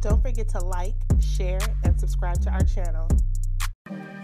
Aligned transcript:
Don't 0.00 0.22
forget 0.22 0.48
to 0.50 0.60
like, 0.60 0.94
share, 1.20 1.58
and 1.82 1.98
subscribe 1.98 2.40
to 2.42 2.50
our 2.50 2.62
channel. 2.62 3.08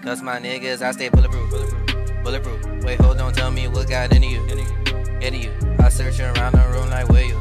Cause 0.02 0.22
my 0.22 0.38
niggas, 0.38 0.82
I 0.82 0.92
stay 0.92 1.08
bulletproof. 1.08 1.50
Bulletproof. 1.50 2.22
bulletproof. 2.22 2.84
Wait, 2.84 3.00
hold 3.00 3.18
on, 3.20 3.32
tell 3.32 3.50
me 3.50 3.66
what 3.66 3.88
got 3.88 4.14
into 4.14 4.28
you. 4.28 4.40
Into 5.20 5.36
you. 5.36 5.52
I 5.80 5.88
search 5.88 6.20
around 6.20 6.52
the 6.52 6.64
room 6.72 6.90
like, 6.90 7.08
where 7.08 7.24
you? 7.24 7.34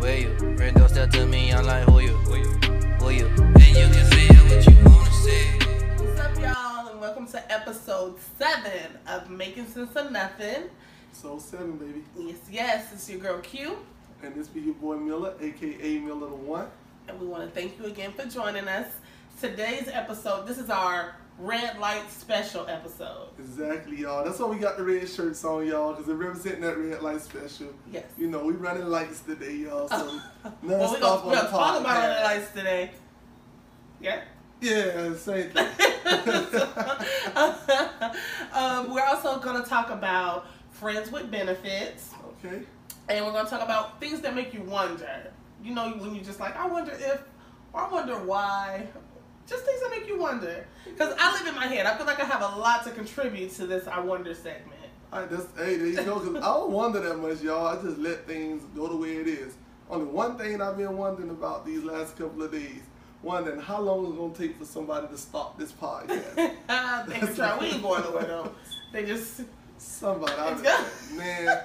Where 0.00 0.18
you? 0.18 0.30
Rendo 0.58 0.88
step 0.88 1.10
to 1.12 1.26
me, 1.26 1.52
I'm 1.52 1.64
like, 1.64 1.84
who 1.84 2.00
you? 2.00 2.16
Who 2.16 3.10
you? 3.10 3.26
And 3.26 3.68
you 3.68 3.86
can 3.86 4.04
say 4.10 4.26
what 4.34 4.66
you 4.66 4.76
wanna 4.84 5.12
say. 5.12 6.04
What's 6.04 6.20
up, 6.20 6.36
y'all, 6.40 6.88
and 6.88 7.00
welcome 7.00 7.28
to 7.28 7.52
episode 7.52 8.16
seven 8.36 8.98
of 9.06 9.30
Making 9.30 9.68
Sense 9.68 9.94
of 9.94 10.10
Nothing. 10.10 10.64
So 11.12 11.38
seven, 11.38 11.76
baby. 11.76 12.02
Yes, 12.18 12.38
yes, 12.50 12.92
it's 12.92 13.08
your 13.08 13.20
girl 13.20 13.38
Q, 13.38 13.76
And 14.24 14.34
this 14.34 14.48
be 14.48 14.60
your 14.60 14.74
boy 14.74 14.96
Miller, 14.96 15.34
aka 15.40 15.98
Miller 16.00 16.28
the 16.30 16.34
One. 16.34 16.66
And 17.08 17.20
we 17.20 17.26
want 17.26 17.44
to 17.44 17.50
thank 17.50 17.78
you 17.78 17.86
again 17.86 18.12
for 18.12 18.26
joining 18.26 18.68
us. 18.68 18.88
Today's 19.40 19.88
episode, 19.88 20.46
this 20.46 20.58
is 20.58 20.70
our 20.70 21.16
red 21.38 21.78
light 21.78 22.10
special 22.10 22.66
episode. 22.68 23.28
Exactly, 23.38 23.98
y'all. 23.98 24.24
That's 24.24 24.38
why 24.38 24.46
we 24.46 24.56
got 24.56 24.76
the 24.76 24.84
red 24.84 25.08
shirts 25.08 25.44
on, 25.44 25.66
y'all, 25.66 25.92
because 25.92 26.08
it 26.08 26.14
represent 26.14 26.60
that 26.62 26.78
red 26.78 27.02
light 27.02 27.20
special. 27.20 27.68
Yes. 27.92 28.04
You 28.16 28.28
know, 28.28 28.44
we 28.44 28.54
running 28.54 28.86
lights 28.86 29.20
today, 29.20 29.56
y'all. 29.56 29.88
So 29.88 29.96
well, 30.62 30.92
we're 30.92 31.00
gonna, 31.00 31.30
the 31.30 31.34
gonna 31.34 31.48
talk 31.48 31.80
about 31.80 31.98
red 31.98 32.24
lights 32.24 32.50
today. 32.52 32.90
Yeah. 34.00 34.22
Yeah, 34.60 35.14
same 35.14 35.50
thing. 35.50 35.66
um, 38.54 38.94
we're 38.94 39.04
also 39.04 39.38
going 39.40 39.62
to 39.62 39.68
talk 39.68 39.90
about 39.90 40.46
friends 40.70 41.10
with 41.10 41.30
benefits, 41.30 42.10
okay. 42.44 42.62
and 43.08 43.26
we're 43.26 43.32
going 43.32 43.44
to 43.44 43.50
talk 43.50 43.62
about 43.62 44.00
things 44.00 44.20
that 44.20 44.34
make 44.34 44.54
you 44.54 44.62
wonder. 44.62 45.32
You 45.64 45.74
know, 45.74 45.90
when 45.92 46.14
you're 46.14 46.24
just 46.24 46.40
like, 46.40 46.54
I 46.56 46.66
wonder 46.66 46.92
if, 46.92 47.22
or 47.72 47.80
I 47.80 47.90
wonder 47.90 48.16
why. 48.18 48.86
Just 49.46 49.64
things 49.64 49.80
that 49.80 49.90
make 49.90 50.06
you 50.06 50.18
wonder. 50.18 50.66
Because 50.84 51.14
I 51.18 51.32
live 51.32 51.46
in 51.46 51.54
my 51.54 51.66
head. 51.66 51.86
I 51.86 51.96
feel 51.96 52.06
like 52.06 52.20
I 52.20 52.24
have 52.24 52.42
a 52.42 52.58
lot 52.58 52.84
to 52.84 52.90
contribute 52.90 53.50
to 53.54 53.66
this 53.66 53.86
I 53.86 54.00
wonder 54.00 54.34
segment. 54.34 54.80
Right, 55.12 55.30
that's 55.30 55.46
hey, 55.56 55.76
there 55.76 55.86
you 55.86 56.02
go. 56.02 56.18
Cause 56.18 56.36
I 56.36 56.40
don't 56.40 56.70
wonder 56.70 57.00
that 57.00 57.18
much, 57.18 57.40
y'all. 57.40 57.66
I 57.66 57.80
just 57.80 57.98
let 57.98 58.26
things 58.26 58.62
go 58.74 58.88
the 58.88 58.96
way 58.96 59.16
it 59.16 59.28
is. 59.28 59.54
Only 59.88 60.06
one 60.06 60.36
thing 60.36 60.60
I've 60.60 60.76
been 60.76 60.96
wondering 60.96 61.30
about 61.30 61.64
these 61.64 61.84
last 61.84 62.16
couple 62.16 62.42
of 62.42 62.52
days. 62.52 62.82
Wondering 63.22 63.60
how 63.60 63.80
long 63.80 64.06
it's 64.06 64.16
gonna 64.16 64.34
take 64.34 64.58
for 64.58 64.64
somebody 64.64 65.06
to 65.06 65.16
stop 65.16 65.58
this 65.58 65.72
podcast. 65.72 66.34
they 67.06 67.34
try. 67.34 67.58
We 67.58 67.66
ain't 67.66 67.82
going 67.82 68.02
nowhere 68.02 68.24
though. 68.24 68.52
They 68.92 69.04
just. 69.04 69.42
Somebody, 69.76 70.32
I 70.32 70.54
good. 70.54 71.18
man, 71.18 71.58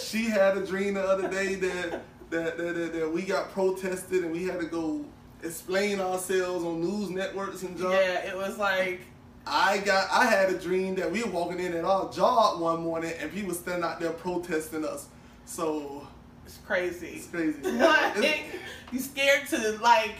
she 0.00 0.26
had 0.26 0.56
a 0.56 0.64
dream 0.64 0.94
the 0.94 1.02
other 1.02 1.28
day 1.28 1.56
that 1.56 2.00
that, 2.30 2.56
that 2.58 2.74
that 2.74 2.92
that 2.92 3.12
we 3.12 3.22
got 3.22 3.50
protested 3.52 4.24
and 4.24 4.32
we 4.32 4.44
had 4.44 4.60
to 4.60 4.66
go 4.66 5.04
explain 5.42 6.00
ourselves 6.00 6.64
on 6.64 6.80
news 6.80 7.10
networks 7.10 7.62
and 7.62 7.76
junk. 7.78 7.92
Yeah, 7.92 8.26
it 8.30 8.36
was 8.36 8.58
like. 8.58 9.00
I 9.48 9.78
got 9.78 10.08
I 10.10 10.26
had 10.26 10.50
a 10.50 10.58
dream 10.58 10.96
that 10.96 11.10
we 11.12 11.22
were 11.22 11.30
walking 11.30 11.60
in 11.60 11.72
at 11.74 11.84
our 11.84 12.10
job 12.12 12.60
one 12.60 12.82
morning 12.82 13.12
and 13.20 13.30
people 13.30 13.54
standing 13.54 13.84
out 13.84 14.00
there 14.00 14.10
protesting 14.10 14.84
us. 14.84 15.06
So 15.44 16.06
It's 16.44 16.58
crazy. 16.66 17.06
it's 17.18 17.26
crazy. 17.28 17.62
like, 17.62 18.44
you 18.90 18.98
scared 18.98 19.46
to 19.50 19.78
like 19.80 20.16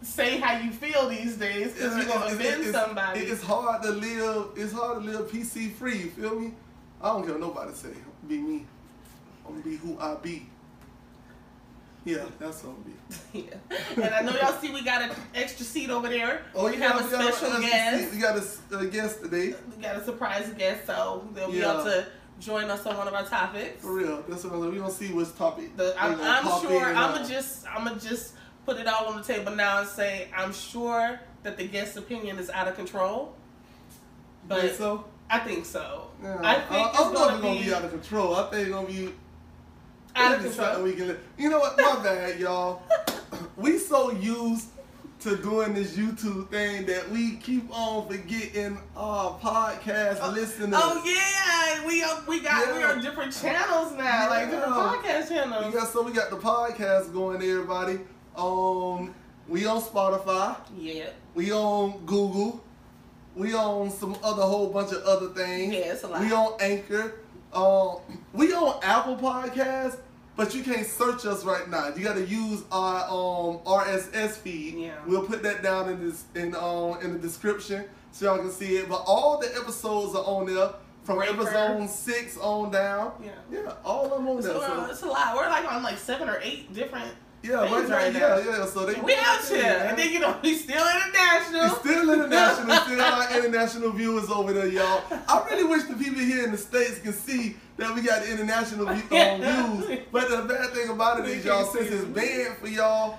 say 0.00 0.38
how 0.38 0.58
you 0.58 0.70
feel 0.70 1.06
these 1.10 1.36
days 1.36 1.74
because 1.74 1.96
you're 1.98 2.06
gonna 2.06 2.26
offend 2.34 2.62
it's- 2.62 2.72
somebody. 2.72 3.20
It's 3.20 3.42
hard 3.42 3.82
to 3.82 3.90
live. 3.90 4.46
It's 4.56 4.72
hard 4.72 5.02
to 5.02 5.10
live 5.10 5.30
PC 5.30 5.72
free. 5.74 5.98
You 5.98 6.10
feel 6.10 6.40
me? 6.40 6.54
I 7.02 7.08
don't 7.12 7.24
care 7.24 7.32
what 7.32 7.40
nobody 7.40 7.74
say. 7.74 7.90
Be 8.26 8.38
me. 8.38 8.64
I'm 9.46 9.52
gonna 9.52 9.64
be 9.64 9.76
who 9.76 9.98
I 10.00 10.14
be. 10.14 10.46
Yeah, 12.06 12.24
that's 12.38 12.62
gonna 12.62 12.76
be. 12.84 13.40
yeah. 13.40 13.74
And 13.96 14.14
I 14.14 14.20
know 14.22 14.32
y'all 14.40 14.52
see 14.60 14.70
we 14.72 14.84
got 14.84 15.02
an 15.02 15.10
extra 15.34 15.66
seat 15.66 15.90
over 15.90 16.08
there. 16.08 16.42
Oh, 16.54 16.66
we 16.66 16.76
yeah, 16.78 16.92
have 16.92 17.00
a 17.00 17.04
we 17.04 17.10
got 17.10 17.34
special 17.34 17.56
uh, 17.56 17.60
guest. 17.60 18.14
We 18.14 18.20
got 18.20 18.36
a 18.38 18.78
a 18.78 18.86
guest 18.86 19.22
today. 19.22 19.54
We 19.76 19.82
got 19.82 19.96
a 19.96 20.04
surprise 20.04 20.48
guest, 20.56 20.86
so 20.86 21.26
they'll 21.34 21.50
be 21.50 21.58
Yeah. 21.58 21.72
able 21.74 21.84
to 21.84 22.06
join 22.38 22.70
us 22.70 22.86
on 22.86 22.96
one 22.96 23.08
of 23.08 23.14
our 23.14 23.24
topics. 23.24 23.82
For 23.82 23.92
real. 23.92 24.22
That's 24.28 24.44
what 24.44 24.52
I'm. 24.54 24.70
We 24.70 24.78
gonna 24.78 24.90
see 24.90 25.12
which 25.12 25.34
topic. 25.36 25.76
The, 25.76 25.94
I'm, 25.98 26.16
I'm 26.20 26.44
sure. 26.62 26.86
I'm 26.86 27.12
gonna 27.14 27.28
just. 27.28 27.66
I'm 27.66 27.84
gonna 27.84 27.98
just 28.00 28.34
put 28.64 28.76
it 28.78 28.86
all 28.86 29.06
on 29.06 29.16
the 29.16 29.22
table 29.24 29.52
now 29.56 29.80
and 29.80 29.88
say 29.88 30.28
I'm 30.36 30.52
sure 30.52 31.18
that 31.42 31.56
the 31.56 31.66
guest's 31.66 31.96
opinion 31.96 32.38
is 32.38 32.50
out 32.50 32.68
of 32.68 32.76
control. 32.76 33.34
But 34.48 34.60
Think 34.60 34.74
so. 34.74 35.04
I 35.28 35.40
think 35.40 35.64
so. 35.66 36.08
Yeah. 36.22 36.38
I 36.40 36.54
think 36.60 36.70
I, 36.72 36.88
it's 36.90 37.00
I'm 37.00 37.12
gonna, 37.12 37.30
never 37.32 37.42
gonna 37.42 37.60
be 37.60 37.74
out 37.74 37.84
of 37.84 37.90
control. 37.90 38.36
I 38.36 38.48
think 38.50 38.62
it's 38.68 38.70
gonna 38.70 38.86
be 38.86 39.12
out 40.16 40.44
of 40.44 40.52
something. 40.54 40.82
We 40.84 40.92
can, 40.94 41.16
you 41.38 41.50
know 41.50 41.58
what? 41.58 41.76
My 41.78 42.02
bad, 42.02 42.38
y'all. 42.40 42.82
We 43.56 43.78
so 43.78 44.12
used 44.12 44.68
to 45.20 45.36
doing 45.36 45.74
this 45.74 45.96
YouTube 45.96 46.48
thing 46.50 46.86
that 46.86 47.10
we 47.10 47.36
keep 47.36 47.68
on 47.70 48.06
forgetting 48.08 48.78
our 48.96 49.38
podcast 49.38 50.32
listeners. 50.32 50.74
Oh 50.74 51.02
yeah, 51.04 51.86
we 51.86 52.02
are, 52.02 52.22
we 52.26 52.40
got 52.40 52.72
we 52.74 52.80
Yeah. 52.80 52.92
are 52.92 53.00
different 53.00 53.32
channels 53.34 53.92
now, 53.92 54.28
like 54.30 54.50
different 54.50 54.72
podcast 54.74 55.28
channels. 55.28 55.66
We 55.66 55.72
got 55.72 55.88
so 55.88 56.02
we 56.02 56.12
got 56.12 56.30
the 56.30 56.36
podcast 56.36 57.12
going, 57.12 57.36
everybody. 57.42 57.98
Um, 58.36 59.14
we 59.48 59.66
on 59.66 59.80
Spotify. 59.82 60.56
yeah, 60.78 61.08
We 61.34 61.52
on 61.52 62.04
Google. 62.06 62.62
We 63.34 63.54
on 63.54 63.90
some 63.90 64.16
other 64.22 64.42
whole 64.42 64.68
bunch 64.70 64.92
of 64.92 65.02
other 65.02 65.28
things. 65.30 65.74
Yeah, 65.74 65.92
it's 65.92 66.04
a 66.04 66.08
lot. 66.08 66.20
We 66.20 66.32
on 66.32 66.54
Anchor. 66.60 67.14
Um, 67.52 67.96
we 68.32 68.52
on 68.52 68.80
Apple 68.82 69.16
Podcasts, 69.16 69.98
but 70.36 70.54
you 70.54 70.62
can't 70.62 70.86
search 70.86 71.24
us 71.26 71.44
right 71.44 71.68
now. 71.68 71.88
You 71.94 72.04
got 72.04 72.14
to 72.16 72.24
use 72.26 72.62
our 72.70 73.04
um 73.04 73.58
RSS 73.64 74.32
feed. 74.32 74.74
Yeah. 74.78 74.94
We'll 75.06 75.22
put 75.26 75.42
that 75.42 75.62
down 75.62 75.88
in 75.88 76.06
this 76.08 76.24
in 76.34 76.54
um 76.54 76.98
in 77.02 77.12
the 77.12 77.18
description 77.18 77.84
so 78.12 78.26
y'all 78.26 78.38
can 78.38 78.50
see 78.50 78.76
it. 78.76 78.88
But 78.88 79.02
all 79.06 79.38
the 79.38 79.48
episodes 79.56 80.14
are 80.14 80.24
on 80.24 80.46
there 80.46 80.70
from 81.04 81.22
episode 81.22 81.88
six 81.88 82.36
on 82.38 82.70
down. 82.72 83.12
Yeah. 83.22 83.30
Yeah, 83.50 83.72
all 83.84 84.06
of 84.06 84.10
them 84.12 84.28
on 84.28 84.38
it's, 84.38 84.46
there. 84.46 84.56
a, 84.56 84.58
lot- 84.58 84.86
So, 84.86 84.90
it's 84.92 85.02
a 85.02 85.06
lot. 85.06 85.36
We're 85.36 85.48
like 85.48 85.70
on 85.72 85.82
like 85.82 85.98
seven 85.98 86.28
or 86.28 86.38
eight 86.42 86.72
different. 86.74 87.12
yeah, 87.42 87.60
right 87.60 87.88
now, 87.88 87.94
right 87.96 88.12
yeah, 88.12 88.38
yeah. 88.44 88.66
So 88.66 88.86
they 88.86 89.00
We 89.00 89.14
out 89.14 89.44
here, 89.44 89.58
Yeah. 89.58 89.88
and 89.90 89.96
then 89.98 90.12
you 90.12 90.18
know 90.18 90.36
we 90.42 90.54
still 90.56 90.84
international. 90.84 91.62
It's 91.66 91.78
still 91.78 92.10
international, 92.12 92.76
still 92.86 93.00
our 93.00 93.38
international 93.38 93.90
viewers 93.92 94.28
over 94.30 94.52
there, 94.52 94.66
y'all. 94.66 95.02
I 95.28 95.46
really 95.48 95.62
wish 95.64 95.84
the 95.84 95.94
people 95.94 96.20
here 96.20 96.44
in 96.44 96.50
the 96.50 96.58
States 96.58 96.98
can 96.98 97.12
see 97.12 97.56
that 97.76 97.94
we 97.94 98.02
got 98.02 98.26
international 98.26 98.88
um, 98.88 98.96
views. 99.00 100.00
But 100.10 100.28
the 100.30 100.42
bad 100.48 100.70
thing 100.70 100.88
about 100.90 101.20
it 101.20 101.26
is, 101.28 101.44
y'all, 101.44 101.64
since 101.66 101.88
it's 101.88 102.02
it. 102.02 102.14
banned 102.14 102.56
for 102.58 102.68
y'all, 102.68 103.18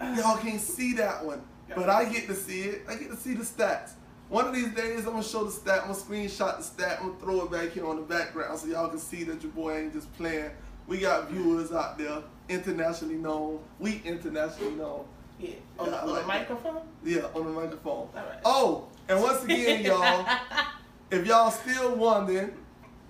y'all 0.00 0.36
can't 0.38 0.60
see 0.60 0.94
that 0.94 1.24
one. 1.24 1.42
But 1.74 1.88
I 1.88 2.04
get 2.04 2.26
to 2.28 2.34
see 2.34 2.62
it. 2.62 2.82
I 2.88 2.94
get 2.96 3.10
to 3.10 3.16
see 3.16 3.34
the 3.34 3.44
stats. 3.44 3.92
One 4.28 4.46
of 4.46 4.54
these 4.54 4.68
days, 4.74 5.00
I'm 5.00 5.12
gonna 5.12 5.22
show 5.22 5.44
the 5.44 5.50
stat. 5.50 5.80
I'm 5.82 5.92
gonna 5.92 5.94
screenshot 5.98 6.56
the 6.58 6.62
stat. 6.62 6.98
I'm 7.00 7.08
gonna 7.08 7.20
throw 7.20 7.42
it 7.44 7.50
back 7.50 7.70
here 7.72 7.86
on 7.86 7.96
the 7.96 8.02
background 8.02 8.58
so 8.58 8.66
y'all 8.66 8.88
can 8.88 8.98
see 8.98 9.22
that 9.24 9.42
your 9.42 9.52
boy 9.52 9.76
ain't 9.78 9.92
just 9.92 10.12
playing. 10.16 10.50
We 10.86 10.98
got 10.98 11.30
viewers 11.30 11.72
out 11.72 11.98
there, 11.98 12.22
internationally 12.48 13.14
known. 13.16 13.60
We 13.78 14.02
internationally 14.04 14.74
known. 14.74 15.04
yeah, 15.38 15.50
on, 15.78 15.86
Yeah, 15.86 15.90
the, 15.92 16.00
on 16.02 16.06
like 16.06 16.06
the 16.06 16.12
that. 16.14 16.26
microphone. 16.26 16.82
Yeah, 17.04 17.20
on 17.34 17.44
the 17.44 17.50
microphone. 17.60 17.92
All 17.92 18.10
right. 18.14 18.38
Oh, 18.44 18.88
and 19.08 19.20
once 19.20 19.42
again, 19.44 19.84
y'all, 19.84 20.26
if 21.10 21.26
y'all 21.26 21.50
still 21.50 21.94
wondering, 21.96 22.52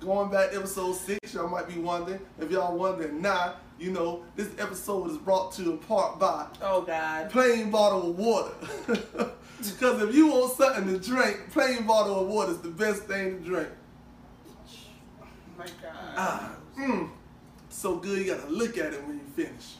going 0.04 0.30
back 0.30 0.50
to 0.50 0.58
episode 0.58 0.94
six, 0.96 1.32
y'all 1.34 1.48
might 1.48 1.66
be 1.68 1.80
wondering. 1.80 2.20
If 2.38 2.50
y'all 2.50 2.76
wondering 2.76 3.22
now, 3.22 3.54
you 3.78 3.90
know, 3.90 4.22
this 4.36 4.50
episode 4.58 5.10
is 5.10 5.16
brought 5.16 5.52
to 5.52 5.62
you 5.62 5.72
in 5.72 5.78
part 5.78 6.18
by 6.18 6.46
Oh 6.62 6.82
God. 6.82 7.30
plain 7.30 7.70
bottle 7.70 8.10
of 8.10 8.18
water. 8.18 8.54
Because 9.56 10.02
if 10.02 10.14
you 10.14 10.26
want 10.26 10.52
something 10.58 10.88
to 10.92 10.98
drink, 10.98 11.50
plain 11.50 11.86
bottle 11.86 12.20
of 12.20 12.26
water 12.28 12.50
is 12.52 12.58
the 12.58 12.68
best 12.68 13.04
thing 13.04 13.38
to 13.38 13.44
drink. 13.44 13.68
Oh 15.22 15.26
my 15.56 15.64
God. 15.64 15.94
Ah, 16.16 16.50
mmm, 16.78 17.08
so 17.70 17.96
good 17.96 18.18
you 18.18 18.34
gotta 18.34 18.46
look 18.50 18.76
at 18.76 18.92
it 18.92 19.02
when 19.06 19.16
you 19.16 19.24
finish. 19.34 19.76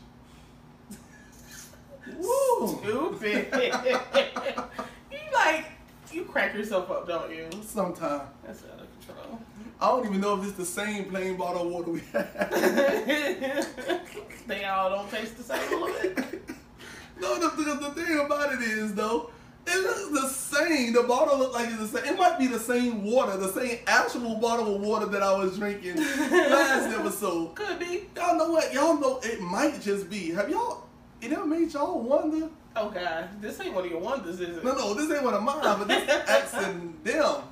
Woo! 2.17 2.79
Stupid. 2.83 3.49
you 5.13 5.19
like 5.35 5.67
you 6.11 6.25
crack 6.25 6.55
yourself 6.55 6.91
up, 6.91 7.07
don't 7.07 7.31
you? 7.31 7.47
Sometimes. 7.63 8.23
That's 8.47 8.63
out 8.65 8.81
of 8.81 8.87
control. 9.07 9.39
I 9.85 9.89
don't 9.89 10.07
even 10.07 10.23
know 10.23 10.41
if 10.41 10.45
it's 10.45 10.55
the 10.55 10.65
same 10.65 11.05
plain 11.11 11.37
bottle 11.37 11.67
of 11.67 11.71
water 11.71 11.91
we 11.91 12.01
have. 12.15 12.51
they 14.47 14.65
all 14.65 14.89
don't 14.89 15.11
taste 15.11 15.37
the 15.37 15.43
same 15.43 15.61
a 15.75 15.77
little 15.77 16.15
bit. 16.15 16.49
no, 17.21 17.39
the, 17.39 17.63
the, 17.63 17.75
the 17.75 17.91
thing 17.91 18.19
about 18.19 18.55
it 18.55 18.63
is 18.63 18.95
though, 18.95 19.29
it 19.67 20.11
looks 20.11 20.23
the 20.23 20.57
same. 20.57 20.95
The 20.95 21.03
bottle 21.03 21.39
look 21.39 21.53
like 21.53 21.69
it's 21.69 21.91
the 21.91 22.01
same. 22.01 22.15
It 22.15 22.19
might 22.19 22.39
be 22.39 22.47
the 22.47 22.59
same 22.59 23.05
water, 23.05 23.37
the 23.37 23.53
same 23.53 23.81
actual 23.87 24.37
bottle 24.37 24.75
of 24.75 24.81
water 24.81 25.05
that 25.05 25.23
I 25.23 25.37
was 25.37 25.59
drinking 25.59 25.97
last 25.97 26.91
episode. 26.99 27.55
Could 27.55 27.79
be. 27.79 28.05
Y'all 28.17 28.39
know 28.39 28.53
what? 28.53 28.73
Y'all 28.73 28.99
know 28.99 29.21
it 29.23 29.43
might 29.43 29.83
just 29.83 30.09
be. 30.09 30.31
Have 30.31 30.49
y'all? 30.49 30.87
It 31.21 31.31
ever 31.31 31.45
made 31.45 31.75
y'all 31.75 32.01
wonder? 32.01 32.49
Oh 32.75 32.89
God, 32.89 33.29
this 33.39 33.61
ain't 33.61 33.75
one 33.75 33.85
of 33.85 33.91
your 33.91 34.01
wonders, 34.01 34.41
is 34.41 34.57
it? 34.57 34.65
No, 34.65 34.75
no, 34.75 34.95
this 34.95 35.11
ain't 35.11 35.25
one 35.25 35.35
of 35.35 35.43
mine, 35.43 35.61
but 35.63 35.89
this 35.89 36.09
asking 36.27 36.95
them. 37.05 37.43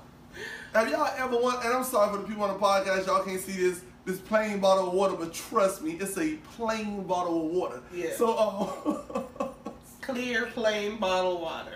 Have 0.73 0.89
y'all 0.89 1.11
ever 1.19 1.37
want? 1.37 1.63
And 1.65 1.75
I'm 1.75 1.85
sorry 1.85 2.11
for 2.11 2.23
the 2.23 2.27
people 2.27 2.45
on 2.45 2.55
the 2.55 2.59
podcast, 2.59 3.07
y'all 3.07 3.23
can't 3.23 3.41
see 3.41 3.53
this 3.53 3.83
this 4.05 4.19
plain 4.19 4.59
bottle 4.59 4.89
of 4.89 4.95
water, 4.95 5.15
but 5.15 5.33
trust 5.33 5.83
me, 5.83 5.93
it's 5.93 6.19
a 6.19 6.35
plain 6.57 7.05
bottle 7.05 7.47
of 7.47 7.53
water. 7.53 7.81
Yeah. 7.95 8.11
So, 8.17 8.37
um, 8.37 9.51
clear, 10.01 10.47
plain 10.47 10.97
bottled 10.97 11.41
water. 11.41 11.75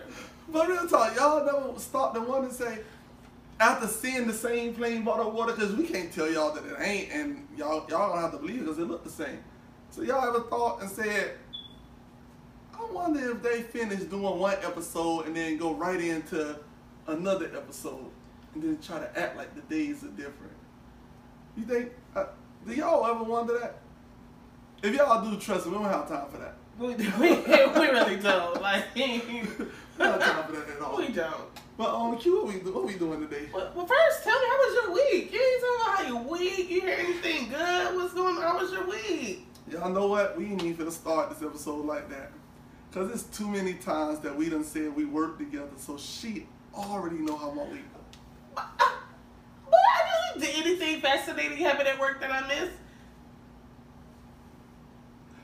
But 0.48 0.68
real 0.68 0.88
talk, 0.88 1.14
y'all 1.14 1.44
never 1.44 1.78
stop 1.78 2.14
to 2.14 2.20
wonder 2.20 2.48
and 2.48 2.56
say, 2.56 2.80
after 3.60 3.86
seeing 3.86 4.26
the 4.26 4.32
same 4.32 4.74
plain 4.74 5.04
bottle 5.04 5.28
of 5.28 5.34
water, 5.34 5.52
because 5.52 5.74
we 5.76 5.86
can't 5.86 6.12
tell 6.12 6.28
y'all 6.28 6.52
that 6.54 6.64
it 6.64 6.80
ain't, 6.80 7.12
and 7.12 7.46
y'all 7.56 7.86
y'all 7.88 8.12
don't 8.12 8.20
have 8.20 8.32
to 8.32 8.38
believe 8.38 8.56
it 8.56 8.60
because 8.60 8.78
it 8.78 8.88
look 8.88 9.04
the 9.04 9.10
same. 9.10 9.38
So 9.90 10.02
y'all 10.02 10.26
ever 10.26 10.40
thought 10.48 10.80
and 10.80 10.90
said, 10.90 11.34
I 12.74 12.84
wonder 12.90 13.30
if 13.30 13.42
they 13.42 13.62
finish 13.62 14.00
doing 14.00 14.38
one 14.38 14.56
episode 14.64 15.26
and 15.26 15.36
then 15.36 15.58
go 15.58 15.74
right 15.74 16.00
into 16.00 16.58
another 17.06 17.52
episode 17.56 18.10
and 18.56 18.62
then 18.62 18.78
try 18.82 18.98
to 18.98 19.18
act 19.18 19.36
like 19.36 19.54
the 19.54 19.60
days 19.62 20.02
are 20.02 20.08
different. 20.08 20.52
You 21.56 21.64
think? 21.64 21.92
Uh, 22.14 22.24
do 22.66 22.74
y'all 22.74 23.04
ever 23.06 23.22
wonder 23.22 23.58
that? 23.58 23.78
If 24.82 24.94
y'all 24.94 25.22
do, 25.22 25.38
trust 25.38 25.66
me, 25.66 25.72
we 25.72 25.78
don't 25.78 25.90
have 25.90 26.08
time 26.08 26.28
for 26.30 26.38
that. 26.38 26.54
We, 26.78 26.88
we, 26.88 27.30
we 27.30 27.88
really 27.88 28.16
don't. 28.16 28.60
Like, 28.60 28.84
We 28.94 29.40
don't 29.98 30.20
have 30.20 30.20
time 30.20 30.44
for 30.44 30.52
that 30.52 30.76
at 30.76 30.82
all. 30.82 30.98
we 30.98 31.08
don't. 31.08 31.34
But 31.78 31.94
um, 31.94 32.18
Q, 32.18 32.36
what 32.36 32.52
we 32.52 32.60
do, 32.60 32.72
what 32.74 32.84
we 32.84 32.94
doing 32.96 33.20
today? 33.20 33.48
Well, 33.52 33.72
well, 33.74 33.86
first, 33.86 34.24
tell 34.24 34.38
me, 34.38 34.46
how 34.46 34.56
was 34.58 34.74
your 34.74 34.94
week? 34.94 35.32
You 35.32 35.40
ain't 35.40 35.62
talking 35.62 35.80
about 35.80 35.96
how 35.96 36.06
your 36.06 36.38
week. 36.38 36.70
You 36.70 36.80
hear 36.82 36.96
anything 36.98 37.48
good? 37.48 37.96
What's 37.96 38.12
going 38.12 38.36
on? 38.36 38.42
How 38.42 38.58
was 38.58 38.72
your 38.72 38.86
week? 38.86 39.46
Y'all 39.70 39.90
know 39.90 40.06
what? 40.06 40.36
We 40.36 40.46
ain't 40.46 40.64
even 40.64 40.90
start 40.90 41.30
this 41.30 41.42
episode 41.42 41.86
like 41.86 42.10
that. 42.10 42.30
Cause 42.92 43.10
it's 43.10 43.24
too 43.36 43.48
many 43.48 43.74
times 43.74 44.20
that 44.20 44.34
we 44.36 44.48
done 44.50 44.64
said 44.64 44.94
we 44.94 45.04
work 45.06 45.38
together, 45.38 45.68
so 45.76 45.96
she 45.98 46.46
already 46.74 47.16
know 47.16 47.36
how 47.36 47.50
my 47.50 47.64
week. 47.64 47.84
But 49.68 49.80
I 49.80 50.34
really 50.36 50.46
did 50.46 50.66
anything 50.66 51.00
fascinating 51.00 51.58
happen 51.58 51.86
at 51.86 51.98
work 51.98 52.20
that 52.20 52.30
I 52.30 52.46
missed? 52.46 52.76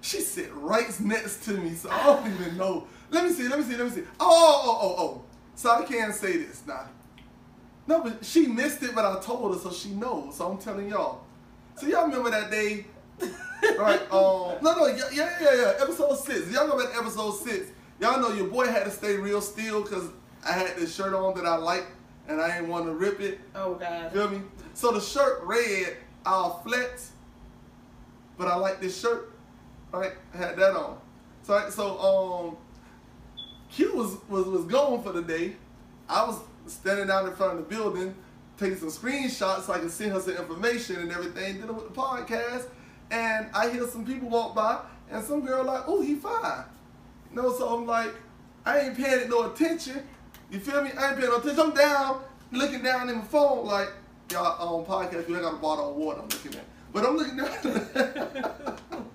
She 0.00 0.20
sit 0.20 0.53
right 0.55 0.88
next 1.00 1.44
to 1.44 1.53
me, 1.53 1.75
so 1.75 1.91
I 1.91 2.03
don't 2.05 2.32
even 2.32 2.56
know. 2.56 2.87
Let 3.11 3.25
me 3.25 3.31
see, 3.31 3.49
let 3.49 3.59
me 3.59 3.64
see, 3.64 3.76
let 3.76 3.87
me 3.87 3.91
see. 3.91 4.05
Oh, 4.19 4.62
oh, 4.64 4.79
oh, 4.81 5.03
oh. 5.03 5.25
So 5.55 5.70
I 5.70 5.85
can't 5.85 6.14
say 6.14 6.38
this 6.38 6.62
now. 6.67 6.88
No, 7.87 8.03
but 8.03 8.25
she 8.25 8.47
missed 8.47 8.82
it, 8.82 8.94
but 8.94 9.05
I 9.05 9.20
told 9.20 9.55
her, 9.55 9.61
so 9.61 9.70
she 9.70 9.91
knows. 9.91 10.37
So 10.37 10.50
I'm 10.50 10.59
telling 10.59 10.88
y'all. 10.88 11.25
So 11.76 11.87
y'all 11.87 12.06
remember 12.06 12.31
that 12.31 12.50
day? 12.50 12.87
right? 13.79 14.00
Um, 14.12 14.59
no, 14.61 14.75
no, 14.76 14.87
yeah, 14.87 15.09
yeah, 15.12 15.38
yeah, 15.41 15.55
yeah. 15.55 15.73
Episode 15.81 16.19
six. 16.19 16.50
Y'all 16.50 16.69
remember 16.69 16.93
episode 16.99 17.32
six. 17.32 17.69
Y'all 18.00 18.20
know 18.20 18.32
your 18.32 18.49
boy 18.49 18.67
had 18.67 18.85
to 18.85 18.91
stay 18.91 19.17
real 19.17 19.41
still 19.41 19.82
because 19.82 20.09
I 20.44 20.53
had 20.53 20.76
this 20.76 20.94
shirt 20.94 21.14
on 21.14 21.35
that 21.37 21.47
I 21.47 21.56
liked 21.56 21.87
and 22.29 22.41
I 22.41 22.57
didn't 22.57 22.69
want 22.69 22.87
to 22.87 22.93
rip 22.93 23.21
it. 23.21 23.41
Oh, 23.55 23.75
God. 23.75 24.13
Feel 24.13 24.29
me? 24.31 24.41
So 24.75 24.93
the 24.93 25.01
shirt 25.01 25.43
red, 25.45 25.97
I'll 26.25 26.61
flex, 26.63 27.13
but 28.39 28.49
I 28.49 28.57
like 28.57 28.81
this 28.81 28.99
shirt. 28.99 29.33
Right? 29.93 30.13
I 30.33 30.37
had 30.37 30.57
that 30.57 30.75
on. 30.75 30.99
So 31.43 31.69
so 31.71 31.99
um 31.99 32.57
Q 33.71 33.95
was, 33.95 34.17
was 34.29 34.47
was 34.47 34.65
going 34.65 35.03
for 35.03 35.13
the 35.13 35.23
day. 35.23 35.57
I 36.09 36.25
was 36.25 36.41
standing 36.67 37.11
out 37.11 37.27
in 37.27 37.35
front 37.35 37.59
of 37.59 37.69
the 37.69 37.75
building, 37.75 38.15
taking 38.57 38.79
some 38.79 38.89
screenshots 38.89 39.63
so 39.63 39.73
I 39.73 39.79
could 39.79 39.91
send 39.91 40.13
her 40.13 40.21
some 40.21 40.37
information 40.37 40.97
and 40.97 41.13
everything, 41.13 41.57
dealing 41.57 41.75
with 41.75 41.93
the 41.93 42.01
podcast. 42.01 42.67
And 43.11 43.49
I 43.55 43.69
hear 43.69 43.87
some 43.87 44.07
people 44.07 44.29
walk 44.29 44.55
by 44.55 44.81
and 45.11 45.23
some 45.23 45.45
girl 45.45 45.65
like, 45.65 45.83
oh, 45.87 46.01
he 46.01 46.15
fine. 46.15 46.65
You 47.31 47.43
know, 47.43 47.53
so 47.53 47.69
I'm 47.69 47.87
like, 47.87 48.15
I 48.65 48.81
ain't 48.81 48.97
paying 48.97 49.21
it 49.21 49.29
no 49.29 49.51
attention. 49.51 50.07
You 50.52 50.60
feel 50.60 50.82
me? 50.82 50.90
I 50.99 51.08
ain't 51.08 51.19
paying 51.19 51.31
no 51.31 51.38
attention. 51.38 51.60
I'm 51.60 51.72
down, 51.72 52.20
looking 52.52 52.82
down 52.82 53.08
in 53.08 53.16
my 53.16 53.25
phone, 53.25 53.64
like, 53.64 53.88
y'all 54.31 54.81
on 54.81 54.84
podcast, 54.84 55.26
ain't 55.31 55.40
got 55.40 55.54
a 55.54 55.56
bottle 55.56 55.90
of 55.90 55.96
water 55.96 56.20
I'm 56.20 56.28
looking 56.28 56.54
at. 56.54 56.66
But 56.93 57.06
I'm 57.06 57.16
looking 57.16 57.38
down. 57.38 57.49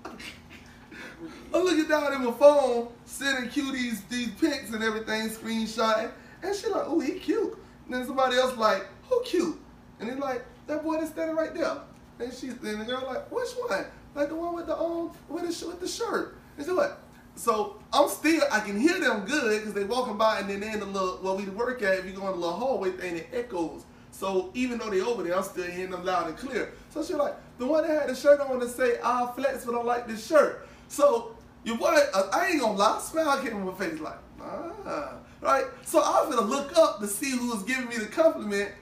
I'm 1.54 1.62
looking 1.62 1.88
down 1.88 2.12
at 2.12 2.20
my 2.20 2.32
phone, 2.32 2.88
sending 3.04 3.48
Q 3.50 3.70
these, 3.72 4.00
pics 4.40 4.72
and 4.72 4.82
everything, 4.82 5.28
screenshotting. 5.30 6.10
And 6.42 6.56
she 6.56 6.66
like, 6.66 6.82
oh, 6.86 6.98
he 6.98 7.12
cute. 7.12 7.56
And 7.84 7.94
then 7.94 8.04
somebody 8.04 8.36
else 8.36 8.56
like, 8.56 8.88
who 9.08 9.22
cute? 9.22 9.60
And 10.00 10.10
he's 10.10 10.18
like, 10.18 10.44
that 10.66 10.82
boy 10.82 10.96
that's 10.96 11.10
standing 11.10 11.36
right 11.36 11.54
there. 11.54 11.78
And 12.18 12.32
she, 12.32 12.48
and 12.48 12.80
the 12.80 12.84
girl 12.84 13.04
like, 13.06 13.30
which 13.30 13.50
one? 13.52 13.86
Like 14.16 14.28
the 14.28 14.34
one 14.34 14.56
with 14.56 14.66
the 14.66 14.76
um, 14.76 15.12
with 15.28 15.42
the, 15.42 15.66
with 15.68 15.80
the 15.80 15.86
shirt. 15.86 16.36
And 16.56 16.66
she 16.66 16.72
what? 16.72 17.00
So 17.38 17.76
I'm 17.92 18.08
still, 18.08 18.42
I 18.50 18.58
can 18.60 18.80
hear 18.80 18.98
them 18.98 19.24
good 19.24 19.60
because 19.60 19.72
they 19.72 19.84
walking 19.84 20.18
by 20.18 20.40
and 20.40 20.50
then 20.50 20.58
they 20.58 20.72
in 20.72 20.80
the 20.80 20.86
little, 20.86 21.18
where 21.18 21.34
we 21.34 21.44
work 21.44 21.82
at, 21.82 21.98
if 21.98 22.04
you 22.04 22.12
go 22.12 22.26
in 22.26 22.32
the 22.32 22.38
little 22.38 22.56
hallway 22.56 22.90
thing, 22.90 23.16
it 23.16 23.28
echoes. 23.32 23.84
So 24.10 24.50
even 24.54 24.78
though 24.78 24.90
they 24.90 25.00
over 25.00 25.22
there, 25.22 25.36
I'm 25.36 25.44
still 25.44 25.70
hearing 25.70 25.92
them 25.92 26.04
loud 26.04 26.26
and 26.26 26.36
clear. 26.36 26.72
So 26.90 27.04
she 27.04 27.14
like, 27.14 27.34
the 27.58 27.66
one 27.66 27.86
that 27.86 28.00
had 28.00 28.10
the 28.10 28.16
shirt 28.16 28.40
on 28.40 28.58
to 28.58 28.68
say, 28.68 28.98
I'll 29.04 29.32
flex, 29.34 29.64
but 29.64 29.76
I 29.76 29.82
like 29.82 30.08
this 30.08 30.26
shirt. 30.26 30.66
So 30.88 31.36
your 31.62 31.78
boy, 31.78 31.96
uh, 32.12 32.28
I 32.32 32.48
ain't 32.48 32.60
gonna 32.60 32.76
lie, 32.76 32.98
smile 32.98 33.40
came 33.40 33.54
on 33.54 33.66
my 33.66 33.74
face 33.74 34.00
like, 34.00 34.18
ah, 34.40 35.12
right? 35.40 35.64
So 35.84 36.00
I 36.00 36.26
was 36.26 36.34
gonna 36.34 36.48
look 36.48 36.76
up 36.76 36.98
to 36.98 37.06
see 37.06 37.30
who 37.30 37.50
was 37.50 37.62
giving 37.62 37.88
me 37.88 37.98
the 37.98 38.06
compliment, 38.06 38.72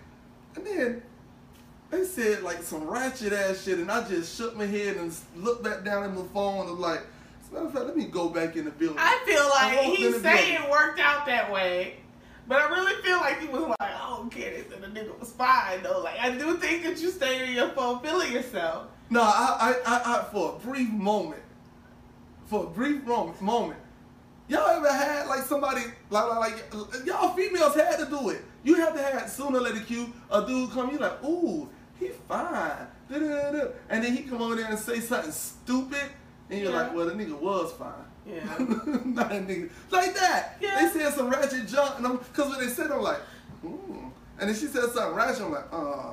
and 0.54 0.66
then 0.66 1.02
they 1.90 2.04
said 2.04 2.42
like 2.42 2.62
some 2.62 2.88
ratchet 2.88 3.34
ass 3.34 3.64
shit, 3.64 3.78
and 3.78 3.90
I 3.90 4.08
just 4.08 4.34
shook 4.36 4.56
my 4.56 4.66
head 4.66 4.96
and 4.96 5.14
looked 5.36 5.62
back 5.62 5.84
down 5.84 6.04
at 6.04 6.14
my 6.14 6.24
phone 6.32 6.60
and 6.60 6.70
was 6.70 6.78
like, 6.78 7.02
as 7.46 7.50
a 7.50 7.54
matter 7.54 7.66
of 7.66 7.72
fact, 7.72 7.86
let 7.86 7.96
me 7.96 8.04
go 8.06 8.28
back 8.28 8.56
in 8.56 8.64
the 8.64 8.70
building. 8.70 8.98
I 8.98 9.22
feel 9.24 9.48
like 9.50 9.96
he's 9.96 10.20
saying 10.22 10.62
it 10.62 10.70
worked 10.70 10.98
out 11.00 11.26
that 11.26 11.50
way. 11.52 11.94
But 12.48 12.60
I 12.60 12.68
really 12.68 13.02
feel 13.02 13.16
like 13.18 13.40
he 13.40 13.48
was 13.48 13.62
like, 13.62 13.80
I 13.80 14.06
don't 14.08 14.32
get 14.32 14.52
it. 14.52 14.70
And 14.72 14.82
the 14.82 15.00
nigga 15.00 15.18
was 15.18 15.32
fine 15.32 15.82
though. 15.82 16.00
Like 16.00 16.18
I 16.20 16.30
do 16.36 16.56
think 16.58 16.84
that 16.84 17.00
you 17.00 17.10
stay 17.10 17.48
in 17.48 17.54
your 17.54 17.70
phone 17.70 18.00
feeling 18.00 18.32
yourself. 18.32 18.86
No, 19.10 19.20
I, 19.22 19.56
I, 19.86 19.92
I, 19.94 20.18
I, 20.18 20.24
for 20.32 20.56
a 20.56 20.58
brief 20.66 20.90
moment, 20.90 21.42
for 22.46 22.64
a 22.64 22.66
brief 22.66 23.04
moment, 23.04 23.40
moment, 23.40 23.80
y'all 24.48 24.68
ever 24.68 24.92
had 24.92 25.26
like 25.28 25.42
somebody 25.42 25.82
like, 26.10 26.28
like, 26.28 26.74
like 26.74 27.06
y'all 27.06 27.34
females 27.34 27.74
had 27.74 27.98
to 27.98 28.06
do 28.06 28.30
it. 28.30 28.42
You 28.64 28.74
have 28.76 28.94
to 28.94 29.02
have 29.02 29.30
sooner 29.30 29.58
or 29.58 29.60
later 29.62 29.80
cue 29.80 30.12
a 30.30 30.44
dude 30.44 30.70
come, 30.70 30.90
you 30.90 30.98
like, 30.98 31.22
ooh, 31.24 31.68
he 32.00 32.08
fine, 32.28 32.86
Da-da-da-da. 33.08 33.68
and 33.88 34.04
then 34.04 34.16
he 34.16 34.24
come 34.24 34.42
over 34.42 34.56
there 34.56 34.66
and 34.66 34.78
say 34.78 34.98
something 35.00 35.30
stupid, 35.30 36.10
and 36.50 36.60
you're 36.60 36.70
Yeah. 36.72 36.82
like, 36.82 36.94
well, 36.94 37.06
the 37.06 37.12
nigga 37.14 37.38
was 37.38 37.72
fine. 37.72 37.92
Yeah. 38.26 38.44
Not 39.04 39.32
a 39.32 39.36
nigga 39.36 39.70
like 39.90 40.14
that. 40.14 40.56
Yeah. 40.60 40.80
They 40.92 41.00
said 41.00 41.12
some 41.14 41.28
ratchet 41.30 41.68
junk, 41.68 41.98
and 41.98 42.06
I'm 42.06 42.16
because 42.16 42.50
when 42.50 42.60
they 42.66 42.72
said, 42.72 42.90
I'm 42.90 43.02
like, 43.02 43.20
ooh, 43.64 44.12
and 44.38 44.48
then 44.48 44.56
she 44.56 44.66
said 44.66 44.84
something 44.92 45.14
ratchet, 45.14 45.42
I'm 45.42 45.52
like, 45.52 45.72
uh. 45.72 46.10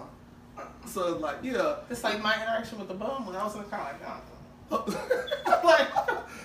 So 0.86 1.14
it's 1.14 1.22
like, 1.22 1.38
yeah. 1.42 1.78
It's 1.90 2.04
like 2.04 2.22
my 2.22 2.36
interaction 2.36 2.78
with 2.78 2.88
the 2.88 2.94
bum 2.94 3.26
when 3.26 3.36
I 3.36 3.44
was 3.44 3.56
in 3.56 3.62
the 3.64 3.68
car. 3.68 3.92
Like, 4.00 4.22
oh. 4.72 4.86
like, 5.64 5.88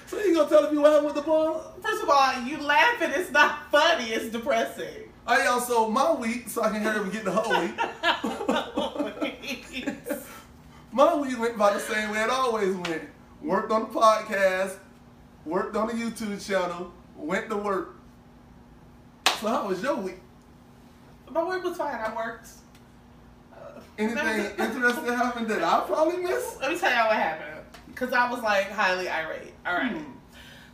so 0.06 0.18
you 0.18 0.34
gonna 0.34 0.48
tell 0.48 0.72
me 0.72 0.78
what 0.78 0.90
happened 0.90 1.06
with 1.06 1.14
the 1.16 1.22
ball? 1.22 1.74
first 1.82 2.02
of 2.02 2.08
all, 2.08 2.40
you 2.42 2.56
laughing. 2.58 3.10
It's 3.14 3.30
not 3.30 3.70
funny. 3.70 4.10
It's 4.10 4.30
depressing. 4.30 5.04
I 5.26 5.46
also 5.46 5.90
my 5.90 6.12
week, 6.12 6.48
so 6.48 6.62
I 6.62 6.70
can 6.70 6.80
hear 6.80 6.92
up 6.92 7.02
and 7.02 7.12
get 7.12 7.24
the 7.24 7.32
whole 7.32 7.60
week. 7.60 7.78
my 10.92 11.14
week 11.16 11.38
went 11.38 11.58
by 11.58 11.74
the 11.74 11.80
same 11.80 12.10
way 12.10 12.22
it 12.22 12.30
always 12.30 12.74
went. 12.74 13.02
Worked 13.42 13.70
on 13.70 13.82
the 13.82 13.86
podcast, 13.88 14.76
worked 15.44 15.76
on 15.76 15.88
the 15.88 15.94
YouTube 15.94 16.44
channel, 16.44 16.92
went 17.16 17.48
to 17.50 17.56
work. 17.56 17.96
So 19.40 19.48
how 19.48 19.68
was 19.68 19.82
your 19.82 19.96
week? 19.96 20.18
My 21.30 21.44
week 21.44 21.62
was 21.62 21.76
fine. 21.76 21.94
I 21.94 22.14
worked. 22.14 22.48
Uh, 23.52 23.80
Anything 23.96 24.44
interesting 24.58 25.04
happened 25.06 25.46
that 25.48 25.62
I 25.62 25.84
probably 25.86 26.22
missed? 26.22 26.60
Let 26.60 26.72
me 26.72 26.78
tell 26.78 26.90
y'all 26.90 27.08
what 27.08 27.16
happened. 27.16 27.64
Because 27.86 28.12
I 28.12 28.28
was 28.30 28.42
like 28.42 28.70
highly 28.70 29.08
irate. 29.08 29.54
All 29.66 29.74
right. 29.74 29.92
Hmm. 29.92 30.12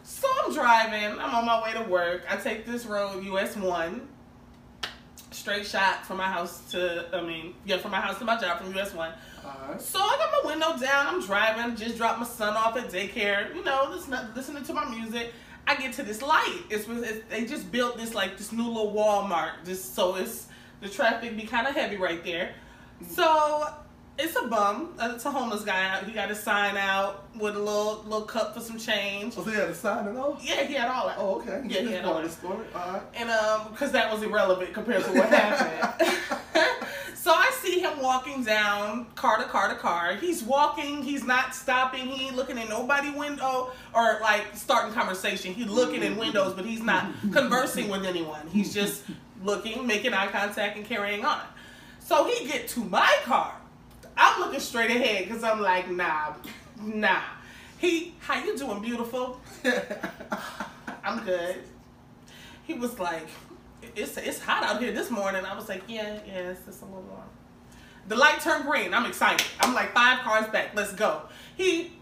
So 0.02 0.28
I'm 0.44 0.54
driving. 0.54 1.18
I'm 1.18 1.34
on 1.34 1.44
my 1.44 1.62
way 1.62 1.72
to 1.72 1.82
work. 1.90 2.24
I 2.30 2.36
take 2.36 2.64
this 2.66 2.86
road, 2.86 3.24
US 3.24 3.56
1. 3.56 4.08
Straight 5.30 5.66
shot 5.66 6.06
from 6.06 6.18
my 6.18 6.28
house 6.28 6.60
to, 6.70 7.06
I 7.12 7.20
mean, 7.20 7.54
yeah, 7.66 7.78
from 7.78 7.90
my 7.90 8.00
house 8.00 8.18
to 8.18 8.24
my 8.24 8.38
job 8.38 8.58
from 8.58 8.74
US 8.76 8.94
1. 8.94 9.12
Alright. 9.44 9.80
So 9.80 9.98
I 9.98 10.16
got 10.16 10.44
my 10.44 10.50
window 10.50 10.84
down. 10.84 11.06
I'm 11.06 11.20
driving. 11.20 11.76
Just 11.76 11.96
dropped 11.96 12.20
my 12.20 12.26
son 12.26 12.56
off 12.56 12.76
at 12.76 12.90
daycare. 12.90 13.54
You 13.54 13.62
know, 13.62 13.88
listening, 13.90 14.20
listening 14.34 14.64
to 14.64 14.74
my 14.74 14.88
music. 14.88 15.32
I 15.66 15.76
get 15.76 15.92
to 15.94 16.02
this 16.02 16.22
light. 16.22 16.62
It's, 16.70 16.86
it's 16.88 17.28
they 17.28 17.44
just 17.44 17.70
built 17.70 17.96
this 17.96 18.14
like 18.14 18.36
this 18.36 18.52
new 18.52 18.66
little 18.66 18.92
Walmart. 18.92 19.64
Just 19.64 19.94
so 19.94 20.16
it's 20.16 20.48
the 20.80 20.88
traffic 20.88 21.36
be 21.36 21.44
kind 21.44 21.66
of 21.66 21.74
heavy 21.74 21.96
right 21.96 22.22
there. 22.24 22.54
So 23.08 23.66
it's 24.18 24.36
a 24.36 24.46
bum. 24.46 24.94
Uh, 24.98 25.12
It's 25.14 25.24
a 25.24 25.30
homeless 25.30 25.62
guy. 25.62 25.88
out. 25.88 26.04
He 26.04 26.12
got 26.12 26.28
his 26.28 26.40
sign 26.40 26.76
out 26.76 27.24
with 27.38 27.56
a 27.56 27.58
little 27.58 28.02
little 28.04 28.22
cup 28.26 28.54
for 28.54 28.60
some 28.60 28.78
change. 28.78 29.34
So 29.34 29.42
he 29.42 29.52
had 29.54 29.68
to 29.68 29.74
sign 29.74 30.06
it 30.06 30.16
off? 30.16 30.40
Yeah, 30.44 30.62
he 30.64 30.74
had 30.74 30.88
all 30.88 31.08
that. 31.08 31.16
Oh, 31.18 31.36
okay. 31.40 31.62
Yeah, 31.66 31.80
he 31.80 31.84
That's 31.86 31.96
had 31.96 32.04
all 32.04 32.22
the 32.22 32.28
story. 32.28 32.64
Alright. 32.74 33.02
And 33.14 33.30
um, 33.30 33.68
because 33.72 33.92
that 33.92 34.12
was 34.12 34.22
irrelevant 34.22 34.72
compared 34.72 35.04
to 35.04 35.10
what 35.12 35.28
happened. 35.28 36.16
so 37.16 37.32
I 37.32 37.50
see 37.62 37.80
him 37.80 38.00
walking 38.00 38.44
down 38.44 39.06
car 39.16 39.38
to 39.38 39.44
car 39.44 39.68
to 39.68 39.74
car. 39.74 40.14
He's 40.14 40.42
walking. 40.44 41.02
He's 41.02 41.24
not 41.24 41.54
stopping. 41.54 42.06
He 42.06 42.26
ain't 42.26 42.36
looking 42.36 42.56
in 42.58 42.68
nobody 42.68 43.10
window 43.10 43.72
or 43.92 44.18
like 44.22 44.44
starting 44.54 44.92
conversation. 44.94 45.52
He's 45.54 45.66
looking 45.68 46.02
in 46.04 46.16
windows, 46.16 46.54
but 46.54 46.64
he's 46.64 46.82
not 46.82 47.06
conversing 47.32 47.88
with 47.88 48.04
anyone. 48.04 48.46
He's 48.48 48.72
just 48.72 49.02
looking, 49.42 49.86
making 49.86 50.14
eye 50.14 50.28
contact, 50.28 50.76
and 50.76 50.86
carrying 50.86 51.24
on. 51.24 51.40
So 51.98 52.26
he 52.26 52.46
get 52.46 52.68
to 52.68 52.80
my 52.84 53.12
car. 53.24 53.54
I'm 54.16 54.40
looking 54.40 54.60
straight 54.60 54.90
ahead 54.90 55.24
because 55.26 55.42
I'm 55.42 55.60
like, 55.60 55.90
nah, 55.90 56.34
nah. 56.82 57.20
He, 57.78 58.14
how 58.20 58.42
you 58.42 58.56
doing, 58.56 58.80
beautiful? 58.80 59.40
I'm 61.04 61.24
good. 61.24 61.56
He 62.64 62.74
was 62.74 62.98
like, 62.98 63.28
it's 63.94 64.16
it's 64.16 64.40
hot 64.40 64.62
out 64.62 64.80
here 64.80 64.92
this 64.92 65.10
morning. 65.10 65.44
I 65.44 65.54
was 65.54 65.68
like, 65.68 65.82
yeah, 65.86 66.18
yeah, 66.26 66.50
it's 66.50 66.64
just 66.64 66.82
a 66.82 66.86
little 66.86 67.02
warm. 67.02 67.22
The 68.08 68.16
light 68.16 68.40
turned 68.40 68.64
green. 68.64 68.94
I'm 68.94 69.06
excited. 69.06 69.46
I'm 69.60 69.74
like 69.74 69.92
five 69.94 70.20
cars 70.20 70.46
back. 70.48 70.74
Let's 70.74 70.92
go. 70.92 71.22
He, 71.56 71.92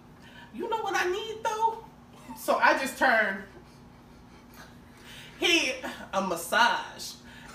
you 0.54 0.68
know 0.68 0.78
what 0.78 0.94
I 0.94 1.10
need 1.10 1.38
though? 1.44 1.84
So 2.38 2.56
I 2.56 2.78
just 2.78 2.98
turned. 2.98 3.38
He 5.38 5.72
a 6.12 6.20
massage. 6.20 7.14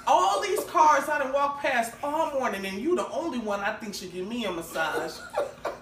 All 0.09 0.41
these 0.41 0.63
cars 0.63 1.09
I 1.09 1.19
done 1.19 1.33
walked 1.33 1.61
past 1.61 1.93
all 2.01 2.31
morning, 2.31 2.65
and 2.65 2.79
you 2.79 2.95
the 2.95 3.09
only 3.09 3.39
one 3.39 3.59
I 3.59 3.73
think 3.73 3.93
should 3.93 4.13
give 4.13 4.25
me 4.25 4.45
a 4.45 4.51
massage. 4.51 5.17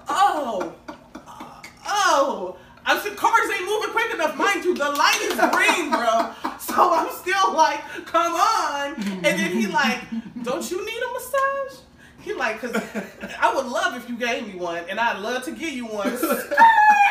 Oh, 0.10 0.74
oh. 1.86 2.58
I 2.88 3.00
said 3.00 3.16
cars 3.18 3.50
ain't 3.52 3.66
moving 3.66 3.92
quick 3.92 4.14
enough, 4.14 4.36
mind 4.36 4.66
you. 4.66 4.74
The 4.74 4.90
light 4.90 5.20
is 5.22 5.36
green, 5.56 5.92
bro. 5.92 6.32
So 6.60 6.94
I'm 6.94 7.12
still 7.12 7.54
like, 7.54 7.82
come 8.06 8.34
on. 8.34 8.94
And 8.96 9.24
then 9.24 9.52
he 9.52 9.68
like, 9.68 10.00
don't 10.44 10.70
you 10.70 10.84
need 10.84 11.02
a 11.04 11.14
massage? 11.14 11.82
He 12.22 12.34
like, 12.34 12.60
cause 12.60 12.76
I 13.40 13.54
would 13.56 13.68
love 13.68 13.96
if 13.96 14.10
you 14.10 14.18
gave 14.18 14.48
me 14.48 14.60
one, 14.60 14.84
and 14.90 15.00
I'd 15.00 15.20
love 15.20 15.44
to 15.46 15.52
give 15.52 15.74
you 15.74 15.86
one. 15.86 16.08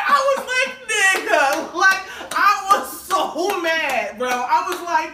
I 0.07 0.35
was 0.37 0.47
like, 0.53 0.75
nigga, 0.89 1.73
like 1.73 2.01
I 2.35 2.67
was 2.71 3.01
so 3.01 3.61
mad, 3.61 4.17
bro. 4.17 4.29
I 4.29 4.67
was 4.69 4.81
like, 4.81 5.11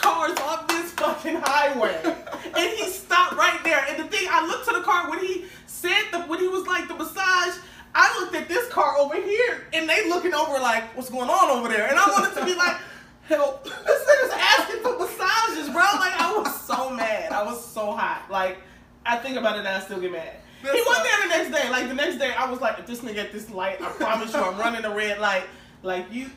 cars 0.00 0.38
off 0.40 0.66
this 0.68 0.92
fucking 0.92 1.36
highway, 1.42 1.98
and 2.04 2.72
he 2.76 2.84
stopped 2.90 3.34
right 3.36 3.60
there. 3.64 3.84
And 3.88 4.02
the 4.02 4.08
thing, 4.08 4.26
I 4.30 4.46
looked 4.46 4.66
to 4.66 4.72
the 4.72 4.82
car 4.82 5.10
when 5.10 5.20
he 5.20 5.44
said 5.66 6.02
the 6.12 6.20
when 6.22 6.40
he 6.40 6.48
was 6.48 6.66
like 6.66 6.88
the 6.88 6.94
massage. 6.94 7.58
I 7.92 8.20
looked 8.20 8.34
at 8.36 8.48
this 8.48 8.68
car 8.68 8.96
over 8.98 9.16
here, 9.16 9.66
and 9.72 9.88
they 9.88 10.08
looking 10.08 10.32
over 10.32 10.52
like, 10.60 10.84
what's 10.96 11.10
going 11.10 11.28
on 11.28 11.50
over 11.50 11.68
there? 11.68 11.88
And 11.88 11.98
I 11.98 12.06
wanted 12.08 12.38
to 12.38 12.44
be 12.44 12.54
like, 12.54 12.76
help. 13.30 13.64
This 13.90 14.06
nigga's 14.06 14.34
asking 14.34 14.82
for 14.82 14.98
massages, 14.98 15.68
bro. 15.70 15.82
Like 15.82 16.20
I 16.20 16.32
was 16.36 16.60
so 16.62 16.90
mad. 16.90 17.32
I 17.32 17.42
was 17.42 17.64
so 17.64 17.92
hot. 17.92 18.26
Like 18.30 18.58
I 19.06 19.16
think 19.16 19.36
about 19.36 19.56
it 19.56 19.60
and 19.60 19.68
I 19.68 19.80
still 19.80 20.00
get 20.00 20.12
mad. 20.12 20.36
he 20.62 20.68
wasn't 20.68 21.04
there 21.04 21.22
the 21.22 21.28
next 21.28 21.50
day. 21.50 21.70
Like 21.70 21.88
the 21.88 21.94
next 21.94 22.16
day, 22.18 22.32
I 22.32 22.50
was 22.50 22.60
like, 22.60 22.78
if 22.78 22.86
this 22.86 23.00
nigga 23.00 23.18
at 23.24 23.32
this 23.32 23.50
light, 23.50 23.80
I 23.80 23.88
promise 23.90 24.32
you, 24.32 24.40
I'm 24.40 24.58
running 24.58 24.84
a 24.84 24.94
red 24.94 25.18
light. 25.18 25.44
Like 25.82 26.12
you. 26.12 26.30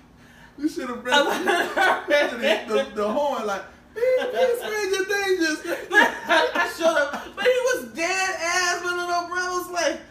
You 0.58 0.70
should 0.70 0.90
have 0.90 1.04
pressed 1.04 1.44
the, 1.46 2.66
the, 2.68 2.92
the 2.96 3.10
horn 3.10 3.46
like, 3.48 3.64
"Beep, 3.96 4.04
beep, 4.32 4.58
stranger 4.58 5.04
dangers. 5.10 5.60
I 5.92 6.72
should 6.78 6.86
have, 6.86 7.36
but 7.36 7.44
he 7.44 7.58
was 7.74 7.90
dead 7.94 8.36
ass 8.40 8.84
with 8.84 8.94
an 8.94 9.10
umbrella. 9.10 9.58
Was 9.58 9.72
like, 9.72 10.02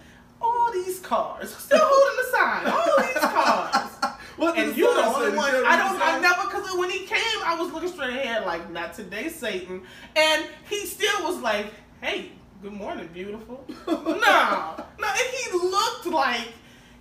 all 0.40 0.72
these 0.72 0.98
cars, 1.00 1.54
still 1.54 1.78
holding 1.80 2.16
the 2.16 2.30
sign. 2.36 2.66
All 2.66 2.98
these 2.98 3.32
cars. 3.32 3.88
What 4.38 4.58
And 4.58 4.74
you 4.74 4.92
the 4.92 5.04
only 5.04 5.36
one. 5.36 5.54
I 5.54 5.76
don't. 5.76 6.00
I 6.00 6.18
never 6.18 6.48
because 6.48 6.76
when 6.76 6.90
he 6.90 7.06
came, 7.06 7.18
I 7.44 7.54
was 7.54 7.70
looking 7.70 7.90
straight 7.90 8.10
ahead, 8.10 8.44
like 8.44 8.70
not 8.72 8.94
today, 8.94 9.28
Satan. 9.28 9.82
And 10.16 10.46
he 10.68 10.86
still 10.86 11.22
was 11.22 11.38
like, 11.40 11.66
"Hey, 12.00 12.32
good 12.62 12.72
morning, 12.72 13.08
beautiful." 13.12 13.64
no, 13.86 13.94
no, 13.94 15.06
and 15.06 15.18
he 15.36 15.58
looked 15.58 16.06
like 16.06 16.48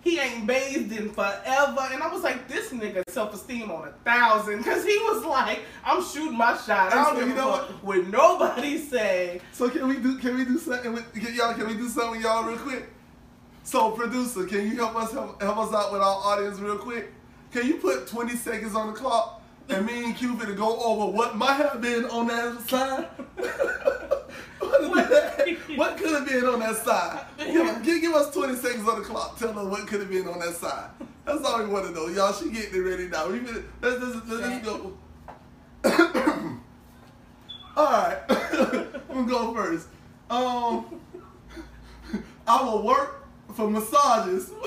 he 0.01 0.19
ain't 0.19 0.47
bathed 0.47 0.91
in 0.91 1.09
forever. 1.09 1.87
And 1.91 2.01
I 2.01 2.09
was 2.11 2.23
like, 2.23 2.47
"This 2.47 2.69
nigga 2.71 3.03
self 3.09 3.33
esteem 3.33 3.71
on 3.71 3.87
a 3.87 3.91
thousand, 4.03 4.57
because 4.57 4.83
he 4.83 4.97
was 4.97 5.23
like, 5.25 5.61
"I'm 5.85 6.03
shooting 6.03 6.37
my 6.37 6.57
shot. 6.57 6.93
I 6.93 7.03
don't 7.03 7.15
so, 7.15 7.19
give 7.19 7.29
you 7.29 7.35
know 7.35 7.57
what 7.81 8.07
nobody 8.07 8.77
say." 8.77 9.41
So 9.51 9.69
can 9.69 9.87
we 9.87 9.97
do 9.97 10.17
can 10.17 10.37
we 10.37 10.45
do 10.45 10.57
something 10.57 10.93
with 10.93 11.13
get 11.13 11.33
y'all 11.33 11.53
can 11.53 11.67
we 11.67 11.75
do 11.75 11.87
something 11.87 12.11
with 12.11 12.21
y'all 12.21 12.43
real 12.43 12.57
quick? 12.57 12.89
So 13.63 13.91
producer, 13.91 14.45
can 14.45 14.67
you 14.67 14.75
help 14.75 14.95
us 14.95 15.11
help, 15.11 15.41
help 15.41 15.57
us 15.57 15.73
out 15.73 15.91
with 15.91 16.01
our 16.01 16.17
audience 16.25 16.59
real 16.59 16.77
quick? 16.77 17.11
Can 17.51 17.67
you 17.67 17.75
put 17.75 18.07
20 18.07 18.35
seconds 18.35 18.75
on 18.75 18.87
the 18.87 18.93
clock 18.93 19.41
and 19.69 19.85
me 19.85 20.05
and 20.05 20.15
Cupid 20.15 20.47
to 20.47 20.53
go 20.53 20.79
over 20.79 21.15
what 21.15 21.35
might 21.35 21.53
have 21.55 21.79
been 21.81 22.05
on 22.05 22.27
that 22.27 22.59
sign? 22.67 23.05
what, 24.61 25.03
is 25.03 25.09
that? 25.09 25.77
what 25.77 25.97
could 25.97 26.11
have 26.11 26.27
been 26.27 26.45
on 26.45 26.59
that 26.59 26.75
side? 26.77 27.25
Give, 27.37 27.83
give, 27.83 28.01
give 28.01 28.13
us 28.13 28.33
20 28.33 28.55
seconds 28.55 28.87
on 28.87 28.99
the 28.99 29.05
clock. 29.05 29.37
Tell 29.37 29.57
us 29.57 29.65
what 29.65 29.87
could 29.87 29.99
have 30.01 30.09
been 30.09 30.27
on 30.27 30.39
that 30.39 30.53
side. 30.55 30.89
That's 31.25 31.43
all 31.43 31.63
we 31.63 31.69
want 31.69 31.85
to 31.87 31.91
know. 31.91 32.07
Y'all 32.07 32.33
should 32.33 32.53
get 32.53 32.73
it 32.73 32.81
ready 32.81 33.07
now. 33.07 33.29
We 33.29 33.39
finna- 33.39 33.63
let's, 33.81 34.01
let's, 34.01 34.27
let's, 34.27 34.65
go. 34.65 34.97
All 37.77 37.85
right, 37.85 38.19
I'm 39.09 39.25
gonna 39.25 39.27
go 39.27 39.53
first. 39.53 39.87
Um, 40.29 40.99
I 42.47 42.63
will 42.63 42.83
work 42.83 43.25
for 43.53 43.69
massages. 43.69 44.51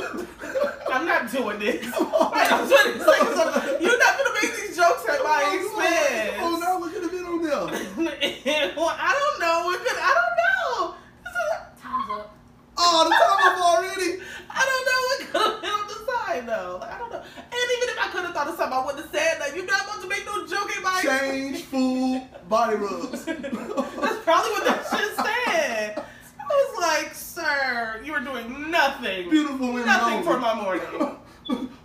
I'm 0.93 1.07
not 1.07 1.31
doing 1.31 1.59
this. 1.59 1.85
Wait, 1.85 1.93
I'm 1.93 2.69
doing 2.69 2.99
this. 2.99 3.07
Like, 3.07 3.81
You're 3.81 3.99
not 3.99 4.19
gonna 4.19 4.35
make 4.43 4.57
these 4.57 4.77
jokes 4.77 5.05
at 5.09 5.23
my 5.23 5.61
expense. 5.61 6.37
Oh 6.41 6.59
no, 6.61 6.79
what 6.79 6.93
could 6.93 7.03
have 7.03 7.13
been 7.13 7.25
on 7.25 7.43
there? 7.43 8.14
well, 8.77 8.91
I 8.99 9.11
don't 9.13 9.41
know. 9.41 9.57
What 9.67 9.79
could 9.81 9.99
I 9.99 10.13
don't 10.15 10.37
know. 10.41 10.95
This 11.25 11.83
Time's 11.83 12.11
up. 12.11 12.37
Oh, 12.77 13.05
the 13.05 13.11
time 13.15 13.41
up 13.53 13.59
already. 13.65 14.21
I 14.51 14.63
don't 14.71 14.85
know 14.89 15.01
what 15.09 15.19
could 15.33 15.53
have 15.53 15.61
been 15.63 15.71
on 15.71 15.87
the 15.87 15.99
side 16.13 16.47
though. 16.49 16.79
Like, 16.81 16.93
I 16.93 16.99
don't 16.99 17.13
know. 17.13 17.23
And 17.37 17.69
even 17.77 17.89
if 17.91 17.99
I 18.01 18.09
could 18.13 18.25
have 18.25 18.35
thought 18.35 18.49
of 18.49 18.57
something, 18.57 18.79
I 18.79 18.85
wouldn't 18.85 19.03
have 19.05 19.13
said 19.15 19.41
that. 19.41 19.55
You're 19.55 19.67
not 19.67 19.83
about 19.85 20.03
to 20.03 20.09
make 20.09 20.25
no 20.27 20.47
joke 20.47 20.71
at 20.77 20.83
my 20.83 21.01
Change 21.03 21.63
food, 21.65 22.23
body 22.49 22.77
rubs. 22.77 23.25
That's 23.27 24.21
probably 24.25 24.51
what 24.53 24.65
that 24.65 24.87
shit 24.91 25.17
said. 25.17 26.05
I 26.41 26.45
was 26.47 26.81
like, 26.81 27.15
sir, 27.15 28.01
you 28.05 28.13
are 28.15 28.21
doing 28.21 28.71
nothing. 28.71 29.31
Beautiful 29.31 29.69
women 29.69 29.87
Nothing 29.87 30.23
for 30.23 30.39
my 30.39 30.55
morning. 30.55 31.17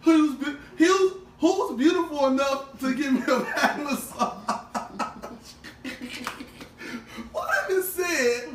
who's 0.01 0.35
be- 0.35 0.57
who's 0.77 1.13
who's 1.39 1.77
beautiful 1.77 2.27
enough 2.27 2.77
to 2.79 2.93
give 2.93 3.13
me 3.13 3.21
a 3.27 3.39
back 3.41 3.81
massage? 3.81 4.35
what 7.31 7.49
if 7.69 7.77
it 7.77 7.83
said? 8.19 8.49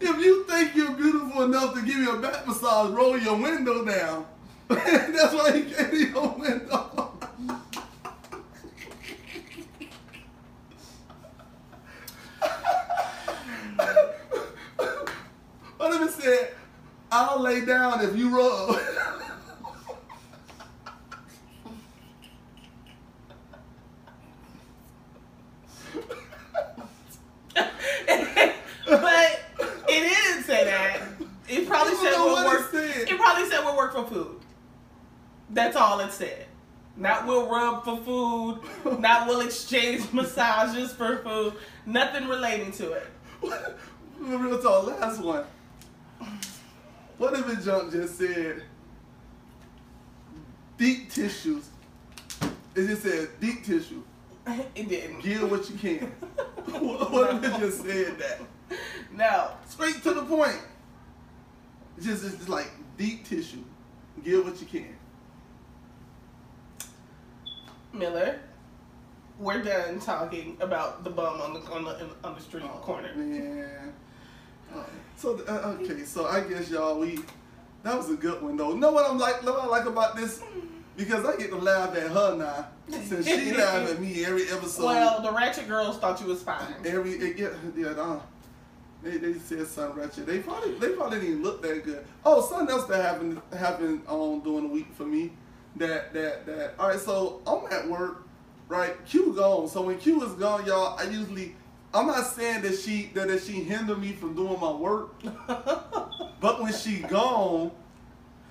If 0.00 0.24
you 0.24 0.44
think 0.44 0.76
you're 0.76 0.92
beautiful 0.92 1.42
enough 1.42 1.74
to 1.74 1.82
give 1.82 1.96
me 1.96 2.06
a 2.08 2.16
back 2.16 2.46
massage, 2.46 2.90
roll 2.90 3.18
your 3.18 3.36
window 3.36 3.84
down. 3.84 4.26
That's 4.68 5.34
why 5.34 5.52
he 5.52 5.62
gave 5.62 5.92
me 5.92 6.06
your 6.10 6.28
window. 6.38 7.12
what 15.76 15.94
if 15.94 16.02
it 16.02 16.22
said, 16.22 16.54
I'll 17.10 17.40
lay 17.40 17.64
down 17.64 18.04
if 18.04 18.16
you 18.16 18.28
rub? 18.36 18.78
but 28.86 29.40
it 29.88 30.00
didn't 30.00 30.44
say 30.44 30.64
that. 30.78 31.02
It 31.48 31.66
probably 31.68 31.94
said 31.94 32.16
what 32.16 32.46
it 32.46 32.48
work. 32.48 32.70
said. 32.70 33.08
It 33.08 33.18
probably 33.18 33.48
said 33.48 33.64
we'll 33.64 33.76
work 33.76 33.92
for 33.94 34.06
food. 34.06 34.40
That's 35.50 35.76
all 35.76 36.00
it 36.00 36.12
said. 36.12 36.46
Not 36.96 37.26
we'll 37.26 37.48
rub 37.48 37.84
for 37.84 37.96
food. 37.98 38.60
Not 39.00 39.28
we'll 39.28 39.40
exchange 39.40 40.04
massages 40.12 40.92
for 40.92 41.18
food. 41.18 41.54
Nothing 41.86 42.28
relating 42.28 42.72
to 42.72 42.92
it. 42.92 43.06
Real 44.18 44.60
talk, 44.60 44.86
last 45.00 45.20
one. 45.22 45.44
What 47.18 47.34
if 47.34 47.48
it 47.48 47.64
jump 47.64 47.92
just 47.92 48.18
said 48.18 48.62
deep 50.76 51.10
tissues? 51.10 51.68
It 52.74 52.86
just 52.86 53.02
said 53.02 53.28
deep 53.40 53.64
tissue. 53.64 54.02
It 54.74 54.88
didn't. 54.88 55.20
Give 55.20 55.50
what 55.50 55.68
you 55.70 55.76
can. 55.76 56.06
what 56.80 57.10
what 57.12 57.34
if 57.36 57.44
it 57.44 57.60
just 57.60 57.82
said 57.84 58.18
that? 58.18 58.40
No. 59.12 59.50
Straight 59.68 60.02
to 60.02 60.14
the 60.14 60.22
point. 60.22 60.60
It's 61.96 62.06
just, 62.06 62.24
it's 62.24 62.36
just 62.36 62.48
like 62.48 62.70
deep 62.96 63.26
tissue. 63.26 63.64
Give 64.22 64.44
what 64.44 64.60
you 64.60 64.66
can. 64.66 64.94
Miller, 67.92 68.38
we're 69.38 69.62
done 69.62 69.98
talking 70.00 70.56
about 70.60 71.04
the 71.04 71.10
bum 71.10 71.40
on 71.40 71.54
the 71.54 71.60
on 71.70 71.84
the 71.84 72.06
on 72.24 72.34
the 72.34 72.40
street 72.40 72.64
corner. 72.82 73.14
Man. 73.14 73.92
Uh, 74.74 74.82
So 75.16 75.40
uh, 75.48 75.74
okay, 75.80 76.04
so 76.04 76.26
I 76.26 76.40
guess 76.42 76.70
y'all 76.70 76.98
we 76.98 77.18
that 77.82 77.96
was 77.96 78.10
a 78.10 78.14
good 78.16 78.42
one 78.42 78.56
though. 78.56 78.72
Know 78.74 78.92
what 78.92 79.10
I'm 79.10 79.18
like? 79.18 79.42
Know 79.44 79.52
what 79.52 79.62
I 79.64 79.66
like 79.66 79.86
about 79.86 80.16
this? 80.16 80.42
Because 80.96 81.24
I 81.24 81.36
get 81.36 81.50
to 81.50 81.56
laugh 81.56 81.94
at 81.96 82.10
her 82.10 82.36
now, 82.36 82.66
since 83.02 83.26
she 83.26 83.52
laugh 83.56 83.88
at 83.88 84.00
me 84.00 84.24
every 84.24 84.48
episode. 84.50 84.84
well, 84.84 85.22
the 85.22 85.32
ratchet 85.32 85.68
girls 85.68 85.96
thought 85.98 86.20
you 86.20 86.26
was 86.26 86.42
fine. 86.42 86.74
every 86.84 87.12
it 87.12 87.36
get 87.36 87.52
yeah, 87.76 87.88
uh, 87.90 88.20
they 89.02 89.16
they 89.18 89.34
said 89.34 89.66
something 89.66 90.00
ratchet. 90.00 90.26
They 90.26 90.40
probably 90.40 90.74
they 90.74 90.90
probably 90.90 91.20
didn't 91.20 91.42
look 91.42 91.62
that 91.62 91.84
good. 91.84 92.04
Oh, 92.24 92.40
something 92.40 92.68
else 92.68 92.86
that 92.86 93.02
happened 93.02 93.40
happened 93.56 94.02
um 94.08 94.40
during 94.40 94.68
the 94.68 94.74
week 94.74 94.92
for 94.94 95.04
me. 95.04 95.32
That 95.76 96.12
that 96.14 96.46
that 96.46 96.74
all 96.78 96.88
right. 96.88 96.98
So 96.98 97.40
I'm 97.46 97.70
at 97.72 97.88
work, 97.88 98.26
right? 98.68 98.94
Q 99.06 99.32
gone. 99.34 99.68
So 99.68 99.82
when 99.82 99.98
Q 99.98 100.22
is 100.24 100.32
gone, 100.32 100.66
y'all, 100.66 100.98
I 100.98 101.04
usually 101.04 101.54
I'm 101.94 102.06
not 102.06 102.26
saying 102.26 102.62
that 102.62 102.78
she 102.78 103.10
that, 103.14 103.28
that 103.28 103.42
she 103.42 103.62
hindered 103.62 104.00
me 104.00 104.12
from 104.12 104.34
doing 104.34 104.58
my 104.60 104.72
work, 104.72 105.10
but 105.46 106.62
when 106.62 106.72
she 106.72 106.98
gone, 107.00 107.70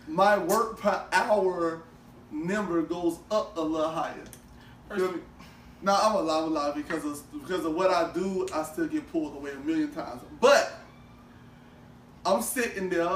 my 0.08 0.38
work 0.38 0.80
per 0.80 1.04
hour 1.12 1.84
number 2.32 2.82
goes 2.82 3.20
up 3.30 3.56
a 3.58 3.62
little 3.62 3.90
higher. 3.90 4.24
Feel 5.84 5.86
me? 5.86 5.92
Now 5.92 6.00
I'm 6.02 6.16
alive, 6.16 6.44
alive 6.46 6.76
because 6.76 7.06
of 7.06 7.22
because 7.42 7.66
of 7.66 7.74
what 7.76 7.90
I 7.92 8.12
do. 8.14 8.48
I 8.54 8.64
still 8.64 8.88
get 8.88 9.12
pulled 9.12 9.36
away 9.36 9.52
a 9.52 9.60
million 9.66 9.92
times. 9.92 10.22
But 10.40 10.72
I'm 12.26 12.42
sitting 12.42 12.90
there. 12.90 13.10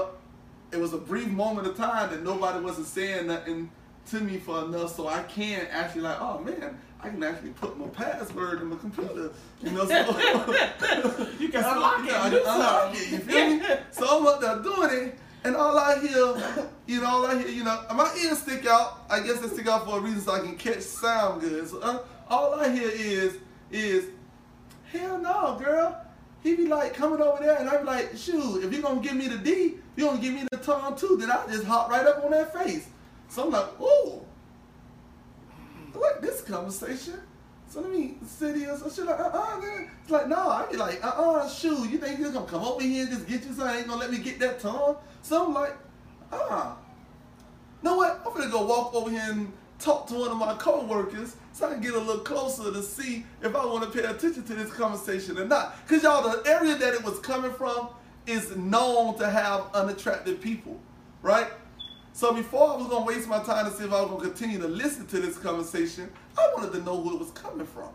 It 0.71 0.77
was 0.79 0.93
a 0.93 0.97
brief 0.97 1.27
moment 1.27 1.67
of 1.67 1.75
time 1.75 2.11
that 2.11 2.23
nobody 2.23 2.63
wasn't 2.63 2.87
saying 2.87 3.27
nothing 3.27 3.69
to 4.09 4.19
me 4.21 4.37
for 4.37 4.63
enough, 4.65 4.95
so 4.95 5.07
I 5.07 5.21
can 5.23 5.67
actually 5.69 6.01
like, 6.01 6.17
oh 6.21 6.39
man, 6.39 6.77
I 7.01 7.09
can 7.09 7.21
actually 7.23 7.49
put 7.51 7.77
my 7.77 7.87
password 7.87 8.61
in 8.61 8.67
my 8.67 8.77
computer. 8.77 9.31
You 9.61 9.71
know, 9.71 9.85
so 9.85 9.93
You 11.39 11.49
can 11.49 11.63
I'm- 11.63 11.75
unlock 11.75 11.99
it, 11.99 12.05
yeah, 12.07 12.21
I 12.23 12.29
do 12.29 12.41
can 12.41 12.53
unlock 12.53 12.93
it, 12.95 13.11
You 13.11 13.17
feel 13.19 13.49
me? 13.49 13.61
So 13.91 14.19
I'm 14.19 14.27
up 14.27 14.39
there 14.41 14.59
doing 14.59 15.07
it, 15.07 15.19
and 15.43 15.55
all 15.57 15.77
I 15.77 15.99
hear, 15.99 16.65
you 16.87 17.01
know, 17.01 17.07
all 17.07 17.25
I 17.25 17.37
hear, 17.37 17.49
you 17.49 17.63
know, 17.65 17.83
my 17.93 18.09
ears 18.23 18.39
stick 18.39 18.65
out. 18.65 19.03
I 19.09 19.19
guess 19.19 19.39
they 19.39 19.49
stick 19.49 19.67
out 19.67 19.85
for 19.85 19.97
a 19.97 20.01
reason 20.01 20.21
so 20.21 20.31
I 20.33 20.39
can 20.39 20.55
catch 20.55 20.79
sound 20.81 21.41
good. 21.41 21.67
So 21.69 21.79
uh, 21.81 21.99
all 22.31 22.55
I 22.55 22.69
hear 22.69 22.89
is, 22.89 23.37
is, 23.71 24.05
hell 24.91 25.19
no, 25.19 25.59
girl. 25.63 26.03
He 26.41 26.55
be 26.55 26.65
like 26.65 26.95
coming 26.95 27.21
over 27.21 27.43
there, 27.43 27.57
and 27.57 27.69
I 27.69 27.77
be 27.77 27.83
like, 27.83 28.17
shoot, 28.17 28.63
if 28.63 28.73
you 28.73 28.81
gonna 28.81 29.01
give 29.01 29.15
me 29.15 29.27
the 29.27 29.37
D, 29.37 29.75
you 29.95 30.05
gonna 30.05 30.19
give 30.19 30.33
me 30.33 30.47
the 30.49 30.57
tongue 30.57 30.95
too, 30.95 31.17
then 31.19 31.29
I 31.29 31.45
just 31.47 31.65
hop 31.65 31.91
right 31.91 32.05
up 32.07 32.23
on 32.23 32.31
that 32.31 32.51
face. 32.53 32.87
So 33.27 33.43
I'm 33.43 33.51
like, 33.51 33.79
ooh, 33.79 34.25
what 35.93 36.21
this 36.21 36.41
conversation. 36.41 37.19
So 37.67 37.81
let 37.81 37.91
me 37.91 38.15
sit 38.25 38.55
here. 38.55 38.75
So 38.77 38.89
she's 38.89 39.05
like, 39.05 39.19
uh 39.19 39.29
uh 39.31 39.59
man. 39.61 39.91
It's 40.01 40.11
like, 40.11 40.27
no, 40.27 40.49
I 40.49 40.65
be 40.69 40.77
like, 40.77 41.03
uh 41.05 41.09
uh 41.09 41.47
shoot, 41.47 41.89
you 41.89 41.99
think 41.99 42.19
you're 42.19 42.31
gonna 42.31 42.47
come 42.47 42.63
over 42.63 42.81
here 42.81 43.03
and 43.03 43.11
just 43.11 43.27
get 43.27 43.45
you 43.45 43.53
something? 43.53 43.77
Ain't 43.77 43.87
gonna 43.87 43.99
let 43.99 44.11
me 44.11 44.17
get 44.17 44.39
that 44.39 44.59
tongue? 44.59 44.95
So 45.21 45.45
I'm 45.45 45.53
like, 45.53 45.77
uh. 46.31 46.73
Know 47.83 47.97
what? 47.97 48.21
I'm 48.25 48.33
gonna 48.33 48.49
go 48.49 48.65
walk 48.65 48.93
over 48.93 49.09
here 49.09 49.25
and 49.25 49.51
talk 49.81 50.07
to 50.07 50.13
one 50.13 50.29
of 50.29 50.37
my 50.37 50.53
co-workers 50.55 51.35
so 51.51 51.67
I 51.67 51.73
can 51.73 51.81
get 51.81 51.93
a 51.93 51.99
little 51.99 52.19
closer 52.19 52.71
to 52.71 52.83
see 52.83 53.25
if 53.41 53.55
I 53.55 53.65
want 53.65 53.83
to 53.83 53.89
pay 53.89 54.07
attention 54.07 54.43
to 54.43 54.53
this 54.53 54.71
conversation 54.71 55.37
or 55.37 55.45
not. 55.45 55.75
Cause 55.87 56.03
y'all, 56.03 56.23
the 56.23 56.47
area 56.49 56.75
that 56.75 56.93
it 56.93 57.03
was 57.03 57.19
coming 57.19 57.51
from 57.51 57.89
is 58.27 58.55
known 58.55 59.17
to 59.17 59.29
have 59.29 59.65
unattractive 59.73 60.39
people, 60.39 60.79
right? 61.21 61.47
So 62.13 62.33
before 62.33 62.73
I 62.73 62.75
was 62.75 62.87
gonna 62.87 63.05
waste 63.05 63.27
my 63.27 63.39
time 63.39 63.65
to 63.65 63.71
see 63.71 63.85
if 63.85 63.91
I 63.91 64.01
was 64.01 64.11
gonna 64.11 64.23
continue 64.23 64.59
to 64.59 64.67
listen 64.67 65.07
to 65.07 65.19
this 65.19 65.37
conversation, 65.37 66.11
I 66.37 66.51
wanted 66.55 66.73
to 66.73 66.83
know 66.83 67.01
who 67.01 67.15
it 67.15 67.19
was 67.19 67.31
coming 67.31 67.65
from. 67.65 67.89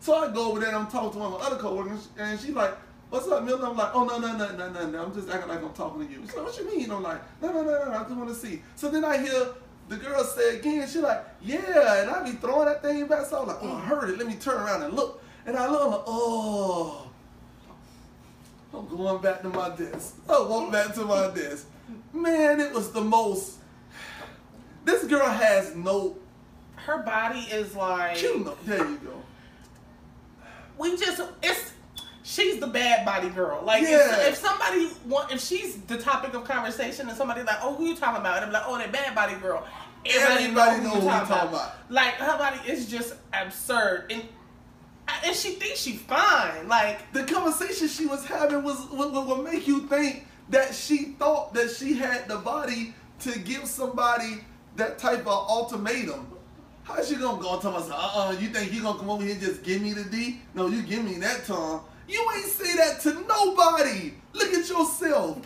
So 0.00 0.14
I 0.14 0.30
go 0.32 0.50
over 0.50 0.60
there 0.60 0.68
and 0.68 0.78
I'm 0.78 0.86
talking 0.86 1.12
to 1.12 1.18
one 1.18 1.32
of 1.32 1.40
my 1.40 1.46
other 1.46 1.56
coworkers, 1.56 2.08
and 2.18 2.38
she's 2.38 2.50
like, 2.50 2.76
"What's 3.08 3.26
up, 3.28 3.42
Milton?" 3.42 3.64
I'm 3.64 3.76
like, 3.76 3.94
"Oh 3.94 4.04
no, 4.04 4.18
no, 4.18 4.36
no, 4.36 4.54
no, 4.54 4.70
no, 4.70 4.90
no. 4.90 5.04
I'm 5.04 5.14
just 5.14 5.30
acting 5.30 5.48
like 5.48 5.62
I'm 5.62 5.72
talking 5.72 6.06
to 6.06 6.12
you." 6.12 6.20
She's 6.26 6.36
like, 6.36 6.44
"What 6.44 6.58
you 6.58 6.76
mean?" 6.76 6.90
I'm 6.90 7.02
like, 7.02 7.22
"No, 7.40 7.52
no, 7.52 7.62
no, 7.62 7.84
no. 7.86 7.92
I 7.92 8.02
just 8.02 8.10
want 8.10 8.28
to 8.28 8.34
see." 8.34 8.62
So 8.76 8.90
then 8.90 9.02
I 9.04 9.16
hear 9.16 9.46
the 9.88 9.96
girl 9.96 10.24
said 10.24 10.56
again. 10.60 10.88
she 10.88 10.98
like, 10.98 11.24
"Yeah," 11.42 12.02
and 12.02 12.10
I 12.10 12.22
be 12.24 12.32
throwing 12.32 12.66
that 12.66 12.82
thing 12.82 13.06
back. 13.06 13.26
So 13.26 13.42
I'm 13.42 13.48
like, 13.48 13.58
"Oh, 13.60 13.74
I 13.74 13.80
heard 13.80 14.10
it. 14.10 14.18
Let 14.18 14.26
me 14.26 14.34
turn 14.34 14.60
around 14.60 14.82
and 14.82 14.94
look." 14.94 15.22
And 15.46 15.56
I 15.56 15.68
look, 15.70 15.82
I'm 15.82 15.90
like, 15.90 16.04
"Oh." 16.06 17.00
I'm 18.72 18.88
going 18.88 19.22
back 19.22 19.40
to 19.42 19.48
my 19.48 19.70
desk. 19.70 20.16
I 20.28 20.40
walk 20.40 20.72
back 20.72 20.94
to 20.94 21.04
my 21.04 21.30
desk. 21.32 21.68
Man, 22.12 22.60
it 22.60 22.72
was 22.72 22.90
the 22.90 23.00
most. 23.00 23.58
This 24.84 25.04
girl 25.04 25.28
has 25.28 25.76
no. 25.76 26.16
Her 26.74 27.02
body 27.02 27.40
is 27.40 27.74
like 27.74 28.20
You 28.20 28.44
know, 28.44 28.56
there 28.64 28.78
you 28.86 28.98
go. 28.98 29.22
we 30.76 30.96
just 30.96 31.20
it's 31.42 31.72
she's 32.24 32.58
the 32.58 32.66
bad 32.66 33.04
body 33.04 33.28
girl. 33.28 33.62
Like 33.64 33.82
Yeah. 33.82 34.20
if, 34.22 34.28
if 34.30 34.36
somebody 34.36 34.88
want 35.06 35.30
if 35.30 35.40
she's 35.40 35.76
the 35.82 35.98
topic 35.98 36.34
of 36.34 36.44
conversation 36.44 37.08
and 37.08 37.16
somebody 37.16 37.42
like, 37.42 37.58
oh 37.62 37.74
who 37.74 37.86
you 37.86 37.94
talking 37.94 38.20
about? 38.20 38.38
And 38.38 38.46
I'm 38.46 38.52
like, 38.52 38.64
oh 38.66 38.76
that 38.78 38.90
bad 38.90 39.14
body 39.14 39.34
girl. 39.36 39.64
Everybody 40.06 40.82
know 40.82 40.90
who 40.90 41.04
you 41.04 41.10
talking 41.10 41.48
about. 41.48 41.72
Like 41.90 42.14
her 42.14 42.36
body 42.38 42.58
is 42.68 42.90
just 42.90 43.14
absurd 43.32 44.10
and 44.10 44.22
and 45.24 45.36
she 45.36 45.50
thinks 45.50 45.80
she's 45.80 46.00
fine. 46.00 46.66
Like 46.66 47.12
The 47.12 47.24
conversation 47.24 47.86
she 47.88 48.06
was 48.06 48.24
having 48.24 48.64
was 48.64 48.80
what 48.90 49.12
would, 49.12 49.44
make 49.44 49.68
you 49.68 49.86
think 49.86 50.26
that 50.48 50.74
she 50.74 51.14
thought 51.18 51.52
that 51.54 51.70
she 51.70 51.94
had 51.94 52.26
the 52.26 52.38
body 52.38 52.94
to 53.20 53.38
give 53.38 53.66
somebody 53.66 54.44
that 54.76 54.98
type 54.98 55.20
of 55.20 55.48
ultimatum. 55.48 56.26
How's 56.84 57.08
she 57.08 57.16
gonna 57.16 57.40
go 57.40 57.54
and 57.54 57.62
tell 57.62 57.76
us, 57.76 57.88
uh-uh, 57.90 58.36
you 58.40 58.48
think 58.48 58.72
you 58.72 58.82
gonna 58.82 58.98
come 58.98 59.08
over 59.08 59.22
here 59.22 59.32
and 59.32 59.40
just 59.40 59.62
give 59.62 59.80
me 59.80 59.92
the 59.92 60.04
D? 60.04 60.40
No, 60.54 60.66
you 60.66 60.82
give 60.82 61.02
me 61.04 61.14
that 61.18 61.46
tongue. 61.46 61.82
You 62.08 62.26
ain't 62.36 62.44
say 62.46 62.76
that 62.76 63.00
to 63.02 63.14
nobody. 63.26 64.14
Look 64.32 64.52
at 64.52 64.68
yourself. 64.68 65.38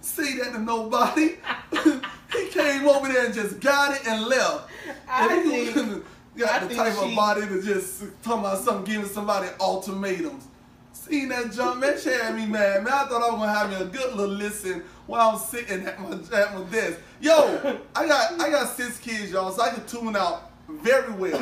say 0.00 0.36
that 0.38 0.52
to 0.52 0.58
nobody. 0.60 1.36
he 2.32 2.48
came 2.50 2.86
over 2.86 3.08
there 3.08 3.26
and 3.26 3.34
just 3.34 3.60
got 3.60 3.94
it 3.94 4.06
and 4.06 4.26
left. 4.26 4.70
I 5.08 5.34
And 5.36 5.52
he 5.52 5.66
think- 5.66 6.04
got 6.36 6.50
I 6.50 6.58
the 6.60 6.66
think 6.68 6.78
type 6.80 7.02
of 7.02 7.14
body 7.14 7.40
to 7.42 7.62
just 7.62 8.00
talking 8.22 8.40
about 8.40 8.58
something, 8.58 8.84
giving 8.92 9.08
somebody 9.08 9.48
ultimatums. 9.60 10.44
Seen 10.92 11.28
that 11.28 11.52
jump, 11.52 11.80
man, 11.80 11.98
she 11.98 12.08
had 12.10 12.34
me 12.34 12.46
mad, 12.46 12.82
man. 12.84 12.92
I 12.92 13.04
thought 13.06 13.22
I 13.22 13.30
was 13.30 13.40
gonna 13.40 13.52
have 13.52 13.68
me 13.70 13.76
a 13.76 13.84
good 13.84 14.14
little 14.14 14.34
listen 14.34 14.82
while 15.06 15.30
I'm 15.30 15.38
sitting 15.38 15.84
at 15.86 16.00
my 16.00 16.12
at 16.36 16.54
my 16.54 16.64
desk. 16.70 16.98
Yo, 17.20 17.78
I 17.94 18.06
got 18.06 18.40
I 18.40 18.48
got 18.50 18.74
six 18.74 18.98
kids, 18.98 19.30
y'all, 19.32 19.50
so 19.52 19.62
I 19.62 19.70
can 19.70 19.84
tune 19.86 20.16
out 20.16 20.50
very 20.68 21.12
well. 21.12 21.32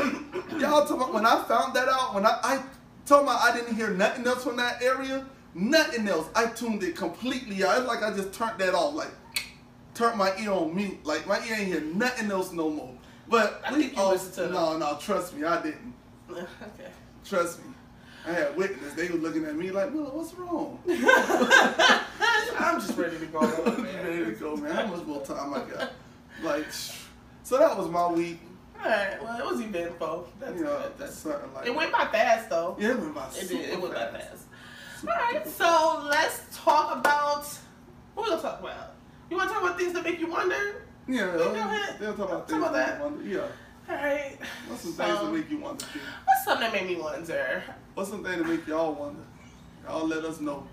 Y'all 0.58 0.80
talking 0.82 0.96
about 0.96 1.14
when 1.14 1.24
I 1.26 1.44
found 1.44 1.74
that 1.74 1.88
out, 1.88 2.14
when 2.14 2.26
I, 2.26 2.38
I 2.42 2.62
talking 3.06 3.26
about 3.26 3.40
I 3.42 3.56
didn't 3.56 3.74
hear 3.76 3.90
nothing 3.90 4.26
else 4.26 4.44
from 4.44 4.56
that 4.56 4.82
area, 4.82 5.24
nothing 5.54 6.08
else. 6.08 6.28
I 6.34 6.46
tuned 6.46 6.82
it 6.82 6.96
completely 6.96 7.64
out. 7.64 7.78
It's 7.78 7.86
like 7.86 8.02
I 8.02 8.14
just 8.14 8.32
turned 8.32 8.58
that 8.58 8.74
off, 8.74 8.94
like 8.94 9.10
turned 9.94 10.18
my 10.18 10.32
ear 10.38 10.52
on 10.52 10.74
mute. 10.74 11.04
Like 11.04 11.26
my 11.26 11.38
ear 11.46 11.56
ain't 11.58 11.68
hear 11.68 11.80
nothing 11.80 12.30
else 12.30 12.52
no 12.52 12.70
more. 12.70 12.94
But 13.28 13.62
I 13.64 13.72
think 13.74 13.96
you 13.96 14.02
all- 14.02 14.10
listened 14.10 14.34
to 14.34 14.42
them. 14.42 14.52
no, 14.52 14.76
no, 14.78 14.98
trust 15.00 15.34
me, 15.36 15.44
I 15.44 15.62
didn't. 15.62 15.94
okay. 16.30 16.46
Trust 17.24 17.64
me. 17.64 17.72
I 18.26 18.32
had 18.32 18.56
witness. 18.56 18.94
They 18.94 19.08
were 19.08 19.18
looking 19.18 19.44
at 19.46 19.56
me 19.56 19.70
like, 19.72 19.92
Miller, 19.92 20.10
what's 20.10 20.32
wrong? 20.34 20.78
I'm 22.58 22.80
just 22.80 22.96
ready 22.96 23.18
to 23.18 23.26
go. 23.26 23.40
I'm 23.40 23.82
man. 23.82 24.06
ready 24.06 24.24
to 24.26 24.32
go, 24.32 24.56
man. 24.56 24.70
How 24.72 24.86
much 24.86 25.04
more 25.06 25.24
time 25.24 25.52
I 25.54 25.60
got? 25.64 25.92
Like, 26.42 26.66
so 27.42 27.58
that 27.58 27.76
was 27.76 27.88
my 27.88 28.06
week. 28.06 28.38
Alright, 28.84 29.22
well 29.22 29.38
it 29.38 29.44
was 29.44 29.60
eventful. 29.60 30.28
That's 30.40 30.56
You 30.56 30.64
know, 30.64 30.78
good. 30.78 30.92
That's 30.98 31.14
something 31.14 31.52
like 31.54 31.66
it 31.66 31.74
went 31.74 31.92
by 31.92 32.06
fast 32.06 32.50
though. 32.50 32.76
Yeah, 32.80 32.90
it 32.90 32.98
went 32.98 33.14
by 33.14 33.26
It 33.28 33.32
super 33.34 33.54
did. 33.54 33.70
It 33.70 33.80
went 33.80 33.94
by 33.94 34.06
fast. 34.06 34.26
fast. 34.28 34.46
All 35.08 35.14
right, 35.14 35.46
so 35.48 36.06
let's 36.08 36.42
talk 36.52 36.96
about 36.96 37.44
what 38.14 38.24
we 38.24 38.30
gonna 38.30 38.42
talk 38.42 38.60
about. 38.60 38.94
You 39.30 39.36
want 39.36 39.48
to 39.48 39.54
talk 39.54 39.64
about 39.64 39.78
things 39.78 39.92
that 39.94 40.04
make 40.04 40.20
you 40.20 40.30
wonder? 40.30 40.84
Yeah, 41.08 41.32
Go 41.36 41.52
ahead. 41.52 41.96
they'll 41.98 42.14
talk 42.14 42.28
about 42.28 42.40
Talk 42.40 42.48
things 42.48 42.62
about 42.62 42.72
that 42.74 43.00
wonder. 43.00 43.24
Yeah. 43.24 43.40
All 43.88 43.96
right. 43.96 44.36
What's 44.68 44.82
some 44.82 44.92
So, 44.92 45.02
things 45.04 45.18
that 45.18 45.24
um, 45.26 45.34
make 45.34 45.50
you 45.50 45.58
wonder? 45.58 45.84
What's 46.24 46.44
something 46.44 46.60
that 46.70 46.72
made 46.72 46.86
me 46.96 47.02
wonder? 47.02 47.62
What's 47.94 48.10
something 48.10 48.38
that 48.38 48.46
make 48.46 48.66
y'all 48.66 48.92
wonder? 48.94 49.22
Y'all 49.84 50.06
let 50.06 50.24
us 50.24 50.40
know. 50.40 50.66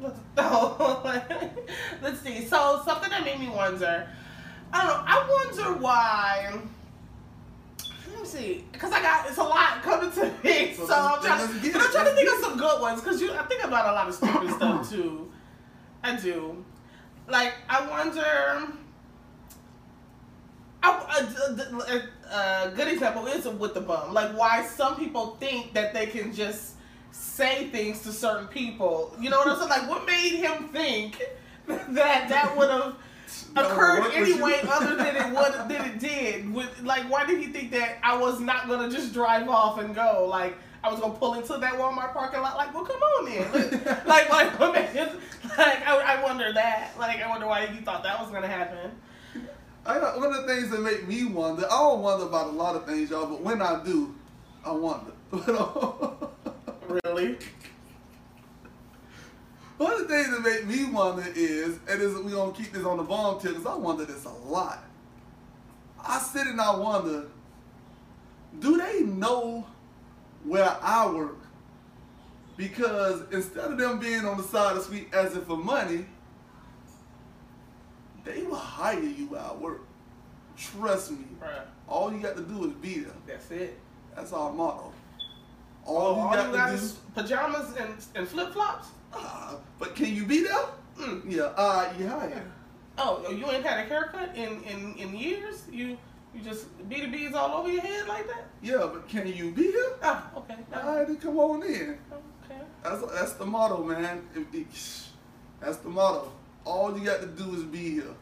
Let's, 0.00 0.18
oh, 0.38 1.22
let's 2.02 2.20
see. 2.20 2.44
So 2.46 2.80
something 2.84 3.10
that 3.10 3.24
made 3.24 3.40
me 3.40 3.48
wonder. 3.48 4.08
I 4.72 4.86
don't 4.86 4.88
know. 4.88 5.02
I 5.06 5.26
wonder 5.28 5.80
why. 5.80 6.58
Let 8.10 8.20
me 8.22 8.26
see, 8.26 8.64
because 8.72 8.92
I 8.92 9.00
got 9.02 9.28
it's 9.28 9.38
a 9.38 9.42
lot 9.42 9.82
coming 9.82 10.10
to 10.12 10.24
me, 10.44 10.74
so, 10.74 10.86
So 10.86 10.94
I'm 10.94 11.22
trying. 11.22 11.72
but 11.72 11.80
I'm 11.82 11.92
trying 11.92 12.04
to 12.06 12.12
think 12.12 12.30
of 12.30 12.44
some 12.44 12.58
good 12.58 12.80
ones 12.80 13.00
because 13.00 13.20
you. 13.20 13.32
I 13.32 13.42
think 13.44 13.64
about 13.64 13.86
a 13.88 13.92
lot 13.92 14.08
of 14.08 14.14
stupid 14.14 14.50
stuff 14.54 14.90
too. 14.90 15.30
I 16.02 16.16
do. 16.16 16.64
Like 17.28 17.54
I 17.68 17.88
wonder. 17.88 18.72
I, 20.80 21.18
a, 21.18 22.34
a, 22.34 22.66
a 22.68 22.72
good 22.74 22.88
example 22.88 23.26
is 23.26 23.46
with 23.46 23.74
the 23.74 23.80
bum. 23.80 24.12
Like 24.14 24.36
why 24.36 24.64
some 24.64 24.96
people 24.96 25.36
think 25.40 25.74
that 25.74 25.92
they 25.92 26.06
can 26.06 26.32
just 26.32 26.74
say 27.10 27.68
things 27.68 28.02
to 28.02 28.12
certain 28.12 28.46
people. 28.46 29.14
You 29.20 29.30
know 29.30 29.38
what 29.38 29.48
I'm 29.48 29.56
saying? 29.58 29.70
Like 29.70 29.88
what 29.88 30.06
made 30.06 30.36
him 30.36 30.68
think 30.68 31.20
that 31.66 32.28
that 32.28 32.56
would 32.56 32.70
have 32.70 32.94
occurred 33.56 34.04
you- 34.04 34.24
anyway 34.24 34.60
other 34.68 34.96
than 34.96 35.16
it 35.16 35.34
would 35.34 35.68
than 35.68 35.84
it 35.84 35.98
did? 35.98 36.52
With 36.52 36.80
like 36.82 37.10
why 37.10 37.26
did 37.26 37.40
he 37.40 37.46
think 37.46 37.70
that 37.72 37.98
I 38.02 38.16
was 38.16 38.40
not 38.40 38.68
gonna 38.68 38.90
just 38.90 39.12
drive 39.12 39.48
off 39.48 39.78
and 39.78 39.94
go? 39.94 40.26
Like 40.28 40.56
I 40.82 40.90
was 40.90 41.00
gonna 41.00 41.14
pull 41.14 41.34
into 41.34 41.56
that 41.58 41.74
Walmart 41.74 42.12
parking 42.12 42.40
lot. 42.40 42.56
Like, 42.56 42.72
well, 42.72 42.84
come 42.84 43.00
on 43.00 43.24
then. 43.26 43.82
like, 44.06 44.30
like, 44.30 44.60
what 44.60 44.70
oh, 44.70 44.72
made 44.72 44.94
like, 45.56 45.86
I, 45.86 46.16
I 46.16 46.22
wonder 46.22 46.52
that. 46.52 46.92
Like, 46.98 47.20
I 47.20 47.28
wonder 47.28 47.46
why 47.46 47.66
he 47.66 47.80
thought 47.80 48.02
that 48.04 48.20
was 48.20 48.30
gonna 48.30 48.48
happen. 48.48 48.92
I 49.84 49.98
got 49.98 50.18
one 50.18 50.32
of 50.32 50.46
the 50.46 50.54
things 50.54 50.70
that 50.70 50.80
make 50.80 51.08
me 51.08 51.24
wonder. 51.24 51.64
I 51.66 51.70
don't 51.70 52.00
wonder 52.00 52.26
about 52.26 52.48
a 52.48 52.50
lot 52.50 52.76
of 52.76 52.86
things, 52.86 53.10
y'all, 53.10 53.26
but 53.26 53.40
when 53.40 53.60
I 53.60 53.82
do, 53.84 54.14
I 54.64 54.72
wonder. 54.72 55.12
Really? 57.04 57.36
One 59.78 59.92
of 59.92 60.00
the 60.00 60.08
things 60.08 60.30
that 60.30 60.40
make 60.42 60.66
me 60.66 60.90
wonder 60.90 61.24
is, 61.34 61.78
and 61.88 62.02
is 62.02 62.14
we 62.18 62.32
gonna 62.32 62.52
keep 62.52 62.72
this 62.72 62.84
on 62.84 62.96
the 62.96 63.04
volunteer 63.04 63.52
because 63.52 63.66
I 63.66 63.76
wonder 63.76 64.04
this 64.04 64.24
a 64.24 64.30
lot. 64.30 64.84
I 66.04 66.18
sit 66.18 66.46
and 66.48 66.60
I 66.60 66.76
wonder, 66.76 67.26
do 68.58 68.76
they 68.76 69.02
know 69.02 69.66
where 70.44 70.76
I 70.82 71.08
work? 71.10 71.38
Because 72.56 73.22
instead 73.32 73.70
of 73.70 73.78
them 73.78 74.00
being 74.00 74.24
on 74.24 74.36
the 74.36 74.42
side 74.42 74.72
of 74.72 74.78
the 74.78 74.84
street 74.84 75.08
asking 75.12 75.42
for 75.44 75.56
money, 75.56 76.06
they 78.24 78.42
will 78.42 78.56
hire 78.56 78.98
you 79.00 79.36
I 79.36 79.54
work. 79.54 79.82
Trust 80.56 81.12
me. 81.12 81.18
Bruh, 81.40 81.62
All 81.86 82.12
you 82.12 82.18
got 82.20 82.36
to 82.36 82.42
do 82.42 82.64
is 82.64 82.72
be 82.72 82.98
there. 83.00 83.12
that's 83.28 83.48
it. 83.52 83.78
That's 84.16 84.32
our 84.32 84.52
motto. 84.52 84.92
All, 85.86 85.96
All 85.96 86.14
you 86.16 86.20
all 86.22 86.32
got 86.34 86.46
you 86.52 86.52
to 86.52 86.66
do. 86.78 86.84
is 86.84 86.92
pajamas 87.14 87.76
and, 87.76 87.94
and 88.16 88.26
flip 88.28 88.52
flops. 88.52 88.88
Ah, 89.12 89.56
but 89.78 89.94
can 89.94 90.14
you 90.14 90.24
be 90.24 90.42
there? 90.42 90.66
Mm. 90.98 91.22
Yeah. 91.26 91.42
Uh, 91.56 91.92
yeah. 91.98 92.28
yeah. 92.28 92.40
Oh, 92.98 93.24
you 93.30 93.48
ain't 93.50 93.64
had 93.64 93.78
a 93.78 93.88
haircut 93.88 94.36
in, 94.36 94.62
in, 94.64 94.94
in 94.96 95.16
years? 95.16 95.64
You 95.70 95.96
you 96.34 96.42
just 96.42 96.66
beads 96.88 97.34
all 97.34 97.60
over 97.60 97.70
your 97.70 97.80
head 97.80 98.06
like 98.06 98.26
that? 98.26 98.48
Yeah, 98.62 98.88
but 98.92 99.08
can 99.08 99.26
you 99.26 99.50
be 99.50 99.62
here? 99.62 99.92
Oh, 100.02 100.24
okay. 100.36 100.56
No. 100.70 100.80
All 100.80 100.96
right, 100.96 101.06
then 101.06 101.16
come 101.16 101.38
on 101.38 101.62
in. 101.62 101.98
Okay. 102.44 102.60
That's 102.82 103.02
that's 103.12 103.32
the 103.34 103.46
motto, 103.46 103.82
man. 103.82 104.22
That's 105.60 105.78
the 105.78 105.88
motto. 105.88 106.32
All 106.64 106.96
you 106.98 107.04
got 107.04 107.20
to 107.20 107.26
do 107.26 107.54
is 107.54 107.62
be 107.62 107.90
here. 107.90 108.14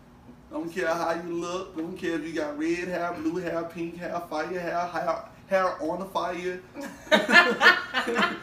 Don't 0.51 0.73
care 0.73 0.87
how 0.87 1.15
you 1.15 1.35
look. 1.35 1.77
Don't 1.77 1.99
care 1.99 2.15
if 2.15 2.25
you 2.25 2.33
got 2.33 2.59
red 2.59 2.89
hair, 2.89 3.13
blue 3.19 3.37
hair, 3.37 3.65
pink 3.65 3.97
hair, 3.97 4.23
fire 4.31 4.47
hair, 4.47 4.87
hair, 4.87 5.25
hair 5.47 5.81
on 5.83 6.01
the 6.01 6.07
fire. 6.07 6.61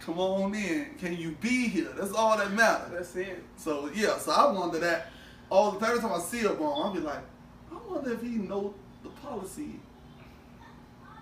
Come 0.00 0.18
on 0.18 0.54
in. 0.54 0.86
Can 0.98 1.16
you 1.16 1.32
be 1.40 1.68
here? 1.68 1.88
That's 1.96 2.12
all 2.12 2.36
that 2.36 2.52
matters. 2.52 2.90
That's 2.92 3.16
it. 3.16 3.42
So 3.56 3.90
yeah, 3.94 4.18
so 4.18 4.32
I 4.32 4.50
wonder 4.52 4.78
that 4.78 5.10
all 5.50 5.72
the 5.72 5.86
every 5.86 6.00
time 6.00 6.12
I 6.12 6.18
see 6.18 6.44
a 6.44 6.50
bomb, 6.50 6.82
I'll 6.86 6.92
be 6.94 7.00
like, 7.00 7.22
I 7.70 7.76
wonder 7.90 8.12
if 8.12 8.22
he 8.22 8.28
know 8.36 8.74
the 9.02 9.10
policy. 9.10 9.80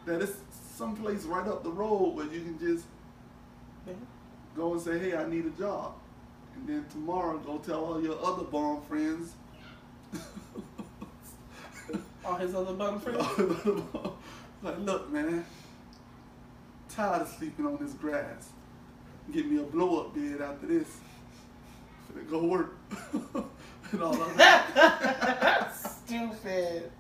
That 0.05 0.23
it's 0.23 0.37
someplace 0.77 1.25
right 1.25 1.47
up 1.47 1.63
the 1.65 1.71
road 1.71 2.15
where 2.15 2.27
you 2.27 2.41
can 2.43 2.59
just 2.59 2.85
Yeah. 3.87 3.95
go 4.57 4.73
and 4.73 4.81
say, 4.81 4.99
hey, 4.99 5.17
I 5.17 5.27
need 5.29 5.47
a 5.47 5.51
job. 5.51 5.95
And 6.55 6.69
then 6.69 6.87
tomorrow 6.91 7.39
go 7.39 7.59
tell 7.59 7.85
all 7.85 8.03
your 8.03 8.19
other 8.25 8.45
bomb 8.45 8.83
friends. 8.83 9.33
All 12.25 12.35
his 12.37 12.55
other 12.55 12.73
bum 12.73 12.99
friends. 13.01 13.25
like, 14.67 14.79
look, 14.81 15.13
man, 15.13 15.45
tired 16.89 17.23
of 17.23 17.29
sleeping 17.29 17.67
on 17.67 17.79
this 17.81 17.93
grass. 17.93 18.51
Get 19.33 19.47
me 19.51 19.61
a 19.61 19.63
blow 19.63 20.01
up 20.01 20.15
bed 20.15 20.41
after 20.41 20.67
this. 20.67 20.99
Finna 22.13 22.29
go 22.29 22.45
work. 22.45 22.75
and 23.93 24.03
all 24.03 24.21
of 24.21 24.37
that. 24.37 25.73
Stupid. 25.75 26.91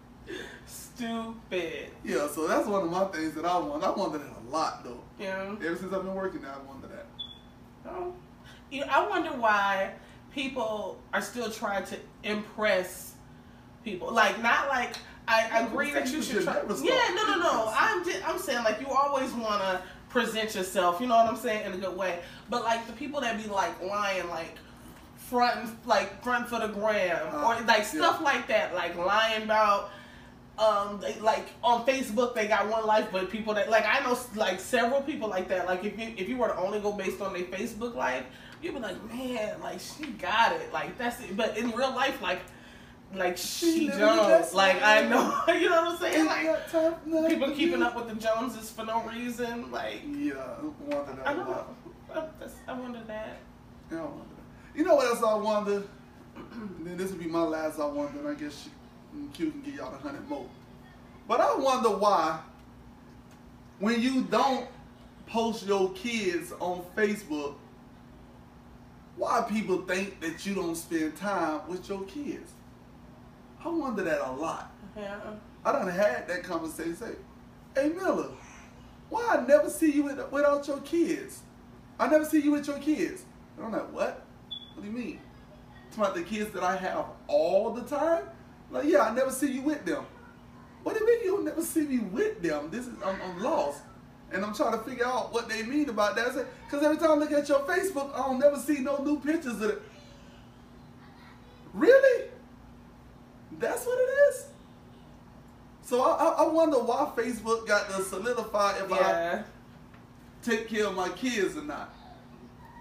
Stupid. 0.66 1.90
Yeah, 2.05 2.29
so 2.29 2.46
that's 2.46 2.66
one 2.66 2.83
of 2.83 2.90
my 2.90 3.05
things 3.07 3.35
that 3.35 3.44
I 3.44 3.59
want. 3.59 3.83
I 3.83 3.90
wanted 3.90 4.22
it 4.22 4.29
a 4.46 4.50
lot 4.50 4.85
though. 4.85 5.00
Yeah. 5.18 5.55
Ever 5.64 5.76
since 5.76 5.92
I've 5.92 6.05
been 6.05 6.14
working 6.14 6.44
I 6.44 6.59
wanted 6.66 6.90
that. 6.90 7.07
Oh. 7.88 8.14
You 8.70 8.81
know, 8.81 8.87
I 8.90 9.09
wonder 9.09 9.31
why 9.31 9.92
people 10.33 11.00
are 11.12 11.20
still 11.20 11.50
trying 11.50 11.85
to 11.87 11.96
impress 12.24 13.14
people. 13.85 14.12
Like, 14.12 14.42
not 14.42 14.68
like 14.68 14.96
I 15.28 15.40
Yeah, 15.48 15.66
agree 15.66 15.90
that 15.92 16.08
you 16.08 16.22
should 16.22 16.42
try. 16.44 16.56
Yeah, 16.82 17.14
no, 17.14 17.26
no, 17.26 17.38
no. 17.38 17.72
I'm 17.76 18.04
just, 18.04 18.28
I'm 18.28 18.38
saying 18.38 18.64
like 18.64 18.80
you 18.80 18.88
always 18.88 19.32
want 19.32 19.60
to 19.62 19.82
present 20.08 20.54
yourself. 20.54 21.00
You 21.00 21.06
know 21.08 21.16
what 21.16 21.26
I'm 21.26 21.36
saying 21.36 21.66
in 21.66 21.72
a 21.72 21.76
good 21.76 21.96
way. 21.96 22.20
But 22.48 22.62
like 22.64 22.86
the 22.86 22.92
people 22.92 23.20
that 23.20 23.42
be 23.42 23.48
like 23.48 23.82
lying, 23.82 24.28
like 24.28 24.56
front, 25.16 25.68
like 25.86 26.22
front 26.22 26.48
for 26.48 26.60
the 26.60 26.68
gram, 26.68 27.26
Uh, 27.32 27.38
or 27.38 27.54
like 27.66 27.78
yeah. 27.78 27.82
stuff 27.82 28.20
like 28.20 28.46
that, 28.48 28.74
like 28.74 28.96
lying 28.96 29.42
about. 29.42 29.90
Um, 30.58 31.00
they, 31.02 31.20
like 31.20 31.48
on 31.62 31.84
Facebook, 31.84 32.34
they 32.34 32.46
got 32.48 32.66
one 32.70 32.86
life, 32.86 33.08
but 33.12 33.28
people 33.30 33.52
that 33.54 33.68
like 33.68 33.84
I 33.86 34.00
know 34.00 34.18
like 34.36 34.58
several 34.58 35.02
people 35.02 35.28
like 35.28 35.48
that. 35.48 35.66
Like 35.66 35.84
if 35.84 35.98
you 35.98 36.14
if 36.16 36.30
you 36.30 36.38
were 36.38 36.48
to 36.48 36.56
only 36.56 36.80
go 36.80 36.92
based 36.92 37.20
on 37.20 37.34
their 37.34 37.42
Facebook 37.42 37.94
life, 37.94 38.24
you'd 38.62 38.72
be 38.72 38.80
like, 38.80 38.96
man, 39.12 39.60
like 39.60 39.80
she 39.80 40.06
got 40.12 40.52
it, 40.52 40.72
like 40.72 40.96
that's 40.96 41.20
it. 41.20 41.36
But 41.36 41.58
in 41.58 41.72
real 41.72 41.94
life, 41.94 42.22
like 42.22 42.40
like 43.14 43.36
She 43.36 43.88
she 43.88 43.88
Jones, 43.88 44.52
like 44.52 44.82
I 44.82 45.02
know, 45.02 45.42
you 45.54 45.68
know 45.68 45.82
what 45.82 45.92
I'm 45.92 45.98
saying? 45.98 46.26
Like 46.26 46.70
time 46.70 46.94
people 47.28 47.50
keeping 47.52 47.82
up 47.82 47.96
with 47.96 48.08
the 48.08 48.14
Joneses 48.14 48.70
for 48.70 48.84
no 48.84 49.02
reason, 49.02 49.70
like 49.70 50.02
Yeah, 50.06 50.34
I 50.34 50.94
wonder 50.94 51.12
that 51.12 51.26
I 51.26 51.32
a 51.32 51.36
don't 51.36 51.48
know. 51.48 51.66
I, 52.66 52.72
wonder 52.72 53.02
that. 53.06 53.38
Yeah, 53.90 53.98
I 53.98 54.02
wonder 54.02 54.18
that. 54.18 54.78
You 54.78 54.84
know 54.84 54.94
what 54.94 55.06
else 55.06 55.22
I 55.22 55.34
wonder? 55.34 55.82
Then 56.80 56.96
this 56.96 57.10
would 57.10 57.20
be 57.20 57.26
my 57.26 57.42
last 57.42 57.78
I 57.78 57.86
wonder, 57.86 58.18
and 58.18 58.28
I 58.28 58.34
guess 58.34 58.64
she, 58.64 58.70
mm, 59.16 59.32
Q 59.32 59.50
can 59.50 59.62
give 59.62 59.74
y'all 59.74 59.94
a 59.94 59.98
hundred 59.98 60.28
more. 60.28 60.46
But 61.28 61.40
I 61.40 61.56
wonder 61.56 61.90
why, 61.90 62.40
when 63.78 64.00
you 64.00 64.22
don't 64.22 64.66
post 65.26 65.66
your 65.66 65.92
kids 65.92 66.52
on 66.60 66.84
Facebook, 66.96 67.54
why 69.16 69.44
people 69.48 69.82
think 69.82 70.20
that 70.20 70.46
you 70.46 70.54
don't 70.54 70.76
spend 70.76 71.16
time 71.16 71.60
with 71.68 71.88
your 71.88 72.02
kids. 72.04 72.52
I 73.66 73.70
wonder 73.70 74.05
that 74.05 74.20
a 74.20 74.31
lot. 74.31 74.72
Yeah. 74.96 75.18
I 75.64 75.72
done 75.72 75.88
had 75.88 76.29
that 76.29 76.44
conversation. 76.44 76.96
Say, 76.96 77.12
hey 77.74 77.88
Miller, 77.88 78.29
why 79.11 79.37
I 79.37 79.44
never 79.44 79.68
see 79.68 79.90
you 79.90 80.05
with, 80.05 80.31
without 80.31 80.66
your 80.68 80.79
kids? 80.81 81.42
I 81.98 82.07
never 82.09 82.24
see 82.24 82.40
you 82.40 82.52
with 82.52 82.68
your 82.68 82.79
kids. 82.79 83.24
And 83.57 83.66
I'm 83.66 83.72
like, 83.72 83.92
what? 83.92 84.24
What 84.74 84.83
do 84.83 84.88
you 84.88 84.96
mean? 84.96 85.18
It's 85.88 85.96
about 85.96 86.14
the 86.14 86.22
kids 86.22 86.52
that 86.52 86.62
I 86.62 86.76
have 86.76 87.07
all 87.26 87.72
the 87.72 87.83
time? 87.83 88.24
Like, 88.70 88.85
yeah, 88.85 89.00
I 89.00 89.14
never 89.14 89.33
see 89.33 89.50
you 89.50 89.62
with 89.62 89.85
them. 89.85 90.05
What 90.85 90.96
do 90.96 91.05
you 91.05 91.07
mean 91.07 91.24
you 91.24 91.31
don't 91.33 91.44
never 91.44 91.62
see 91.62 91.81
me 91.81 91.98
with 91.98 92.40
them? 92.42 92.70
This 92.70 92.87
is 92.87 92.94
I'm, 93.05 93.20
I'm 93.20 93.42
lost. 93.42 93.83
And 94.31 94.44
I'm 94.44 94.55
trying 94.55 94.72
to 94.72 94.79
figure 94.79 95.07
out 95.07 95.33
what 95.33 95.48
they 95.48 95.64
mean 95.64 95.88
about 95.88 96.14
that. 96.16 96.46
Because 96.64 96.85
every 96.85 96.98
time 96.98 97.11
I 97.11 97.14
look 97.14 97.33
at 97.33 97.48
your 97.48 97.61
Facebook, 97.61 98.14
I 98.14 98.18
don't 98.18 98.38
never 98.38 98.59
see 98.59 98.79
no 98.79 99.02
new 99.02 99.18
pictures 99.18 99.61
of 99.61 99.70
it. 99.70 99.83
Really? 101.74 102.29
That's 103.58 103.84
what 103.86 103.98
it 103.98 104.10
is? 104.30 104.46
So 105.82 106.02
I, 106.02 106.14
I- 106.24 106.44
I 106.44 106.48
wonder 106.48 106.78
why 106.78 107.10
Facebook 107.16 107.66
got 107.66 107.88
to 107.90 108.02
solidify 108.02 108.78
if 108.78 108.92
I 108.92 108.96
take 110.42 110.68
care 110.68 110.86
of 110.86 110.94
my 110.94 111.08
kids 111.10 111.56
or 111.56 111.62
not. 111.62 111.92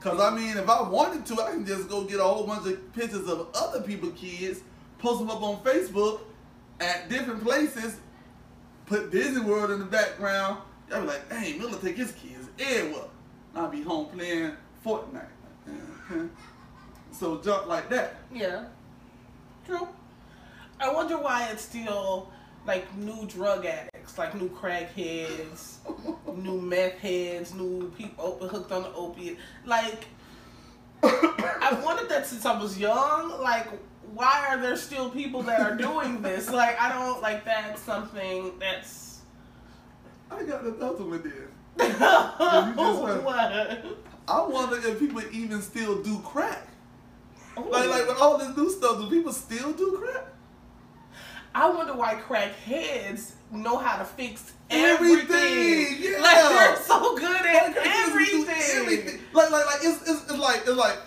Cause 0.01 0.19
I 0.19 0.35
mean, 0.35 0.55
if 0.57 0.69
I 0.69 0.88
wanted 0.88 1.25
to, 1.27 1.41
I 1.41 1.51
can 1.51 1.65
just 1.65 1.89
go 1.89 2.03
get 2.03 2.19
a 2.19 2.23
whole 2.23 2.45
bunch 2.45 2.67
of 2.67 2.93
pictures 2.93 3.27
of 3.27 3.47
other 3.55 3.81
people's 3.81 4.19
kids, 4.19 4.59
post 4.99 5.19
them 5.19 5.31
up 5.31 5.41
on 5.41 5.57
Facebook 5.63 6.19
at 6.79 7.09
different 7.09 7.41
places, 7.43 7.97
put 8.85 9.09
Disney 9.09 9.41
World 9.43 9.71
in 9.71 9.79
the 9.79 9.85
background. 9.85 10.59
Y'all 10.91 11.01
be 11.01 11.07
like, 11.07 11.27
dang, 11.29 11.57
Miller 11.57 11.79
take 11.79 11.95
his 11.97 12.11
kids 12.11 12.47
everywhere. 12.59 13.05
And 13.55 13.63
I'll 13.63 13.69
be 13.71 13.81
home 13.81 14.07
playing 14.07 14.51
Fortnite. 14.85 15.25
So 17.11 17.39
jump 17.41 17.67
like 17.67 17.89
that. 17.91 18.15
Yeah. 18.31 18.65
True. 19.65 19.88
I 20.79 20.93
wonder 20.93 21.17
why 21.17 21.49
it's 21.51 21.63
still 21.63 22.31
like 22.67 22.95
new 22.97 23.25
drug 23.27 23.65
addicts, 23.65 24.17
like 24.17 24.35
new 24.35 24.49
crackheads, 24.49 25.75
new 26.35 26.59
meth 26.59 26.97
heads, 26.99 27.53
new 27.53 27.91
people 27.97 28.38
hooked 28.47 28.71
on 28.71 28.83
the 28.83 28.93
opiate. 28.93 29.38
Like, 29.65 30.05
I've 31.03 31.83
wondered 31.83 32.09
that 32.09 32.25
since 32.25 32.45
I 32.45 32.59
was 32.59 32.77
young. 32.77 33.41
Like, 33.41 33.67
why 34.13 34.47
are 34.49 34.59
there 34.59 34.75
still 34.77 35.09
people 35.09 35.43
that 35.43 35.59
are 35.61 35.75
doing 35.75 36.21
this? 36.23 36.49
Like, 36.49 36.79
I 36.79 36.91
don't 36.91 37.21
like 37.21 37.45
that's 37.45 37.81
something 37.81 38.53
that's. 38.59 39.21
I 40.31 40.43
got 40.43 40.63
another 40.63 41.03
one 41.05 41.21
there. 41.23 41.49
what? 43.21 43.85
I 44.27 44.41
wonder 44.47 44.77
if 44.77 44.99
people 44.99 45.21
even 45.31 45.61
still 45.61 46.01
do 46.01 46.19
crack. 46.19 46.67
Ooh. 47.57 47.69
Like, 47.69 47.89
like 47.89 48.07
with 48.07 48.19
all 48.19 48.38
this 48.38 48.55
new 48.57 48.69
stuff, 48.69 48.97
do 48.97 49.09
people 49.09 49.31
still 49.31 49.71
do 49.73 50.01
crack? 50.01 50.25
I 51.56 51.70
wonder 51.70 51.94
why 51.96 52.15
crackheads 52.15 53.32
know 53.52 53.78
how 53.78 53.98
to 53.98 54.04
fix 54.06 54.52
Everything, 54.70 55.30
everything. 55.32 55.98
yeah. 56.02 56.20
Like 56.22 56.50
they're 56.50 56.76
so 56.84 57.15
good 57.18 57.46
at 57.46 57.68
Like, 57.76 57.78
everything. 57.88 58.56
everything. 58.82 59.20
Like, 59.34 59.52
like, 59.52 59.65
like 59.65 59.80
it's, 59.84 60.02
it's, 60.02 60.24
it's 60.30 60.38
like, 60.38 60.62
it's 60.68 60.70
like, 60.76 60.98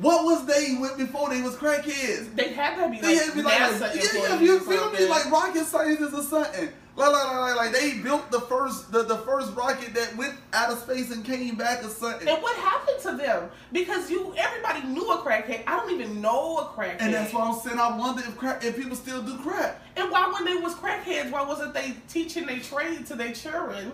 what 0.00 0.24
was 0.26 0.44
they 0.44 0.76
with 0.78 0.98
before 0.98 1.30
they 1.30 1.40
was 1.40 1.54
crackheads? 1.56 2.34
They 2.36 2.52
had 2.52 2.76
to 2.84 2.90
be 2.90 3.00
They 3.00 3.14
like 3.16 3.22
had 3.24 3.30
to 3.30 3.36
be 3.36 3.42
like 3.42 3.58
yeah, 3.58 4.12
yeah, 4.14 4.40
you 4.40 4.60
feel 4.60 4.90
me? 4.92 5.08
Like 5.08 5.30
rocket 5.30 5.64
scientists 5.64 6.12
or 6.12 6.22
something. 6.22 6.68
Like, 6.96 7.12
like, 7.12 7.56
like, 7.56 7.72
they 7.72 7.98
built 7.98 8.30
the 8.30 8.40
first, 8.40 8.90
the, 8.90 9.02
the 9.02 9.18
first 9.18 9.54
rocket 9.54 9.92
that 9.94 10.16
went 10.16 10.34
out 10.54 10.72
of 10.72 10.78
space 10.78 11.10
and 11.10 11.22
came 11.22 11.54
back 11.54 11.84
or 11.84 11.88
something. 11.88 12.26
and 12.26 12.42
what 12.42 12.56
happened 12.56 12.98
to 13.02 13.16
them? 13.16 13.50
Because 13.70 14.10
you, 14.10 14.34
everybody 14.36 14.82
knew 14.86 15.06
a 15.10 15.18
crackhead. 15.18 15.62
I 15.66 15.76
don't 15.76 15.92
even 15.92 16.22
know 16.22 16.56
a 16.58 16.64
crackhead. 16.64 16.96
And 17.00 17.12
that's 17.12 17.34
why 17.34 17.42
I'm 17.42 17.54
saying 17.54 17.78
I 17.78 17.96
wonder 17.98 18.22
if 18.22 18.36
crack, 18.38 18.64
if 18.64 18.76
people 18.76 18.96
still 18.96 19.20
do 19.22 19.36
crack. 19.38 19.78
And 19.96 20.10
why, 20.10 20.32
when 20.32 20.46
they 20.46 20.60
was 20.60 20.74
crackheads, 20.74 21.30
why 21.30 21.42
wasn't 21.44 21.74
they 21.74 21.94
teaching 22.08 22.46
their 22.46 22.60
trade 22.60 23.04
to 23.06 23.14
their 23.14 23.32
children? 23.32 23.92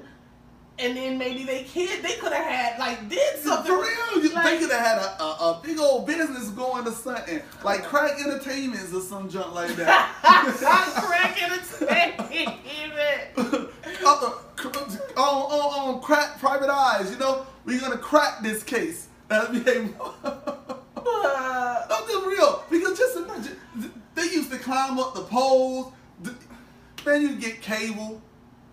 And 0.79 0.97
then 0.97 1.19
maybe 1.19 1.45
they 1.45 1.65
kid, 1.65 2.03
they 2.03 2.15
could 2.15 2.33
have 2.33 2.47
had 2.47 2.79
like 2.79 3.09
did 3.09 3.39
something. 3.39 3.67
For 3.67 3.81
real, 3.81 4.33
like, 4.35 4.45
they 4.45 4.59
could 4.59 4.71
have 4.71 4.81
had 4.81 4.99
a, 4.99 5.23
a, 5.23 5.25
a 5.25 5.61
big 5.63 5.79
old 5.79 6.07
business 6.07 6.49
going 6.51 6.85
to 6.85 6.93
something 6.93 7.41
like 7.63 7.85
crack 7.85 8.19
entertainments 8.21 8.93
or 8.93 9.01
some 9.01 9.29
junk 9.29 9.55
like 9.55 9.77
that. 9.77 10.13
crack 11.05 11.43
entertainment. 11.43 13.71
Uh, 14.05 14.31
on, 15.17 15.17
on, 15.17 15.95
on 15.95 16.01
crack 16.01 16.39
private 16.39 16.71
eyes, 16.71 17.11
you 17.11 17.19
know, 17.19 17.47
we're 17.65 17.81
gonna 17.81 17.97
crack 17.97 18.43
this 18.43 18.63
case. 18.63 19.09
That'll 19.29 19.53
be 19.53 19.61
a. 19.61 19.95
Uh, 20.25 21.87
I'm 21.91 22.09
just 22.09 22.27
real 22.27 22.65
because 22.71 22.99
just 22.99 23.17
imagine 23.17 23.57
they 24.15 24.25
used 24.25 24.51
to 24.51 24.59
climb 24.59 24.99
up 24.99 25.15
the 25.15 25.23
poles, 25.23 25.93
understand 27.05 27.23
you 27.23 27.37
get 27.37 27.61
cable 27.61 28.21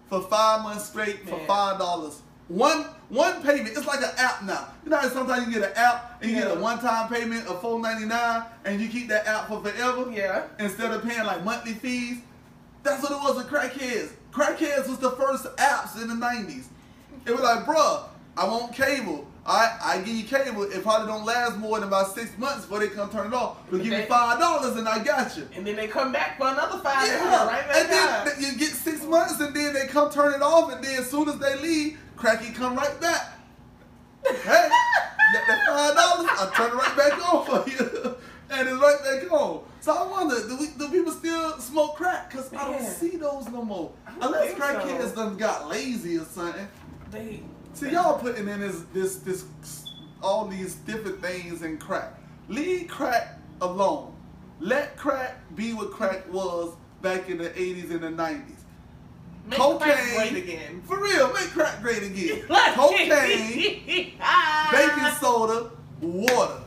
for 0.09 0.21
five 0.23 0.63
months 0.63 0.85
straight 0.89 1.27
for 1.27 1.39
five 1.45 1.77
dollars. 1.79 2.21
One 2.47 2.83
one 3.09 3.41
payment. 3.43 3.69
It's 3.77 3.85
like 3.85 3.99
an 4.01 4.09
app 4.17 4.43
now. 4.43 4.67
You 4.83 4.89
know 4.89 4.97
how 4.97 5.09
sometimes 5.09 5.47
you 5.47 5.53
get 5.53 5.69
an 5.69 5.77
app 5.77 6.19
and 6.21 6.31
you 6.31 6.37
get 6.37 6.49
a 6.51 6.55
one 6.59 6.79
time 6.79 7.07
payment 7.09 7.45
of 7.47 7.61
four 7.61 7.79
ninety 7.79 8.05
nine 8.05 8.43
and 8.65 8.81
you 8.81 8.87
keep 8.89 9.07
that 9.09 9.27
app 9.27 9.47
for 9.47 9.61
forever 9.61 10.11
Yeah. 10.11 10.45
instead 10.59 10.91
of 10.91 11.03
paying 11.03 11.25
like 11.25 11.43
monthly 11.43 11.73
fees. 11.73 12.17
That's 12.81 13.03
what 13.03 13.11
it 13.11 13.17
was 13.17 13.37
with 13.37 13.47
crackheads. 13.47 14.11
Crackheads 14.31 14.87
was 14.87 14.97
the 14.99 15.11
first 15.11 15.45
apps 15.57 16.01
in 16.01 16.07
the 16.07 16.15
nineties. 16.15 16.69
It 17.25 17.31
was 17.31 17.41
like, 17.41 17.65
bruh, 17.65 18.05
I 18.37 18.47
want 18.47 18.73
cable. 18.73 19.27
I 19.49 19.77
I 19.83 19.97
give 19.97 20.15
you 20.15 20.23
cable. 20.25 20.63
It 20.63 20.83
probably 20.83 21.07
don't 21.07 21.25
last 21.25 21.57
more 21.57 21.79
than 21.79 21.87
about 21.87 22.13
six 22.13 22.37
months 22.37 22.65
before 22.65 22.79
they 22.79 22.89
come 22.89 23.09
turn 23.09 23.27
it 23.27 23.33
off. 23.33 23.57
But 23.71 23.81
give 23.81 23.91
me 23.91 24.03
five 24.03 24.39
dollars 24.39 24.75
and 24.75 24.87
I 24.87 25.03
got 25.03 25.35
you. 25.35 25.47
And 25.55 25.65
then 25.65 25.75
they 25.75 25.87
come 25.87 26.11
back 26.11 26.37
for 26.37 26.47
another 26.47 26.77
five 26.83 27.07
Yeah, 27.07 27.47
right 27.47 27.67
back 27.67 28.27
and 28.27 28.27
then 28.27 28.43
you 28.51 28.57
get 28.59 28.69
six 28.69 29.03
months, 29.03 29.39
and 29.39 29.55
then 29.55 29.73
they 29.73 29.87
come 29.87 30.11
turn 30.11 30.35
it 30.35 30.43
off, 30.43 30.71
and 30.71 30.83
then 30.83 30.99
as 30.99 31.09
soon 31.09 31.27
as 31.27 31.39
they 31.39 31.59
leave, 31.59 31.97
Cracky 32.15 32.53
come 32.53 32.75
right 32.75 33.01
back. 33.01 33.39
Hey, 34.23 34.69
get 35.33 35.43
that 35.47 35.65
five 35.67 35.95
dollars, 35.95 36.29
I 36.29 36.51
turn 36.55 36.71
it 36.71 36.75
right 36.75 36.97
back 36.97 37.33
on 37.33 37.45
for 37.45 37.69
you, 37.69 38.15
and 38.51 38.69
it's 38.69 38.79
right 38.79 38.99
back 39.03 39.31
on. 39.31 39.63
So 39.81 39.93
I 39.93 40.07
wonder, 40.07 40.47
do 40.47 40.57
we 40.57 40.67
do 40.77 40.89
people 40.89 41.11
still 41.11 41.57
smoke 41.59 41.95
crack? 41.95 42.29
Cause 42.29 42.53
I 42.53 42.71
don't 42.71 42.85
see 42.85 43.15
those 43.17 43.47
no 43.47 43.63
more. 43.63 43.91
Unless 44.21 44.53
crackheads 44.53 45.09
so. 45.09 45.15
done 45.15 45.37
got 45.37 45.69
lazy 45.69 46.17
or 46.17 46.25
something. 46.25 46.67
They 47.09 47.41
See, 47.79 47.91
y'all 47.91 48.19
putting 48.19 48.49
in 48.49 48.59
this, 48.59 48.81
this, 48.93 49.15
this, 49.19 49.45
all 50.21 50.47
these 50.47 50.75
different 50.75 51.21
things 51.21 51.61
in 51.61 51.77
crack. 51.77 52.13
Leave 52.49 52.89
crack 52.89 53.39
alone. 53.61 54.13
Let 54.59 54.97
crack 54.97 55.37
be 55.55 55.73
what 55.73 55.91
crack 55.91 56.29
was 56.29 56.75
back 57.01 57.29
in 57.29 57.37
the 57.37 57.49
80s 57.51 57.91
and 57.91 58.01
the 58.01 58.09
90s. 58.09 58.43
make 59.47 59.59
Cocaine. 59.59 60.35
again. 60.35 60.81
For 60.85 61.01
real, 61.01 61.31
make 61.31 61.51
crack 61.51 61.81
great 61.81 62.03
again. 62.03 62.41
Cocaine, 62.73 63.07
baking 64.71 65.11
soda, 65.21 65.71
water. 66.01 66.61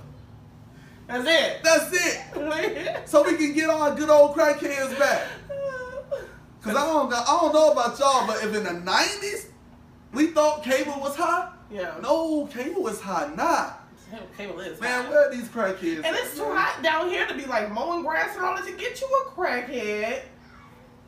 That's 1.09 1.29
it. 1.29 1.61
That's 1.63 1.93
it. 1.93 3.03
So 3.07 3.23
we 3.23 3.37
can 3.37 3.53
get 3.53 3.69
our 3.69 3.95
good 3.95 4.09
old 4.09 4.33
crack 4.33 4.61
crackheads 4.61 4.99
back. 4.99 5.29
Cause 6.63 6.75
I 6.75 6.87
don't, 6.87 7.13
I 7.13 7.25
don't 7.25 7.53
know 7.53 7.73
about 7.73 7.99
y'all, 7.99 8.27
but 8.27 8.37
if 8.37 8.55
in 8.55 8.65
the 8.65 8.91
90s 8.91 9.52
we 10.13 10.29
thought 10.29 10.63
cable 10.63 10.99
was 11.01 11.17
hot, 11.17 11.59
yeah. 11.71 11.95
no, 12.03 12.47
cable 12.47 12.87
is 12.89 13.01
hot 13.01 13.37
now. 13.37 13.77
Cable 14.37 14.61
is 14.61 14.79
Man, 14.79 15.05
hot. 15.05 15.11
where 15.11 15.27
are 15.29 15.33
these 15.35 15.49
crackheads? 15.49 16.05
And 16.05 16.15
it's 16.15 16.37
too 16.37 16.45
hot 16.45 16.83
down 16.83 17.09
here 17.09 17.27
to 17.27 17.33
be 17.35 17.47
like 17.47 17.73
mowing 17.73 18.03
grass 18.05 18.37
and 18.37 18.45
all 18.45 18.55
that 18.55 18.67
to 18.67 18.73
get 18.73 19.01
you 19.01 19.07
a 19.07 19.31
crackhead. 19.31 20.21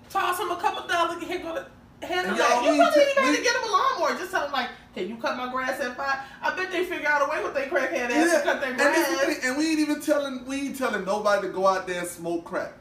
Toss 0.08 0.40
him 0.40 0.50
a 0.50 0.56
couple 0.56 0.88
dollars, 0.88 1.22
here 1.22 1.38
go 1.40 1.54
to 1.54 2.06
handle 2.06 2.30
And 2.32 2.40
that. 2.40 2.64
You 2.64 2.76
probably 2.80 3.02
even 3.02 3.30
we- 3.30 3.36
to 3.36 3.42
get 3.42 3.56
him 3.56 3.62
a 3.68 3.72
lawnmower. 3.72 4.18
Just 4.18 4.30
tell 4.30 4.46
him 4.46 4.52
like, 4.52 4.68
can 4.94 5.06
you 5.06 5.16
cut 5.16 5.36
my 5.36 5.52
grass 5.52 5.80
at 5.80 5.96
five? 5.98 6.18
I 6.40 6.56
bet 6.56 6.72
they 6.72 6.84
figure 6.84 7.06
out 7.06 7.20
a 7.26 7.30
way 7.30 7.44
with 7.44 7.52
their 7.52 7.66
crackhead 7.66 8.10
ass 8.10 8.38
to 8.38 8.42
cut 8.42 8.60
their 8.62 8.70
and, 8.70 8.78
grass. 8.78 9.20
thing, 9.20 9.36
and 9.44 9.58
we 9.58 9.70
ain't 9.72 9.80
even 9.80 10.00
telling 10.00 10.46
we 10.46 10.68
ain't 10.68 10.78
telling 10.78 11.04
nobody 11.04 11.46
to 11.48 11.52
go 11.52 11.66
out 11.66 11.86
there 11.86 11.98
and 12.00 12.08
smoke 12.08 12.44
crack. 12.44 12.72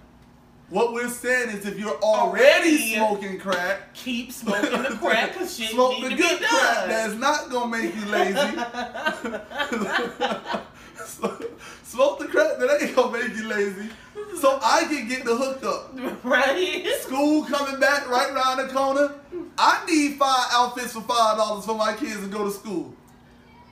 What 0.74 0.92
we're 0.92 1.08
saying 1.08 1.50
is 1.50 1.68
if 1.68 1.78
you're 1.78 2.00
already 2.02 2.72
Already. 2.72 2.96
smoking 2.96 3.40
crack, 3.40 3.94
Keep 3.94 4.32
smoking 4.32 4.82
the 4.82 4.98
crack 5.00 5.34
because 5.34 5.56
shit 5.58 5.70
smoke 5.70 5.92
need 6.00 6.06
the 6.06 6.10
to 6.10 6.16
good 6.16 6.40
be 6.40 6.46
crack 6.48 6.88
that's 6.88 7.14
not 7.14 7.52
gonna 7.52 7.78
make 7.78 7.96
you 7.96 8.06
lazy. 8.08 8.34
smoke 11.84 12.18
the 12.20 12.26
crack 12.28 12.58
that 12.58 12.78
ain't 12.82 12.96
gonna 12.96 13.12
make 13.20 13.36
you 13.36 13.48
lazy. 13.48 13.88
So 14.40 14.58
I 14.64 14.86
can 14.86 15.08
get 15.08 15.26
the 15.26 15.36
hookup. 15.36 15.92
right? 16.24 16.88
School 17.02 17.44
coming 17.46 17.80
back 17.80 18.10
right 18.10 18.32
around 18.32 18.68
the 18.68 18.74
corner. 18.74 19.14
I 19.60 19.86
need 19.86 20.18
five 20.18 20.48
outfits 20.54 20.94
for 20.94 21.02
five 21.02 21.38
dollars 21.38 21.66
for 21.68 21.76
my 21.76 21.94
kids 21.94 22.22
to 22.22 22.28
go 22.28 22.46
to 22.46 22.52
school. 22.52 22.96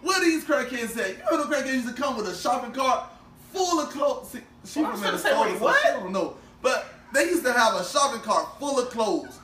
What 0.04 0.22
these 0.22 0.46
crackheads 0.46 0.90
say? 0.90 1.16
You 1.32 1.38
know 1.38 1.46
the 1.46 1.56
crackheads 1.56 1.74
used 1.74 1.88
to 1.96 2.00
come 2.00 2.16
with 2.16 2.28
a 2.28 2.36
shopping 2.36 2.74
cart 2.74 3.06
full 3.52 3.80
of 3.80 3.90
clothes. 3.90 4.30
See, 4.30 4.42
she 4.66 4.82
Well, 4.82 4.92
I 4.92 4.94
from 4.94 5.02
was 5.14 5.24
gonna 5.24 5.34
Minnesota, 5.34 5.46
say, 5.46 5.52
wait, 5.52 5.58
so 5.58 5.64
what? 5.66 5.82
she 5.82 5.88
don't 6.00 6.12
know. 6.12 6.36
But 6.62 6.86
they 7.14 7.26
used 7.26 7.44
to 7.46 7.54
have 7.54 7.76
a 7.76 7.84
shopping 7.84 8.22
cart 8.22 8.60
full 8.60 8.80
of 8.80 8.90
clothes. 8.90 9.40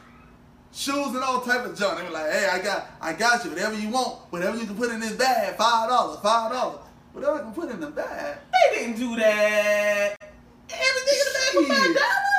Shoes 0.71 1.07
and 1.07 1.23
all 1.23 1.41
type 1.41 1.65
of 1.65 1.77
junk. 1.77 1.97
They 1.97 2.05
were 2.05 2.11
like, 2.11 2.31
hey, 2.31 2.47
I 2.51 2.59
got 2.59 2.91
I 3.01 3.13
got 3.13 3.43
you, 3.43 3.51
whatever 3.51 3.77
you 3.77 3.89
want, 3.89 4.19
whatever 4.29 4.57
you 4.57 4.65
can 4.65 4.75
put 4.75 4.91
in 4.91 4.99
this 4.99 5.13
bag, 5.13 5.55
five 5.55 5.89
dollars, 5.89 6.19
five 6.21 6.51
dollars. 6.51 6.79
Whatever 7.13 7.35
I 7.35 7.39
can 7.39 7.53
put 7.53 7.71
in 7.71 7.79
the 7.79 7.87
bag. 7.87 8.37
They 8.51 8.77
didn't 8.77 8.97
do 8.97 9.15
that. 9.15 10.15
Everything 10.69 11.19
in 11.19 11.25
the 11.25 11.33
bag 11.33 11.53
for 11.53 11.73
five 11.73 11.95
dollars? 11.95 12.35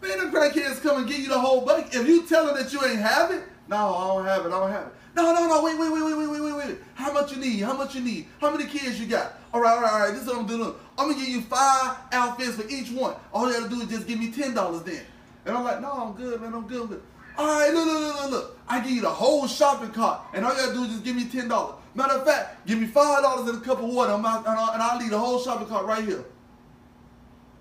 Man, 0.00 0.18
them 0.18 0.32
crackheads 0.32 0.82
come 0.82 0.98
and 0.98 1.08
give 1.08 1.18
you 1.18 1.28
the 1.28 1.38
whole 1.38 1.60
bucket. 1.66 1.94
If 1.94 2.06
you 2.08 2.26
tell 2.26 2.46
them 2.46 2.56
that 2.56 2.72
you 2.72 2.82
ain't 2.84 3.00
have 3.00 3.30
it, 3.30 3.44
no, 3.68 3.94
I 3.94 4.06
don't 4.06 4.24
have 4.24 4.46
it, 4.46 4.48
I 4.48 4.58
don't 4.58 4.70
have 4.70 4.86
it. 4.86 4.92
No, 5.14 5.34
no, 5.34 5.46
no, 5.46 5.62
wait, 5.62 5.78
wait, 5.78 5.92
wait, 5.92 6.02
wait, 6.02 6.16
wait, 6.16 6.28
wait, 6.30 6.40
wait, 6.40 6.66
wait. 6.68 6.78
How 6.94 7.12
much 7.12 7.32
you 7.32 7.38
need? 7.38 7.60
How 7.60 7.76
much 7.76 7.94
you 7.94 8.00
need? 8.00 8.26
How 8.40 8.50
many 8.50 8.64
kids 8.66 8.98
you 8.98 9.06
got? 9.06 9.34
All 9.52 9.60
right, 9.60 9.74
all 9.76 9.82
right, 9.82 9.92
all 9.92 10.00
right. 10.00 10.12
This 10.12 10.22
is 10.22 10.28
what 10.28 10.38
I'm 10.38 10.46
doing. 10.46 10.74
I'm 10.98 11.10
gonna 11.10 11.18
give 11.18 11.28
you 11.28 11.42
five 11.42 11.96
outfits 12.12 12.56
for 12.56 12.66
each 12.68 12.90
one. 12.90 13.14
All 13.32 13.46
you 13.46 13.58
gotta 13.58 13.68
do 13.68 13.82
is 13.82 13.88
just 13.88 14.06
give 14.06 14.18
me 14.18 14.30
ten 14.30 14.54
dollars 14.54 14.82
then. 14.84 15.02
And 15.44 15.56
I'm 15.56 15.64
like, 15.64 15.80
no, 15.82 15.90
I'm 15.92 16.12
good, 16.14 16.40
man, 16.40 16.54
I'm 16.54 16.66
good, 16.66 16.82
I'm 16.82 16.86
good. 16.88 17.02
All 17.36 17.46
right, 17.46 17.72
look, 17.74 17.86
look, 17.86 18.00
look, 18.00 18.22
look, 18.22 18.30
look. 18.30 18.58
I 18.68 18.80
give 18.80 18.92
you 18.92 19.02
the 19.02 19.10
whole 19.10 19.46
shopping 19.46 19.90
cart, 19.90 20.22
and 20.32 20.44
all 20.46 20.52
you 20.54 20.58
gotta 20.60 20.72
do 20.74 20.82
is 20.84 20.88
just 20.90 21.04
give 21.04 21.16
me 21.16 21.26
ten 21.26 21.48
dollars. 21.48 21.74
Matter 21.94 22.14
of 22.14 22.24
fact, 22.24 22.66
give 22.66 22.78
me 22.80 22.86
five 22.86 23.22
dollars 23.22 23.48
and 23.50 23.60
a 23.60 23.64
cup 23.64 23.80
of 23.80 23.84
water, 23.84 24.12
and, 24.12 24.26
I'll, 24.26 24.38
and 24.72 24.82
I'll 24.82 24.98
leave 24.98 25.10
the 25.10 25.18
whole 25.18 25.38
shopping 25.40 25.66
cart 25.66 25.84
right 25.84 26.04
here. 26.04 26.24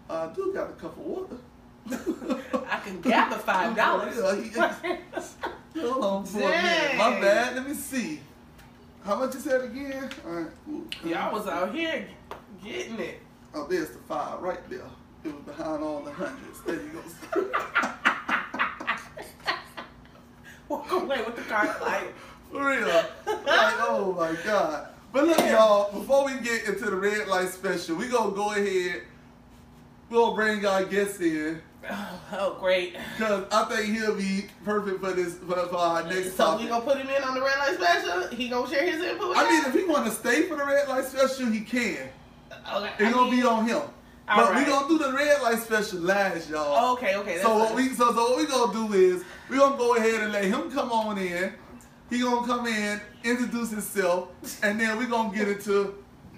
I 0.09 0.27
do 0.27 0.53
got 0.53 0.69
a 0.69 0.73
cup 0.73 0.97
of 0.97 1.05
water. 1.05 1.35
I 2.69 2.79
can 2.79 3.01
gather 3.01 3.37
five 3.37 3.75
dollars. 3.75 4.15
Hold 5.79 6.03
on 6.03 6.25
for 6.25 6.39
a 6.39 6.41
minute. 6.41 6.97
My 6.97 7.19
bad. 7.19 7.55
Let 7.55 7.67
me 7.67 7.73
see. 7.73 8.19
How 9.03 9.15
much 9.15 9.33
you 9.33 9.39
said 9.39 9.61
again? 9.63 10.09
All 10.25 10.31
right. 10.31 10.47
Ooh, 10.69 10.87
Y'all 11.03 11.33
was 11.33 11.47
out 11.47 11.73
here 11.73 12.07
getting 12.63 12.99
it. 12.99 13.19
Oh, 13.53 13.65
there's 13.67 13.89
the 13.89 13.97
five 13.99 14.41
right 14.41 14.69
there. 14.69 14.81
It 15.23 15.33
was 15.33 15.43
behind 15.43 15.83
all 15.83 16.01
the 16.01 16.11
hundreds. 16.11 16.61
There 16.61 16.75
you 16.75 16.91
go. 17.33 17.49
Walk 20.69 20.91
away 20.91 21.21
with 21.25 21.35
the 21.35 21.41
car 21.43 21.75
like. 21.81 22.13
For 22.51 22.67
real. 22.69 22.85
Like, 22.85 23.07
oh 23.25 24.13
my 24.17 24.35
God. 24.43 24.89
But 25.13 25.25
look, 25.25 25.39
y'all, 25.39 25.91
before 25.97 26.25
we 26.25 26.37
get 26.41 26.65
into 26.65 26.85
the 26.85 26.95
red 26.97 27.27
light 27.29 27.47
special, 27.49 27.95
we 27.95 28.07
gonna 28.09 28.35
go 28.35 28.51
ahead. 28.51 29.03
We'll 30.09 30.35
bring 30.35 30.65
our 30.65 30.83
guest 30.83 31.21
in. 31.21 31.61
Oh, 31.89 32.21
oh, 32.33 32.57
great. 32.59 32.95
Cause 33.17 33.45
I 33.51 33.63
think 33.65 33.97
he'll 33.97 34.15
be 34.15 34.45
perfect 34.63 34.99
for 35.01 35.11
this 35.13 35.35
for, 35.35 35.55
for 35.67 35.77
our 35.77 36.03
next 36.03 36.35
So 36.35 36.45
topic. 36.45 36.63
we 36.65 36.69
gonna 36.69 36.85
put 36.85 36.97
him 36.97 37.09
in 37.09 37.23
on 37.23 37.33
the 37.33 37.41
red 37.41 37.57
light 37.57 37.75
special. 37.75 38.27
He 38.35 38.49
gonna 38.49 38.69
share 38.69 38.85
his 38.85 39.01
input. 39.01 39.29
With 39.29 39.37
I 39.37 39.49
mean, 39.49 39.65
if 39.65 39.73
he 39.73 39.83
want 39.85 40.05
to 40.05 40.11
stay 40.11 40.43
for 40.43 40.57
the 40.57 40.65
red 40.65 40.87
light 40.87 41.05
special, 41.05 41.47
he 41.47 41.61
can. 41.61 42.09
okay, 42.73 42.91
It's 42.99 43.13
gonna 43.13 43.31
be 43.31 43.43
on 43.43 43.67
him. 43.67 43.81
All 44.29 44.37
But 44.37 44.49
we 44.51 44.55
right. 44.61 44.67
gonna 44.67 44.87
do 44.87 44.97
the 44.99 45.11
red 45.11 45.41
light 45.41 45.57
special 45.59 45.99
last, 46.01 46.49
y'all. 46.49 46.93
Okay, 46.93 47.15
okay. 47.15 47.39
So 47.41 47.57
what 47.57 47.75
we 47.75 47.89
so, 47.89 48.13
so 48.13 48.29
what 48.31 48.37
we 48.37 48.45
gonna 48.45 48.71
do 48.73 48.93
is 48.93 49.23
we 49.49 49.57
gonna 49.57 49.75
go 49.77 49.95
ahead 49.95 50.21
and 50.21 50.31
let 50.31 50.45
him 50.45 50.69
come 50.71 50.91
on 50.91 51.17
in. 51.17 51.51
He 52.09 52.19
gonna 52.19 52.45
come 52.45 52.67
in, 52.67 53.01
introduce 53.23 53.71
himself, 53.71 54.27
and 54.63 54.79
then 54.79 54.97
we 54.99 55.05
gonna 55.07 55.35
get 55.35 55.47
into 55.47 55.95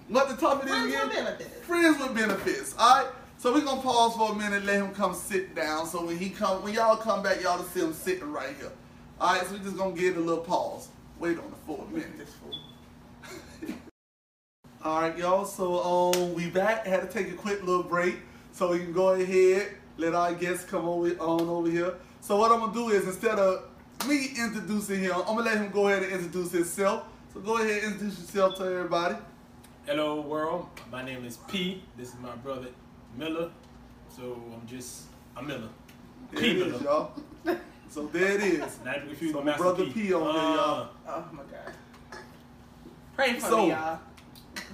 what 0.07 0.29
the 0.29 0.35
topic 0.37 0.65
is 0.69 0.71
Friends 0.71 0.93
with 0.93 1.13
benefits. 1.13 1.65
Friends 1.65 1.99
with 1.99 2.15
benefits. 2.15 2.75
All 2.79 2.95
right. 3.03 3.07
So 3.43 3.51
we're 3.51 3.59
gonna 3.59 3.81
pause 3.81 4.15
for 4.15 4.31
a 4.31 4.35
minute, 4.35 4.63
let 4.63 4.77
him 4.77 4.93
come 4.93 5.13
sit 5.13 5.53
down. 5.53 5.85
So 5.85 6.05
when 6.05 6.17
he 6.17 6.29
come, 6.29 6.63
when 6.63 6.73
y'all 6.73 6.95
come 6.95 7.21
back, 7.21 7.41
y'all 7.41 7.61
to 7.61 7.69
see 7.71 7.81
him 7.81 7.91
sitting 7.91 8.31
right 8.31 8.55
here. 8.57 8.71
All 9.19 9.35
right. 9.35 9.45
So 9.45 9.55
we 9.55 9.59
just 9.59 9.75
gonna 9.75 9.93
give 9.93 10.15
it 10.15 10.19
a 10.21 10.23
little 10.23 10.45
pause. 10.45 10.87
Wait 11.19 11.37
on 11.37 11.43
it 11.43 11.53
for 11.67 11.83
a 11.85 11.93
minute. 11.93 12.17
This 12.17 12.29
fool. 12.35 13.75
All 14.85 15.01
right, 15.01 15.17
y'all. 15.17 15.43
So 15.43 15.83
um, 15.83 16.33
we 16.35 16.51
back. 16.51 16.87
Had 16.87 17.01
to 17.01 17.07
take 17.07 17.33
a 17.33 17.35
quick 17.35 17.61
little 17.63 17.83
break, 17.83 18.19
so 18.53 18.71
we 18.71 18.79
can 18.79 18.93
go 18.93 19.09
ahead 19.09 19.71
let 19.97 20.15
our 20.15 20.33
guests 20.33 20.63
come 20.63 20.85
over 20.85 21.09
on 21.19 21.41
over 21.41 21.69
here. 21.69 21.95
So 22.21 22.37
what 22.37 22.49
I'm 22.49 22.61
gonna 22.61 22.73
do 22.73 22.91
is 22.91 23.05
instead 23.05 23.39
of 23.39 23.65
me 24.07 24.29
introducing 24.37 25.01
him, 25.01 25.15
I'm 25.15 25.35
gonna 25.35 25.41
let 25.41 25.57
him 25.57 25.69
go 25.69 25.89
ahead 25.89 26.03
and 26.03 26.13
introduce 26.13 26.53
himself. 26.53 27.03
So 27.33 27.41
go 27.41 27.57
ahead 27.57 27.83
and 27.83 27.91
introduce 27.91 28.21
yourself 28.21 28.55
to 28.59 28.63
everybody. 28.63 29.15
Hello 29.85 30.21
world, 30.21 30.69
my 30.89 31.03
name 31.03 31.25
is 31.25 31.35
P. 31.49 31.83
This 31.97 32.07
is 32.13 32.19
my 32.21 32.37
brother 32.37 32.69
Miller. 33.17 33.49
So 34.15 34.41
I'm 34.53 34.67
just 34.67 35.03
a 35.37 35.41
Miller. 35.43 35.69
There 36.31 36.41
P 36.41 36.51
it 36.51 36.57
Miller. 36.59 36.75
is, 36.75 36.81
y'all. 36.81 37.11
So 37.89 38.07
there 38.07 38.31
it 38.31 38.41
is. 38.41 38.79
Not 38.83 38.95
to 38.95 39.01
confuse 39.01 39.31
So 39.31 39.37
with 39.37 39.45
Master 39.45 39.61
brother 39.63 39.85
P. 39.85 39.91
P 39.91 40.13
on 40.15 40.21
here, 40.23 40.31
y'all. 40.41 40.89
Ah. 41.07 41.23
Oh 41.31 41.35
my 41.35 41.43
god. 41.43 42.19
Pray 43.15 43.33
for 43.35 43.39
So- 43.41 43.57
me, 43.65 43.69
y'all. 43.69 43.99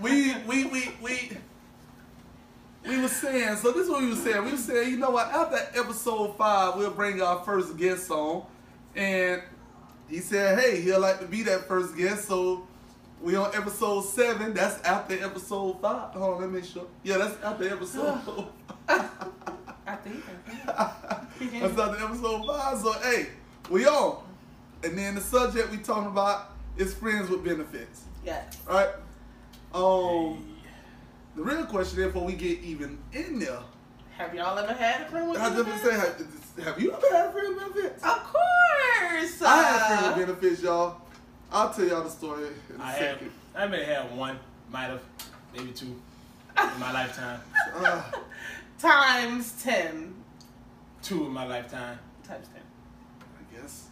we 0.01 0.35
we 0.47 0.65
we 0.65 0.91
we 1.01 1.37
we 2.87 3.01
were 3.01 3.09
saying 3.09 3.57
so 3.57 3.71
this 3.73 3.83
is 3.83 3.89
what 3.89 4.01
we 4.01 4.09
were 4.09 4.15
saying 4.15 4.43
we 4.45 4.51
were 4.51 4.57
saying 4.57 4.89
you 4.91 4.97
know 4.97 5.09
what 5.09 5.27
after 5.27 5.57
episode 5.77 6.37
five 6.37 6.75
we'll 6.77 6.91
bring 6.91 7.21
our 7.21 7.43
first 7.43 7.75
guest 7.77 8.09
on 8.09 8.45
and 8.95 9.41
he 10.09 10.19
said 10.19 10.57
hey 10.57 10.79
he'll 10.81 11.01
like 11.01 11.19
to 11.19 11.25
be 11.27 11.43
that 11.43 11.67
first 11.67 11.95
guest 11.97 12.27
so 12.29 12.65
we 13.21 13.35
on 13.35 13.53
episode 13.55 14.01
seven 14.01 14.53
that's 14.53 14.81
after 14.83 15.13
episode 15.23 15.81
five 15.81 16.13
hold 16.13 16.35
on 16.35 16.41
let 16.41 16.49
me 16.49 16.59
make 16.59 16.69
sure 16.69 16.85
yeah 17.03 17.17
that's 17.17 17.41
after 17.43 17.69
episode 17.69 18.47
I 19.89 19.95
think. 19.95 20.23
That's 21.61 21.75
not 21.75 21.97
the 21.97 22.03
episode 22.03 22.45
five. 22.45 22.77
So 22.77 22.91
hey, 22.99 23.29
we 23.69 23.87
on. 23.87 24.23
And 24.83 24.97
then 24.97 25.15
the 25.15 25.21
subject 25.21 25.71
we 25.71 25.77
talking 25.77 26.07
about 26.07 26.51
is 26.77 26.93
friends 26.93 27.29
with 27.29 27.43
benefits. 27.43 28.03
Yes. 28.23 28.57
All 28.67 28.75
right. 28.75 28.89
Um, 29.73 30.55
the 31.35 31.43
real 31.43 31.65
question 31.65 32.03
before 32.03 32.23
we 32.23 32.33
get 32.33 32.59
even 32.59 32.97
in 33.13 33.39
there, 33.39 33.59
Have 34.17 34.33
y'all 34.35 34.57
ever 34.57 34.73
had 34.73 35.01
a 35.01 35.05
friend 35.09 35.29
with 35.29 35.39
I 35.39 35.49
just 35.55 35.83
say, 35.83 35.91
have, 35.93 36.65
have 36.65 36.81
you 36.81 36.91
ever 36.91 37.05
had 37.11 37.27
a 37.27 37.31
friend 37.31 37.55
with 37.55 37.73
benefits? 37.73 38.03
Of 38.03 38.23
course. 38.23 39.41
I 39.41 39.63
had 39.63 39.75
a 39.75 39.85
friend 39.85 40.05
uh, 40.05 40.17
with 40.17 40.27
benefits, 40.27 40.61
y'all. 40.61 41.01
I'll 41.51 41.73
tell 41.73 41.85
y'all 41.87 42.03
the 42.03 42.09
story 42.09 42.47
in 42.73 42.79
a 42.79 42.83
I 42.83 42.91
have. 42.91 42.97
second. 42.97 43.31
I 43.55 43.67
may 43.67 43.83
have 43.83 44.07
had 44.09 44.17
one, 44.17 44.39
might 44.71 44.83
have, 44.85 45.01
maybe 45.55 45.71
two 45.71 45.87
in 45.87 46.79
my 46.79 46.91
lifetime. 46.91 47.39
Uh, 47.75 48.03
times 48.79 49.61
ten. 49.63 50.13
Two 51.01 51.25
in 51.25 51.31
my 51.31 51.45
lifetime. 51.47 51.97
Times 52.27 52.47
ten. 52.53 52.61
I 53.39 53.55
guess. 53.61 53.87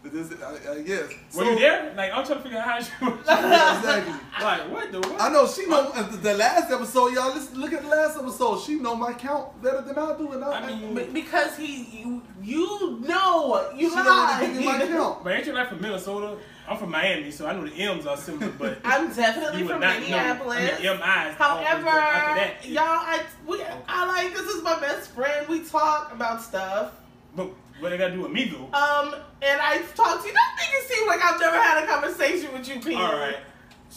But 0.00 0.12
this, 0.12 0.32
I, 0.40 0.72
I 0.74 0.82
guess. 0.82 1.08
Were 1.34 1.42
So- 1.44 1.50
you 1.50 1.58
there? 1.58 1.92
Like 1.96 2.12
I'm 2.12 2.24
trying 2.24 2.38
to 2.38 2.42
figure 2.44 2.58
out 2.58 2.64
how 2.64 2.78
you. 2.78 3.18
Yeah, 3.26 3.78
exactly. 3.78 4.14
like 4.44 4.70
what 4.70 4.92
the 4.92 5.00
what? 5.00 5.20
I 5.20 5.28
know 5.30 5.46
she 5.48 5.66
know 5.66 5.90
uh, 5.92 6.02
the- 6.08 6.16
the 6.18 6.34
last 6.34 6.70
episode, 6.70 7.12
y'all. 7.14 7.34
Listen, 7.34 7.60
look 7.60 7.72
at 7.72 7.82
the 7.82 7.88
last 7.88 8.16
episode. 8.16 8.60
She 8.62 8.76
know 8.76 8.94
my 8.94 9.12
count 9.14 9.60
better 9.60 9.80
than 9.80 9.98
I 9.98 10.16
do, 10.16 10.30
and 10.32 10.44
I, 10.44 10.60
I 10.60 10.66
mean- 10.66 10.94
Be- 10.94 11.04
Because 11.20 11.56
he, 11.56 11.82
you, 12.00 12.22
you 12.40 13.00
know, 13.00 13.70
you 13.74 13.88
she 13.90 13.96
don't 13.96 14.06
want 14.06 14.40
to 14.40 14.46
lied. 14.46 14.52
give 14.54 14.64
my 14.64 14.86
count. 14.86 15.24
But 15.24 15.32
ain't 15.32 15.46
you 15.46 15.52
like 15.52 15.68
from 15.70 15.80
Minnesota? 15.80 16.36
I'm 16.68 16.76
from 16.76 16.90
Miami, 16.90 17.30
so 17.30 17.46
I 17.46 17.54
know 17.54 17.66
the 17.66 17.72
M's 17.72 18.06
are 18.06 18.16
similar, 18.16 18.52
but 18.52 18.78
I'm 18.84 19.12
definitely 19.12 19.60
you 19.60 19.64
would 19.64 19.72
from 19.72 19.80
not 19.80 20.00
Minneapolis. 20.00 20.58
know. 20.58 20.74
I 20.74 20.78
mean, 20.78 20.86
M-I's 20.86 21.34
However, 21.36 21.84
that. 21.84 22.56
y'all, 22.66 22.84
I 22.84 23.22
we, 23.46 23.62
I 23.88 24.06
like 24.06 24.34
this 24.34 24.46
is 24.48 24.62
my 24.62 24.78
best 24.78 25.10
friend. 25.12 25.48
We 25.48 25.60
talk 25.64 26.12
about 26.12 26.42
stuff. 26.42 26.92
But 27.34 27.50
what 27.80 27.90
they 27.90 27.96
got 27.96 28.08
to 28.08 28.14
do 28.14 28.20
with 28.22 28.32
me 28.32 28.44
though? 28.46 28.64
Um, 28.76 29.14
and 29.40 29.60
I 29.60 29.82
talked 29.94 30.22
to 30.22 30.28
you. 30.28 30.34
That 30.34 30.56
make 30.58 30.82
it 30.82 30.88
seem 30.88 31.06
like 31.06 31.22
I've 31.24 31.40
never 31.40 31.56
had 31.56 31.84
a 31.84 31.86
conversation 31.86 32.52
with 32.52 32.68
you, 32.68 32.80
Pete. 32.80 32.96
All 32.96 33.12
right. 33.16 33.36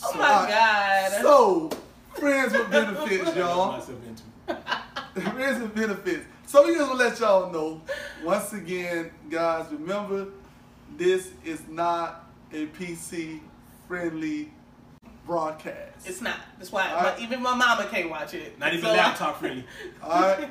Oh 0.03 0.17
my 0.17 0.23
Alright, 0.23 0.49
god. 0.49 1.21
So, 1.21 1.69
friends 2.15 2.53
with 2.53 2.71
benefits, 2.71 3.36
y'all. 3.36 3.71
myself 3.73 3.99
into. 4.07 5.31
friends 5.31 5.62
with 5.62 5.75
benefits. 5.75 6.25
So 6.47 6.65
we 6.67 6.77
gonna 6.77 6.93
let 6.93 7.19
y'all 7.19 7.51
know. 7.51 7.81
Once 8.23 8.53
again, 8.53 9.12
guys, 9.29 9.65
remember 9.71 10.27
this 10.97 11.29
is 11.45 11.62
not 11.69 12.20
a 12.54 12.66
PC 12.68 13.40
friendly 13.88 14.52
broadcast. 15.26 16.08
it's 16.08 16.22
not. 16.22 16.38
That's 16.58 16.72
why 16.72 16.90
All 16.92 17.04
right. 17.04 17.18
my, 17.18 17.24
even 17.24 17.42
my 17.42 17.56
mama 17.56 17.88
can't 17.92 18.10
watch 18.10 18.34
it. 18.34 18.58
Not 18.60 18.74
even 18.74 18.86
So 18.86 18.92
I- 18.92 18.98
laptop 18.98 19.40
friendly 19.40 19.66
Alright. 20.04 20.50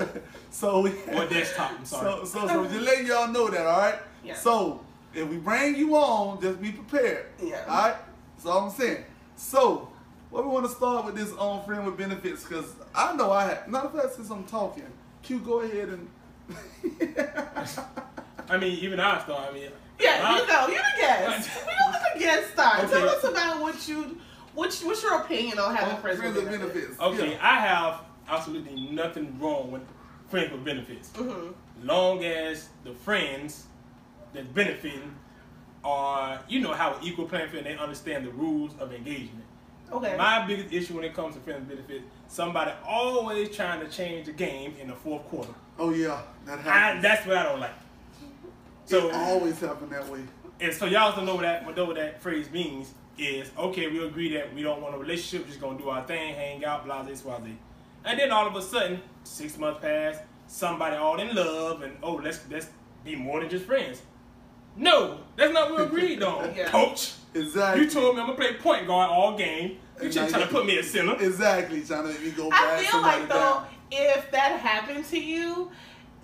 so 0.50 0.80
we 0.82 0.90
or 1.12 1.26
desktop. 1.26 1.72
I'm 1.78 1.84
sorry. 1.84 2.12
So, 2.18 2.24
so, 2.24 2.46
so 2.48 2.64
just 2.66 2.80
letting 2.80 3.06
y'all 3.06 3.28
know 3.28 3.48
that, 3.48 3.66
all 3.66 3.78
right? 3.80 3.98
Yeah. 4.22 4.34
So, 4.34 4.84
if 5.14 5.26
we 5.28 5.38
bring 5.38 5.74
you 5.76 5.96
on, 5.96 6.40
just 6.40 6.60
be 6.60 6.70
prepared. 6.72 7.26
Yeah. 7.42 7.64
All 7.68 7.82
right? 7.82 7.96
That's 8.36 8.46
all 8.46 8.64
I'm 8.66 8.70
saying. 8.70 9.04
So, 9.36 9.88
what 10.30 10.44
we 10.44 10.50
want 10.50 10.66
to 10.66 10.72
start 10.72 11.06
with 11.06 11.16
this 11.16 11.32
on 11.32 11.64
friend 11.64 11.84
with 11.86 11.96
benefits, 11.96 12.44
because 12.44 12.74
I 12.94 13.16
know 13.16 13.32
I 13.32 13.44
have. 13.46 13.68
Not 13.68 13.86
of 13.86 13.94
fact, 14.00 14.14
since 14.14 14.30
I'm 14.30 14.44
talking, 14.44 14.84
Q, 15.22 15.38
go 15.40 15.60
ahead 15.60 15.88
and. 15.88 16.08
I 18.50 18.58
mean, 18.58 18.72
even 18.80 18.98
I 19.00 19.22
start. 19.22 19.48
I 19.50 19.52
mean, 19.54 19.70
Yeah, 20.00 20.20
I- 20.24 20.40
you 20.40 20.46
know, 20.46 20.66
you're 20.68 20.82
the 20.82 21.00
guest. 21.00 21.50
we 21.66 21.72
don't 21.78 21.92
let 21.92 22.02
the 22.14 22.18
guest 22.18 22.52
start. 22.52 22.84
Okay. 22.84 22.92
Tell 22.92 23.08
us 23.08 23.24
about 23.24 23.60
what 23.60 23.88
you, 23.88 24.18
what's, 24.54 24.82
what's 24.82 25.02
your 25.02 25.20
opinion 25.20 25.58
on 25.58 25.74
having 25.74 25.94
on 25.94 26.00
friends, 26.02 26.18
friends 26.18 26.34
with 26.36 26.44
with 26.48 26.52
benefits? 26.60 26.96
benefits. 26.98 27.22
Okay, 27.22 27.38
I 27.40 27.60
have 27.60 28.00
absolutely 28.28 28.88
nothing 28.90 29.38
wrong 29.38 29.70
with 29.70 29.82
friends 30.28 30.50
with 30.52 30.64
benefits. 30.64 31.10
Mhm. 31.10 31.54
Long 31.82 32.24
as 32.24 32.68
the 32.84 32.92
friends 32.92 33.66
that 34.32 34.52
benefiting 34.54 35.14
are, 35.84 36.40
you 36.48 36.60
know, 36.60 36.72
how 36.72 36.94
an 36.94 37.02
equal 37.04 37.26
playing 37.26 37.48
field 37.50 37.64
and 37.66 37.78
they 37.78 37.82
understand 37.82 38.26
the 38.26 38.30
rules 38.32 38.72
of 38.80 38.92
engagement. 38.92 39.44
Okay. 39.92 40.16
My 40.16 40.46
biggest 40.46 40.72
issue 40.72 40.94
when 40.94 41.04
it 41.04 41.14
comes 41.14 41.34
to 41.36 41.40
friends 41.40 41.68
with 41.68 41.78
benefits, 41.78 42.04
somebody 42.28 42.70
always 42.86 43.54
trying 43.56 43.80
to 43.80 43.88
change 43.88 44.26
the 44.26 44.32
game 44.32 44.74
in 44.80 44.88
the 44.88 44.94
fourth 44.94 45.24
quarter. 45.28 45.52
Oh, 45.78 45.90
yeah. 45.90 46.20
That 46.46 46.58
I, 46.58 46.62
happens. 46.62 47.02
that's 47.02 47.26
what 47.26 47.36
I 47.38 47.42
don't 47.44 47.60
like. 47.60 47.74
So, 48.90 49.00
So, 49.00 49.08
it 49.08 49.14
always 49.14 49.58
happen 49.60 49.88
that 49.90 50.06
way. 50.08 50.20
and 50.60 50.72
so 50.74 50.86
y'all 50.86 51.14
don't 51.14 51.26
know 51.26 51.34
what 51.36 51.42
that, 51.42 51.76
know 51.76 51.84
what 51.84 51.96
that 51.96 52.20
phrase 52.22 52.50
means 52.50 52.94
is, 53.18 53.50
okay, 53.58 53.86
we 53.88 54.04
agree 54.04 54.32
that 54.34 54.54
we 54.54 54.62
don't 54.62 54.80
want 54.82 54.94
a 54.94 54.98
relationship, 54.98 55.42
we're 55.46 55.48
just 55.48 55.60
gonna 55.60 55.78
do 55.78 55.88
our 55.90 56.04
thing, 56.06 56.34
hang 56.34 56.64
out, 56.64 56.84
blah, 56.84 57.02
blah, 57.02 57.14
blah. 57.14 57.38
Blah. 57.38 57.48
And 58.04 58.18
then 58.18 58.30
all 58.32 58.46
of 58.46 58.54
a 58.56 58.62
sudden, 58.62 59.00
six 59.24 59.58
months 59.58 59.80
pass, 59.82 60.16
somebody 60.46 60.96
all 60.96 61.20
in 61.20 61.34
love, 61.34 61.82
and 61.82 61.96
oh, 62.02 62.14
let's 62.14 62.40
let's 62.50 62.68
be 63.04 63.14
more 63.14 63.40
than 63.40 63.48
just 63.50 63.64
friends. 63.66 64.02
No, 64.76 65.20
that's 65.36 65.52
not 65.52 65.70
what 65.70 65.80
we 65.80 65.86
agreed 65.86 66.22
on, 66.32 66.54
Yeah. 66.54 66.64
coach. 66.68 67.12
Exactly. 67.34 67.84
You 67.84 67.90
told 67.90 68.16
me 68.16 68.22
I'm 68.22 68.28
gonna 68.28 68.38
play 68.38 68.54
point 68.54 68.86
guard 68.86 69.10
all 69.10 69.36
game. 69.36 69.78
You 69.98 70.04
And 70.06 70.12
just 70.12 70.30
trying 70.30 70.46
to 70.46 70.48
put 70.52 70.64
me 70.66 70.78
at 70.78 70.84
center. 70.84 71.14
Exactly. 71.20 71.82
Trying 71.82 72.04
to 72.04 72.08
make 72.08 72.22
me 72.24 72.30
go 72.30 72.48
back. 72.50 72.62
I 72.78 72.84
feel 72.84 73.02
like 73.02 73.28
though, 73.28 73.34
down. 73.34 73.66
if 73.92 74.30
that 74.32 74.58
happened 74.60 75.04
to 75.06 75.20
you, 75.20 75.70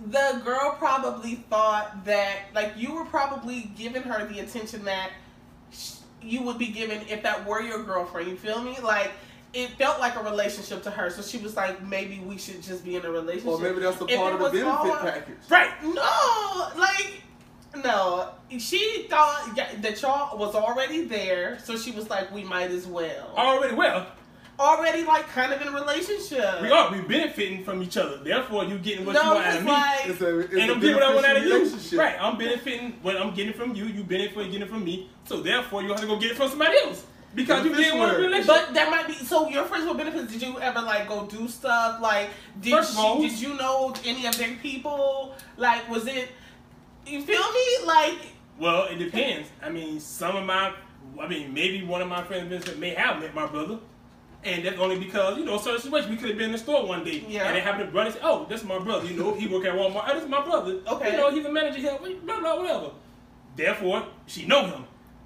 the 0.05 0.41
girl 0.45 0.75
probably 0.77 1.35
thought 1.49 2.05
that 2.05 2.37
like 2.53 2.73
you 2.77 2.93
were 2.93 3.05
probably 3.05 3.71
giving 3.77 4.03
her 4.03 4.25
the 4.27 4.39
attention 4.39 4.85
that 4.85 5.11
sh- 5.71 5.95
you 6.21 6.43
would 6.43 6.57
be 6.57 6.67
given 6.67 7.01
if 7.09 7.23
that 7.23 7.45
were 7.47 7.61
your 7.61 7.83
girlfriend. 7.83 8.29
You 8.29 8.37
feel 8.37 8.61
me? 8.61 8.77
Like 8.81 9.11
it 9.53 9.71
felt 9.71 9.99
like 9.99 10.15
a 10.15 10.23
relationship 10.23 10.83
to 10.83 10.91
her, 10.91 11.09
so 11.09 11.21
she 11.21 11.37
was 11.37 11.55
like, 11.55 11.83
maybe 11.83 12.19
we 12.19 12.37
should 12.37 12.61
just 12.61 12.83
be 12.83 12.95
in 12.95 13.05
a 13.05 13.11
relationship. 13.11 13.47
Or 13.47 13.59
maybe 13.59 13.79
that's 13.79 13.99
a 13.99 14.05
part 14.05 14.33
of 14.33 14.51
the 14.51 14.59
benefit 14.59 15.01
package. 15.01 15.37
Right. 15.49 15.71
No, 15.83 16.69
like 16.77 17.21
no. 17.83 18.29
She 18.59 19.07
thought 19.09 19.55
that 19.81 20.01
y'all 20.01 20.37
was 20.37 20.53
already 20.55 21.05
there, 21.05 21.59
so 21.59 21.75
she 21.75 21.91
was 21.91 22.09
like, 22.09 22.31
we 22.31 22.43
might 22.43 22.71
as 22.71 22.85
well. 22.85 23.33
Already 23.35 23.75
well. 23.75 24.07
Already 24.59 25.03
like 25.03 25.27
kind 25.29 25.53
of 25.53 25.61
in 25.61 25.67
a 25.67 25.71
relationship. 25.71 26.61
We 26.63 26.71
are 26.71 26.91
we 26.91 27.01
benefiting 27.01 27.63
from 27.63 27.83
each 27.83 27.95
other. 27.95 28.17
Therefore, 28.17 28.63
you 28.65 28.79
getting 28.79 29.05
what 29.05 29.15
you 29.15 29.21
No, 29.21 29.35
want 29.35 29.45
out 29.45 29.53
it's 29.53 29.57
of 29.59 29.63
me. 29.65 29.71
like 29.71 30.05
It's 30.07 30.21
a, 30.21 30.39
it's 30.39 30.53
and 30.53 30.61
a 30.71 30.73
I'm 30.73 30.79
getting 30.79 30.95
what 30.95 31.03
I 31.03 31.13
want 31.13 31.25
out 31.27 31.37
of 31.37 31.43
beneficial 31.43 31.79
you. 31.91 31.99
Right. 31.99 32.15
I'm 32.19 32.37
benefiting 32.39 32.93
what 33.03 33.17
I'm 33.17 33.33
getting 33.35 33.53
from 33.53 33.75
you. 33.75 33.85
You 33.85 34.03
benefit 34.03 34.35
getting 34.45 34.61
it 34.63 34.69
from 34.69 34.83
me. 34.83 35.09
So 35.25 35.41
therefore, 35.41 35.83
you 35.83 35.89
have 35.89 36.01
to 36.01 36.07
go 36.07 36.17
get 36.19 36.31
it 36.31 36.37
from 36.37 36.49
somebody 36.49 36.75
else 36.83 37.05
because 37.35 37.63
you 37.65 37.75
didn't 37.75 37.99
want 37.99 38.13
a 38.13 38.15
Beneficiary. 38.15 38.23
relationship. 38.23 38.65
But 38.67 38.73
that 38.73 38.89
might 38.89 39.05
be 39.07 39.13
so. 39.25 39.47
Your 39.47 39.65
friends 39.65 39.87
with 39.87 39.97
benefits. 39.97 40.31
Did 40.33 40.41
you 40.41 40.59
ever 40.59 40.81
like 40.81 41.07
go 41.07 41.27
do 41.27 41.47
stuff? 41.47 42.01
Like, 42.01 42.29
did 42.59 42.71
First 42.71 42.93
of 42.93 42.97
all- 42.99 43.21
she, 43.21 43.29
did 43.29 43.39
you 43.39 43.53
know 43.57 43.93
any 44.05 44.25
of 44.25 44.35
their 44.39 44.55
people? 44.55 45.35
Like, 45.57 45.87
was 45.87 46.07
it? 46.07 46.29
You 47.05 47.21
feel 47.21 47.51
me? 47.51 47.85
Like, 47.85 48.17
Well, 48.59 48.85
it 48.85 48.97
depends. 48.97 49.49
I 49.61 49.69
mean, 49.69 49.99
some 49.99 50.35
of 50.35 50.45
my, 50.45 50.73
I 51.21 51.27
mean, 51.27 51.53
maybe 51.53 51.83
one 51.83 52.01
of 52.01 52.07
my 52.07 52.23
friends 52.23 52.49
benefit 52.49 52.79
may 52.79 52.95
have 52.95 53.21
met 53.21 53.35
my 53.35 53.45
brother. 53.45 53.77
And 54.47 54.63
that's 54.65 54.79
only 54.79 54.97
because, 54.97 55.37
you 55.37 55.43
know, 55.45 55.57
certain 55.57 55.81
situation. 55.81 56.09
We 56.11 56.15
could 56.17 56.29
have 56.29 56.37
been 56.37 56.45
in 56.47 56.51
the 56.53 56.57
store 56.57 56.85
one 56.87 57.03
day. 57.03 57.25
Yeah. 57.27 57.47
And 57.47 57.55
they 57.55 57.59
happened 57.59 57.89
to 57.91 57.95
run 57.95 58.05
and 58.07 58.15
say, 58.15 58.21
oh, 58.23 58.45
that's 58.49 58.63
my 58.63 58.79
brother. 58.79 59.05
You 59.05 59.15
know, 59.17 59.33
he 59.33 59.45
work 59.47 59.65
at 59.65 59.73
Walmart. 59.73 60.05
Oh, 60.07 60.13
this 60.13 60.23
is 60.23 60.29
my 60.29 60.41
brother. 60.43 60.79
Okay. 60.87 61.11
You 61.11 61.17
know, 61.17 61.31
he's 61.31 61.45
a 61.45 61.51
manager 61.51 61.79
here. 61.79 61.97
Blah, 62.23 62.39
blah, 62.39 62.57
whatever. 62.59 62.91
Therefore, 63.55 64.05
she 64.25 64.45
know 64.45 64.65
him. 64.67 64.85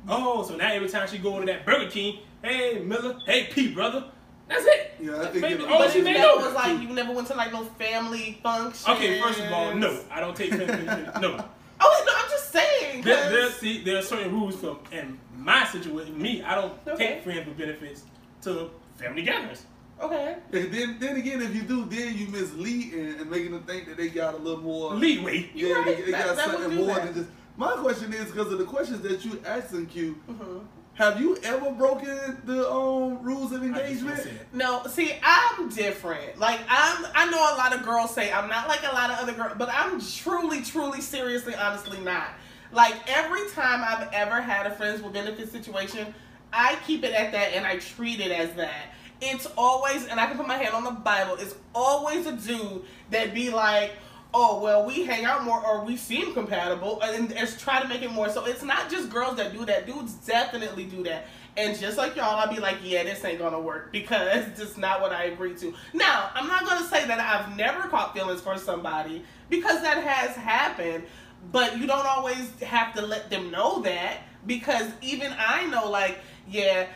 Oh, 0.10 0.44
so 0.44 0.56
now 0.56 0.72
every 0.72 0.90
time 0.90 1.08
she 1.08 1.20
go 1.20 1.40
to 1.40 1.46
that 1.46 1.66
Burger 1.66 1.90
King, 1.90 2.20
hey, 2.42 2.80
Miller, 2.80 3.20
hey, 3.28 3.50
P, 3.52 3.74
brother. 3.74 4.06
That's 4.48 4.66
it. 4.66 4.94
Yeah, 5.00 5.12
I 5.12 5.18
That's 5.20 5.32
think 5.34 5.42
maybe 5.44 5.64
it- 5.64 5.70
but 5.70 5.92
she 5.92 6.00
if 6.00 6.04
may 6.06 6.14
know. 6.18 6.38
was 6.38 6.54
like 6.54 6.82
you 6.82 6.88
never 6.90 7.14
went 7.14 7.28
to 7.28 7.36
like 7.36 7.52
no 7.52 7.64
family 7.64 8.40
function. 8.44 8.92
Okay, 8.94 9.22
first 9.22 9.40
of 9.40 9.52
all, 9.52 9.76
no. 9.76 10.00
I 10.12 10.20
don't 10.20 10.36
take 10.36 10.50
friends 10.54 10.66
benefits. 10.86 11.20
No. 11.20 11.46
Oh 11.84 12.04
no, 12.06 12.14
I'm 12.18 12.30
just 12.30 12.52
saying. 12.52 13.02
There, 13.04 13.16
'cause- 13.22 13.32
there, 13.32 13.50
see, 13.52 13.84
there 13.84 13.98
are 13.98 14.02
certain 14.02 14.32
rules 14.32 14.56
from 14.56 14.80
in 14.92 15.18
my 15.38 15.66
situation. 15.68 16.20
Me, 16.22 16.42
I 16.44 16.56
don't 16.56 16.74
Okay. 16.88 17.08
take 17.16 17.24
friends 17.24 17.48
with 17.48 17.58
benefits 17.58 18.04
to 18.42 18.70
family 18.98 19.22
gatherings. 19.24 19.66
okay. 20.02 20.38
And 20.54 20.72
then, 20.74 20.98
then 21.00 21.16
again, 21.18 21.42
if 21.42 21.54
you 21.56 21.62
do, 21.64 21.86
then 21.86 22.18
you 22.18 22.28
mislead 22.28 22.94
and, 22.94 23.22
and 23.22 23.30
making 23.30 23.52
them 23.52 23.64
think 23.64 23.88
that 23.88 23.98
they 23.98 24.10
got 24.10 24.34
a 24.34 24.38
little 24.38 24.62
more. 24.62 24.94
Leeway. 24.96 25.50
Yeah, 25.54 25.68
You're 25.68 25.84
they, 25.86 25.94
right. 25.96 26.06
they 26.06 26.12
That- 26.12 26.26
got 26.28 26.36
that 26.38 26.50
something 26.52 26.76
more 26.78 26.88
that. 26.96 27.06
than 27.06 27.14
just. 27.14 27.30
My 27.58 27.74
question 27.74 28.14
is 28.14 28.32
because 28.32 28.52
of 28.52 28.58
the 28.60 28.66
questions 28.66 29.02
that 29.02 29.24
you 29.26 29.40
asking 29.46 29.88
Q. 29.88 30.14
hmm 30.14 30.60
Have 30.96 31.20
you 31.20 31.38
ever 31.44 31.72
broken 31.72 32.42
the 32.46 32.70
um, 32.72 33.22
rules 33.22 33.52
of 33.52 33.62
engagement? 33.64 34.18
said. 34.20 34.48
No, 34.54 34.84
see, 34.88 35.14
I'm 35.24 35.70
different. 35.70 36.40
Like 36.40 36.62
I'm, 36.70 37.06
I 37.14 37.30
know 37.30 37.38
a 37.38 37.56
lot 37.58 37.76
of 37.76 37.84
girls 37.84 38.14
say 38.16 38.32
I'm 38.32 38.48
not 38.50 38.68
like 38.68 38.82
a 38.90 38.94
lot 38.96 39.12
of 39.12 39.20
other 39.20 39.34
girls, 39.34 39.54
but 39.58 39.70
I'm 39.72 40.00
truly, 40.02 40.62
truly, 40.62 41.02
seriously, 41.02 41.54
honestly 41.54 42.00
not. 42.00 42.30
Like 42.72 42.96
every 43.08 43.48
time 43.50 43.82
I've 43.84 44.12
ever 44.14 44.42
had 44.42 44.66
a 44.66 44.72
friends 44.74 45.02
with 45.02 45.12
benefits 45.14 45.52
situation, 45.52 46.14
I 46.54 46.78
keep 46.86 47.04
it 47.04 47.14
at 47.14 47.32
that 47.32 47.54
and 47.54 47.66
I 47.66 47.78
treat 47.78 48.20
it 48.20 48.32
as 48.32 48.54
that. 48.54 48.94
It's 49.22 49.46
always, 49.58 50.08
and 50.08 50.20
I 50.20 50.26
can 50.28 50.38
put 50.38 50.48
my 50.48 50.58
hand 50.58 50.74
on 50.74 50.84
the 50.84 50.92
Bible. 50.92 51.36
It's 51.40 51.56
always 51.76 52.26
a 52.26 52.34
dude 52.34 52.82
that 53.12 53.36
be 53.36 53.52
like, 53.52 53.92
"Oh, 54.34 54.60
well, 54.60 54.84
we 54.84 55.06
hang 55.06 55.26
out 55.26 55.44
more, 55.44 55.64
or 55.64 55.86
we 55.86 55.96
seem 55.96 56.34
compatible," 56.34 57.00
and, 57.04 57.32
and 57.32 57.60
try 57.60 57.82
to 57.82 57.88
make 57.88 58.02
it 58.02 58.12
more. 58.12 58.30
So 58.30 58.46
it's 58.46 58.64
not 58.64 58.90
just 58.90 59.12
girls 59.12 59.38
that 59.38 59.54
do 59.54 59.64
that. 59.66 59.86
Dudes 59.86 60.14
definitely 60.14 60.86
do 60.86 61.04
that. 61.04 61.28
And 61.58 61.78
just 61.78 61.98
like 61.98 62.16
y'all, 62.16 62.38
I'll 62.40 62.52
be 62.52 62.60
like, 62.60 62.78
yeah, 62.84 63.04
this 63.04 63.24
ain't 63.26 63.40
gonna 63.40 63.60
work 63.60 63.92
because 63.92 64.48
it's 64.48 64.60
just 64.60 64.78
not 64.78 65.02
what 65.02 65.12
I 65.12 65.26
agreed 65.26 65.58
to. 65.58 65.74
Now, 65.94 66.32
I'm 66.34 66.48
not 66.48 66.66
gonna 66.66 66.88
say 66.88 67.06
that 67.08 67.20
I've 67.20 67.56
never 67.56 67.88
caught 67.90 68.14
feelings 68.14 68.42
for 68.42 68.58
somebody 68.58 69.24
because 69.50 69.82
that 69.82 70.04
has 70.04 70.36
happened. 70.36 71.04
But 71.52 71.80
you 71.80 71.88
don't 71.88 72.06
always 72.06 72.52
have 72.62 72.94
to 72.94 73.02
let 73.02 73.32
them 73.32 73.50
know 73.50 73.82
that 73.82 74.20
because 74.46 74.92
even 75.02 75.34
I 75.38 75.66
know, 75.66 75.90
like, 75.90 76.20
yeah, 76.52 76.88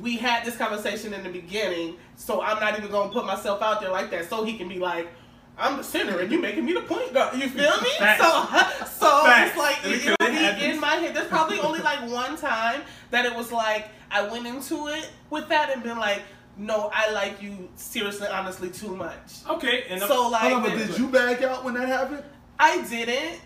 we 0.00 0.16
had 0.16 0.44
this 0.44 0.56
conversation 0.56 1.14
in 1.14 1.22
the 1.22 1.30
beginning, 1.30 1.96
so 2.16 2.42
I'm 2.42 2.60
not 2.60 2.78
even 2.78 2.90
gonna 2.90 3.12
put 3.12 3.26
myself 3.26 3.62
out 3.62 3.80
there 3.80 3.90
like 3.90 4.10
that, 4.10 4.28
so 4.28 4.44
he 4.44 4.56
can 4.56 4.68
be 4.68 4.78
like. 4.78 5.08
I'm 5.56 5.76
the 5.76 5.84
center 5.84 6.18
and 6.18 6.32
you're 6.32 6.40
making 6.40 6.64
me 6.64 6.72
the 6.72 6.80
point 6.80 7.14
guard. 7.14 7.36
You 7.36 7.48
feel 7.48 7.80
me? 7.80 7.88
Facts. 7.96 8.20
So, 8.20 9.06
so 9.06 9.24
Facts. 9.24 9.50
it's 9.50 9.56
like 9.56 9.76
it, 9.84 10.18
be 10.58 10.64
in 10.64 10.80
my 10.80 10.96
head. 10.96 11.14
There's 11.14 11.28
probably 11.28 11.60
only 11.60 11.80
like 11.80 12.10
one 12.10 12.36
time 12.36 12.82
that 13.10 13.24
it 13.24 13.34
was 13.34 13.52
like 13.52 13.88
I 14.10 14.26
went 14.26 14.46
into 14.46 14.88
it 14.88 15.10
with 15.30 15.48
that 15.48 15.70
and 15.70 15.82
been 15.82 15.98
like, 15.98 16.22
no, 16.56 16.90
I 16.92 17.10
like 17.10 17.42
you 17.42 17.68
seriously, 17.74 18.28
honestly, 18.28 18.70
too 18.70 18.94
much. 18.94 19.46
Okay, 19.48 19.84
and 19.88 20.00
So 20.00 20.28
like, 20.28 20.42
Hold 20.42 20.54
on, 20.54 20.62
but 20.62 20.78
did 20.78 20.98
you 20.98 21.08
back 21.08 21.42
out 21.42 21.64
when 21.64 21.74
that 21.74 21.88
happened? 21.88 22.22
I 22.58 22.82
didn't. 22.82 23.40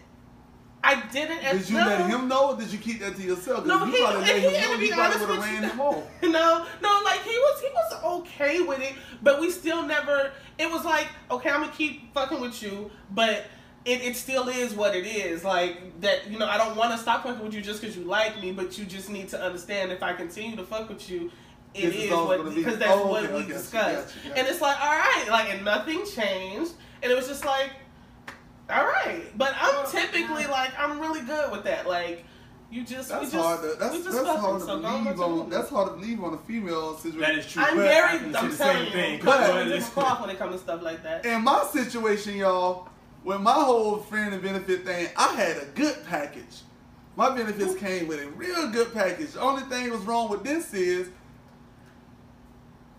I 0.82 1.06
didn't. 1.08 1.42
Did 1.42 1.68
you 1.68 1.76
no. 1.76 1.86
let 1.86 2.08
him 2.08 2.28
know, 2.28 2.50
or 2.50 2.56
did 2.56 2.72
you 2.72 2.78
keep 2.78 3.00
that 3.00 3.16
to 3.16 3.22
yourself? 3.22 3.66
No, 3.66 3.84
he, 3.84 3.92
you 3.92 3.98
probably 3.98 4.18
and 4.18 4.26
let 4.26 4.36
he, 4.36 4.42
him 4.42 4.54
and 4.54 4.62
know, 4.62 4.72
to 4.72 4.78
be 4.78 4.86
you 4.86 4.92
honest 4.94 5.28
with 5.28 5.38
ran 5.38 5.62
you, 5.62 5.68
him 5.68 5.80
off. 5.80 6.04
no, 6.22 6.66
no, 6.82 7.00
like 7.04 7.22
he 7.22 7.30
was, 7.30 7.60
he 7.60 7.68
was 7.68 8.04
okay 8.04 8.60
with 8.60 8.80
it, 8.80 8.94
but 9.22 9.40
we 9.40 9.50
still 9.50 9.82
never. 9.82 10.30
It 10.58 10.70
was 10.70 10.84
like, 10.84 11.08
okay, 11.30 11.50
I'm 11.50 11.62
gonna 11.62 11.72
keep 11.72 12.14
fucking 12.14 12.40
with 12.40 12.62
you, 12.62 12.90
but 13.10 13.46
it, 13.84 14.02
it 14.02 14.16
still 14.16 14.48
is 14.48 14.74
what 14.74 14.94
it 14.94 15.06
is. 15.06 15.44
Like 15.44 16.00
that, 16.00 16.30
you 16.30 16.38
know, 16.38 16.46
I 16.46 16.56
don't 16.56 16.76
want 16.76 16.92
to 16.92 16.98
stop 16.98 17.24
fucking 17.24 17.42
with 17.42 17.54
you 17.54 17.60
just 17.60 17.80
because 17.80 17.96
you 17.96 18.04
like 18.04 18.40
me, 18.40 18.52
but 18.52 18.78
you 18.78 18.84
just 18.84 19.10
need 19.10 19.28
to 19.30 19.40
understand 19.42 19.90
if 19.90 20.02
I 20.02 20.12
continue 20.12 20.56
to 20.56 20.64
fuck 20.64 20.88
with 20.88 21.10
you. 21.10 21.30
It 21.74 21.82
This 21.82 21.96
is 21.96 22.04
is 22.04 22.10
what 22.10 22.54
because 22.54 22.78
that's 22.78 22.90
oh, 22.90 23.08
what 23.08 23.24
okay, 23.24 23.34
we 23.34 23.40
you, 23.40 23.46
discussed, 23.48 24.14
you, 24.24 24.30
got 24.30 24.38
and 24.38 24.48
it's 24.48 24.60
like, 24.60 24.80
all 24.80 24.90
right, 24.90 25.26
like, 25.28 25.50
and 25.50 25.64
nothing 25.64 26.02
changed, 26.06 26.72
and 27.02 27.12
it 27.12 27.14
was 27.14 27.28
just 27.28 27.44
like, 27.44 27.70
all 28.70 28.84
right. 28.84 29.22
But 29.36 29.54
I'm 29.60 29.74
oh, 29.76 29.88
typically 29.90 30.46
like, 30.46 30.78
I'm 30.78 31.00
really 31.00 31.22
good 31.22 31.50
with 31.50 31.64
that. 31.64 31.86
Like, 31.86 32.24
you 32.70 32.84
just, 32.84 33.08
we 33.10 33.20
That's 33.20 33.32
just, 33.32 33.44
hard. 33.44 33.60
To, 33.62 33.76
that's 33.78 33.96
we 33.96 34.02
just 34.04 34.24
that's 34.24 34.40
hard 34.40 34.60
to 34.60 34.66
so 34.66 34.80
believe 34.80 35.20
on. 35.20 35.48
That's 35.48 35.70
hard 35.70 35.88
to 35.88 35.94
believe 35.94 36.22
on 36.22 36.34
a 36.34 36.38
female 36.38 36.96
situation. 36.96 37.20
that 37.20 37.34
is 37.36 37.50
true. 37.50 37.62
I'm 37.62 37.76
But 37.76 37.82
very, 37.82 38.08
I 38.08 38.18
can 38.18 38.32
say 38.32 38.38
I'm 38.38 38.50
the 38.50 38.56
telling 38.56 38.76
same 38.76 38.84
you, 38.86 38.92
thing. 38.92 39.20
But- 39.24 39.40
I'm 39.40 39.40
But 39.40 39.52
very 39.54 39.68
listen, 39.70 40.02
when 40.02 40.30
it 40.30 40.38
comes 40.38 40.52
to 40.54 40.58
stuff 40.58 40.82
like 40.82 41.02
that. 41.02 41.24
In 41.24 41.44
my 41.44 41.64
situation, 41.64 42.36
y'all, 42.36 42.88
with 43.24 43.40
my 43.40 43.52
whole 43.52 43.96
friend 43.96 44.34
and 44.34 44.42
benefit 44.42 44.84
thing, 44.84 45.08
I 45.16 45.34
had 45.34 45.56
a 45.56 45.66
good 45.74 45.96
package. 46.06 46.62
My 47.16 47.34
benefits 47.34 47.74
came 47.74 48.06
with 48.06 48.20
a 48.20 48.28
real 48.28 48.70
good 48.70 48.92
package. 48.92 49.32
The 49.32 49.40
only 49.40 49.62
thing 49.62 49.84
that 49.84 49.92
was 49.92 50.02
wrong 50.02 50.28
with 50.28 50.44
this 50.44 50.72
is 50.72 51.08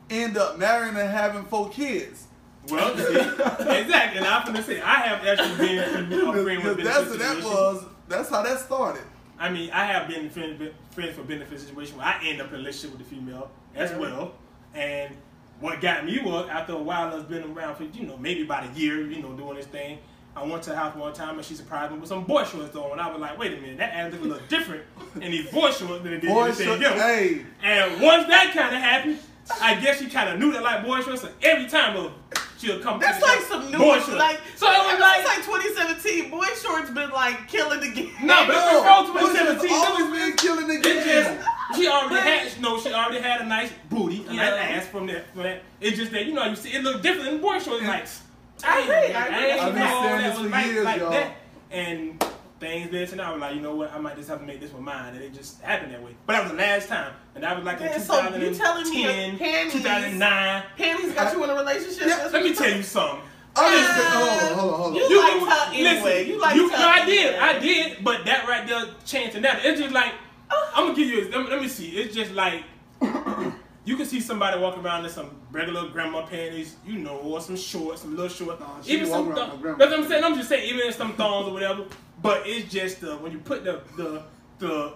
end 0.09 0.35
up 0.35 0.57
marrying 0.57 0.95
and 0.97 1.09
having 1.09 1.45
four 1.45 1.69
kids. 1.69 2.25
Well, 2.71 2.97
see, 2.97 3.03
exactly. 3.79 4.17
And 4.19 4.25
I'm 4.27 4.45
gonna 4.45 4.63
say 4.63 4.81
I 4.81 4.95
have 4.95 5.25
actually 5.25 5.67
been 5.67 6.11
in 6.11 6.13
a 6.13 6.43
friend 6.43 6.63
with 6.63 6.77
that's 6.83 7.09
benefit 7.09 7.09
what 7.09 7.19
that 7.19 7.35
situation. 7.35 7.43
was. 7.43 7.83
That's 8.07 8.29
how 8.29 8.41
that 8.43 8.59
started. 8.59 9.03
I 9.39 9.49
mean, 9.49 9.69
I 9.71 9.85
have 9.85 10.07
been 10.09 10.29
friends, 10.29 10.61
friends 10.91 11.15
for 11.15 11.23
benefit 11.23 11.59
situation 11.59 11.97
where 11.97 12.05
I 12.07 12.19
end 12.25 12.41
up 12.41 12.49
in 12.49 12.55
a 12.55 12.57
relationship 12.57 12.97
with 12.97 13.07
the 13.07 13.15
female 13.15 13.49
as 13.75 13.91
Yeah. 13.91 13.97
well. 13.97 14.33
And 14.73 15.15
what 15.59 15.79
got 15.81 16.05
me 16.05 16.19
was 16.19 16.49
after 16.49 16.73
a 16.73 16.77
while, 16.77 17.13
us 17.13 17.23
been 17.23 17.43
around 17.51 17.75
for 17.75 17.83
you 17.83 18.05
know 18.05 18.17
maybe 18.17 18.43
about 18.43 18.63
a 18.65 18.79
year, 18.79 19.09
you 19.09 19.21
know, 19.21 19.31
doing 19.33 19.55
this 19.55 19.65
thing. 19.67 19.99
I 20.35 20.43
went 20.45 20.63
to 20.63 20.69
her 20.69 20.75
house 20.75 20.95
one 20.95 21.11
time 21.13 21.37
and 21.37 21.45
she 21.45 21.53
surprised 21.55 21.91
me 21.91 21.99
with 21.99 22.07
some 22.07 22.23
boy 22.23 22.43
shorts 22.45 22.75
on, 22.75 22.91
and 22.93 23.01
I 23.01 23.09
was 23.11 23.19
like, 23.19 23.37
wait 23.37 23.51
a 23.51 23.59
minute, 23.59 23.77
that 23.79 23.93
ass 23.93 24.11
look 24.13 24.21
a 24.21 24.25
little 24.25 24.47
different 24.47 24.83
in 25.15 25.31
these 25.31 25.49
boy 25.51 25.71
shorts 25.71 26.03
than 26.03 26.13
it 26.13 26.21
did 26.21 26.29
Boy, 26.29 26.43
anything 26.45 26.67
short, 26.67 26.81
else. 26.83 27.01
hey, 27.01 27.45
And 27.63 28.01
once 28.01 28.27
that 28.27 28.53
kind 28.53 28.73
of 28.75 28.81
happened, 28.81 29.19
I 29.59 29.75
guess 29.81 29.99
she 29.99 30.07
kind 30.07 30.29
of 30.29 30.39
knew 30.39 30.51
that 30.53 30.61
like 30.63 30.85
boy 30.85 31.01
shorts. 31.01 31.23
So 31.23 31.29
every 31.41 31.67
time 31.67 31.97
uh, 31.97 32.09
she'll 32.59 32.79
come, 32.79 32.99
to 32.99 33.05
That's 33.05 33.21
like 33.21 33.39
house, 33.39 33.47
some 33.47 33.71
new 33.71 33.77
boy 33.77 33.87
ones. 33.87 34.03
shorts. 34.05 34.19
Like, 34.19 34.39
so 34.55 34.67
it 34.67 34.77
was 34.77 34.93
ever 34.93 35.01
like, 35.01 35.25
like 35.25 35.45
2017, 35.45 36.29
boy 36.29 36.45
shorts 36.61 36.89
been 36.91 37.09
like 37.11 37.47
killing 37.47 37.79
the 37.79 37.89
game. 37.89 38.11
No, 38.21 38.45
but 38.45 38.53
no, 38.53 39.03
before 39.13 39.21
Bush 39.27 39.37
has 39.37 39.61
2017, 39.61 39.71
always 39.71 40.09
was- 40.11 40.19
been 40.19 40.37
killing 40.37 40.67
the 40.67 40.79
game. 40.79 41.03
just 41.03 41.47
she 41.75 41.87
already 41.87 42.15
had 42.29 42.61
no, 42.61 42.79
she 42.79 42.93
already 42.93 43.21
had 43.21 43.41
a 43.41 43.45
nice 43.45 43.71
booty, 43.89 44.25
a 44.27 44.33
Yeah. 44.33 44.49
nice 44.49 44.83
ass 44.83 44.87
from 44.87 45.07
that. 45.07 45.31
From 45.33 45.43
that. 45.43 45.63
It's 45.79 45.97
just 45.97 46.11
that 46.11 46.25
you 46.25 46.33
know 46.33 46.45
you 46.45 46.55
see 46.55 46.69
it 46.73 46.83
looked 46.83 47.01
different 47.03 47.29
in 47.29 47.41
boy 47.41 47.59
shorts. 47.59 47.83
Like 47.83 48.07
I 48.63 48.79
agree, 48.81 48.95
I 49.13 49.25
agree. 49.27 49.51
ain't 49.51 49.61
I've 49.61 49.73
been 49.73 49.83
know 49.83 50.01
saying 50.01 50.17
that 50.17 50.29
this 50.29 50.39
was 50.39 50.47
for 50.47 50.51
like, 50.51 50.65
years, 50.65 50.85
like 50.85 50.99
y'all. 50.99 51.11
that. 51.11 51.35
And 51.71 52.25
things 52.59 52.91
this 52.91 53.11
and 53.13 53.21
I 53.21 53.31
was 53.31 53.39
like, 53.41 53.55
you 53.55 53.61
know 53.61 53.75
what, 53.75 53.93
I 53.93 53.99
might 53.99 54.15
just 54.17 54.29
have 54.29 54.39
to 54.39 54.45
make 54.45 54.59
this 54.59 54.71
one 54.71 54.83
mine, 54.83 55.15
and 55.15 55.23
it 55.23 55.33
just 55.33 55.61
happened 55.61 55.93
that 55.93 56.03
way. 56.03 56.15
But 56.25 56.33
that 56.33 56.43
was 56.43 56.51
the 56.51 56.57
last 56.57 56.87
time, 56.89 57.13
and 57.35 57.43
that 57.43 57.55
was 57.55 57.65
like 57.65 57.79
in 57.79 57.85
Man, 57.87 57.99
so 58.01 58.15
you 58.37 58.53
telling 58.55 58.83
me 58.89 59.03
2010, 59.03 59.37
panties- 59.37 59.73
2009. 59.73 60.63
Panties 60.77 61.13
got 61.13 61.33
you 61.33 61.43
in 61.43 61.49
a 61.49 61.55
relationship. 61.55 62.07
Yeah, 62.07 62.29
Let 62.31 62.43
me 62.43 62.49
what 62.49 62.57
tell 62.57 62.71
you 62.75 62.83
something. 62.83 63.21
I 63.55 63.71
just 63.71 63.97
Yeah. 63.97 64.09
hold 64.11 64.29
on, 64.29 64.39
hold 64.39 64.73
on, 64.73 64.79
hold 64.79 64.87
on. 64.91 64.95
You 64.95 65.01
You 65.09 65.19
like 65.21 65.31
can- 65.33 65.47
her 65.47 65.89
anyway. 65.89 66.27
You 66.27 66.39
like 66.39 66.55
you, 66.55 66.69
her 66.69 66.77
no, 66.77 66.87
I 66.87 67.05
did, 67.05 67.25
anyway. 67.33 67.39
I 67.41 67.59
did, 67.59 68.03
but 68.03 68.25
that 68.25 68.47
right 68.47 68.67
there 68.67 68.85
changing 69.05 69.41
that. 69.41 69.65
It's 69.65 69.79
just 69.81 69.93
like 69.93 70.13
oh. 70.51 70.71
I'm 70.75 70.83
gonna 70.85 70.95
give 70.95 71.07
you. 71.07 71.29
Let 71.31 71.41
me, 71.43 71.49
let 71.49 71.61
me 71.61 71.67
see. 71.67 71.89
It's 71.91 72.13
just 72.15 72.31
like 72.33 72.63
you 73.89 73.97
can 73.97 74.05
see 74.05 74.19
somebody 74.19 74.59
walking 74.59 74.85
around 74.85 75.03
in 75.03 75.09
some 75.11 75.31
regular 75.51 75.89
grandma 75.89 76.21
panties, 76.25 76.75
you 76.85 76.99
know, 76.99 77.17
or 77.17 77.41
some 77.41 77.57
shorts, 77.57 78.01
some 78.03 78.11
little 78.15 78.29
shorts. 78.29 78.59
Nah, 78.59 78.81
she 78.83 78.91
even 78.93 79.07
some. 79.07 79.27
around 79.29 79.35
Th- 79.37 79.51
with 79.53 79.61
grandma 79.61 79.77
that's 79.79 79.91
what 79.91 79.99
I'm 80.01 80.07
saying. 80.07 80.23
I'm 80.23 80.35
just 80.35 80.49
saying, 80.49 80.69
even 80.69 80.85
in 80.87 80.93
some 80.93 81.13
thongs 81.13 81.47
or 81.47 81.53
whatever. 81.53 81.85
But 82.21 82.43
it's 82.45 82.71
just 82.71 83.03
uh, 83.03 83.15
when 83.17 83.31
you 83.31 83.39
put 83.39 83.63
the 83.63 83.81
the 83.97 84.21
the 84.59 84.93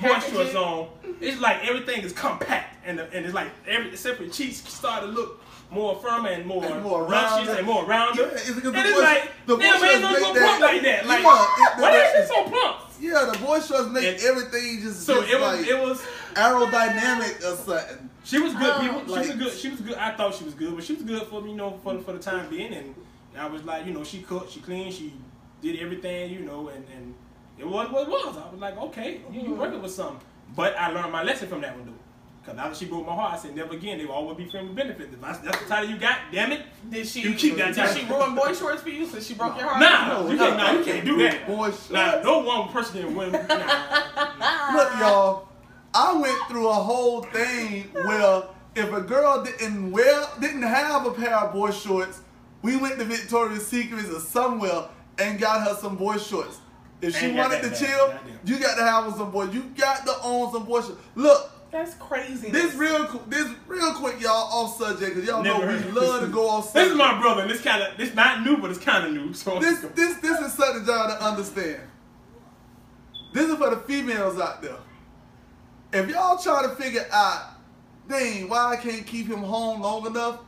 boy 0.00 0.18
shorts 0.20 0.54
on, 0.54 0.88
it's 1.20 1.40
like 1.40 1.66
everything 1.68 2.02
is 2.02 2.12
compact, 2.12 2.76
and 2.86 2.98
the, 3.00 3.04
and 3.12 3.24
it's 3.24 3.34
like 3.34 3.48
every 3.66 3.96
separate 3.96 4.32
cheeks 4.32 4.58
start 4.72 5.02
to 5.02 5.08
look 5.08 5.42
more 5.70 5.96
firm 5.96 6.24
and 6.26 6.46
more, 6.46 6.64
And 6.64 6.82
more 6.82 7.02
luscious 7.02 7.46
rounded. 7.48 7.58
and 7.58 7.66
more 7.66 7.84
rounded. 7.84 8.26
Yeah, 8.26 8.32
it's 8.34 8.52
because 8.52 8.72
and 8.72 8.76
the 8.76 8.80
it's 8.80 8.92
boy- 8.94 9.02
like, 9.02 9.30
the 9.46 9.56
damn, 9.56 9.80
boy 9.80 9.86
man, 9.86 10.00
shorts 10.00 10.02
no 10.02 10.12
make 10.12 10.34
that- 10.34 10.42
plump 10.58 10.60
like 10.60 10.82
that. 10.82 11.06
Like, 11.06 11.22
Yeah, 11.22 11.26
it- 11.26 11.80
why 11.82 11.92
that- 11.92 12.14
is 12.16 12.24
it 12.24 12.28
so 12.28 12.44
plump? 12.44 12.76
Yeah, 13.00 13.30
the 13.32 13.38
boy 13.38 13.60
shorts 13.60 13.88
make 13.90 14.04
And- 14.04 14.22
everything 14.22 14.80
just, 14.82 15.04
So 15.06 15.20
just 15.20 15.32
it 15.32 15.40
was, 15.40 15.58
like 15.60 15.68
it 15.68 15.78
was. 15.78 16.02
Aerodynamic 16.38 17.38
or 17.40 17.56
something. 17.56 18.10
She 18.24 18.38
was 18.38 18.54
good, 18.54 18.72
Oh. 18.74 18.80
people. 18.80 19.22
She 19.22 19.28
was 19.28 19.36
good. 19.38 19.52
She 19.52 19.68
was 19.68 19.80
good. 19.80 19.94
I 19.96 20.14
thought 20.16 20.34
she 20.34 20.44
was 20.44 20.54
good, 20.54 20.74
but 20.74 20.84
she 20.84 20.94
was 20.94 21.02
good 21.02 21.22
for 21.24 21.40
me, 21.40 21.50
you 21.50 21.56
know, 21.56 21.78
for 21.82 21.98
for 22.00 22.12
the 22.12 22.18
time 22.18 22.48
being. 22.50 22.72
And 22.72 22.94
I 23.36 23.46
was 23.46 23.64
like, 23.64 23.86
you 23.86 23.92
know, 23.92 24.04
she 24.04 24.20
cooked, 24.22 24.52
she 24.52 24.60
cleaned, 24.60 24.94
she 24.94 25.12
did 25.62 25.80
everything, 25.80 26.30
you 26.30 26.40
know, 26.40 26.68
and 26.68 26.84
and 26.94 27.14
it 27.58 27.66
was 27.66 27.90
what 27.90 28.02
it 28.02 28.08
was. 28.08 28.36
I 28.36 28.50
was 28.50 28.60
like, 28.60 28.76
okay, 28.78 29.20
you, 29.32 29.40
you 29.40 29.48
mm-hmm. 29.48 29.58
working 29.58 29.82
with 29.82 29.92
something. 29.92 30.20
But 30.54 30.76
I 30.78 30.90
learned 30.90 31.12
my 31.12 31.22
lesson 31.22 31.48
from 31.48 31.60
that 31.62 31.76
one, 31.76 31.86
though. 31.86 31.92
Because 32.40 32.56
now 32.56 32.68
that 32.68 32.76
she 32.76 32.86
broke 32.86 33.04
my 33.04 33.14
heart, 33.14 33.34
I 33.34 33.36
said, 33.36 33.54
never 33.54 33.74
again. 33.74 33.98
They 33.98 34.06
will 34.06 34.14
always 34.14 34.38
be 34.38 34.48
friend 34.48 34.68
with 34.68 34.76
benefits. 34.76 35.12
If 35.12 35.20
that's, 35.20 35.38
that's 35.40 35.58
the 35.58 35.66
title 35.66 35.90
you 35.90 35.98
got, 35.98 36.18
damn 36.32 36.52
it. 36.52 36.62
Did 36.88 37.06
she? 37.06 37.20
You 37.20 37.34
keep 37.34 37.56
that 37.56 37.74
Did 37.74 37.76
title. 37.76 37.94
she 37.94 38.06
ruin 38.06 38.34
boy 38.34 38.54
shorts 38.54 38.80
for 38.82 38.88
you 38.88 39.06
since 39.06 39.26
she 39.26 39.34
broke 39.34 39.58
your 39.58 39.68
heart? 39.68 39.80
Nah, 39.80 40.22
No, 40.22 40.30
you 40.30 40.36
no, 40.36 40.46
can't. 40.46 40.56
Nah, 40.56 40.72
you 40.72 40.84
can't 40.84 41.04
do 41.04 41.18
that. 41.18 41.46
Boy 41.46 41.66
shorts. 41.68 41.90
Nah, 41.90 42.22
no 42.22 42.38
one 42.38 42.68
person 42.68 43.02
can 43.02 43.14
win. 43.14 43.32
Nah. 43.32 44.72
Look, 44.76 44.98
y'all, 44.98 45.47
I 45.98 46.12
went 46.16 46.38
through 46.48 46.68
a 46.68 46.72
whole 46.74 47.22
thing 47.24 47.82
where 47.92 48.44
if 48.76 48.92
a 48.92 49.00
girl 49.00 49.42
didn't 49.42 49.90
wear, 49.90 50.24
didn't 50.40 50.62
have 50.62 51.04
a 51.06 51.10
pair 51.10 51.34
of 51.34 51.52
boy 51.52 51.72
shorts, 51.72 52.20
we 52.62 52.76
went 52.76 53.00
to 53.00 53.04
Victoria's 53.04 53.66
Secrets 53.66 54.08
or 54.08 54.20
somewhere 54.20 54.84
and 55.18 55.40
got 55.40 55.66
her 55.66 55.74
some 55.74 55.96
boy 55.96 56.16
shorts. 56.18 56.60
If 57.00 57.16
she 57.16 57.32
wanted 57.32 57.62
that 57.62 57.64
to 57.64 57.70
bad. 57.70 57.78
chill, 57.78 58.06
Goddamn. 58.08 58.38
you 58.44 58.58
got 58.60 58.76
to 58.76 58.82
have 58.82 59.12
some 59.16 59.32
boy. 59.32 59.44
You 59.46 59.62
got 59.76 60.06
to 60.06 60.14
own 60.22 60.52
some 60.52 60.66
boy 60.66 60.82
shorts. 60.82 61.00
Look, 61.16 61.50
That's 61.72 61.94
crazy. 61.94 62.50
this 62.50 62.74
real, 62.74 63.04
this 63.26 63.48
real 63.66 63.92
quick, 63.94 64.20
y'all 64.20 64.30
off 64.32 64.78
subject 64.78 65.16
because 65.16 65.28
y'all 65.28 65.42
know 65.42 65.58
we 65.58 65.66
heard. 65.66 65.94
love 65.94 66.20
to 66.20 66.28
go 66.28 66.48
off 66.48 66.72
This 66.72 66.90
is 66.92 66.96
my 66.96 67.20
brother, 67.20 67.42
and 67.42 67.50
this 67.50 67.60
kind 67.60 67.82
of, 67.82 67.96
this 67.96 68.14
not 68.14 68.44
new, 68.44 68.56
but 68.58 68.70
it's 68.70 68.78
kind 68.78 69.04
of 69.04 69.12
new. 69.12 69.32
So 69.32 69.58
this 69.58 69.80
this 69.96 70.16
this 70.18 70.38
is 70.40 70.52
something 70.52 70.84
y'all 70.86 71.08
to 71.08 71.24
understand. 71.24 71.80
This 73.32 73.48
is 73.50 73.56
for 73.56 73.70
the 73.70 73.76
females 73.78 74.38
out 74.40 74.62
there. 74.62 74.76
If 75.92 76.08
y'all 76.10 76.36
try 76.38 76.62
to 76.62 76.70
figure 76.70 77.06
out, 77.12 77.42
dang, 78.08 78.48
why 78.48 78.72
I 78.72 78.76
can't 78.76 79.06
keep 79.06 79.26
him 79.26 79.42
home 79.42 79.80
long 79.80 80.06
enough, 80.06 80.40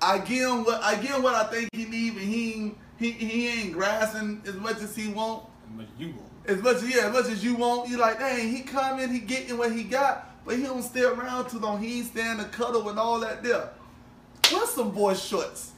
I 0.00 0.18
give 0.18 0.48
him 0.50 0.64
what 0.64 0.82
I 0.82 0.94
give 0.96 1.10
him 1.12 1.22
what 1.22 1.34
I 1.34 1.44
think 1.44 1.68
he 1.72 1.84
need, 1.84 2.12
and 2.14 2.20
he 2.22 2.52
ain't- 2.54 2.78
he 2.98 3.10
he 3.12 3.48
ain't 3.48 3.72
grassing 3.72 4.42
as 4.46 4.54
much 4.54 4.76
as 4.80 4.94
he 4.96 5.08
want. 5.08 5.44
But 5.76 5.86
you 5.98 6.08
won't. 6.16 6.28
As 6.46 6.62
much 6.62 6.76
as 6.76 6.88
yeah, 6.94 7.06
as 7.06 7.12
much 7.12 7.26
as 7.26 7.44
you 7.44 7.54
want. 7.56 7.88
You 7.88 7.98
like, 7.98 8.18
dang, 8.18 8.48
he 8.48 8.62
coming, 8.62 9.08
he 9.10 9.20
getting 9.20 9.56
what 9.58 9.72
he 9.72 9.84
got, 9.84 10.28
but 10.44 10.56
he 10.56 10.62
don't 10.64 10.82
stay 10.82 11.02
around 11.04 11.48
too 11.48 11.58
long. 11.58 11.80
He 11.82 11.98
ain't 11.98 12.06
staying 12.08 12.38
to 12.38 12.44
cuddle 12.44 12.88
and 12.88 12.98
all 12.98 13.20
that 13.20 13.42
there. 13.42 13.70
What's 14.50 14.74
some 14.74 14.90
boy 14.90 15.14
shorts? 15.14 15.70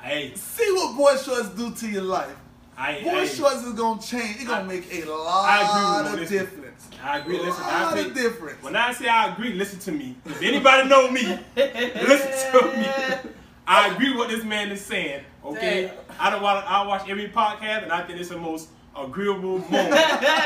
Hey, 0.00 0.32
See 0.34 0.70
what 0.72 0.96
boy 0.96 1.16
shorts 1.16 1.48
do 1.50 1.70
to 1.72 1.88
your 1.88 2.02
life. 2.02 2.34
I, 2.76 3.00
Boy 3.02 3.10
I, 3.22 3.26
shorts 3.26 3.62
is 3.64 3.72
gonna 3.74 4.00
change. 4.00 4.36
It's 4.36 4.44
gonna 4.44 4.60
I- 4.60 4.66
make 4.66 4.92
a 4.92 4.96
I 4.96 5.00
agree 5.00 5.10
lot 5.10 6.04
with 6.12 6.22
of 6.22 6.28
this. 6.28 6.48
Difference. 6.86 7.00
I 7.04 7.18
agree. 7.18 7.38
Listen, 7.38 7.64
I 7.64 7.94
say, 7.94 8.10
difference. 8.10 8.62
when 8.62 8.76
I 8.76 8.92
say 8.92 9.08
I 9.08 9.32
agree, 9.32 9.52
listen 9.54 9.78
to 9.80 9.92
me. 9.92 10.16
If 10.26 10.42
anybody 10.42 10.88
know 10.88 11.10
me, 11.10 11.22
listen 11.56 12.60
to 12.60 12.76
me. 12.76 13.30
I 13.66 13.88
agree 13.92 14.10
with 14.10 14.18
what 14.18 14.28
this 14.30 14.44
man 14.44 14.70
is 14.70 14.80
saying. 14.80 15.24
Okay, 15.44 15.86
Damn. 15.86 15.96
I 16.18 16.30
don't 16.30 16.42
want. 16.42 16.64
I 16.70 16.86
watch 16.86 17.08
every 17.08 17.28
podcast, 17.28 17.82
and 17.84 17.92
I 17.92 18.02
think 18.06 18.18
it's 18.18 18.30
the 18.30 18.38
most 18.38 18.70
agreeable 18.96 19.58
moment 19.58 19.90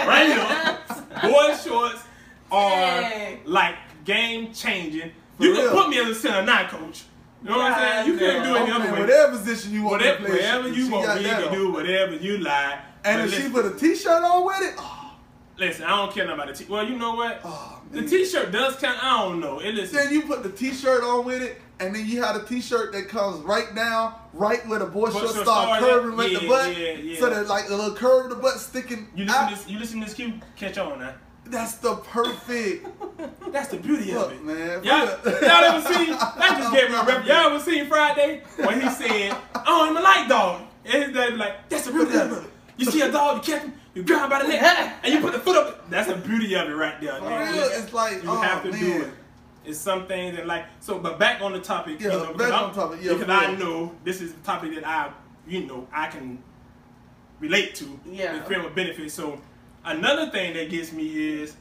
right 0.07 0.26
here. 0.26 1.30
Boy 1.30 1.55
shorts 1.57 2.03
are 2.51 3.01
Dang. 3.01 3.41
like 3.45 3.76
game 4.05 4.53
changing. 4.53 5.12
For 5.39 5.45
You 5.45 5.55
can 5.55 5.68
put 5.70 5.89
me 5.89 5.99
as 6.01 6.09
a 6.09 6.14
center 6.14 6.43
nine 6.45 6.66
coach. 6.68 7.05
You 7.43 7.51
know 7.51 7.59
what 7.59 7.72
I'm 7.72 7.78
saying? 7.78 8.07
You 8.07 8.18
couldn't 8.18 8.43
do 8.45 8.55
it 8.57 8.66
the 8.66 8.72
other 8.72 8.93
way. 8.93 9.01
whatever 9.01 9.39
position 9.39 9.72
you 9.72 9.83
want 9.83 9.93
Whatever, 10.03 10.18
to 10.18 10.24
play. 10.24 10.33
wherever 10.35 10.68
you 10.68 10.91
want, 10.91 11.18
we 11.18 11.24
can 11.24 11.53
do 11.53 11.72
whatever 11.72 12.14
you 12.16 12.39
like. 12.39 12.78
And 13.05 13.18
But 13.20 13.28
if 13.39 13.43
she 13.43 13.51
put 13.51 13.66
a 13.66 13.74
t-shirt 13.76 14.22
on 14.22 14.47
with 14.47 14.61
it, 14.62 14.74
oh, 14.78 15.01
listen, 15.62 15.84
I 15.84 15.96
don't 15.96 16.12
care 16.12 16.30
about 16.30 16.48
the 16.48 16.54
t. 16.54 16.64
Well, 16.68 16.86
you 16.86 16.96
know 16.98 17.14
what? 17.14 17.40
oh 17.44 17.80
The 17.92 18.02
t-shirt 18.02 18.52
does 18.52 18.76
count. 18.76 19.02
I 19.02 19.22
don't 19.22 19.40
know. 19.40 19.60
It 19.60 19.74
listen. 19.74 19.96
Then 19.96 20.12
you 20.12 20.22
put 20.22 20.42
the 20.42 20.50
t-shirt 20.50 21.02
on 21.02 21.24
with 21.24 21.42
it, 21.42 21.60
and 21.80 21.94
then 21.94 22.06
you 22.06 22.22
have 22.22 22.36
a 22.36 22.44
t-shirt 22.44 22.92
that 22.92 23.08
comes 23.08 23.40
right 23.44 23.74
down, 23.74 24.14
right 24.32 24.66
where 24.68 24.78
the 24.78 24.86
boy 24.86 25.10
short 25.10 25.30
start 25.30 25.80
curving 25.80 26.10
yeah, 26.12 26.16
with 26.16 26.40
the 26.40 26.48
butt, 26.48 26.76
yeah, 26.78 26.92
yeah. 26.92 27.20
so 27.20 27.30
that 27.30 27.46
like 27.48 27.68
a 27.68 27.74
little 27.74 27.94
curve 27.94 28.24
of 28.26 28.30
the 28.30 28.36
butt 28.36 28.58
sticking 28.58 29.08
You 29.14 29.24
listen 29.24 29.40
out. 29.40 29.50
this. 29.50 29.68
You 29.68 29.78
listen 29.78 30.00
to 30.00 30.06
this 30.06 30.14
cue. 30.14 30.34
Catch 30.56 30.78
on 30.78 30.98
now. 30.98 31.14
That's 31.44 31.74
the 31.76 31.96
perfect. 31.96 32.86
That's 33.52 33.68
the 33.68 33.76
beauty 33.76 34.14
of 34.14 34.32
it. 34.32 34.42
man. 34.44 34.82
Y'all, 34.84 35.06
y'all 35.06 35.24
ever 35.24 35.80
seen? 35.94 36.10
That 36.10 36.54
just 36.58 36.72
gave 36.72 36.88
me 36.90 36.96
a 36.96 37.04
rep. 37.04 37.26
Y'all 37.26 37.46
ever 37.52 37.60
seen 37.60 37.86
Friday 37.86 38.42
when 38.56 38.80
he 38.80 38.88
said, 38.88 39.36
"I 39.54 39.64
don't 39.64 39.90
even 39.90 40.02
like 40.02 40.28
dog," 40.28 40.62
and 40.84 41.02
his 41.04 41.12
daddy 41.12 41.32
be 41.32 41.38
like, 41.38 41.68
"That's 41.68 41.86
the 41.86 41.92
beauty 41.92 42.16
of 42.16 42.32
it." 42.32 42.50
You 42.78 42.86
see 42.86 43.00
a 43.02 43.12
dog, 43.12 43.46
you 43.46 43.52
catch 43.54 43.62
him, 43.64 43.74
you 43.95 44.03
grab 44.03 44.30
by 44.30 44.43
the 44.43 44.49
neck, 44.49 44.99
and 45.03 45.12
you 45.12 45.20
put 45.20 45.32
the 45.32 45.38
foot 45.38 45.57
up. 45.57 45.90
That's 45.90 46.09
the 46.09 46.16
beauty 46.16 46.55
of 46.55 46.68
it 46.68 46.72
right 46.72 47.01
there. 47.01 47.16
For 47.16 47.24
man. 47.24 47.53
real, 47.53 47.64
it's 47.64 47.93
like 47.93 48.22
you 48.22 48.30
oh, 48.30 48.40
have 48.40 48.62
to 48.62 48.70
man. 48.70 48.80
do 48.80 49.03
it. 49.03 49.11
It's 49.64 49.78
some 49.78 50.07
things 50.07 50.36
that 50.36 50.47
like 50.47 50.64
so. 50.80 50.99
But 50.99 51.18
back 51.18 51.40
on 51.43 51.53
the 51.53 51.61
topic, 51.61 52.01
Yeah, 52.01 52.07
you 52.07 52.12
know, 52.12 52.24
back 52.26 52.32
because 52.32 52.53
on 52.53 52.64
I'm- 52.64 52.74
topic, 52.74 52.99
yeah, 53.03 53.12
because 53.12 53.28
I 53.28 53.55
know 53.55 53.95
this 54.05 54.20
is 54.20 54.32
the 54.32 54.40
topic 54.40 54.74
that 54.74 54.86
I, 54.86 55.12
you 55.47 55.66
know, 55.66 55.86
I 55.93 56.09
can 56.09 56.43
relate 57.38 57.74
to. 57.76 58.01
Yeah. 58.07 58.34
with 58.34 58.47
friend 58.47 58.64
with 58.64 58.74
benefits. 58.74 59.14
So 59.14 59.40
another 59.84 60.30
thing 60.30 60.55
that 60.55 60.70
gets 60.70 60.93
me 60.93 61.40
is, 61.43 61.55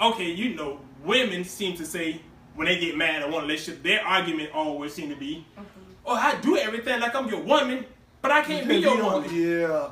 okay, 0.00 0.30
you 0.30 0.54
know, 0.54 0.80
women 1.04 1.44
seem 1.44 1.76
to 1.76 1.84
say 1.84 2.20
when 2.54 2.66
they 2.66 2.78
get 2.78 2.96
mad 2.96 3.22
at 3.22 3.30
one 3.30 3.42
relationship, 3.42 3.82
their 3.82 4.04
argument 4.06 4.50
always 4.54 4.94
seem 4.94 5.10
to 5.10 5.16
be, 5.16 5.44
mm-hmm. 5.58 5.64
"Oh, 6.06 6.14
I 6.14 6.36
do 6.40 6.56
everything 6.56 7.00
like 7.00 7.14
I'm 7.14 7.28
your 7.28 7.40
woman, 7.40 7.84
but 8.22 8.30
I 8.30 8.42
can't 8.42 8.68
be 8.68 8.76
your 8.86 9.02
woman." 9.02 9.34
Yeah. 9.34 9.90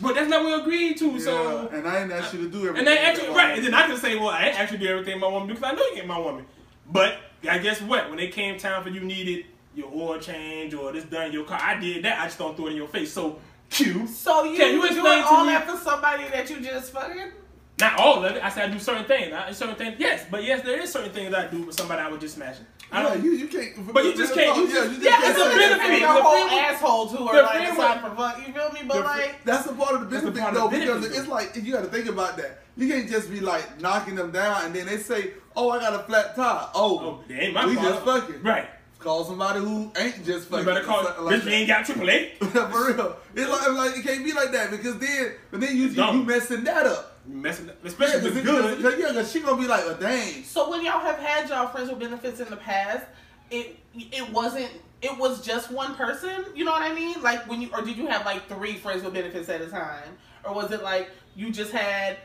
But 0.00 0.14
that's 0.14 0.28
not 0.30 0.42
what 0.44 0.56
we 0.56 0.62
agreed 0.62 0.96
to. 0.98 1.10
yeah. 1.12 1.18
So 1.18 1.68
and 1.68 1.86
I 1.86 2.02
ain't 2.02 2.12
asked 2.12 2.32
you 2.34 2.42
to 2.42 2.48
do 2.50 2.58
everything. 2.68 2.78
and 2.78 2.86
they 2.86 2.98
actually 2.98 3.28
right, 3.28 3.50
I 3.52 3.54
and 3.54 3.64
then 3.66 3.74
I 3.74 3.86
can 3.86 3.96
say, 3.96 4.16
well, 4.16 4.28
I 4.28 4.46
ain't 4.46 4.58
actually 4.58 4.78
do 4.78 4.86
everything 4.88 5.18
my 5.20 5.28
woman 5.28 5.48
do 5.48 5.54
because 5.54 5.72
I 5.72 5.74
know 5.76 5.82
you 5.86 5.96
ain't 5.98 6.06
my 6.06 6.18
woman. 6.18 6.46
But 6.90 7.16
I 7.48 7.58
guess 7.58 7.80
what? 7.82 8.10
When 8.10 8.18
it 8.18 8.32
came 8.32 8.58
time 8.58 8.82
for 8.82 8.88
you 8.88 9.00
needed 9.00 9.46
your 9.74 9.90
oil 9.94 10.18
change 10.18 10.74
or 10.74 10.92
this 10.92 11.04
done 11.04 11.26
in 11.26 11.32
your 11.32 11.44
car, 11.44 11.60
I 11.62 11.78
did 11.78 12.04
that. 12.04 12.20
I 12.20 12.24
just 12.24 12.38
don't 12.38 12.56
throw 12.56 12.66
it 12.66 12.70
in 12.70 12.76
your 12.76 12.88
face. 12.88 13.12
So 13.12 13.38
Q. 13.70 14.06
So 14.06 14.44
you 14.44 14.56
Can 14.56 14.74
you 14.74 14.80
doing 14.80 14.92
explain 14.92 15.22
to 15.22 15.28
all 15.28 15.44
me- 15.44 15.52
that 15.52 15.68
for 15.68 15.76
somebody 15.76 16.24
that 16.24 16.48
you 16.50 16.60
just 16.60 16.92
fucking? 16.92 17.32
Not 17.78 17.98
all 17.98 18.24
of 18.24 18.36
it. 18.36 18.42
I 18.44 18.48
said 18.50 18.68
I 18.68 18.72
do 18.72 18.78
certain 18.78 19.04
things. 19.04 19.32
I, 19.32 19.52
certain 19.52 19.74
things, 19.76 19.96
yes, 19.98 20.26
but 20.30 20.44
yes, 20.44 20.62
there 20.62 20.78
is 20.80 20.92
certain 20.92 21.12
things 21.12 21.32
I 21.34 21.46
do 21.46 21.62
with 21.62 21.76
somebody 21.76 22.02
I 22.02 22.08
was 22.08 22.20
just 22.20 22.34
smashing. 22.34 22.66
I 22.92 23.02
don't. 23.02 23.22
you, 23.22 23.32
you 23.32 23.46
can't. 23.46 23.92
But 23.92 24.04
you 24.04 24.16
just 24.16 24.34
can't- 24.34 24.56
you 24.56 24.66
Yeah, 24.66 24.72
just- 24.74 24.90
you 24.90 24.96
just 24.96 25.02
yeah, 25.04 25.10
can't 25.20 25.36
it's 25.36 25.40
a 25.40 25.58
benefit. 25.58 25.78
that. 25.78 26.00
Your 26.00 26.22
whole 26.22 26.48
friend- 26.48 26.66
asshole 26.66 27.06
to 27.08 27.16
her 27.18 27.42
like 27.42 27.60
with- 27.60 27.76
for 27.76 28.16
fuck. 28.16 28.46
You 28.46 28.52
feel 28.52 28.72
me? 28.72 28.80
But 28.88 29.04
like, 29.04 29.44
That's 29.44 29.66
a 29.66 29.72
part 29.72 29.94
of 29.94 30.00
the 30.00 30.06
benefit 30.06 30.34
though, 30.54 30.68
because 30.68 31.00
benefit, 31.00 31.18
it's 31.18 31.28
like 31.28 31.56
you 31.56 31.72
got 31.72 31.82
to 31.82 31.88
think 31.88 32.06
about 32.08 32.36
that. 32.38 32.58
You 32.76 32.88
can't 32.88 33.08
just 33.08 33.30
be 33.30 33.40
like 33.40 33.80
knocking 33.80 34.14
them 34.14 34.30
down, 34.32 34.64
and 34.64 34.74
then 34.74 34.86
they 34.86 34.96
say, 34.98 35.32
"Oh, 35.54 35.70
I 35.70 35.78
got 35.80 35.94
a 35.94 36.00
flat 36.04 36.34
tire." 36.34 36.68
Oh, 36.74 36.98
Oh, 37.00 37.20
that 37.28 37.42
ain't 37.42 37.54
my 37.54 37.66
we 37.66 37.74
just 37.74 38.02
fucking. 38.04 38.42
Right. 38.42 38.66
Call 38.98 39.24
somebody 39.24 39.60
who 39.60 39.90
ain't 39.96 40.24
just 40.26 40.48
fucking. 40.48 40.66
You 40.66 40.72
better 40.74 40.84
call. 40.86 41.02
something 41.04 41.24
bitch, 41.24 41.30
like 41.30 41.44
we 41.44 41.52
ain't 41.52 41.68
got 41.68 41.86
AAA. 41.86 42.36
For 42.38 42.86
real, 42.92 43.16
it's 43.34 43.50
like, 43.50 43.68
like 43.72 43.96
it 43.98 44.04
can't 44.04 44.24
be 44.24 44.32
like 44.32 44.52
that 44.52 44.70
because 44.70 44.98
then, 44.98 45.32
but 45.50 45.60
then 45.60 45.74
you 45.76 45.86
you, 45.86 46.04
you 46.04 46.22
messing 46.22 46.64
that 46.64 46.86
up. 46.86 47.09
You 47.28 47.34
messing, 47.36 47.68
up. 47.68 47.76
Yeah, 47.82 47.88
especially 47.88 48.28
if 48.28 48.34
because 48.34 48.72
it's 48.72 48.82
good. 48.82 48.98
yeah, 48.98 49.12
'cause 49.12 49.30
she 49.32 49.40
gonna 49.40 49.60
be 49.60 49.68
like, 49.68 49.82
"Oh, 49.84 49.94
dang." 50.00 50.42
so 50.44 50.70
when 50.70 50.84
y'all 50.84 51.00
have 51.00 51.18
had 51.18 51.48
y'all 51.48 51.68
friends 51.68 51.90
with 51.90 51.98
benefits 51.98 52.40
in 52.40 52.48
the 52.50 52.56
past, 52.56 53.04
it 53.50 53.78
it 53.94 54.30
wasn't. 54.30 54.70
It 55.02 55.16
was 55.18 55.44
just 55.44 55.70
one 55.70 55.94
person. 55.94 56.44
You 56.54 56.64
know 56.64 56.72
what 56.72 56.82
I 56.82 56.94
mean? 56.94 57.20
Like 57.22 57.48
when 57.48 57.60
you 57.62 57.68
or 57.72 57.82
did 57.82 57.96
you 57.96 58.06
have 58.06 58.24
like 58.26 58.48
three 58.48 58.74
friends 58.74 59.02
with 59.02 59.14
benefits 59.14 59.48
at 59.48 59.60
a 59.60 59.66
time, 59.66 60.16
or 60.44 60.54
was 60.54 60.70
it 60.72 60.82
like 60.82 61.10
you 61.36 61.50
just 61.50 61.72
had. 61.72 62.16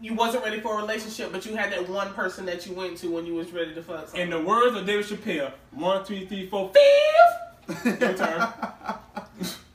You 0.00 0.14
wasn't 0.14 0.44
ready 0.44 0.60
for 0.60 0.74
a 0.74 0.76
relationship, 0.76 1.32
but 1.32 1.44
you 1.44 1.56
had 1.56 1.72
that 1.72 1.88
one 1.88 2.12
person 2.14 2.46
that 2.46 2.64
you 2.68 2.72
went 2.72 2.98
to 2.98 3.10
when 3.10 3.26
you 3.26 3.34
was 3.34 3.50
ready 3.50 3.74
to 3.74 3.82
fuck. 3.82 4.02
Something. 4.06 4.20
In 4.20 4.30
the 4.30 4.40
words 4.40 4.76
of 4.76 4.86
David 4.86 5.04
Chappelle, 5.06 5.50
one, 5.72 6.04
two, 6.04 6.24
three, 6.28 6.46
four, 6.46 6.70
fifth. 7.66 7.84
Your 8.00 8.14
turn. 8.14 8.48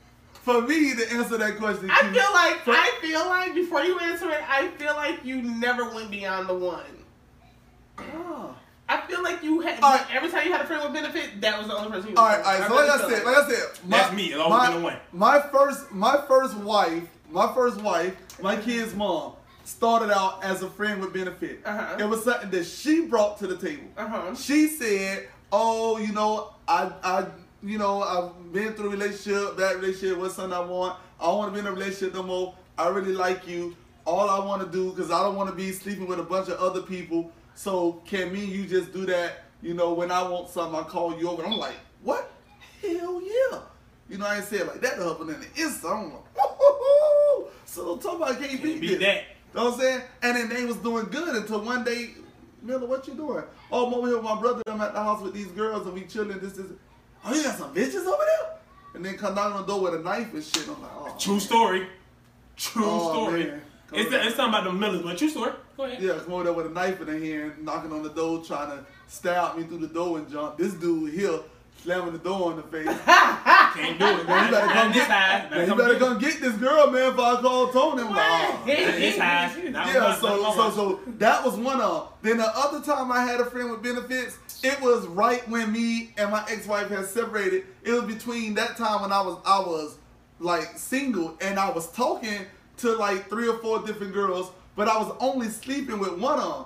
For 0.43 0.61
me 0.61 0.93
to 0.93 1.11
answer 1.13 1.37
that 1.37 1.57
question, 1.57 1.89
I 1.89 2.01
Q, 2.01 2.11
feel 2.11 2.33
like 2.33 2.67
I 2.67 2.97
feel 3.01 3.25
like 3.27 3.55
before 3.55 3.81
you 3.83 3.97
answer 3.99 4.29
it, 4.29 4.41
I 4.49 4.67
feel 4.77 4.93
like 4.93 5.23
you 5.23 5.41
never 5.41 5.89
went 5.89 6.11
beyond 6.11 6.49
the 6.49 6.53
one. 6.53 6.83
Ah. 7.97 8.55
I 8.89 8.99
feel 9.07 9.23
like 9.23 9.41
you 9.41 9.61
had 9.61 9.81
All 9.81 9.95
right. 9.95 10.05
every 10.13 10.29
time 10.29 10.45
you 10.45 10.51
had 10.51 10.61
a 10.61 10.65
friend 10.65 10.83
with 10.83 10.93
benefit, 10.93 11.39
that 11.39 11.57
was 11.57 11.67
the 11.67 11.75
only 11.77 11.91
person 11.91 12.09
you. 12.11 12.17
All 12.17 12.25
right, 12.25 12.43
all 12.43 12.59
right. 12.59 12.67
So 12.67 12.75
like 12.75 12.89
I 12.89 12.97
said, 12.97 13.21
feel 13.21 13.31
like 13.31 13.37
I 13.37 13.49
said, 13.49 13.79
my, 13.87 13.97
That's 13.97 14.13
me. 14.13 14.25
It's 14.25 14.35
always 14.35 14.59
my, 14.59 14.67
been 14.67 14.81
a 14.81 14.83
one. 14.83 14.97
My 15.13 15.39
first, 15.39 15.91
my 15.93 16.23
first 16.27 16.57
wife, 16.57 17.03
my 17.31 17.53
first 17.53 17.81
wife, 17.81 18.15
my 18.41 18.57
kid's 18.57 18.93
mom 18.93 19.33
started 19.63 20.11
out 20.11 20.43
as 20.43 20.61
a 20.61 20.69
friend 20.69 20.99
with 20.99 21.13
benefit. 21.13 21.61
Uh-huh. 21.65 21.95
It 21.99 22.03
was 22.03 22.25
something 22.25 22.49
that 22.49 22.65
she 22.65 23.05
brought 23.05 23.39
to 23.39 23.47
the 23.47 23.55
table. 23.55 23.87
Uh-huh. 23.97 24.35
She 24.35 24.67
said, 24.67 25.29
"Oh, 25.53 25.97
you 25.97 26.11
know, 26.11 26.53
I, 26.67 26.91
I, 27.01 27.25
you 27.63 27.77
know, 27.77 28.01
I've 28.01 28.51
been 28.51 28.73
through 28.73 28.87
a 28.87 28.89
relationship, 28.89 29.57
bad 29.57 29.77
relationship 29.77 30.17
what's 30.17 30.35
something 30.35 30.53
I 30.53 30.59
want. 30.59 30.99
I 31.19 31.25
don't 31.25 31.37
want 31.37 31.53
to 31.53 31.53
be 31.53 31.59
in 31.65 31.67
a 31.67 31.71
relationship 31.71 32.13
no 32.13 32.23
more. 32.23 32.55
I 32.77 32.89
really 32.89 33.13
like 33.13 33.47
you. 33.47 33.75
All 34.05 34.29
I 34.29 34.45
want 34.45 34.61
to 34.61 34.69
do, 34.69 34.89
because 34.91 35.11
I 35.11 35.23
don't 35.23 35.35
want 35.35 35.49
to 35.49 35.55
be 35.55 35.71
sleeping 35.71 36.07
with 36.07 36.19
a 36.19 36.23
bunch 36.23 36.49
of 36.49 36.59
other 36.59 36.81
people. 36.81 37.31
So 37.55 38.01
can 38.05 38.33
me 38.33 38.43
and 38.43 38.51
you 38.51 38.65
just 38.65 38.91
do 38.91 39.05
that? 39.05 39.43
You 39.61 39.73
know, 39.73 39.93
when 39.93 40.11
I 40.11 40.27
want 40.27 40.49
something, 40.49 40.77
I 40.77 40.83
call 40.83 41.17
you 41.17 41.29
over. 41.29 41.43
And 41.43 41.53
I'm 41.53 41.59
like, 41.59 41.75
what? 42.01 42.29
Hell 42.81 43.21
yeah. 43.21 43.59
You 44.09 44.17
know, 44.17 44.25
I 44.25 44.37
ain't 44.37 44.45
say 44.45 44.57
it 44.57 44.67
like 44.67 44.81
that 44.81 44.95
to 44.97 45.03
her, 45.03 45.13
but 45.13 45.29
in 45.29 45.39
the 45.39 45.47
instant, 45.55 45.93
I'm 45.93 46.13
like, 46.13 46.35
woo 46.35 47.47
So 47.65 47.85
don't 47.85 48.01
talk 48.01 48.17
about 48.17 48.39
can't 48.39 48.61
Can't 48.61 48.61
beat 48.61 48.99
that. 48.99 49.23
You 49.53 49.59
know 49.59 49.65
what 49.65 49.73
I'm 49.75 49.79
saying? 49.79 50.01
And 50.21 50.35
then 50.35 50.49
they 50.49 50.65
was 50.65 50.77
doing 50.77 51.05
good 51.05 51.33
until 51.35 51.61
one 51.61 51.85
day, 51.85 52.09
Miller, 52.61 52.87
what 52.87 53.07
you 53.07 53.13
doing? 53.13 53.43
Oh, 53.71 53.87
I'm 53.87 53.93
over 53.93 54.07
here 54.07 54.17
with 54.17 54.25
my 54.25 54.39
brother. 54.39 54.61
I'm 54.67 54.81
at 54.81 54.93
the 54.93 55.01
house 55.01 55.21
with 55.21 55.33
these 55.33 55.47
girls 55.47 55.85
and 55.85 55.93
we 55.93 56.01
chilling. 56.01 56.39
This 56.39 56.57
is. 56.57 56.71
Oh, 57.25 57.33
you 57.33 57.43
got 57.43 57.57
some 57.57 57.73
bitches 57.73 58.05
over 58.05 58.23
there? 58.25 58.49
And 58.95 59.03
then 59.05 59.15
come 59.17 59.33
down 59.35 59.53
on 59.53 59.61
the 59.61 59.67
door 59.67 59.81
with 59.81 59.95
a 59.95 59.99
knife 59.99 60.33
and 60.33 60.43
shit. 60.43 60.67
I'm 60.67 60.81
like, 60.81 60.91
oh. 60.95 61.15
True 61.19 61.39
story. 61.39 61.87
True 62.57 62.83
Oh, 62.85 63.11
story. 63.11 63.45
man. 63.45 63.61
It's, 63.93 64.11
it's 64.11 64.35
something 64.35 64.59
about 64.59 64.63
the 64.65 64.73
Millers, 64.73 65.01
but 65.03 65.17
true 65.17 65.29
story. 65.29 65.51
Go 65.77 65.83
ahead. 65.85 66.01
Yeah, 66.01 66.17
come 66.23 66.33
over 66.33 66.43
there 66.45 66.53
with 66.53 66.65
a 66.65 66.69
knife 66.69 66.99
in 67.01 67.07
her 67.07 67.17
hand, 67.19 67.53
knocking 67.63 67.91
on 67.91 68.01
the 68.03 68.09
door, 68.09 68.43
trying 68.43 68.69
to 68.71 68.85
stab 69.07 69.55
me 69.57 69.63
through 69.63 69.79
the 69.79 69.87
door 69.87 70.17
and 70.17 70.29
jump. 70.31 70.57
This 70.57 70.73
dude 70.73 71.13
here 71.13 71.39
slamming 71.83 72.13
the 72.13 72.19
door 72.19 72.51
in 72.51 72.57
the 72.57 72.63
face. 72.63 72.87
Can't 73.73 73.99
do 73.99 74.05
it. 74.05 74.27
Man, 74.27 74.45
you 74.45 74.51
better 74.51 74.67
come 74.67 74.75
Not 74.75 74.93
this 74.93 75.07
get, 75.07 75.09
high. 75.09 75.49
man, 75.49 75.67
you 75.67 75.75
better 75.75 75.99
come 75.99 76.19
get 76.19 76.39
this 76.41 76.53
girl, 76.53 76.91
man, 76.91 77.13
if 77.13 77.19
I 77.19 77.41
call 77.41 77.67
Tony. 77.71 78.03
I'm 78.03 78.09
like, 78.09 78.19
oh. 78.19 78.63
Not 78.65 78.65
this 78.65 79.17
high. 79.17 79.51
Yeah, 79.63 80.15
so 80.15 80.53
so 80.53 80.71
so 80.71 80.99
that 81.17 81.43
was 81.43 81.55
one 81.55 81.81
of. 81.81 82.13
Then 82.21 82.37
the 82.37 82.51
other 82.55 82.81
time 82.81 83.11
I 83.11 83.23
had 83.23 83.39
a 83.39 83.45
friend 83.45 83.71
with 83.71 83.81
benefits, 83.81 84.37
it 84.63 84.79
was 84.81 85.07
right 85.07 85.47
when 85.49 85.71
me 85.71 86.13
and 86.17 86.31
my 86.31 86.45
ex-wife 86.49 86.89
had 86.89 87.05
separated. 87.05 87.65
It 87.83 87.91
was 87.91 88.03
between 88.03 88.53
that 88.55 88.77
time 88.77 89.01
when 89.01 89.11
I 89.11 89.21
was 89.21 89.39
I 89.45 89.59
was 89.59 89.97
like 90.39 90.77
single 90.77 91.37
and 91.41 91.59
I 91.59 91.69
was 91.71 91.91
talking 91.91 92.45
to 92.77 92.95
like 92.95 93.29
three 93.29 93.47
or 93.47 93.57
four 93.59 93.79
different 93.85 94.13
girls, 94.13 94.51
but 94.75 94.87
I 94.87 94.97
was 94.97 95.15
only 95.19 95.49
sleeping 95.49 95.99
with 95.99 96.17
one 96.19 96.39
of 96.39 96.65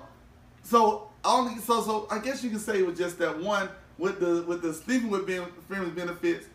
So 0.62 1.08
I 1.24 1.32
only 1.38 1.58
so 1.60 1.82
so 1.82 2.06
I 2.10 2.18
guess 2.18 2.44
you 2.44 2.50
could 2.50 2.60
say 2.60 2.80
it 2.80 2.86
was 2.86 2.98
just 2.98 3.18
that 3.18 3.38
one 3.38 3.68
with 3.98 4.20
the 4.20 4.44
with 4.46 4.62
the 4.62 4.72
sleeping 4.72 5.10
with 5.10 5.26
ben, 5.26 5.44
friends 5.66 5.90
benefits 5.90 6.46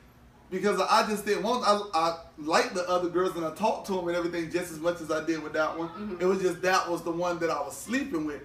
because 0.54 0.80
I 0.80 1.08
just 1.08 1.26
didn't 1.26 1.44
want 1.44 1.66
I 1.68 1.82
I 1.96 2.18
liked 2.38 2.76
the 2.76 2.88
other 2.88 3.10
girls 3.10 3.36
and 3.36 3.44
I 3.44 3.52
talked 3.56 3.88
to 3.88 3.94
them 3.94 4.08
and 4.08 4.16
everything 4.16 4.52
just 4.52 4.72
as 4.72 4.80
much 4.80 5.02
as 5.02 5.10
I 5.10 5.26
did 5.26 5.42
with 5.42 5.54
that 5.54 5.78
one. 5.78 5.90
Mm-hmm. 5.90 6.22
It 6.22 6.26
was 6.26 6.42
just 6.42 6.62
that 6.62 6.90
was 6.90 7.02
the 7.02 7.12
one 7.12 7.40
that 7.40 7.50
I 7.50 7.60
was 7.60 7.76
sleeping 7.76 8.26
with. 8.26 8.42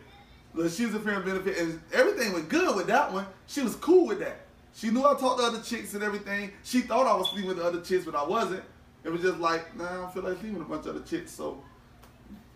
But 0.54 0.70
she 0.70 0.86
was 0.86 0.94
a 0.94 1.00
friend 1.00 1.18
of 1.18 1.26
benefit 1.26 1.58
and 1.58 1.80
everything 1.92 2.32
went 2.32 2.48
good 2.48 2.74
with 2.74 2.86
that 2.86 3.12
one. 3.12 3.26
She 3.46 3.60
was 3.60 3.76
cool 3.76 4.06
with 4.06 4.20
that. 4.20 4.40
She 4.74 4.90
knew 4.90 5.04
I 5.04 5.14
talked 5.16 5.38
to 5.40 5.46
other 5.46 5.60
chicks 5.60 5.92
and 5.92 6.02
everything. 6.02 6.50
She 6.64 6.80
thought 6.80 7.06
I 7.06 7.14
was 7.14 7.28
sleeping 7.28 7.48
with 7.48 7.58
the 7.58 7.64
other 7.64 7.82
chicks, 7.82 8.06
but 8.06 8.14
I 8.14 8.24
wasn't. 8.24 8.64
It 9.04 9.10
was 9.10 9.20
just 9.20 9.38
like, 9.38 9.76
nah, 9.76 9.90
I 9.90 9.94
don't 9.96 10.14
feel 10.14 10.22
like 10.22 10.38
sleeping 10.38 10.58
with 10.58 10.66
a 10.66 10.70
bunch 10.70 10.86
of 10.86 10.96
other 10.96 11.04
chicks. 11.04 11.30
So 11.30 11.62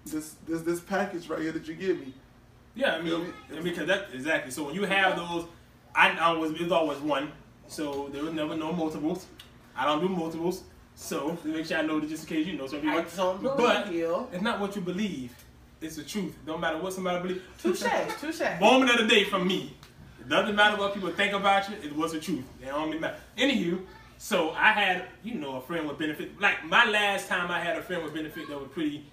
this 0.06 0.36
this 0.46 0.62
this 0.62 0.80
package 0.80 1.28
right 1.28 1.40
here 1.40 1.52
that 1.52 1.68
you 1.68 1.74
give 1.74 2.00
me. 2.00 2.14
Yeah, 2.74 2.94
I 2.94 3.02
mean, 3.02 3.34
I 3.50 3.54
mean, 3.54 3.64
because 3.64 3.86
that 3.86 4.08
exactly. 4.14 4.50
So 4.50 4.64
when 4.64 4.74
you 4.74 4.84
have 4.84 5.16
those, 5.16 5.44
I, 5.94 6.10
I 6.12 6.32
was 6.32 6.52
it 6.52 6.62
was 6.62 6.72
always 6.72 6.98
one, 7.00 7.30
so 7.72 8.08
there 8.12 8.22
was 8.22 8.34
never 8.34 8.56
no 8.56 8.72
multiples. 8.72 9.26
I 9.74 9.86
don't 9.86 10.00
do 10.00 10.08
multiples, 10.08 10.64
so 10.94 11.36
to 11.36 11.48
make 11.48 11.66
sure 11.66 11.78
I 11.78 11.82
know 11.82 11.98
that 11.98 12.08
just 12.08 12.24
in 12.24 12.36
case 12.36 12.46
you 12.46 12.58
know 12.58 12.66
some 12.66 12.80
people. 12.80 12.98
I 12.98 13.02
don't 13.16 13.42
but 13.42 13.92
you. 13.92 14.26
it's 14.32 14.42
not 14.42 14.60
what 14.60 14.76
you 14.76 14.82
believe; 14.82 15.32
it's 15.80 15.96
the 15.96 16.02
truth. 16.02 16.36
Don't 16.46 16.60
matter 16.60 16.78
what 16.78 16.92
somebody 16.92 17.22
believes. 17.22 17.42
Touche, 17.60 17.82
touche. 18.20 18.60
Moment 18.60 18.90
of 18.90 18.98
the 18.98 19.06
day 19.06 19.24
from 19.24 19.46
me. 19.46 19.74
It 20.20 20.28
doesn't 20.28 20.54
matter 20.54 20.76
what 20.76 20.94
people 20.94 21.10
think 21.10 21.32
about 21.32 21.68
you. 21.68 21.76
It 21.82 21.96
was 21.96 22.12
the 22.12 22.20
truth. 22.20 22.44
It 22.62 22.68
only 22.68 22.98
matter. 22.98 23.16
Anywho, 23.36 23.80
so 24.18 24.50
I 24.50 24.72
had 24.72 25.06
you 25.24 25.34
know 25.34 25.56
a 25.56 25.60
friend 25.62 25.88
with 25.88 25.98
benefit. 25.98 26.38
Like 26.40 26.64
my 26.64 26.84
last 26.84 27.28
time 27.28 27.50
I 27.50 27.58
had 27.60 27.78
a 27.78 27.82
friend 27.82 28.04
with 28.04 28.14
benefit 28.14 28.48
that 28.48 28.58
was 28.58 28.68
pretty. 28.68 29.06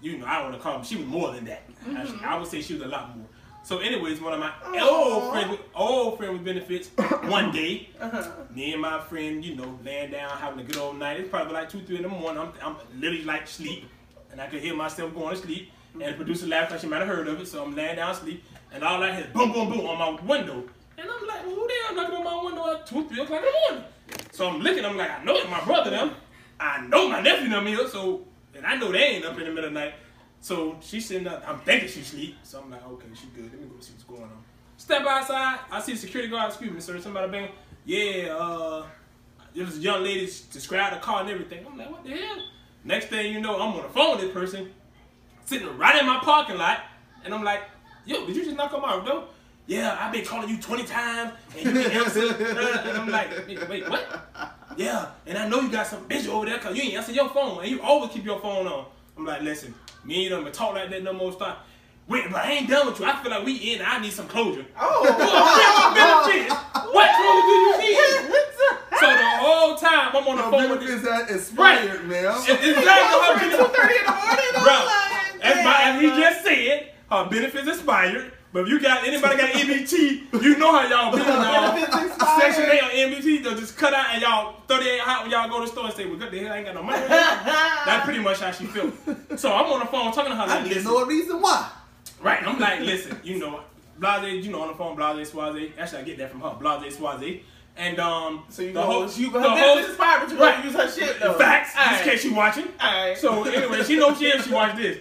You 0.00 0.16
know, 0.18 0.26
I 0.26 0.36
don't 0.36 0.50
want 0.50 0.56
to 0.56 0.62
call 0.62 0.76
him. 0.76 0.84
She 0.84 0.94
was 0.94 1.06
more 1.06 1.32
than 1.32 1.44
that. 1.46 1.68
I, 1.88 2.34
I 2.34 2.38
would 2.38 2.46
say 2.46 2.62
she 2.62 2.74
was 2.74 2.82
a 2.82 2.86
lot 2.88 3.16
more. 3.16 3.26
So, 3.68 3.80
anyways, 3.80 4.18
one 4.22 4.32
of 4.32 4.40
my 4.40 4.50
Aw. 4.64 4.88
old 4.88 5.30
friends, 5.30 5.50
with, 5.50 5.60
old 5.74 6.16
friend 6.16 6.32
with 6.32 6.42
benefits, 6.42 6.88
one 7.28 7.52
day, 7.52 7.90
Uh-huh. 8.00 8.30
me 8.54 8.72
and 8.72 8.80
my 8.80 8.98
friend, 8.98 9.44
you 9.44 9.56
know, 9.56 9.78
laying 9.84 10.10
down 10.10 10.30
having 10.38 10.60
a 10.60 10.62
good 10.62 10.78
old 10.78 10.96
night. 10.98 11.20
It's 11.20 11.28
probably 11.28 11.52
like 11.52 11.68
two, 11.68 11.82
three 11.82 11.96
in 11.96 12.02
the 12.04 12.08
morning. 12.08 12.40
I'm, 12.40 12.52
I'm 12.64 12.76
literally 12.98 13.24
like 13.24 13.46
sleep, 13.46 13.84
and 14.32 14.40
I 14.40 14.46
could 14.46 14.62
hear 14.62 14.74
myself 14.74 15.12
going 15.12 15.36
to 15.36 15.42
sleep. 15.42 15.70
And 15.92 16.00
the 16.00 16.14
producer 16.14 16.46
laughed 16.46 16.70
like 16.70 16.80
she 16.80 16.86
might 16.86 17.00
have 17.00 17.08
heard 17.08 17.28
of 17.28 17.42
it, 17.42 17.46
so 17.46 17.62
I'm 17.62 17.74
laying 17.76 17.96
down 17.96 18.12
asleep, 18.12 18.42
and 18.72 18.82
all 18.82 19.02
I 19.02 19.14
hear 19.14 19.26
is 19.26 19.32
boom, 19.34 19.52
boom, 19.52 19.68
boom 19.68 19.84
on 19.84 19.98
my 19.98 20.22
window. 20.22 20.64
And 20.96 21.06
I'm 21.10 21.26
like, 21.26 21.44
well, 21.44 21.54
who 21.54 21.66
the 21.68 21.74
hell 21.88 21.94
knocking 21.96 22.16
on 22.16 22.24
my 22.24 22.42
window 22.42 22.72
at 22.72 22.86
two, 22.86 23.06
three 23.06 23.20
o'clock 23.20 23.42
in 23.42 23.52
the 23.52 23.74
morning? 23.74 23.84
So 24.32 24.48
I'm 24.48 24.60
looking, 24.60 24.86
I'm 24.86 24.96
like, 24.96 25.10
I 25.10 25.22
know 25.24 25.34
it's 25.36 25.50
my 25.50 25.62
brother 25.66 25.90
them. 25.90 26.12
I 26.58 26.86
know 26.86 27.06
my 27.10 27.20
nephew 27.20 27.50
them 27.50 27.66
here, 27.66 27.86
so 27.86 28.24
and 28.54 28.64
I 28.64 28.76
know 28.76 28.90
they 28.90 28.98
ain't 28.98 29.26
up 29.26 29.36
in 29.38 29.44
the 29.44 29.50
middle 29.50 29.66
of 29.66 29.74
the 29.74 29.78
night. 29.80 29.94
So 30.40 30.76
she's 30.80 31.06
sitting 31.06 31.26
up, 31.26 31.42
I'm 31.46 31.58
thinking 31.60 31.88
she 31.88 32.02
sleep. 32.02 32.36
So 32.42 32.60
I'm 32.60 32.70
like, 32.70 32.86
okay, 32.86 33.06
she 33.14 33.26
good. 33.34 33.50
Let 33.52 33.60
me 33.60 33.66
go 33.66 33.80
see 33.80 33.92
what's 33.92 34.04
going 34.04 34.22
on. 34.22 34.44
Step 34.76 35.02
outside, 35.06 35.58
I 35.70 35.80
see 35.80 35.92
a 35.92 35.96
security 35.96 36.30
guard, 36.30 36.48
excuse 36.48 36.72
me, 36.72 36.80
sir, 36.80 37.00
somebody 37.00 37.30
bang. 37.30 37.48
Yeah, 37.84 38.36
uh, 38.36 38.86
there 39.54 39.64
was 39.64 39.78
a 39.78 39.80
young 39.80 40.04
lady 40.04 40.30
described 40.52 40.96
the 40.96 41.00
car 41.00 41.22
and 41.22 41.30
everything. 41.30 41.66
I'm 41.66 41.76
like, 41.76 41.90
what 41.90 42.04
the 42.04 42.10
hell? 42.10 42.36
Next 42.84 43.06
thing 43.06 43.32
you 43.32 43.40
know, 43.40 43.56
I'm 43.56 43.74
on 43.74 43.82
the 43.82 43.88
phone 43.88 44.12
with 44.12 44.20
this 44.20 44.32
person, 44.32 44.70
sitting 45.44 45.76
right 45.76 45.98
in 46.00 46.06
my 46.06 46.20
parking 46.20 46.58
lot, 46.58 46.82
and 47.24 47.34
I'm 47.34 47.42
like, 47.42 47.62
yo, 48.06 48.24
did 48.24 48.36
you 48.36 48.44
just 48.44 48.56
knock 48.56 48.72
on 48.72 48.82
my 48.82 49.04
door? 49.04 49.24
Yeah, 49.66 49.98
I've 50.00 50.12
been 50.12 50.24
calling 50.24 50.48
you 50.48 50.58
20 50.58 50.84
times, 50.84 51.32
and 51.56 51.66
you 51.66 51.72
didn't 51.72 51.92
answer. 51.92 52.20
And 52.88 52.98
I'm 52.98 53.08
like, 53.08 53.46
wait, 53.46 53.68
wait, 53.68 53.88
what? 53.90 54.54
Yeah, 54.76 55.10
and 55.26 55.36
I 55.36 55.48
know 55.48 55.60
you 55.60 55.70
got 55.70 55.86
some 55.88 56.08
bitch 56.08 56.28
over 56.28 56.46
there 56.46 56.56
because 56.58 56.76
you 56.76 56.84
ain't 56.84 56.94
answer 56.94 57.12
your 57.12 57.28
phone, 57.30 57.60
and 57.62 57.70
you 57.70 57.82
always 57.82 58.12
keep 58.12 58.24
your 58.24 58.40
phone 58.40 58.66
on. 58.66 58.86
I'm 59.18 59.24
like, 59.26 59.42
listen, 59.42 59.74
me 60.04 60.26
and 60.26 60.34
them 60.36 60.44
been 60.44 60.52
talk 60.52 60.74
like 60.74 60.90
that 60.90 61.02
no 61.02 61.12
more. 61.12 61.32
Stop. 61.32 61.66
Wait, 62.06 62.24
but 62.30 62.42
I 62.44 62.52
ain't 62.52 62.68
done 62.70 62.86
with 62.86 63.00
you. 63.00 63.04
I 63.06 63.20
feel 63.22 63.30
like 63.30 63.44
we 63.44 63.54
in. 63.74 63.82
I 63.84 63.98
need 64.00 64.12
some 64.12 64.28
closure. 64.28 64.64
Oh. 64.80 65.04
benefits. 66.24 66.54
What 66.94 67.10
closure 67.16 67.46
do 67.46 67.86
you 67.86 67.96
need? 68.28 68.34
So 68.98 69.06
the 69.06 69.16
whole 69.38 69.76
time 69.76 70.08
I'm 70.16 70.26
on 70.26 70.36
the 70.36 70.42
Your 70.42 70.50
phone 70.50 70.70
with 70.70 70.80
this. 70.80 70.88
benefits 71.02 71.28
that 71.28 71.30
expired, 71.36 72.00
Right. 72.00 72.04
man. 72.08 72.34
It's 72.38 72.48
exactly 72.48 72.82
how 72.84 73.32
Two 73.38 73.48
benefits. 73.48 73.78
thirty 73.78 73.94
in 73.94 74.04
the 74.06 74.10
morning. 74.10 74.52
Bro, 74.54 74.72
like, 74.74 75.44
as, 75.44 75.64
my, 75.64 75.82
as 75.84 76.00
he 76.00 76.08
just 76.08 76.44
said, 76.44 76.88
her 77.08 77.28
benefits 77.30 77.68
expired. 77.68 78.32
But 78.52 78.62
if 78.62 78.68
you 78.68 78.80
got 78.80 79.06
anybody 79.06 79.36
got 79.36 79.50
EBT, 79.50 80.42
you 80.42 80.56
know 80.56 80.72
how 80.72 80.88
y'all 80.88 81.12
be 81.12 81.18
now. 81.18 81.72
Benefits 81.74 82.14
expired. 82.16 82.54
Section 82.54 82.70
8 82.72 82.82
on 82.82 82.90
EBT, 83.12 83.42
they'll 83.44 83.56
just 83.56 83.76
cut 83.76 83.92
out 83.92 84.06
and 84.12 84.22
y'all 84.22 84.54
38 84.68 85.00
hot 85.00 85.22
when 85.22 85.30
y'all 85.30 85.48
go 85.50 85.60
to 85.60 85.66
the 85.66 85.70
store 85.70 85.84
and 85.86 85.94
say, 85.94 86.06
well, 86.06 86.16
good 86.16 86.30
the 86.30 86.38
hell, 86.38 86.52
I 86.52 86.56
ain't 86.56 86.66
got 86.66 86.74
no 86.74 86.82
money. 86.82 87.06
That's 87.08 88.04
pretty 88.06 88.20
much 88.20 88.40
how 88.40 88.50
she 88.50 88.64
felt. 88.64 88.94
So 89.38 89.52
I'm 89.52 89.66
on 89.70 89.80
the 89.80 89.86
phone 89.86 90.12
talking 90.12 90.30
to 90.30 90.36
her 90.36 90.42
I 90.42 90.46
like, 90.46 90.62
didn't 90.64 90.76
listen. 90.78 90.90
know 90.92 90.98
a 91.02 91.06
reason 91.06 91.42
why. 91.42 91.70
Right, 92.22 92.42
I'm 92.46 92.58
like, 92.58 92.80
listen, 92.80 93.20
you 93.22 93.38
know, 93.38 93.60
Blase, 93.98 94.44
you 94.46 94.50
know, 94.50 94.62
on 94.62 94.68
the 94.68 94.74
phone, 94.74 94.96
Blase 94.96 95.30
Swaze. 95.30 95.72
Actually, 95.78 95.98
I 95.98 96.02
get 96.04 96.18
that 96.18 96.30
from 96.30 96.40
her, 96.40 96.54
Blase 96.58 96.96
Swaze. 96.96 97.42
And 97.76 98.00
um, 98.00 98.42
So 98.48 98.62
you 98.62 98.68
the 98.72 98.80
go, 98.80 98.86
whole, 98.86 99.08
you 99.10 99.30
the 99.30 99.38
go, 99.38 99.50
whole, 99.56 99.76
this 99.76 99.88
is 99.90 99.96
fine, 99.96 100.20
but 100.20 100.30
you 100.30 100.36
Right. 100.40 100.56
right. 100.56 100.64
use 100.64 100.74
her 100.74 100.90
shit 100.90 101.20
though. 101.20 101.34
facts, 101.34 101.74
just 101.74 102.02
in 102.04 102.10
case 102.10 102.24
you 102.24 102.34
watching. 102.34 102.64
Alright. 102.82 103.16
So 103.18 103.44
anyway, 103.44 103.84
she 103.84 103.96
knows 103.96 104.18
she 104.18 104.26
is. 104.26 104.44
She 104.46 104.52
watched 104.52 104.76
this. 104.78 104.98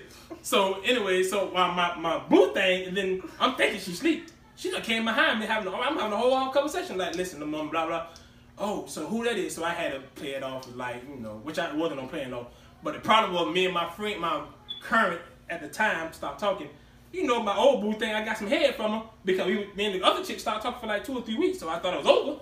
So 0.47 0.79
anyway, 0.85 1.23
so 1.23 1.51
my 1.53 1.69
my, 1.75 1.95
my 1.97 2.19
boo 2.19 2.53
thing, 2.53 2.87
and 2.87 2.95
then 2.95 3.21
I'm 3.37 3.55
thinking 3.55 3.81
she 3.81 3.91
sleep. 3.91 4.29
She 4.55 4.71
done 4.71 4.81
came 4.81 5.03
behind 5.03 5.41
me 5.41 5.45
having. 5.45 5.67
A, 5.67 5.75
I'm 5.75 5.97
having 5.97 6.13
a 6.13 6.15
whole, 6.15 6.49
conversation 6.51 6.97
like, 6.97 7.15
listen, 7.15 7.41
the 7.41 7.45
mom, 7.45 7.69
blah 7.69 7.85
blah. 7.85 8.07
Oh, 8.57 8.85
so 8.85 9.05
who 9.07 9.25
that 9.25 9.35
is? 9.35 9.55
So 9.55 9.65
I 9.65 9.71
had 9.71 9.91
to 9.91 9.99
play 10.15 10.35
it 10.35 10.43
off 10.43 10.65
like 10.73 11.03
you 11.03 11.17
know, 11.17 11.41
which 11.43 11.59
I 11.59 11.75
wasn't 11.75 11.99
on 11.99 12.07
playing 12.07 12.31
off. 12.31 12.47
But 12.81 12.93
the 12.93 13.01
problem 13.01 13.33
was 13.33 13.53
me 13.53 13.65
and 13.65 13.73
my 13.73 13.89
friend, 13.89 14.21
my 14.21 14.41
current 14.81 15.19
at 15.49 15.59
the 15.59 15.67
time, 15.67 16.13
stopped 16.13 16.39
talking. 16.39 16.69
You 17.11 17.27
know, 17.27 17.43
my 17.43 17.57
old 17.57 17.81
boo 17.81 17.99
thing, 17.99 18.15
I 18.15 18.23
got 18.23 18.37
some 18.37 18.47
head 18.47 18.73
from 18.75 18.91
her 18.93 19.03
because 19.25 19.47
we, 19.47 19.67
me 19.75 19.87
and 19.87 19.95
the 19.95 20.05
other 20.05 20.23
chick 20.23 20.39
stopped 20.39 20.63
talking 20.63 20.79
for 20.79 20.87
like 20.87 21.03
two 21.03 21.17
or 21.17 21.23
three 21.23 21.37
weeks. 21.37 21.59
So 21.59 21.67
I 21.67 21.79
thought 21.79 21.93
it 21.93 22.05
was 22.05 22.07
over. 22.07 22.39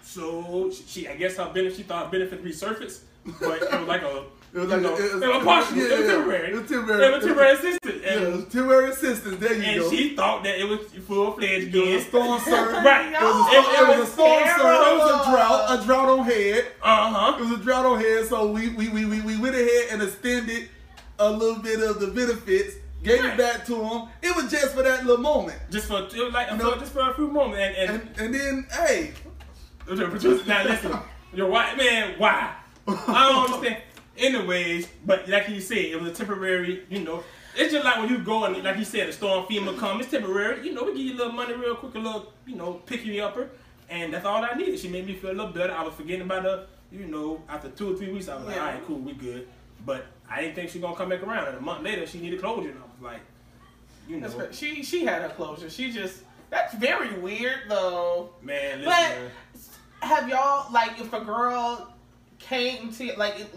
So 0.00 0.70
she, 0.70 1.08
I 1.08 1.16
guess 1.16 1.36
her 1.36 1.52
benefit, 1.52 1.76
she 1.76 1.82
thought 1.82 2.10
benefit 2.10 2.42
resurfaced, 2.42 3.00
but 3.38 3.60
it 3.60 3.70
was 3.70 3.86
like 3.86 4.00
a. 4.00 4.24
It 4.54 4.58
was 4.58 4.68
you 4.70 4.74
like 4.76 4.82
know, 4.82 4.94
a, 4.94 4.96
it 4.96 5.14
was, 5.14 5.22
it 5.22 5.28
was 5.34 5.44
partial. 5.44 5.76
yeah, 5.76 5.82
it 5.84 5.98
was 5.98 6.06
temporary. 6.08 6.48
It 6.52 6.54
was 6.60 6.70
temporary. 6.70 7.04
It 7.06 7.12
was 7.12 7.24
temporary 7.24 7.52
assistant. 7.54 8.02
Yeah, 8.04 8.10
it 8.20 8.32
was 8.36 8.44
temporary 8.44 8.90
assistance. 8.90 9.36
There 9.40 9.52
you 9.54 9.62
and 9.64 9.80
go. 9.80 9.88
And 9.88 9.98
she 9.98 10.16
thought 10.16 10.44
that 10.44 10.60
it 10.60 10.68
was 10.68 10.80
full 11.06 11.32
fledged 11.32 11.74
it 11.74 11.94
was 11.94 12.04
a 12.04 12.08
storm 12.08 12.40
surge. 12.40 12.84
Right. 12.84 13.06
It 13.12 13.20
was 13.20 13.34
a, 13.34 13.50
storm- 13.50 13.74
it 13.74 13.98
was 13.98 14.08
a 14.08 14.12
storm 14.12 14.42
surge. 14.44 14.54
It 14.54 14.98
was 14.98 15.26
a 15.26 15.30
drought. 15.30 15.66
A 15.82 15.84
drought 15.84 16.08
on 16.08 16.24
head. 16.24 16.66
Uh 16.82 17.10
huh. 17.12 17.36
It 17.36 17.40
was 17.42 17.50
a 17.58 17.62
drought 17.64 17.84
on 17.86 18.00
head. 18.00 18.26
So 18.26 18.46
we 18.52 18.68
we, 18.68 18.88
we, 18.90 19.04
we, 19.06 19.20
we 19.22 19.36
went 19.38 19.56
ahead 19.56 19.88
and 19.90 20.02
extended 20.02 20.68
a 21.18 21.28
little 21.30 21.60
bit 21.60 21.80
of 21.80 21.98
the 21.98 22.06
benefits. 22.08 22.76
Gave 23.02 23.20
Right. 23.24 23.32
it 23.34 23.36
back 23.38 23.66
to 23.66 23.74
him. 23.84 24.08
It 24.22 24.34
was 24.36 24.50
just 24.52 24.72
for 24.74 24.82
that 24.84 25.04
little 25.04 25.20
moment. 25.20 25.58
Just 25.70 25.88
for 25.88 25.98
it 25.98 26.14
was 26.14 26.32
like 26.32 26.50
You 26.52 26.56
know- 26.58 26.72
for, 26.74 26.78
just 26.78 26.92
for 26.92 27.10
a 27.10 27.14
few 27.14 27.26
moments. 27.26 27.58
And, 27.76 27.90
and, 27.90 28.00
And 28.00 28.18
and 28.20 28.34
then 28.34 28.66
hey, 28.70 29.12
now 30.46 30.64
listen, 30.64 30.96
your 31.34 31.48
white 31.48 31.76
man, 31.76 32.14
why? 32.18 32.54
I 32.86 33.28
don't 33.32 33.44
understand. 33.52 33.82
Anyways, 34.16 34.88
but 35.04 35.28
like 35.28 35.48
you 35.48 35.60
said, 35.60 35.78
it 35.78 36.00
was 36.00 36.10
a 36.10 36.14
temporary. 36.14 36.84
You 36.88 37.00
know, 37.00 37.24
it's 37.56 37.72
just 37.72 37.84
like 37.84 37.98
when 37.98 38.08
you 38.08 38.18
go 38.18 38.44
and 38.44 38.62
like 38.62 38.78
you 38.78 38.84
said, 38.84 39.08
the 39.08 39.12
storm 39.12 39.44
FEMA 39.46 39.76
come. 39.78 40.00
It's 40.00 40.10
temporary. 40.10 40.64
You 40.66 40.72
know, 40.72 40.84
we 40.84 40.92
give 40.92 41.00
you 41.02 41.14
a 41.14 41.18
little 41.18 41.32
money 41.32 41.54
real 41.54 41.74
quick, 41.74 41.94
a 41.94 41.98
little 41.98 42.32
you 42.46 42.56
know 42.56 42.74
pick 42.74 43.04
you 43.04 43.22
upper, 43.22 43.50
and 43.90 44.12
that's 44.12 44.24
all 44.24 44.44
I 44.44 44.54
needed. 44.54 44.78
She 44.78 44.88
made 44.88 45.06
me 45.06 45.14
feel 45.14 45.30
a 45.30 45.32
little 45.32 45.52
better. 45.52 45.72
I 45.72 45.82
was 45.82 45.94
forgetting 45.94 46.22
about 46.22 46.44
her. 46.44 46.66
You 46.92 47.06
know, 47.06 47.42
after 47.48 47.68
two 47.70 47.92
or 47.92 47.96
three 47.96 48.12
weeks, 48.12 48.28
I 48.28 48.36
was 48.36 48.46
like, 48.46 48.56
all 48.56 48.66
right, 48.66 48.86
cool, 48.86 48.98
we 48.98 49.14
good. 49.14 49.48
But 49.84 50.06
I 50.30 50.42
didn't 50.42 50.54
think 50.54 50.70
she 50.70 50.78
was 50.78 50.84
gonna 50.84 50.96
come 50.96 51.08
back 51.08 51.22
around. 51.24 51.48
And 51.48 51.56
a 51.56 51.60
month 51.60 51.82
later, 51.82 52.06
she 52.06 52.20
needed 52.20 52.40
closure, 52.40 52.70
and 52.70 52.78
I 52.78 52.82
was 52.82 53.02
like, 53.02 53.20
you 54.08 54.20
know, 54.20 54.28
That's 54.28 54.56
She 54.56 54.82
she 54.84 55.04
had 55.04 55.22
her 55.22 55.28
closure. 55.30 55.68
She 55.68 55.90
just 55.90 56.22
that's 56.50 56.74
very 56.74 57.18
weird 57.18 57.62
though. 57.68 58.30
man, 58.42 58.84
listen. 58.84 59.30
But 60.00 60.08
have 60.08 60.28
y'all 60.28 60.72
like 60.72 61.00
if 61.00 61.12
a 61.12 61.20
girl 61.20 61.92
came 62.38 62.92
to 62.92 63.12
like 63.16 63.40
it, 63.40 63.54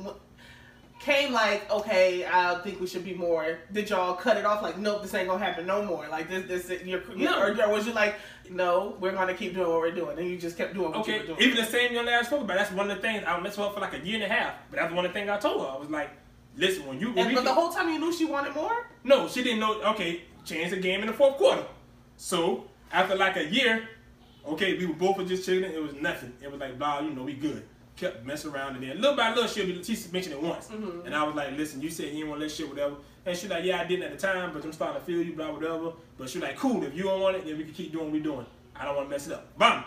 came 0.99 1.31
like 1.31 1.69
okay 1.71 2.25
I 2.25 2.55
think 2.63 2.81
we 2.81 2.87
should 2.87 3.05
be 3.05 3.13
more 3.13 3.59
did 3.71 3.89
y'all 3.89 4.15
cut 4.15 4.35
it 4.37 4.45
off 4.45 4.61
like 4.61 4.77
nope 4.77 5.01
this 5.03 5.13
ain't 5.13 5.27
gonna 5.27 5.43
happen 5.43 5.65
no 5.65 5.83
more 5.83 6.07
like 6.09 6.29
this 6.29 6.67
this 6.67 6.81
you're, 6.83 7.01
No. 7.15 7.39
or, 7.39 7.49
or 7.61 7.69
was 7.69 7.85
you 7.87 7.93
like 7.93 8.15
no 8.49 8.97
we're 8.99 9.11
gonna 9.11 9.33
keep 9.33 9.53
doing 9.53 9.67
what 9.69 9.79
we're 9.79 9.91
doing 9.91 10.17
and 10.17 10.27
you 10.27 10.37
just 10.37 10.57
kept 10.57 10.73
doing 10.73 10.91
what 10.91 11.07
you 11.07 11.13
Okay, 11.13 11.19
were 11.19 11.35
doing 11.35 11.41
even 11.41 11.57
the 11.57 11.69
same 11.69 11.93
young 11.93 12.05
lady 12.05 12.17
I 12.17 12.23
spoke 12.23 12.41
about, 12.41 12.57
that's 12.57 12.71
one 12.71 12.89
of 12.89 12.97
the 12.97 13.01
things 13.01 13.23
I 13.27 13.39
messed 13.39 13.57
with 13.57 13.67
her 13.67 13.73
for 13.73 13.79
like 13.79 13.93
a 13.93 13.99
year 13.99 14.15
and 14.15 14.23
a 14.23 14.27
half. 14.35 14.55
But 14.71 14.79
that's 14.79 14.93
one 14.93 15.05
of 15.05 15.13
the 15.13 15.19
things 15.19 15.29
I 15.29 15.37
told 15.37 15.61
her. 15.61 15.67
I 15.67 15.77
was 15.77 15.89
like, 15.89 16.09
listen, 16.55 16.85
when 16.87 16.99
you 16.99 17.11
when 17.13 17.27
and 17.27 17.35
but 17.35 17.43
the 17.43 17.53
whole 17.53 17.69
time 17.69 17.89
you 17.89 17.99
knew 17.99 18.11
she 18.11 18.25
wanted 18.25 18.55
more 18.55 18.87
No, 19.03 19.27
she 19.27 19.43
didn't 19.43 19.59
know. 19.59 19.81
Okay, 19.93 20.23
change 20.45 20.71
the 20.71 20.77
game 20.77 21.01
in 21.01 21.07
the 21.07 21.13
fourth 21.13 21.37
quarter. 21.37 21.65
So 22.17 22.65
after 22.91 23.15
like 23.15 23.35
a 23.37 23.45
year, 23.45 23.87
okay, 24.45 24.77
we 24.77 24.85
were 24.87 24.93
both 24.93 25.17
were 25.17 25.25
just 25.25 25.45
chilling. 25.45 25.71
It 25.71 25.81
was 25.81 25.93
nothing. 25.93 26.33
It 26.41 26.51
was 26.51 26.59
like 26.59 26.77
blah, 26.79 26.99
you 27.01 27.11
know, 27.11 27.23
we 27.23 27.33
good. 27.33 27.63
Kept 27.97 28.25
messing 28.25 28.51
around 28.51 28.75
and 28.75 28.83
then 28.83 29.01
little 29.01 29.17
by 29.17 29.29
little 29.33 29.47
she'll 29.47 29.65
be 29.65 29.83
she 29.83 29.97
mentioned 30.11 30.35
it 30.35 30.41
once, 30.41 30.67
mm-hmm. 30.67 31.05
and 31.05 31.15
I 31.15 31.23
was 31.23 31.35
like, 31.35 31.57
listen, 31.57 31.81
you 31.81 31.89
said 31.89 32.05
you 32.05 32.11
didn't 32.11 32.29
want 32.29 32.41
to 32.41 32.45
let 32.45 32.51
shit 32.55 32.69
whatever, 32.69 32.95
and 33.25 33.35
she 33.35 33.47
like, 33.47 33.63
yeah, 33.63 33.81
I 33.81 33.85
didn't 33.85 34.05
at 34.05 34.11
the 34.11 34.27
time, 34.27 34.53
but 34.53 34.63
I'm 34.63 34.71
starting 34.71 34.99
to 35.01 35.05
feel 35.05 35.21
you, 35.21 35.33
blah 35.33 35.51
whatever. 35.51 35.93
But 36.17 36.29
she 36.29 36.39
like, 36.39 36.57
cool, 36.57 36.83
if 36.83 36.95
you 36.95 37.03
don't 37.03 37.19
want 37.19 37.37
it, 37.37 37.45
then 37.45 37.57
we 37.57 37.63
can 37.63 37.73
keep 37.73 37.91
doing 37.91 38.05
what 38.05 38.13
we're 38.13 38.21
doing. 38.23 38.45
I 38.75 38.85
don't 38.85 38.95
want 38.95 39.07
to 39.07 39.09
mess 39.09 39.27
it 39.27 39.33
up. 39.33 39.57
Bam. 39.57 39.83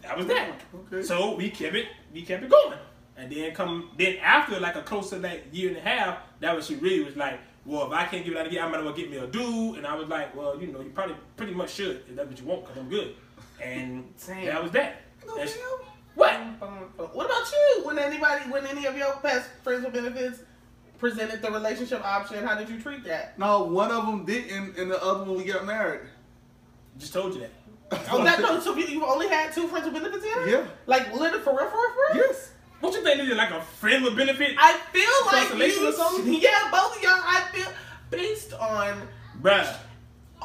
That 0.00 0.16
was 0.16 0.26
that. 0.26 0.60
Okay. 0.74 1.02
So 1.02 1.36
we 1.36 1.50
kept 1.50 1.76
it, 1.76 1.88
we 2.12 2.22
kept 2.22 2.42
it 2.42 2.50
going. 2.50 2.78
And 3.16 3.30
then 3.30 3.54
come 3.54 3.90
then 3.98 4.16
after 4.16 4.58
like 4.58 4.74
a 4.74 4.82
close 4.82 5.10
to 5.10 5.18
like 5.18 5.44
year 5.52 5.68
and 5.68 5.76
a 5.76 5.80
half, 5.80 6.18
that 6.40 6.56
was 6.56 6.66
she 6.66 6.76
really 6.76 7.04
was 7.04 7.16
like, 7.16 7.38
well, 7.64 7.86
if 7.86 7.92
I 7.92 8.06
can't 8.06 8.24
give 8.24 8.34
it 8.34 8.40
out 8.40 8.46
again, 8.46 8.64
I 8.64 8.68
might 8.68 8.78
as 8.78 8.84
well 8.84 8.94
get 8.94 9.10
me 9.10 9.18
a 9.18 9.26
dude. 9.26 9.76
And 9.76 9.86
I 9.86 9.94
was 9.94 10.08
like, 10.08 10.34
well, 10.34 10.58
you 10.60 10.68
know, 10.68 10.80
you 10.80 10.90
probably 10.90 11.16
pretty 11.36 11.54
much 11.54 11.70
should 11.74 12.02
if 12.08 12.16
that's 12.16 12.28
what 12.28 12.40
you 12.40 12.46
want, 12.46 12.64
cause 12.64 12.76
I'm 12.78 12.88
good. 12.88 13.14
And 13.62 14.12
Damn. 14.26 14.46
that 14.46 14.62
was 14.62 14.72
that. 14.72 15.02
No, 15.26 15.36
And 15.36 15.48
she- 15.48 15.56
damn. 15.58 15.91
What? 16.14 16.34
what 17.14 17.26
about 17.26 17.50
you 17.52 17.82
when 17.84 17.98
anybody 17.98 18.44
when 18.50 18.66
any 18.66 18.86
of 18.86 18.96
your 18.96 19.12
past 19.16 19.48
friends 19.62 19.84
with 19.84 19.92
benefits 19.94 20.40
presented 20.98 21.42
the 21.42 21.50
relationship 21.50 22.04
option 22.04 22.44
how 22.46 22.56
did 22.56 22.68
you 22.68 22.80
treat 22.80 23.04
that 23.04 23.38
No, 23.38 23.64
one 23.64 23.90
of 23.90 24.06
them 24.06 24.24
didn't, 24.24 24.76
and 24.78 24.90
the 24.90 25.02
other 25.02 25.24
one 25.24 25.36
we 25.36 25.44
got 25.44 25.64
married. 25.66 26.00
Just 26.98 27.12
told 27.12 27.34
you 27.34 27.40
that. 27.40 27.50
oh 28.10 28.22
that 28.24 28.40
no 28.40 28.60
so 28.60 28.74
you 28.76 28.86
you 28.86 29.04
only 29.04 29.28
had 29.28 29.52
two 29.52 29.66
friends 29.68 29.84
with 29.86 29.94
benefits 29.94 30.24
here 30.24 30.46
Yeah. 30.48 30.64
like 30.86 31.12
literally 31.12 31.42
for 31.42 31.56
real 31.56 31.68
for 31.68 31.76
real 31.76 31.90
for 31.90 32.14
real 32.18 32.26
Yes. 32.26 32.52
What 32.80 32.94
you 32.94 33.02
think 33.04 33.18
this 33.18 33.28
is 33.28 33.36
like 33.36 33.50
a 33.52 33.62
friend 33.62 34.02
with 34.02 34.16
benefit? 34.16 34.56
I 34.58 34.72
feel 34.92 35.04
like 35.30 35.72
you, 35.76 35.88
or 35.88 35.92
something? 35.92 36.34
Yeah, 36.40 36.68
both 36.72 36.96
of 36.96 37.02
y'all. 37.02 37.12
I 37.14 37.42
feel 37.52 37.68
based 38.10 38.52
on 38.54 39.06
Bruh, 39.40 39.76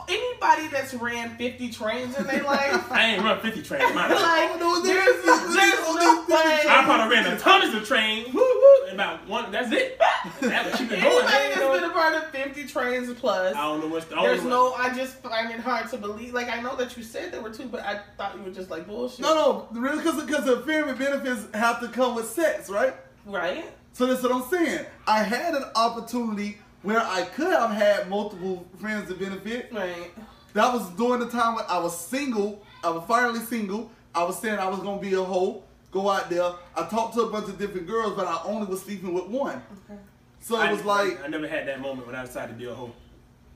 anybody 0.08 0.68
that's 0.68 0.94
ran 0.94 1.36
fifty 1.38 1.70
trains 1.70 2.18
in 2.18 2.26
their 2.28 2.44
life. 2.44 2.92
I 2.92 3.14
ain't 3.14 3.24
run 3.24 3.40
50 3.40 3.62
trains. 3.64 3.94
My 3.96 4.08
like, 4.12 4.60
no, 4.60 4.82
there's, 4.82 5.06
there's- 5.06 5.24
there's, 5.26 5.56
there's 5.56 5.96
no 5.96 6.26
way. 6.28 6.62
I 6.68 6.82
probably 6.86 7.16
ran 7.16 7.28
a 7.34 7.38
tonnage 7.40 7.74
of 7.76 7.88
trains. 7.88 8.34
Woo 8.34 8.40
woo. 8.42 8.88
About 8.94 9.28
one. 9.28 9.52
That's 9.52 9.72
it. 9.72 10.00
That 10.42 10.66
was 10.66 10.76
keep 10.76 10.92
it 10.92 11.02
going. 11.02 11.06
Anybody 11.06 11.28
I 11.34 11.42
ain't 11.44 11.56
that's 11.56 11.60
know- 11.60 11.74
been 11.74 11.84
a 11.84 11.94
part 11.94 12.16
of 12.16 12.30
fifty 12.32 12.66
trains 12.66 13.14
plus. 13.14 13.56
I 13.56 13.62
don't 13.62 13.82
know 13.82 13.88
what's. 13.88 14.06
I 14.12 14.16
don't 14.16 14.24
There's 14.26 14.44
know 14.44 14.70
no. 14.70 14.74
I 14.74 14.94
just 14.94 15.16
find 15.18 15.52
it 15.52 15.60
hard 15.60 15.90
to 15.90 15.98
believe. 15.98 16.34
Like 16.34 16.50
I 16.50 16.62
know 16.62 16.76
that 16.76 16.96
you 16.98 17.04
said 17.04 17.32
there 17.32 17.42
were 17.42 17.50
two, 17.52 17.66
but 17.68 17.82
I 17.82 18.02
thought 18.18 18.36
you 18.38 18.44
were 18.44 18.52
just 18.52 18.70
like 18.70 18.88
bullshit. 18.88 19.20
No, 19.22 19.68
no, 19.72 19.80
really, 19.82 19.98
because 20.04 20.24
because 20.24 20.46
the 20.46 20.62
family 20.62 20.94
benefits 20.94 21.48
have 21.54 21.80
to 21.82 21.88
come 21.90 22.16
with 22.16 22.28
sex, 22.30 22.70
right? 22.70 22.94
Right. 23.26 23.66
So 23.94 24.06
that's 24.06 24.22
what 24.24 24.32
I'm 24.32 24.44
saying. 24.50 24.86
I 25.08 25.24
had 25.24 25.54
an 25.56 25.64
opportunity 25.76 26.60
where 26.84 27.00
I 27.02 27.24
could 27.24 27.52
have 27.54 27.72
had 27.72 28.10
multiple 28.10 28.66
friends 28.80 29.10
to 29.10 29.16
benefit, 29.16 29.70
Right. 29.74 30.12
that 30.54 30.74
was 30.74 30.90
during 30.92 31.20
the 31.20 31.30
time 31.30 31.56
when 31.56 31.66
I 31.68 31.80
was 31.80 31.98
single. 31.98 32.64
I 32.84 32.90
was 32.90 33.04
finally 33.08 33.40
single. 33.40 33.92
I 34.16 34.24
was 34.24 34.40
saying 34.40 34.60
I 34.60 34.68
was 34.70 34.80
gonna 34.80 35.02
be 35.02 35.14
a 35.14 35.24
hoe, 35.24 35.64
go 35.92 36.10
out 36.10 36.30
there. 36.30 36.52
I 36.76 36.84
talked 36.86 37.14
to 37.16 37.22
a 37.22 37.30
bunch 37.30 37.48
of 37.50 37.58
different 37.58 37.88
girls, 37.88 38.14
but 38.16 38.28
I 38.28 38.40
only 38.46 38.68
was 38.68 38.82
sleeping 38.82 39.14
with 39.14 39.26
one. 39.26 39.62
Okay. 39.90 40.00
So 40.40 40.60
it 40.62 40.72
was 40.72 40.82
I, 40.82 40.86
like, 40.86 41.24
I 41.24 41.28
never 41.28 41.48
had 41.48 41.68
that 41.68 41.82
moment 41.82 42.08
when 42.08 42.16
I 42.16 42.26
decided 42.26 42.54
to 42.54 42.58
be 42.60 42.66
a 42.70 42.74
hoe. 42.74 42.92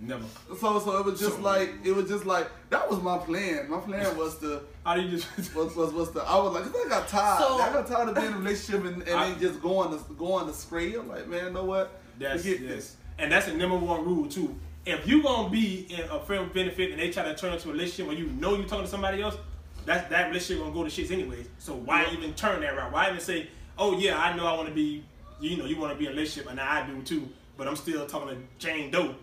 Never. 0.03 0.26
so 0.59 0.80
so 0.80 0.97
it 0.97 1.05
was 1.05 1.19
just 1.19 1.36
So- 1.36 1.41
like, 1.43 1.69
it 1.84 1.91
was 1.95 2.09
just 2.09 2.26
like 2.26 2.49
that 2.72 2.89
was 2.89 3.01
my 3.03 3.19
plan. 3.19 3.69
My 3.69 3.78
plan 3.80 4.17
was 4.17 4.39
to. 4.39 4.61
How 4.84 4.95
do 4.95 5.01
you 5.01 5.09
just? 5.19 5.28
Was, 5.55 5.76
was, 5.76 5.93
was 5.93 6.11
the, 6.11 6.22
I 6.24 6.38
was 6.39 6.53
like, 6.53 6.63
'cause 6.63 6.74
I 6.84 6.89
got 6.89 7.07
tired. 7.07 7.39
So- 7.39 7.59
I 7.61 7.72
got 7.72 7.86
tired 7.86 8.09
of 8.09 8.15
being 8.15 8.28
in 8.28 8.34
a 8.34 8.38
relationship 8.38 8.84
and, 8.84 9.03
and 9.03 9.11
I- 9.15 9.30
then 9.30 9.39
just 9.39 9.61
going 9.61 9.91
to 9.95 10.03
going 10.15 10.47
to 10.47 10.53
stray. 10.53 10.95
I'm 10.95 11.07
like, 11.07 11.28
man, 11.28 11.53
know 11.53 11.65
what? 11.65 12.01
That's 12.17 12.41
Forget 12.41 12.61
yes. 12.61 12.69
this. 12.72 12.95
And 13.22 13.32
that's 13.32 13.45
the 13.45 13.53
number 13.53 13.78
one 13.78 14.03
rule 14.03 14.28
too. 14.28 14.55
If 14.84 15.07
you 15.07 15.22
gonna 15.22 15.49
be 15.49 15.86
in 15.89 16.01
a 16.09 16.19
friend 16.19 16.51
benefit 16.51 16.89
and 16.91 16.99
they 16.99 17.11
try 17.11 17.24
to 17.24 17.36
turn 17.36 17.53
into 17.53 17.69
a 17.69 17.72
relationship 17.72 18.07
where 18.07 18.17
you 18.17 18.26
know 18.28 18.55
you're 18.55 18.67
talking 18.67 18.86
to 18.86 18.89
somebody 18.89 19.22
else, 19.22 19.38
that 19.86 20.09
that 20.09 20.30
relationship 20.30 20.63
gonna 20.63 20.74
go 20.74 20.84
to 20.84 20.89
shits 20.89 21.11
anyways. 21.11 21.47
So 21.59 21.76
why 21.76 22.03
Yeah. 22.03 22.13
even 22.13 22.34
turn 22.34 22.61
that 22.61 22.76
route? 22.76 22.91
Why 22.91 23.09
even 23.09 23.19
say, 23.19 23.47
oh 23.78 23.97
yeah, 23.99 24.19
I 24.19 24.36
know 24.36 24.47
I 24.47 24.53
want 24.53 24.69
to 24.69 24.74
be, 24.74 25.03
you 25.39 25.55
know, 25.55 25.65
you 25.65 25.78
want 25.78 25.93
to 25.93 25.99
be 25.99 26.05
in 26.05 26.11
a 26.11 26.15
relationship 26.15 26.49
and 26.49 26.59
I 26.59 26.86
do 26.88 26.99
too, 27.03 27.30
but 27.57 27.67
I'm 27.67 27.76
still 27.76 28.07
talking 28.07 28.30
to 28.30 28.38
Jane 28.57 28.89
Doe. 28.89 29.13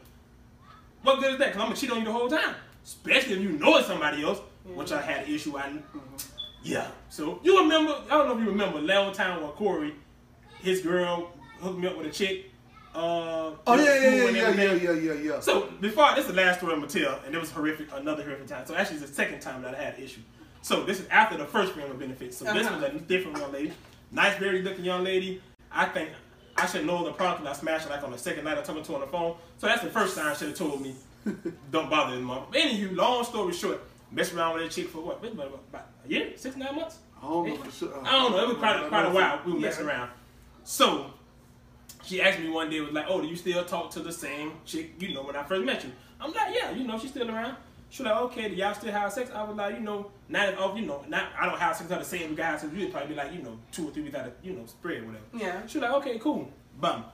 What 1.03 1.19
good 1.19 1.33
is 1.33 1.39
that? 1.39 1.53
Cause 1.53 1.61
I'm 1.61 1.69
gonna 1.69 1.77
cheat 1.77 1.91
on 1.91 1.99
you 1.99 2.05
the 2.05 2.13
whole 2.13 2.29
time, 2.29 2.55
especially 2.85 3.35
if 3.35 3.41
you 3.41 3.51
know 3.51 3.79
it's 3.79 3.89
somebody 3.89 4.23
else, 4.23 4.39
which 4.65 4.93
I 4.93 5.03
had 5.03 5.27
an 5.27 5.35
issue. 5.35 5.59
I 5.59 5.63
mm-hmm. 5.63 6.17
yeah. 6.63 6.87
So 7.09 7.41
you 7.43 7.59
remember? 7.59 8.01
I 8.07 8.11
don't 8.17 8.29
know 8.29 8.39
if 8.39 8.45
you 8.45 8.51
remember. 8.51 8.79
Long 8.81 9.13
time 9.13 9.43
when 9.43 9.51
Corey, 9.53 9.95
his 10.61 10.83
girl 10.83 11.33
hooked 11.61 11.79
me 11.79 11.89
up 11.89 11.97
with 11.97 12.07
a 12.07 12.11
chick. 12.11 12.53
Uh, 12.95 13.53
Oh 13.67 13.75
yeah, 13.77 13.85
yeah, 14.01 14.11
yeah, 14.15 14.29
yeah, 14.31 14.53
yeah, 14.53 14.73
yeah, 14.73 14.93
yeah, 14.93 15.13
yeah. 15.13 15.41
So 15.41 15.69
before 15.81 16.11
this 16.15 16.27
is 16.27 16.31
the 16.35 16.37
last 16.37 16.59
story 16.59 16.73
I'm 16.73 16.81
gonna 16.81 16.91
tell, 16.91 17.21
and 17.27 17.35
it 17.35 17.39
was 17.39 17.51
horrific, 17.51 17.89
another 17.93 18.23
horrific 18.23 18.47
time. 18.47 18.67
So 18.67 18.75
actually, 18.75 18.97
it's 18.99 19.09
the 19.09 19.15
second 19.15 19.41
time 19.41 19.63
that 19.63 19.75
I 19.75 19.83
had 19.83 19.95
an 19.99 20.03
issue. 20.05 20.21
So 20.63 20.83
this 20.85 21.01
is 21.01 21.07
after 21.09 21.37
the 21.37 21.45
first 21.45 21.73
friend 21.73 21.89
with 21.89 21.99
benefits. 22.01 22.37
So 22.39 22.45
this 22.53 22.67
Uh-huh. 22.67 22.81
was 22.81 22.85
a 22.85 22.99
different 22.99 23.39
young 23.39 23.53
lady, 23.53 23.73
nice, 24.11 24.37
very 24.39 24.63
looking 24.63 24.85
young 24.85 25.05
lady. 25.05 25.41
I 25.71 25.85
think 25.87 26.11
I 26.57 26.67
should 26.67 26.87
know 26.87 27.05
the 27.05 27.13
product 27.13 27.41
and 27.41 27.49
I 27.49 27.53
smashed 27.53 27.85
her 27.87 27.91
like 27.95 28.03
on 28.03 28.11
the 28.11 28.19
second 28.19 28.45
night 28.45 28.59
I 28.59 28.63
talking 28.63 28.83
to 28.83 28.89
her 28.93 28.95
on 28.97 29.01
the 29.03 29.07
phone. 29.07 29.37
So 29.59 29.67
that's 29.67 29.83
the 29.83 29.91
first 29.91 30.17
time 30.17 30.33
she 30.35 30.39
should 30.41 30.49
have 30.49 30.57
told 30.59 30.81
me, 30.83 30.95
don't 31.71 31.89
bother 31.91 32.17
this 32.17 32.25
mom. 32.25 32.47
Anywho, 32.53 32.97
long 32.97 33.23
story 33.25 33.53
short, 33.53 33.81
messed 34.11 34.33
around 34.35 34.55
with 34.55 34.65
that 34.65 34.71
chick 34.73 34.89
for 34.89 35.01
what? 35.03 35.23
About 35.25 35.61
about 35.71 35.87
a 36.05 36.09
year, 36.09 36.33
six, 36.37 36.57
nine 36.57 36.75
months. 36.75 36.99
I 37.23 37.27
don't 37.27 37.49
know 37.49 37.57
for 37.57 37.71
sure. 37.71 37.93
I 38.05 38.13
don't 38.13 38.33
know. 38.33 38.43
It 38.43 38.49
was 38.49 38.57
quite 38.57 38.77
a, 38.85 38.89
quite 38.89 39.07
a 39.07 39.11
while. 39.11 39.41
We 39.45 39.53
were 39.53 39.59
Yeah. 39.59 39.67
messing 39.67 39.87
around. 39.87 40.11
So 40.65 41.11
she 42.09 42.23
asked 42.23 42.41
me 42.41 42.49
one 42.49 42.71
day, 42.71 42.81
was 42.81 42.93
like, 42.93 43.07
"Oh, 43.09 43.21
do 43.21 43.29
you 43.29 43.37
still 43.37 43.65
talk 43.65 43.91
to 43.93 44.01
the 44.01 44.13
same 44.13 44.53
chick? 44.65 44.95
You 44.99 45.15
know, 45.15 45.23
when 45.23 45.37
I 45.37 45.43
first 45.43 45.65
met 45.65 45.85
you?" 45.85 45.93
I'm 46.21 46.33
like, 46.33 46.55
"Yeah, 46.55 46.71
you 46.71 46.85
know, 46.85 46.99
she's 46.99 47.11
still 47.11 47.31
around." 47.31 47.57
She 47.91 48.03
like, 48.03 48.17
"Okay, 48.17 48.49
do 48.49 48.55
y'all 48.55 48.75
still 48.75 48.93
have 48.93 49.13
sex?" 49.13 49.31
I 49.35 49.43
was 49.43 49.57
like, 49.57 49.75
"You 49.75 49.81
know, 49.81 50.11
not 50.29 50.57
off, 50.59 50.77
you 50.79 50.87
know, 50.87 51.05
not 51.09 51.27
I 51.39 51.47
don't 51.47 51.59
have 51.59 51.77
sex 51.77 51.89
with 51.89 51.99
the 51.99 52.05
same 52.05 52.35
guy, 52.35 52.57
So 52.57 52.69
you'd 52.69 52.91
probably 52.91 53.11
be 53.11 53.15
like, 53.15 53.33
you 53.33 53.43
know, 53.43 53.59
two 53.73 53.89
or 53.89 53.91
three 53.91 54.03
weeks 54.05 54.15
out 54.15 54.27
of, 54.27 54.33
you 54.43 54.53
know, 54.55 54.65
spread 54.67 55.03
or 55.03 55.07
whatever." 55.07 55.25
Yeah. 55.35 55.67
She 55.67 55.79
like, 55.81 55.93
"Okay, 55.93 56.19
cool." 56.19 56.51
Bum. 56.81 57.05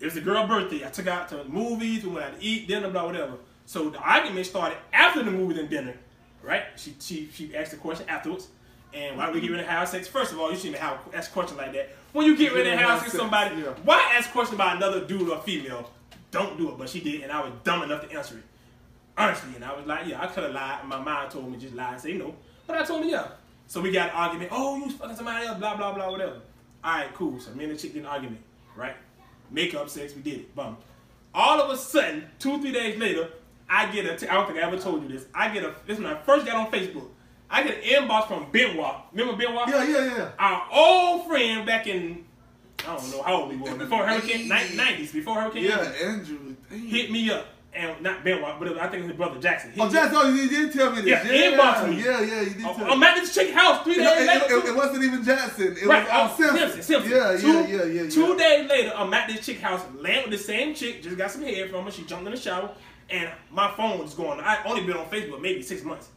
It 0.00 0.06
was 0.06 0.14
the 0.14 0.20
girl 0.20 0.46
birthday. 0.48 0.84
I 0.84 0.90
took 0.90 1.04
her 1.04 1.12
out 1.12 1.28
to 1.28 1.44
movies. 1.44 2.02
We 2.02 2.10
went 2.10 2.26
out 2.26 2.40
to 2.40 2.44
eat, 2.44 2.66
dinner, 2.66 2.90
blah, 2.90 3.06
whatever. 3.06 3.34
So 3.66 3.90
the 3.90 3.98
argument 3.98 4.44
started 4.46 4.78
after 4.92 5.22
the 5.22 5.30
movies 5.30 5.58
and 5.58 5.70
dinner, 5.70 5.94
right? 6.42 6.64
She 6.76 6.96
she 6.98 7.28
she 7.32 7.54
asked 7.56 7.70
the 7.70 7.76
question 7.76 8.08
afterwards. 8.08 8.48
And 8.94 9.16
why 9.16 9.30
we 9.30 9.40
get 9.40 9.48
to 9.48 9.62
have 9.62 9.88
sex? 9.88 10.06
First 10.06 10.32
of 10.32 10.38
all, 10.38 10.50
you 10.50 10.56
shouldn't 10.56 10.76
have 10.76 10.98
ask 11.14 11.30
a 11.30 11.32
question 11.32 11.56
like 11.56 11.72
that. 11.72 11.90
When 12.12 12.26
you 12.26 12.36
get 12.36 12.52
ready 12.54 12.70
to 12.70 12.76
have 12.76 13.00
sex 13.00 13.12
with 13.12 13.20
somebody, 13.22 13.56
Yeah. 13.56 13.68
why 13.84 14.12
ask 14.16 14.28
a 14.28 14.32
question 14.32 14.54
about 14.56 14.76
another 14.76 15.04
dude 15.04 15.28
or 15.30 15.40
female? 15.40 15.90
Don't 16.30 16.56
do 16.58 16.68
it. 16.70 16.78
But 16.78 16.88
she 16.88 17.00
did, 17.00 17.22
and 17.22 17.32
I 17.32 17.40
was 17.40 17.52
dumb 17.64 17.82
enough 17.82 18.06
to 18.08 18.16
answer 18.16 18.36
it. 18.36 18.44
Honestly, 19.16 19.54
and 19.56 19.64
I 19.64 19.74
was 19.76 19.86
like, 19.86 20.06
yeah, 20.06 20.22
I 20.22 20.26
could 20.26 20.44
have 20.44 20.52
lied. 20.52 20.84
My 20.86 20.98
mind 21.00 21.30
told 21.30 21.50
me 21.50 21.58
just 21.58 21.74
lie 21.74 21.92
and 21.92 22.00
say 22.00 22.14
no. 22.14 22.34
But 22.66 22.76
I 22.76 22.84
told 22.84 23.04
her, 23.04 23.08
yeah. 23.08 23.28
So 23.66 23.80
we 23.80 23.90
got 23.92 24.10
an 24.10 24.14
argument. 24.16 24.50
Oh, 24.52 24.76
you 24.76 24.84
was 24.84 24.94
fucking 24.94 25.16
somebody 25.16 25.46
else, 25.46 25.58
blah, 25.58 25.76
blah, 25.76 25.92
blah, 25.94 26.10
whatever. 26.10 26.40
All 26.84 26.92
right, 26.94 27.14
cool. 27.14 27.38
So 27.40 27.52
me 27.52 27.64
and 27.64 27.72
the 27.72 27.78
chick 27.80 27.92
did 27.92 28.00
an 28.00 28.06
argument, 28.06 28.40
right? 28.76 28.96
Makeup, 29.50 29.88
sex, 29.88 30.14
we 30.14 30.22
did 30.22 30.34
it. 30.40 30.54
Bum. 30.54 30.76
All 31.34 31.60
of 31.60 31.70
a 31.70 31.76
sudden, 31.76 32.24
two, 32.38 32.60
three 32.60 32.72
days 32.72 32.98
later, 32.98 33.28
I 33.68 33.90
get 33.90 34.04
a, 34.06 34.16
t- 34.16 34.28
I 34.28 34.34
don't 34.34 34.46
think 34.46 34.58
I 34.58 34.62
ever 34.62 34.78
told 34.78 35.02
you 35.02 35.08
this. 35.08 35.26
I 35.34 35.48
get 35.52 35.62
a, 35.64 35.74
this 35.86 35.98
is 35.98 36.04
when 36.04 36.12
I 36.12 36.18
first 36.22 36.44
got 36.46 36.56
on 36.56 36.70
Facebook. 36.70 37.08
I 37.52 37.62
get 37.62 37.76
an 37.84 38.08
inbox 38.08 38.28
from 38.28 38.50
Benoit. 38.50 38.94
Remember 39.12 39.36
Benoit? 39.36 39.68
Yeah, 39.68 39.84
yeah, 39.84 40.16
yeah. 40.16 40.28
Our 40.38 40.66
old 40.72 41.26
friend 41.28 41.66
back 41.66 41.86
in, 41.86 42.24
I 42.80 42.96
don't 42.96 43.10
know 43.10 43.22
how 43.22 43.42
old 43.42 43.50
we 43.50 43.56
were, 43.56 43.76
before 43.76 44.06
Hurricane, 44.06 44.48
ni- 44.48 44.76
90s, 44.76 45.12
before 45.12 45.40
Hurricane 45.40 45.64
Yeah, 45.64 45.92
Andrew. 46.02 46.56
Hit 46.70 47.10
me 47.10 47.30
up. 47.30 47.46
And 47.74 48.02
not 48.02 48.22
Benoit, 48.22 48.58
but 48.58 48.68
was- 48.68 48.78
I 48.78 48.82
think 48.88 48.96
it 48.96 49.00
was 49.02 49.08
his 49.12 49.16
brother 49.16 49.40
Jackson. 49.40 49.70
Hit 49.72 49.80
Oh, 49.82 49.88
Jackson, 49.90 50.16
oh, 50.20 50.28
you 50.28 50.46
did 50.48 50.72
tell 50.74 50.90
me 50.92 51.00
this. 51.02 51.06
Yeah, 51.06 51.24
Yeah, 51.32 51.50
inbox 51.56 51.88
me. 51.88 52.04
yeah, 52.04 52.20
yeah, 52.20 52.40
you 52.42 52.50
did 52.50 52.64
up. 52.66 52.76
tell 52.76 52.92
I'm 52.92 53.00
me. 53.00 53.06
at 53.06 53.16
this 53.16 53.34
chick 53.34 53.50
house 53.54 53.82
three 53.82 53.94
It, 53.94 53.96
days 53.98 54.06
it, 54.22 54.26
later. 54.26 54.56
it, 54.58 54.64
it 54.66 54.76
wasn't 54.76 55.04
even 55.04 55.24
Jackson. 55.24 55.76
It 55.78 55.86
Right, 55.86 56.06
was 56.06 56.30
oh, 56.32 56.36
Simpson. 56.36 56.58
Simpson, 56.58 56.82
Simpson. 56.82 57.10
Yeah, 57.12 57.36
two, 57.38 57.46
yeah, 57.52 57.66
yeah, 57.66 57.84
yeah, 57.84 58.02
yeah. 58.02 58.10
Two 58.10 58.36
days 58.36 58.68
later, 58.68 58.92
I'm 58.94 59.14
at 59.14 59.26
this 59.28 59.46
chick 59.46 59.60
house, 59.60 59.80
laying 59.98 60.28
with 60.28 60.38
the 60.38 60.44
same 60.44 60.74
chick, 60.74 61.02
just 61.02 61.16
got 61.16 61.30
some 61.30 61.42
hair 61.44 61.66
from 61.68 61.84
her. 61.86 61.90
She 61.90 62.02
jumped 62.04 62.26
in 62.26 62.32
the 62.34 62.38
shower, 62.40 62.70
and 63.08 63.30
my 63.50 63.70
phone 63.74 63.98
was 64.00 64.12
going. 64.12 64.38
I 64.40 64.58
only 64.66 64.84
been 64.84 64.96
on 64.98 65.06
Facebook 65.06 65.40
maybe 65.40 65.62
six 65.62 65.82
months, 65.82 66.08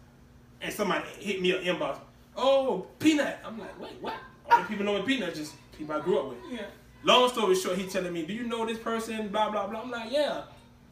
and 0.65 0.73
somebody 0.73 1.05
hit 1.19 1.41
me 1.41 1.53
up 1.53 1.61
inbox. 1.61 1.99
Oh, 2.35 2.87
Peanut. 2.99 3.37
I'm 3.45 3.57
like, 3.59 3.79
wait, 3.79 3.93
what? 4.01 4.15
Only 4.51 4.67
people 4.67 4.85
know 4.85 4.93
what 4.93 5.05
Peanut 5.05 5.33
just 5.33 5.53
people 5.77 5.95
I 5.95 6.01
grew 6.01 6.19
up 6.19 6.29
with. 6.29 6.37
Yeah. 6.49 6.65
Long 7.03 7.29
story 7.29 7.55
short, 7.55 7.77
he 7.77 7.85
telling 7.85 8.11
me, 8.13 8.25
do 8.25 8.33
you 8.33 8.43
know 8.47 8.65
this 8.65 8.79
person? 8.79 9.29
Blah 9.29 9.51
blah 9.51 9.67
blah. 9.67 9.81
I'm 9.81 9.91
like, 9.91 10.11
yeah. 10.11 10.43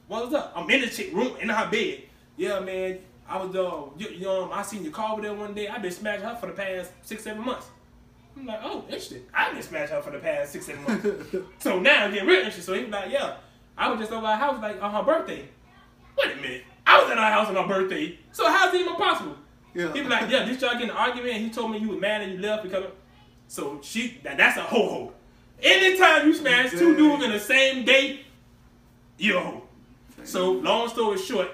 What's 0.08 0.34
up? 0.34 0.54
I'm 0.56 0.70
in 0.70 0.82
the 0.82 0.88
chick 0.88 1.14
room 1.14 1.36
in 1.42 1.50
her 1.50 1.70
bed. 1.70 2.04
Yeah, 2.38 2.60
man. 2.60 3.00
I 3.28 3.44
was 3.44 3.56
uh, 3.56 3.90
you, 3.98 4.10
you 4.10 4.26
know, 4.26 4.52
I 4.52 4.62
seen 4.62 4.84
you 4.84 4.92
call 4.92 5.16
with 5.16 5.26
her 5.26 5.34
one 5.34 5.54
day. 5.54 5.68
I've 5.68 5.82
been 5.82 5.92
smashing 5.92 6.26
her 6.26 6.36
for 6.36 6.48
the 6.48 6.54
past 6.54 6.92
six, 7.02 7.24
seven 7.24 7.44
months. 7.44 7.68
I'm 8.36 8.46
like, 8.46 8.60
oh, 8.64 8.84
interesting. 8.86 9.24
I've 9.34 9.54
been 9.54 9.64
smashing 9.64 9.96
her 9.96 10.02
for 10.02 10.12
the 10.12 10.20
past 10.20 10.52
six, 10.52 10.66
seven 10.66 10.84
months. 10.84 11.08
so 11.60 11.80
now 11.80 12.06
I'm 12.06 12.12
getting 12.12 12.28
real 12.28 12.40
interested. 12.40 12.64
So 12.64 12.74
he 12.74 12.84
was 12.84 12.92
like, 12.92 13.12
yeah. 13.12 13.38
I 13.78 13.90
was 13.90 14.00
just 14.00 14.12
over 14.12 14.28
our 14.28 14.38
house 14.38 14.62
like 14.62 14.82
on 14.82 14.92
her 14.92 15.04
birthday. 15.04 15.48
Wait 16.18 16.34
a 16.34 16.36
minute. 16.36 16.64
I 16.86 17.02
was 17.02 17.12
at 17.12 17.18
our 17.18 17.32
house 17.32 17.48
on 17.48 17.56
her 17.56 17.68
birthday. 17.68 18.20
So 18.32 18.48
how's 18.48 18.74
it 18.74 18.82
even 18.82 18.96
possible? 18.96 19.36
Yeah. 19.74 19.94
He 19.94 20.02
was 20.02 20.10
like, 20.10 20.30
yeah, 20.30 20.46
this 20.46 20.62
y'all 20.62 20.74
getting 20.74 20.90
an 20.90 20.96
argument. 20.96 21.36
And 21.36 21.46
he 21.46 21.50
told 21.50 21.72
me 21.72 21.80
you 21.80 21.90
were 21.90 22.00
mad 22.00 22.22
and 22.22 22.34
you 22.34 22.40
left 22.40 22.64
because. 22.64 22.86
Of... 22.86 22.92
So 23.48 23.80
she, 23.82 24.20
that, 24.24 24.38
that's 24.38 24.58
a 24.58 24.62
ho 24.62 24.90
ho. 24.90 25.14
Anytime 25.62 26.28
you 26.28 26.34
smash 26.34 26.72
two 26.72 26.96
dudes 26.96 27.24
in 27.24 27.32
the 27.32 27.40
same 27.40 27.86
day, 27.86 28.22
you're 29.18 29.38
a 29.38 29.44
hoe. 29.44 29.64
So 30.24 30.52
long 30.52 30.90
story 30.90 31.18
short, 31.18 31.50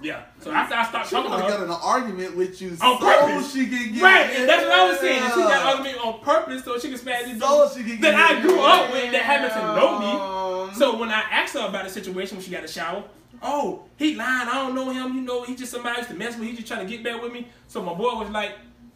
yeah. 0.00 0.22
So 0.40 0.52
after 0.52 0.74
I 0.74 0.86
stopped 0.86 1.08
She 1.08 1.16
talking 1.16 1.30
to 1.30 1.36
her, 1.38 1.48
got 1.48 1.62
in 1.62 1.70
an 1.70 1.76
argument 1.82 2.36
with 2.36 2.60
you 2.62 2.70
On 2.70 2.76
so 2.76 2.98
purpose. 2.98 3.52
she 3.52 3.66
can 3.66 3.92
get 3.92 4.02
right, 4.02 4.30
and 4.30 4.48
that's 4.48 4.62
what 4.62 4.72
I 4.72 4.90
was 4.90 5.00
saying. 5.00 5.22
She 5.22 5.40
got 5.40 5.76
argument 5.76 6.04
on 6.04 6.20
purpose 6.20 6.64
so 6.64 6.78
she 6.78 6.88
can 6.88 6.98
smash 6.98 7.24
these 7.24 7.40
So 7.40 7.64
dudes 7.64 7.76
she 7.76 7.82
can 7.82 8.00
that 8.02 8.12
get 8.12 8.38
I 8.38 8.40
grew 8.42 8.60
up 8.60 8.92
with 8.92 9.12
that 9.12 9.22
happened 9.22 9.52
to 9.54 9.60
know 9.74 10.68
me. 10.68 10.74
So 10.74 10.96
when 10.98 11.08
I 11.08 11.22
asked 11.30 11.54
her 11.54 11.66
about 11.66 11.84
the 11.84 11.90
situation 11.90 12.36
when 12.36 12.44
she 12.44 12.50
got 12.50 12.64
a 12.64 12.68
shower, 12.68 13.04
oh, 13.42 13.84
he 13.96 14.14
lying. 14.14 14.48
I 14.48 14.54
don't 14.54 14.74
know 14.74 14.90
him. 14.90 15.14
You 15.14 15.20
know, 15.22 15.42
he 15.42 15.54
just 15.54 15.72
somebody 15.72 15.98
used 15.98 16.10
to 16.10 16.16
mess 16.16 16.32
with. 16.32 16.42
me. 16.42 16.48
He 16.48 16.56
just 16.56 16.68
trying 16.68 16.86
to 16.86 16.90
get 16.90 17.04
back 17.04 17.22
with 17.22 17.32
me. 17.32 17.48
So 17.66 17.82
my 17.82 17.94
boy 17.94 18.14
was 18.14 18.30
like, 18.30 18.52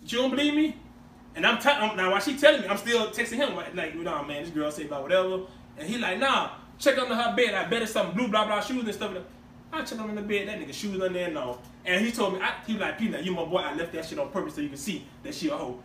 "You 0.06 0.18
don't 0.18 0.30
believe 0.30 0.54
me?" 0.54 0.76
And 1.34 1.46
I'm 1.46 1.58
telling 1.58 1.96
now 1.96 2.10
while 2.10 2.20
she 2.20 2.36
telling 2.36 2.60
me, 2.62 2.68
I'm 2.68 2.76
still 2.76 3.08
texting 3.10 3.36
him 3.36 3.56
like, 3.56 3.74
like, 3.74 3.94
you 3.94 4.02
know, 4.02 4.22
man, 4.24 4.42
this 4.42 4.50
girl 4.52 4.70
say 4.70 4.84
about 4.84 5.02
whatever. 5.02 5.40
And 5.78 5.88
he 5.88 5.96
like, 5.98 6.18
nah, 6.18 6.50
check 6.78 6.98
under 6.98 7.14
her 7.14 7.34
bed. 7.34 7.54
I 7.54 7.64
bet 7.68 7.82
it's 7.82 7.92
some 7.92 8.12
blue 8.12 8.28
blah 8.28 8.44
blah 8.46 8.60
shoes 8.60 8.84
and 8.84 8.94
stuff. 8.94 9.16
I 9.72 9.82
check 9.82 9.98
under 9.98 10.20
the 10.20 10.26
bed. 10.26 10.48
That 10.48 10.60
nigga 10.60 10.74
shoes 10.74 10.94
under 10.94 11.08
there 11.08 11.28
and 11.28 11.38
all. 11.38 11.62
And 11.86 12.04
he 12.04 12.12
told 12.12 12.34
me, 12.34 12.40
I, 12.40 12.54
he 12.66 12.76
like, 12.76 12.98
Peanut, 12.98 13.24
you 13.24 13.32
my 13.32 13.44
boy. 13.44 13.58
I 13.58 13.74
left 13.74 13.92
that 13.92 14.04
shit 14.04 14.18
on 14.18 14.28
purpose 14.28 14.54
so 14.56 14.60
you 14.60 14.68
can 14.68 14.76
see 14.76 15.06
that 15.22 15.34
she 15.34 15.48
a 15.48 15.56
hoe. 15.56 15.80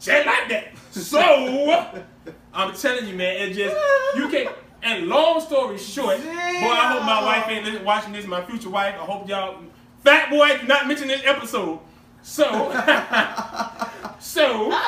Just 0.00 0.26
like 0.26 0.48
that. 0.48 0.76
So 0.90 1.18
I'm 2.52 2.74
telling 2.74 3.06
you, 3.06 3.14
man, 3.14 3.36
it 3.36 3.54
just 3.54 3.76
you 4.16 4.28
can't. 4.28 4.54
And 4.82 5.08
long 5.08 5.40
story 5.40 5.76
short, 5.76 6.18
boy, 6.18 6.30
I 6.30 6.92
hope 6.92 7.02
my 7.02 7.22
wife 7.22 7.48
ain't 7.48 7.84
watching 7.84 8.12
this. 8.12 8.26
My 8.26 8.44
future 8.44 8.70
wife. 8.70 8.94
I 8.94 9.04
hope 9.04 9.28
y'all, 9.28 9.60
fat 10.04 10.30
boy, 10.30 10.58
do 10.60 10.66
not 10.66 10.86
mention 10.86 11.08
this 11.08 11.22
episode. 11.24 11.80
So, 12.22 12.44
so 14.18 14.78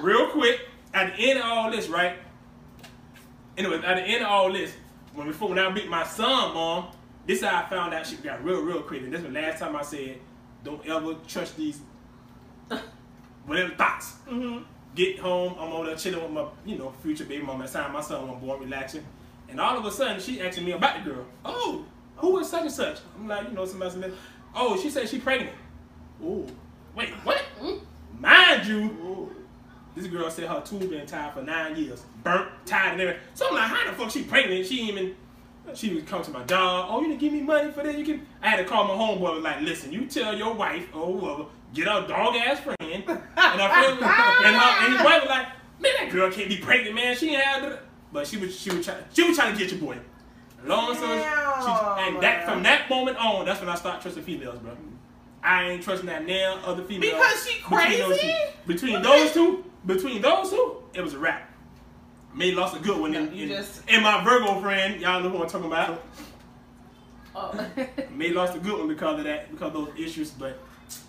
real 0.00 0.28
quick, 0.28 0.60
at 0.92 1.14
the 1.14 1.30
end 1.30 1.38
of 1.40 1.44
all 1.44 1.70
this, 1.70 1.88
right? 1.88 2.16
Anyway, 3.56 3.82
at 3.84 3.96
the 3.96 4.02
end 4.02 4.24
of 4.24 4.30
all 4.30 4.52
this, 4.52 4.72
when 5.14 5.26
before 5.26 5.50
when 5.50 5.58
I 5.58 5.70
beat 5.70 5.88
my 5.88 6.04
son, 6.04 6.54
mom, 6.54 6.88
this 7.26 7.38
is 7.38 7.44
how 7.44 7.62
I 7.62 7.68
found 7.68 7.94
out 7.94 8.06
she 8.06 8.16
got 8.16 8.44
real, 8.44 8.62
real 8.62 8.82
quick. 8.82 9.00
crazy. 9.00 9.10
This 9.10 9.22
was 9.22 9.32
the 9.32 9.40
last 9.40 9.58
time 9.58 9.76
I 9.76 9.82
said, 9.82 10.18
don't 10.62 10.84
ever 10.86 11.14
trust 11.26 11.56
these 11.56 11.80
whatever 13.46 13.74
thoughts. 13.74 14.14
Mm-hmm. 14.28 14.64
Get 14.94 15.18
home, 15.18 15.56
I'm 15.58 15.72
over 15.72 15.86
there 15.86 15.96
chilling 15.96 16.22
with 16.22 16.30
my, 16.30 16.46
you 16.64 16.78
know, 16.78 16.92
future 17.02 17.24
baby 17.24 17.44
mama. 17.44 17.66
The 17.66 17.72
time, 17.72 17.92
my 17.92 18.00
son 18.00 18.28
was 18.28 18.40
born, 18.40 18.60
relaxing. 18.60 19.04
And 19.48 19.60
all 19.60 19.78
of 19.78 19.84
a 19.84 19.90
sudden, 19.90 20.20
she 20.20 20.40
asking 20.40 20.64
me 20.64 20.72
about 20.72 21.04
the 21.04 21.10
girl. 21.10 21.26
Oh, 21.44 21.84
who 22.16 22.38
is 22.38 22.48
such 22.48 22.62
and 22.62 22.72
such? 22.72 22.98
I'm 23.16 23.28
like, 23.28 23.48
you 23.48 23.54
know, 23.54 23.64
somebody 23.64 23.90
said, 23.92 24.12
oh, 24.54 24.80
she 24.80 24.90
said 24.90 25.08
she 25.08 25.18
pregnant. 25.18 25.56
Ooh. 26.22 26.46
Wait, 26.96 27.10
what? 27.24 27.42
Mm-hmm. 27.60 27.84
Mind 28.20 28.66
you, 28.66 28.78
Ooh. 28.78 29.36
this 29.94 30.06
girl 30.06 30.30
said 30.30 30.48
her 30.48 30.60
tube 30.60 30.90
been 30.90 31.06
tied 31.06 31.34
for 31.34 31.42
nine 31.42 31.76
years, 31.76 32.02
burnt, 32.22 32.48
tied, 32.66 32.92
and 32.92 33.00
everything. 33.00 33.22
So 33.34 33.48
I'm 33.48 33.54
like, 33.54 33.68
how 33.68 33.90
the 33.90 33.96
fuck 33.96 34.10
she 34.10 34.22
pregnant? 34.22 34.66
She 34.66 34.88
even. 34.88 35.16
She 35.72 35.94
would 35.94 36.06
come 36.06 36.22
to 36.22 36.30
my 36.30 36.42
dog. 36.42 36.88
Oh, 36.90 37.00
you 37.00 37.08
didn't 37.08 37.20
give 37.20 37.32
me 37.32 37.40
money 37.40 37.72
for 37.72 37.82
that. 37.82 37.96
You 37.96 38.04
can. 38.04 38.26
I 38.42 38.50
had 38.50 38.56
to 38.58 38.64
call 38.66 38.84
my 38.84 38.92
homeboy. 38.92 39.42
Like, 39.42 39.62
listen, 39.62 39.92
you 39.92 40.04
tell 40.04 40.36
your 40.36 40.52
wife 40.52 40.94
or 40.94 41.18
whoever, 41.18 41.46
get 41.72 41.84
a 41.84 42.06
dog 42.06 42.36
ass 42.36 42.60
friend. 42.60 42.76
And, 42.80 43.02
I 43.08 43.82
feel, 43.82 43.92
and, 43.92 44.56
her, 44.56 44.84
and 44.84 44.92
his 44.92 45.02
wife 45.02 45.22
was 45.22 45.30
like, 45.30 45.46
man, 45.80 45.92
that 45.98 46.10
girl 46.12 46.30
can't 46.30 46.50
be 46.50 46.58
pregnant, 46.58 46.94
man. 46.94 47.16
She 47.16 47.34
ain't 47.34 47.64
it. 47.64 47.80
But 48.14 48.28
she 48.28 48.36
was 48.36 48.56
she 48.58 48.70
was 48.70 48.86
trying 48.86 49.02
she 49.12 49.24
was 49.24 49.36
trying 49.36 49.52
to 49.52 49.58
get 49.58 49.72
your 49.72 49.80
boy. 49.80 49.98
Long 50.64 50.94
story, 50.94 51.18
she, 51.18 51.24
and 51.26 52.22
that 52.22 52.44
from 52.48 52.62
that 52.62 52.88
moment 52.88 53.18
on, 53.18 53.44
that's 53.44 53.58
when 53.60 53.68
I 53.68 53.74
started 53.74 54.00
trusting 54.00 54.22
females, 54.22 54.58
bro. 54.60 54.70
I 55.42 55.64
ain't 55.70 55.82
trusting 55.82 56.06
that 56.06 56.24
now 56.24 56.60
other 56.64 56.84
females. 56.84 57.12
Because 57.12 57.46
she 57.46 57.58
Between 57.60 57.98
those 57.98 58.18
crazy? 58.20 58.28
two, 58.28 58.72
between 58.72 59.02
those 59.02 59.32
two, 59.32 59.64
between 59.84 60.22
those 60.22 60.50
two, 60.50 60.76
it 60.94 61.02
was 61.02 61.12
a 61.14 61.18
wrap. 61.18 61.50
May 62.32 62.52
lost 62.52 62.76
a 62.76 62.78
good 62.78 62.98
one. 62.98 63.14
in, 63.14 63.34
you 63.34 63.42
in, 63.42 63.48
just- 63.48 63.82
and 63.88 64.02
my 64.02 64.22
Virgo 64.24 64.60
friend, 64.60 65.00
y'all 65.00 65.20
know 65.20 65.28
who 65.28 65.42
I'm 65.42 65.48
talking 65.48 65.66
about. 65.66 66.02
Oh. 67.34 67.66
May 68.12 68.30
lost 68.30 68.54
a 68.54 68.60
good 68.60 68.78
one 68.78 68.86
because 68.88 69.18
of 69.18 69.24
that, 69.24 69.50
because 69.50 69.74
of 69.74 69.86
those 69.86 69.98
issues. 69.98 70.30
But 70.30 70.56
that's 70.84 71.00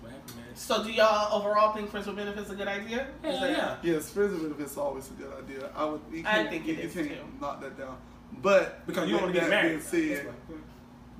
what 0.00 0.10
happened, 0.10 0.36
man. 0.36 0.51
So 0.62 0.84
do 0.84 0.92
y'all 0.92 1.34
overall 1.40 1.72
think 1.74 1.90
friends 1.90 2.06
with 2.06 2.14
benefits 2.16 2.48
a 2.50 2.54
good 2.54 2.68
idea? 2.68 3.08
Is 3.24 3.34
Yeah, 3.34 3.40
that- 3.40 3.50
yeah. 3.84 3.92
Yes, 3.94 4.10
friends 4.10 4.32
with 4.32 4.42
benefits 4.42 4.72
is 4.72 4.78
always 4.78 5.10
a 5.10 5.14
good 5.14 5.32
idea. 5.36 5.68
I 5.74 5.84
would. 5.84 6.00
You 6.12 6.20
I 6.20 6.22
can't, 6.34 6.50
think 6.50 6.66
you, 6.68 6.74
it 6.74 6.78
is, 6.80 6.94
you 6.94 7.02
can't 7.04 7.14
too. 7.16 7.26
knock 7.40 7.60
that 7.62 7.76
down. 7.76 7.96
But 8.40 8.86
Because 8.86 9.08
you 9.08 9.14
don't 9.14 9.22
want 9.24 9.34
with 9.34 9.42
to 9.44 9.48
get 9.48 9.50
that 9.50 9.62
married. 9.64 9.90
being 9.90 10.14
said, 10.16 10.26
why. 10.26 10.56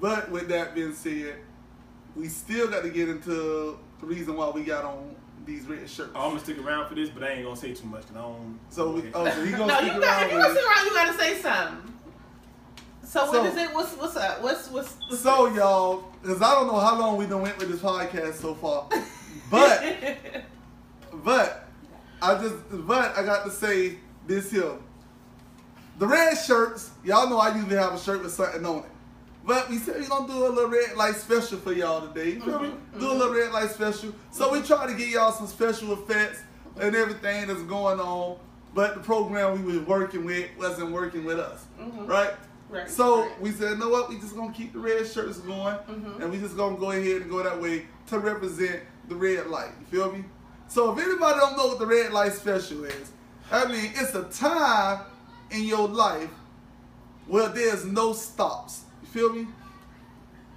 but 0.01 0.31
with 0.31 0.49
that 0.49 0.75
being 0.77 0.95
said, 0.95 1.35
we 2.15 2.29
still 2.29 2.69
got 2.69 2.85
to 2.85 2.91
get 2.91 3.09
into 3.09 3.79
the 4.01 4.07
reason 4.07 4.37
why 4.37 4.49
we 4.51 4.63
got 4.63 4.85
on 4.85 5.17
these 5.45 5.67
red 5.67 5.91
shirts. 5.91 6.13
I'm 6.15 6.31
gonna 6.31 6.39
stick 6.41 6.59
around 6.59 6.89
for 6.89 6.95
this, 6.95 7.09
but 7.11 7.25
I 7.25 7.31
ain't 7.31 7.43
gonna 7.45 7.57
say 7.57 7.75
too 7.75 7.87
much 7.89 8.03
because 8.03 8.17
I 8.17 8.21
don't. 8.21 8.61
So 8.71 8.93
we, 8.93 9.03
oh, 9.13 9.29
so 9.29 9.45
he 9.45 9.51
gonna 9.51 9.67
No, 9.73 9.79
stick 9.79 9.93
you 9.93 10.01
got. 10.01 10.05
around 10.05 10.23
If 10.27 10.31
you 10.33 10.37
with 10.39 10.47
gonna 10.47 10.55
it. 10.55 10.63
sit 10.63 10.65
around, 10.71 10.87
you 10.87 10.93
gotta 10.95 11.19
say 11.19 11.43
something. 11.43 11.95
So, 13.03 13.27
So- 13.33 13.43
what 13.43 13.51
is 13.51 13.57
it? 13.59 13.75
What's 13.75 13.93
what's 13.97 14.17
up? 14.17 14.41
What's 14.41 14.71
what's, 14.71 14.97
what's 15.09 15.21
So 15.21 15.47
y'all, 15.49 16.05
because 16.23 16.41
I 16.41 16.55
don't 16.55 16.69
know 16.69 16.79
how 16.79 16.97
long 16.99 17.17
we 17.17 17.27
done 17.27 17.43
went 17.43 17.59
with 17.59 17.71
this 17.73 17.81
podcast 17.81 18.35
so 18.35 18.55
far, 18.55 18.89
but 19.53 19.85
but 21.25 21.69
I 22.21 22.39
just 22.41 22.57
but 22.87 23.17
I 23.17 23.23
got 23.25 23.45
to 23.45 23.51
say 23.51 23.99
this 24.27 24.51
here. 24.51 24.73
The 25.99 26.07
red 26.07 26.35
shirts, 26.35 26.91
y'all 27.05 27.29
know 27.29 27.39
I 27.39 27.55
usually 27.55 27.77
have 27.77 27.93
a 27.93 27.99
shirt 27.99 28.23
with 28.23 28.33
something 28.33 28.65
on 28.65 28.79
it. 28.79 28.85
But 29.45 29.69
we 29.69 29.77
said 29.79 30.01
we're 30.01 30.09
gonna 30.09 30.27
do 30.33 30.47
a 30.47 30.49
little 30.49 30.71
red 30.71 30.97
light 30.97 31.17
special 31.17 31.59
for 31.59 31.73
y'all 31.73 32.07
today. 32.09 32.31
You 32.35 32.41
feel 32.41 32.61
me? 32.61 32.73
Do 32.99 33.11
a 33.11 33.13
little 33.13 33.35
red 33.35 33.53
light 33.53 33.71
special. 33.71 34.13
So 34.31 34.51
we 34.53 34.63
try 34.63 34.87
to 34.87 34.95
get 34.95 35.09
y'all 35.09 35.33
some 35.33 35.47
special 35.49 35.93
effects 35.93 36.41
and 36.81 36.95
everything 36.97 37.47
that's 37.49 37.63
going 37.63 38.01
on. 38.01 38.39
But 38.75 38.95
the 38.95 39.01
program 39.01 39.63
we 39.67 39.77
was 39.79 39.87
working 39.87 40.25
with 40.25 40.49
wasn't 40.59 40.93
working 40.93 41.25
with 41.25 41.39
us. 41.39 41.67
Mhm. 41.79 42.09
Right? 42.09 42.33
Right, 42.71 42.89
So 42.89 43.25
right. 43.25 43.41
we 43.43 43.51
said, 43.51 43.73
you 43.73 43.77
know 43.77 43.91
what? 43.91 44.09
We 44.09 44.19
just 44.19 44.35
gonna 44.35 44.53
keep 44.53 44.73
the 44.73 44.79
red 44.79 45.07
shirts 45.07 45.37
going, 45.39 45.77
Mhm. 45.91 46.23
and 46.23 46.31
we 46.31 46.39
just 46.39 46.57
gonna 46.57 46.79
go 46.79 46.91
ahead 46.93 47.21
and 47.23 47.31
go 47.31 47.43
that 47.43 47.61
way 47.61 47.85
to 48.07 48.19
represent 48.19 48.81
the 49.09 49.15
red 49.15 49.47
light. 49.49 49.71
You 49.81 49.87
feel 49.87 50.13
me? 50.13 50.25
So 50.69 50.93
if 50.93 51.05
anybody 51.05 51.39
don't 51.39 51.57
know 51.57 51.67
what 51.67 51.79
the 51.79 51.87
red 51.87 52.13
light 52.13 52.33
special 52.33 52.85
is, 52.85 53.13
I 53.51 53.67
mean 53.67 53.93
it's 53.95 54.15
a 54.15 54.25
time 54.25 55.05
in 55.51 55.65
your 55.65 55.89
life 55.89 56.31
where 57.27 57.49
there's 57.49 57.85
no 57.85 58.13
stops. 58.13 58.83
You 59.03 59.09
feel 59.09 59.33
me? 59.33 59.47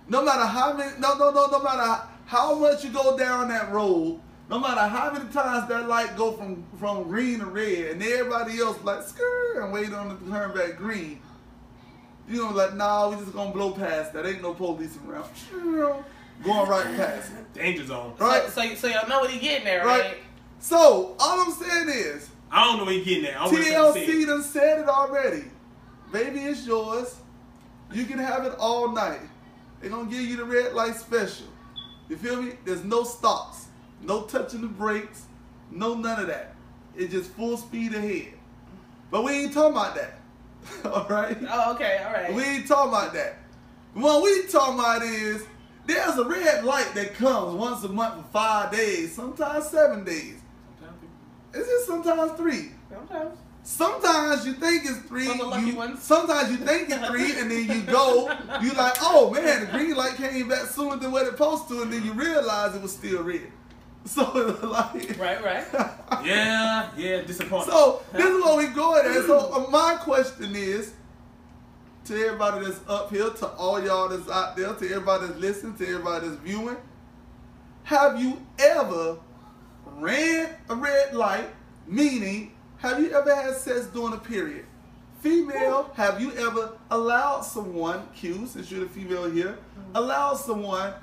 No 0.07 0.23
matter 0.23 0.45
how 0.45 0.73
many, 0.73 0.91
no, 0.99 1.17
no, 1.17 1.31
no, 1.31 1.47
no 1.47 1.61
matter 1.61 2.03
how 2.25 2.55
much 2.55 2.83
you 2.83 2.91
go 2.91 3.17
down 3.17 3.49
that 3.49 3.71
road, 3.71 4.19
no 4.49 4.59
matter 4.59 4.81
how 4.81 5.11
many 5.11 5.25
times 5.31 5.67
that 5.69 5.87
light 5.87 6.15
go 6.15 6.31
from 6.33 6.63
from 6.79 7.03
green 7.03 7.39
to 7.39 7.45
red, 7.45 7.91
and 7.91 8.03
everybody 8.03 8.59
else 8.59 8.77
like 8.83 9.01
skirt 9.03 9.63
and 9.63 9.73
wait 9.73 9.91
on 9.91 10.11
it 10.11 10.19
to 10.23 10.31
turn 10.31 10.55
back 10.55 10.77
green. 10.77 11.19
You 12.27 12.43
know, 12.43 12.51
like, 12.51 12.75
nah, 12.75 13.09
we 13.09 13.17
just 13.17 13.33
gonna 13.33 13.51
blow 13.51 13.71
past 13.71 14.13
that. 14.13 14.25
Ain't 14.25 14.41
no 14.41 14.53
police 14.53 14.97
around. 15.07 16.03
Going 16.43 16.69
right 16.69 16.85
past 16.95 17.31
it. 17.31 17.53
Danger 17.53 17.85
zone. 17.85 18.13
Right? 18.19 18.43
So, 18.49 18.61
so, 18.61 18.75
so 18.75 18.87
y'all 18.87 19.07
know 19.07 19.19
what 19.19 19.31
he 19.31 19.39
getting 19.39 19.65
there, 19.65 19.85
right? 19.85 20.01
Right. 20.01 20.17
So, 20.59 21.15
all 21.19 21.41
I'm 21.41 21.51
saying 21.51 21.89
is, 21.89 22.29
I 22.51 22.65
don't 22.65 22.77
know 22.77 22.85
what 22.85 22.93
he 22.93 23.03
getting 23.03 23.23
there. 23.23 23.37
I 23.37 23.45
want 23.45 23.57
TLC 23.57 24.25
done 24.25 24.43
said 24.43 24.79
it 24.79 24.87
already. 24.87 25.45
Baby, 26.11 26.41
it's 26.41 26.65
yours. 26.65 27.15
You 27.91 28.05
can 28.05 28.19
have 28.19 28.45
it 28.45 28.53
all 28.59 28.91
night. 28.91 29.21
They're 29.79 29.89
gonna 29.89 30.09
give 30.09 30.21
you 30.21 30.37
the 30.37 30.45
red 30.45 30.73
light 30.73 30.95
special. 30.95 31.47
You 32.09 32.17
feel 32.17 32.41
me? 32.41 32.53
There's 32.63 32.83
no 32.83 33.03
stops, 33.03 33.67
no 34.01 34.23
touching 34.23 34.61
the 34.61 34.67
brakes, 34.67 35.25
no 35.71 35.93
none 35.93 36.19
of 36.19 36.27
that. 36.27 36.55
It's 36.95 37.11
just 37.11 37.31
full 37.31 37.57
speed 37.57 37.93
ahead. 37.93 38.33
But 39.11 39.23
we 39.23 39.33
ain't 39.33 39.53
talking 39.53 39.73
about 39.73 39.95
that. 39.95 40.19
all 40.85 41.05
right? 41.07 41.37
Oh, 41.49 41.73
okay, 41.73 42.03
all 42.05 42.13
right. 42.13 42.33
We 42.33 42.43
ain't 42.43 42.67
talking 42.67 42.89
about 42.89 43.13
that. 43.13 43.37
What 43.93 44.23
we 44.23 44.43
talking 44.47 44.79
about 44.79 45.03
is 45.03 45.45
there's 45.85 46.17
a 46.17 46.25
red 46.25 46.63
light 46.65 46.91
that 46.95 47.13
comes 47.15 47.55
once 47.55 47.83
a 47.83 47.89
month 47.89 48.15
for 48.25 48.31
five 48.31 48.71
days, 48.71 49.13
sometimes 49.15 49.67
seven 49.67 50.03
days. 50.03 50.41
It's 51.53 51.67
just 51.69 51.87
sometimes 51.87 52.31
three. 52.33 52.71
Sometimes. 52.89 53.37
Sometimes 53.63 54.45
you 54.45 54.53
think 54.53 54.83
it's 54.85 54.99
three. 55.07 55.25
For 55.25 55.37
the 55.37 55.43
lucky 55.45 55.67
you- 55.67 55.75
ones. 55.75 56.01
Sometimes 56.03 56.51
you 56.51 56.57
think 56.57 56.89
it's 56.89 57.07
three, 57.07 57.39
and 57.39 57.49
then 57.49 57.65
you 57.65 57.81
go. 57.83 58.29
You 58.61 58.71
like, 58.73 58.95
oh 59.01 59.31
man, 59.31 59.61
the 59.61 59.71
green 59.71 59.95
light 59.95 60.15
came 60.15 60.49
back 60.49 60.65
sooner 60.67 60.97
than 60.97 61.11
what 61.11 61.23
it 61.25 61.31
supposed 61.31 61.67
to, 61.69 61.81
and 61.81 61.91
then 61.91 62.03
you 62.05 62.13
realize 62.13 62.75
it 62.75 62.81
was 62.81 62.93
still 62.93 63.23
red. 63.23 63.41
So 64.05 64.21
like, 64.61 65.17
Right, 65.17 65.43
right. 65.43 65.65
Yeah, 66.23 66.89
yeah, 66.95 67.21
disappointed. 67.21 67.71
So 67.71 68.03
this 68.13 68.23
is 68.25 68.43
what 68.43 68.57
we 68.59 68.67
going 68.67 69.03
at. 69.03 69.25
So 69.25 69.51
uh, 69.51 69.71
my 69.71 69.95
question 69.99 70.55
is 70.55 70.93
to 72.05 72.15
everybody 72.15 72.65
that's 72.65 72.79
up 72.87 73.09
here, 73.09 73.29
to 73.29 73.47
all 73.49 73.83
y'all 73.83 74.09
that's 74.09 74.29
out 74.29 74.55
there, 74.55 74.73
to 74.73 74.85
everybody 74.85 75.27
that's 75.27 75.39
listening, 75.39 75.75
to 75.77 75.87
everybody 75.87 76.27
that's 76.27 76.41
viewing. 76.41 76.77
Have 77.83 78.19
you 78.19 78.45
ever 78.59 79.17
ran 79.97 80.49
a 80.69 80.75
red 80.75 81.13
light? 81.13 81.49
Meaning, 81.87 82.53
have 82.77 82.99
you 82.99 83.11
ever 83.11 83.35
had 83.35 83.55
sex 83.55 83.87
during 83.87 84.13
a 84.13 84.17
period? 84.17 84.65
Female, 85.19 85.89
have 85.95 86.21
you 86.21 86.31
ever 86.33 86.77
allowed 86.91 87.41
someone, 87.41 88.07
Q, 88.15 88.45
since 88.45 88.69
you're 88.69 88.81
the 88.81 88.89
female 88.89 89.29
here, 89.29 89.57
mm-hmm. 89.77 89.95
allowed 89.95 90.35
someone 90.35 90.93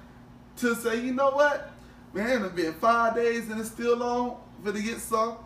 to 0.58 0.74
say, 0.76 1.00
you 1.00 1.12
know 1.12 1.30
what? 1.30 1.70
Man, 2.12 2.44
it's 2.44 2.54
been 2.54 2.74
five 2.74 3.16
days 3.16 3.48
and 3.48 3.58
it's 3.58 3.70
still 3.70 4.00
on 4.02 4.36
for 4.62 4.72
to 4.72 4.80
get 4.80 4.98
some. 4.98 5.36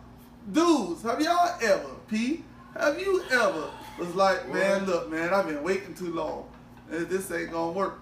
Dudes, 0.51 1.01
have 1.01 1.19
y'all 1.19 1.57
ever, 1.61 1.89
P, 2.07 2.43
have 2.75 2.99
you 2.99 3.23
ever 3.31 3.69
was 3.97 4.13
like, 4.15 4.51
man, 4.53 4.85
look, 4.85 5.09
man, 5.09 5.33
I've 5.33 5.47
been 5.47 5.63
waiting 5.63 5.93
too 5.93 6.13
long. 6.13 6.47
and 6.91 7.07
This 7.07 7.31
ain't 7.31 7.51
gonna 7.51 7.71
work. 7.71 7.99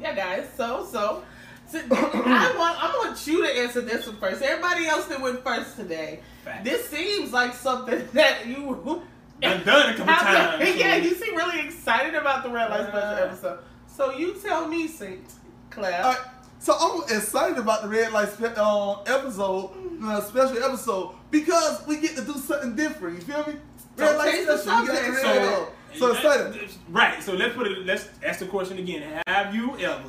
Yeah, 0.00 0.14
guys. 0.14 0.46
So, 0.56 0.86
so, 0.90 1.22
so 1.68 1.78
I 1.90 2.54
want 2.58 2.82
I 2.84 2.92
want 3.04 3.26
you 3.26 3.46
to 3.46 3.52
answer 3.58 3.80
this 3.80 4.06
one 4.06 4.16
first. 4.18 4.42
Everybody 4.42 4.86
else 4.86 5.06
that 5.06 5.20
went 5.20 5.42
first 5.44 5.76
today. 5.76 6.20
Facts. 6.44 6.64
This 6.64 6.88
seems 6.88 7.32
like 7.32 7.54
something 7.54 8.06
that 8.12 8.46
you. 8.46 9.02
Done 9.42 9.64
done 9.64 9.90
a 9.92 9.96
couple 9.96 10.12
have- 10.14 10.58
times. 10.60 10.76
Yeah, 10.78 10.96
you 10.96 11.14
seem 11.14 11.34
really 11.36 11.60
excited 11.66 12.14
about 12.14 12.42
the 12.42 12.50
Red 12.50 12.70
Light 12.70 12.88
Special 12.88 13.10
Yeah. 13.18 13.24
episode. 13.24 13.58
So 13.86 14.12
you 14.12 14.34
tell 14.42 14.66
me, 14.68 14.86
Saint 14.88 15.24
Claire. 15.70 16.02
All 16.02 16.12
right, 16.12 16.20
so 16.58 16.74
I'm 16.78 17.02
excited 17.16 17.58
about 17.58 17.82
the 17.82 17.88
red 17.88 18.12
light 18.12 18.28
spe- 18.30 18.56
uh, 18.56 19.02
episode, 19.02 19.70
uh, 20.04 20.20
special 20.22 20.62
episode, 20.62 21.14
because 21.30 21.86
we 21.86 21.98
get 21.98 22.14
to 22.16 22.22
do 22.22 22.32
something 22.34 22.74
different. 22.76 23.18
You 23.18 23.24
feel 23.24 23.46
me? 23.46 23.58
Red 23.96 24.08
So 24.10 24.16
light 24.18 24.32
change 24.34 24.46
the 24.46 24.58
special. 24.58 24.80
we 24.82 24.86
subject. 24.88 25.18
So, 25.20 25.26
light. 25.26 25.38
Uh, 25.48 25.66
so 25.98 26.12
excited. 26.12 26.62
Uh, 26.62 26.68
right. 26.90 27.22
So 27.22 27.32
let's 27.34 27.54
put 27.54 27.66
it. 27.66 27.86
Let's 27.86 28.08
ask 28.24 28.40
the 28.40 28.46
question 28.46 28.78
again. 28.78 29.22
Have 29.26 29.54
you 29.54 29.76
ever? 29.78 30.02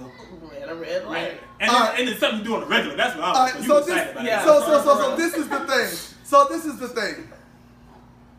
Red, 0.52 0.70
a 0.70 0.76
red 0.76 1.06
light. 1.06 1.40
And, 1.60 1.70
All 1.72 1.78
it's, 1.84 1.90
right. 1.92 2.00
and 2.00 2.10
it's 2.10 2.20
something 2.20 2.40
you 2.40 2.46
do 2.46 2.56
on 2.58 2.64
a 2.64 2.66
regular. 2.66 2.96
That's 2.98 3.16
what 3.16 3.24
I 3.26 3.28
All 3.28 3.44
was. 3.46 3.54
right, 3.54 3.64
so 3.64 3.80
this, 3.82 4.12
about 4.12 4.24
Yeah. 4.26 4.44
so, 4.44 4.60
so, 4.62 4.84
so, 4.84 4.98
so 4.98 5.16
this 5.22 5.34
is 5.36 5.48
the 5.48 5.60
thing. 5.60 6.16
So 6.24 6.46
this 6.50 6.66
is 6.66 6.80
the 6.80 6.88
thing. 6.90 7.30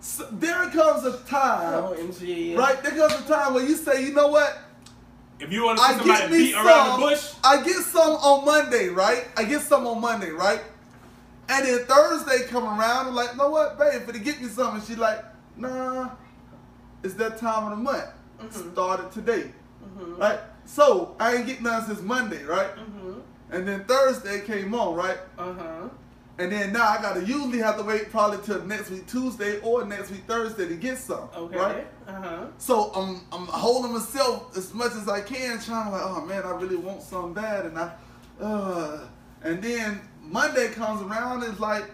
So 0.01 0.28
there 0.32 0.68
comes 0.70 1.05
a 1.05 1.18
time, 1.24 1.84
oh, 1.84 1.96
OMG. 1.99 2.57
right? 2.57 2.80
There 2.82 2.92
comes 2.92 3.14
a 3.24 3.26
time 3.28 3.55
where 3.55 3.64
you 3.64 3.74
say, 3.76 4.05
you 4.07 4.12
know 4.12 4.28
what? 4.28 4.59
If 5.40 5.53
you 5.53 5.64
want 5.64 5.78
to 5.78 5.84
see 5.84 5.90
I 5.92 5.96
somebody 5.99 6.20
get 6.20 6.30
me 6.30 6.38
beat 6.38 6.53
some. 6.55 6.66
around 6.66 7.01
the 7.01 7.07
bush, 7.07 7.32
I 7.44 7.62
get 7.62 7.76
some 7.76 8.11
on 8.11 8.44
Monday, 8.44 8.88
right? 8.88 9.26
I 9.36 9.44
get 9.44 9.62
some 9.62 9.86
on 9.86 10.01
Monday, 10.01 10.30
right? 10.30 10.61
And 11.49 11.66
then 11.66 11.84
Thursday 11.86 12.46
come 12.49 12.64
around 12.64 13.07
and 13.07 13.16
like, 13.16 13.32
you 13.32 13.38
know 13.38 13.49
what, 13.51 13.78
babe, 13.78 14.03
for 14.03 14.12
to 14.12 14.18
get 14.18 14.40
me 14.42 14.49
something. 14.49 14.82
She 14.86 15.01
like, 15.01 15.24
nah, 15.59 16.11
it's 17.02 17.14
that 17.14 17.38
time 17.38 17.64
of 17.64 17.70
the 17.78 17.82
month. 17.82 18.04
Mhm. 18.40 18.72
Started 18.72 19.11
today, 19.12 19.52
Mhm. 19.96 20.18
right? 20.18 20.40
So 20.64 21.14
I 21.18 21.34
ain't 21.34 21.46
getting 21.46 21.64
none 21.64 21.84
since 21.86 22.00
Monday, 22.02 22.44
right? 22.44 22.70
Mhm. 22.76 23.20
And 23.50 23.66
then 23.66 23.84
Thursday 23.84 24.40
came 24.42 24.74
on, 24.74 24.94
right? 24.94 25.18
Uh 25.38 25.52
huh. 25.54 25.88
And 26.40 26.52
then 26.52 26.72
now 26.72 26.86
I 26.88 27.02
gotta 27.02 27.20
usually 27.24 27.59
have 27.59 27.78
to 27.78 27.82
wait 27.82 28.12
probably 28.12 28.38
till 28.44 28.62
next 28.64 28.90
week 28.90 29.09
Tuesday 29.09 29.59
or 29.61 29.84
next 29.84 30.11
week 30.12 30.22
Thursday 30.28 30.68
to 30.68 30.76
get 30.76 30.98
some, 30.98 31.28
Okay. 31.36 31.56
right? 31.59 31.86
Uh 32.06 32.12
huh. 32.12 32.38
So 32.59 32.92
I'm 32.94 33.22
I'm 33.32 33.46
holding 33.46 33.92
myself 33.92 34.56
as 34.56 34.72
much 34.72 34.92
as 34.94 35.09
I 35.09 35.20
can, 35.20 35.59
trying 35.59 35.86
to 35.86 35.90
like, 35.90 36.02
oh 36.04 36.20
man, 36.26 36.44
I 36.44 36.50
really 36.50 36.76
want 36.76 37.02
something 37.02 37.32
bad, 37.34 37.66
and 37.66 37.76
I, 37.78 37.90
uh, 38.40 38.98
and 39.42 39.61
then 39.62 40.00
Monday 40.22 40.68
comes 40.68 41.02
around, 41.02 41.42
and 41.42 41.52
it's 41.52 41.61
like, 41.61 41.90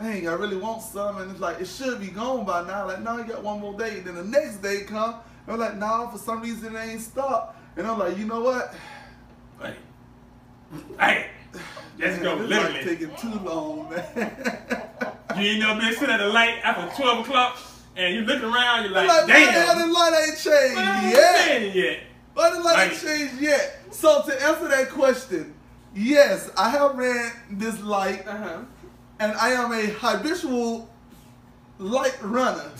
dang, 0.00 0.28
I 0.28 0.32
really 0.32 0.56
want 0.56 0.82
some, 0.82 1.18
and 1.18 1.30
it's 1.30 1.40
like 1.40 1.60
it 1.60 1.66
should 1.66 2.00
be 2.00 2.08
gone 2.08 2.44
by 2.44 2.66
now. 2.66 2.86
Like, 2.86 3.02
no, 3.02 3.18
you 3.18 3.24
got 3.24 3.42
one 3.42 3.60
more 3.60 3.74
day. 3.78 4.00
Then 4.00 4.14
the 4.14 4.24
next 4.24 4.56
day 4.56 4.82
come, 4.82 5.16
and 5.46 5.54
I'm 5.54 5.58
like, 5.58 5.76
nah, 5.76 6.08
for 6.08 6.18
some 6.18 6.42
reason 6.42 6.74
it 6.74 6.78
ain't 6.78 7.00
stopped. 7.00 7.58
And 7.76 7.86
I'm 7.86 7.98
like, 7.98 8.18
you 8.18 8.24
know 8.24 8.40
what? 8.40 8.74
Hey, 9.60 9.74
hey, 10.98 11.26
let's 11.98 12.16
Man, 12.16 12.22
go. 12.22 12.38
This 12.38 12.48
Literally, 12.48 12.72
like 12.74 12.84
taking 12.84 13.16
too 13.16 13.38
long, 13.40 13.90
man. 13.90 14.02
you 15.36 15.42
ain't 15.42 15.60
never 15.60 15.80
been 15.80 15.94
sitting 15.94 16.10
at 16.10 16.18
the 16.18 16.28
light 16.28 16.58
after 16.64 16.96
twelve 17.00 17.20
o'clock, 17.26 17.58
and 17.96 18.14
you 18.14 18.22
looking 18.22 18.44
around, 18.48 18.84
you're 18.84 18.96
I'm 18.98 19.06
like, 19.06 19.18
like, 19.18 19.28
man, 19.28 19.54
damn, 19.54 19.78
the 19.88 19.92
light 19.92 20.24
ain't 20.28 20.38
changed 20.38 20.76
man, 20.76 21.04
I 21.04 21.10
yet. 21.10 21.62
it 21.62 21.74
yet. 21.74 22.00
Why 22.34 22.50
the 22.50 22.60
light 22.60 22.90
ain't 22.90 23.00
changed 23.00 23.40
yet? 23.40 23.76
So 23.90 24.22
to 24.22 24.42
answer 24.42 24.68
that 24.68 24.88
question, 24.90 25.54
yes, 25.94 26.50
I 26.56 26.70
have 26.70 26.96
ran 26.96 27.32
this 27.50 27.80
light, 27.82 28.26
Uh 28.26 28.36
huh. 28.36 28.58
And 29.20 29.32
I 29.34 29.50
am 29.50 29.70
a 29.72 29.86
habitual 29.86 30.88
light 31.78 32.16
runner. 32.22 32.70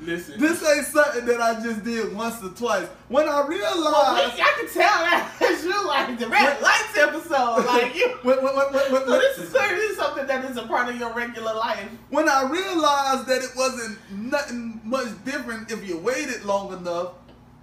Listen, 0.00 0.38
this 0.38 0.62
ain't 0.68 0.84
something 0.84 1.24
that 1.24 1.40
I 1.40 1.62
just 1.62 1.82
did 1.82 2.14
once 2.14 2.42
or 2.44 2.50
twice. 2.50 2.86
When 3.08 3.26
I 3.26 3.36
Well, 3.40 3.48
realized, 3.48 4.36
we, 4.36 4.42
I 4.42 4.52
can 4.60 4.68
tell 4.68 4.82
that 5.00 5.32
you 5.64 5.86
like 5.86 6.18
the 6.18 6.28
red 6.28 6.60
lights 6.60 6.98
episode. 6.98 7.64
Like 7.64 7.94
you. 7.94 8.08
when, 8.22 8.36
when, 8.44 8.54
when, 8.54 9.06
So 9.06 9.18
this 9.18 9.38
is 9.38 9.48
certainly 9.50 9.94
something 9.94 10.26
that 10.26 10.44
is 10.44 10.58
a 10.58 10.64
part 10.64 10.90
of 10.90 10.96
your 10.98 11.10
regular 11.14 11.54
life. 11.54 11.88
when 12.10 12.28
I 12.28 12.42
realized 12.42 13.26
that 13.28 13.42
it 13.42 13.50
wasn't 13.56 13.98
nothing 14.12 14.78
much 14.84 15.08
different 15.24 15.70
if 15.72 15.88
you 15.88 15.96
waited 15.96 16.44
long 16.44 16.74
enough. 16.76 17.12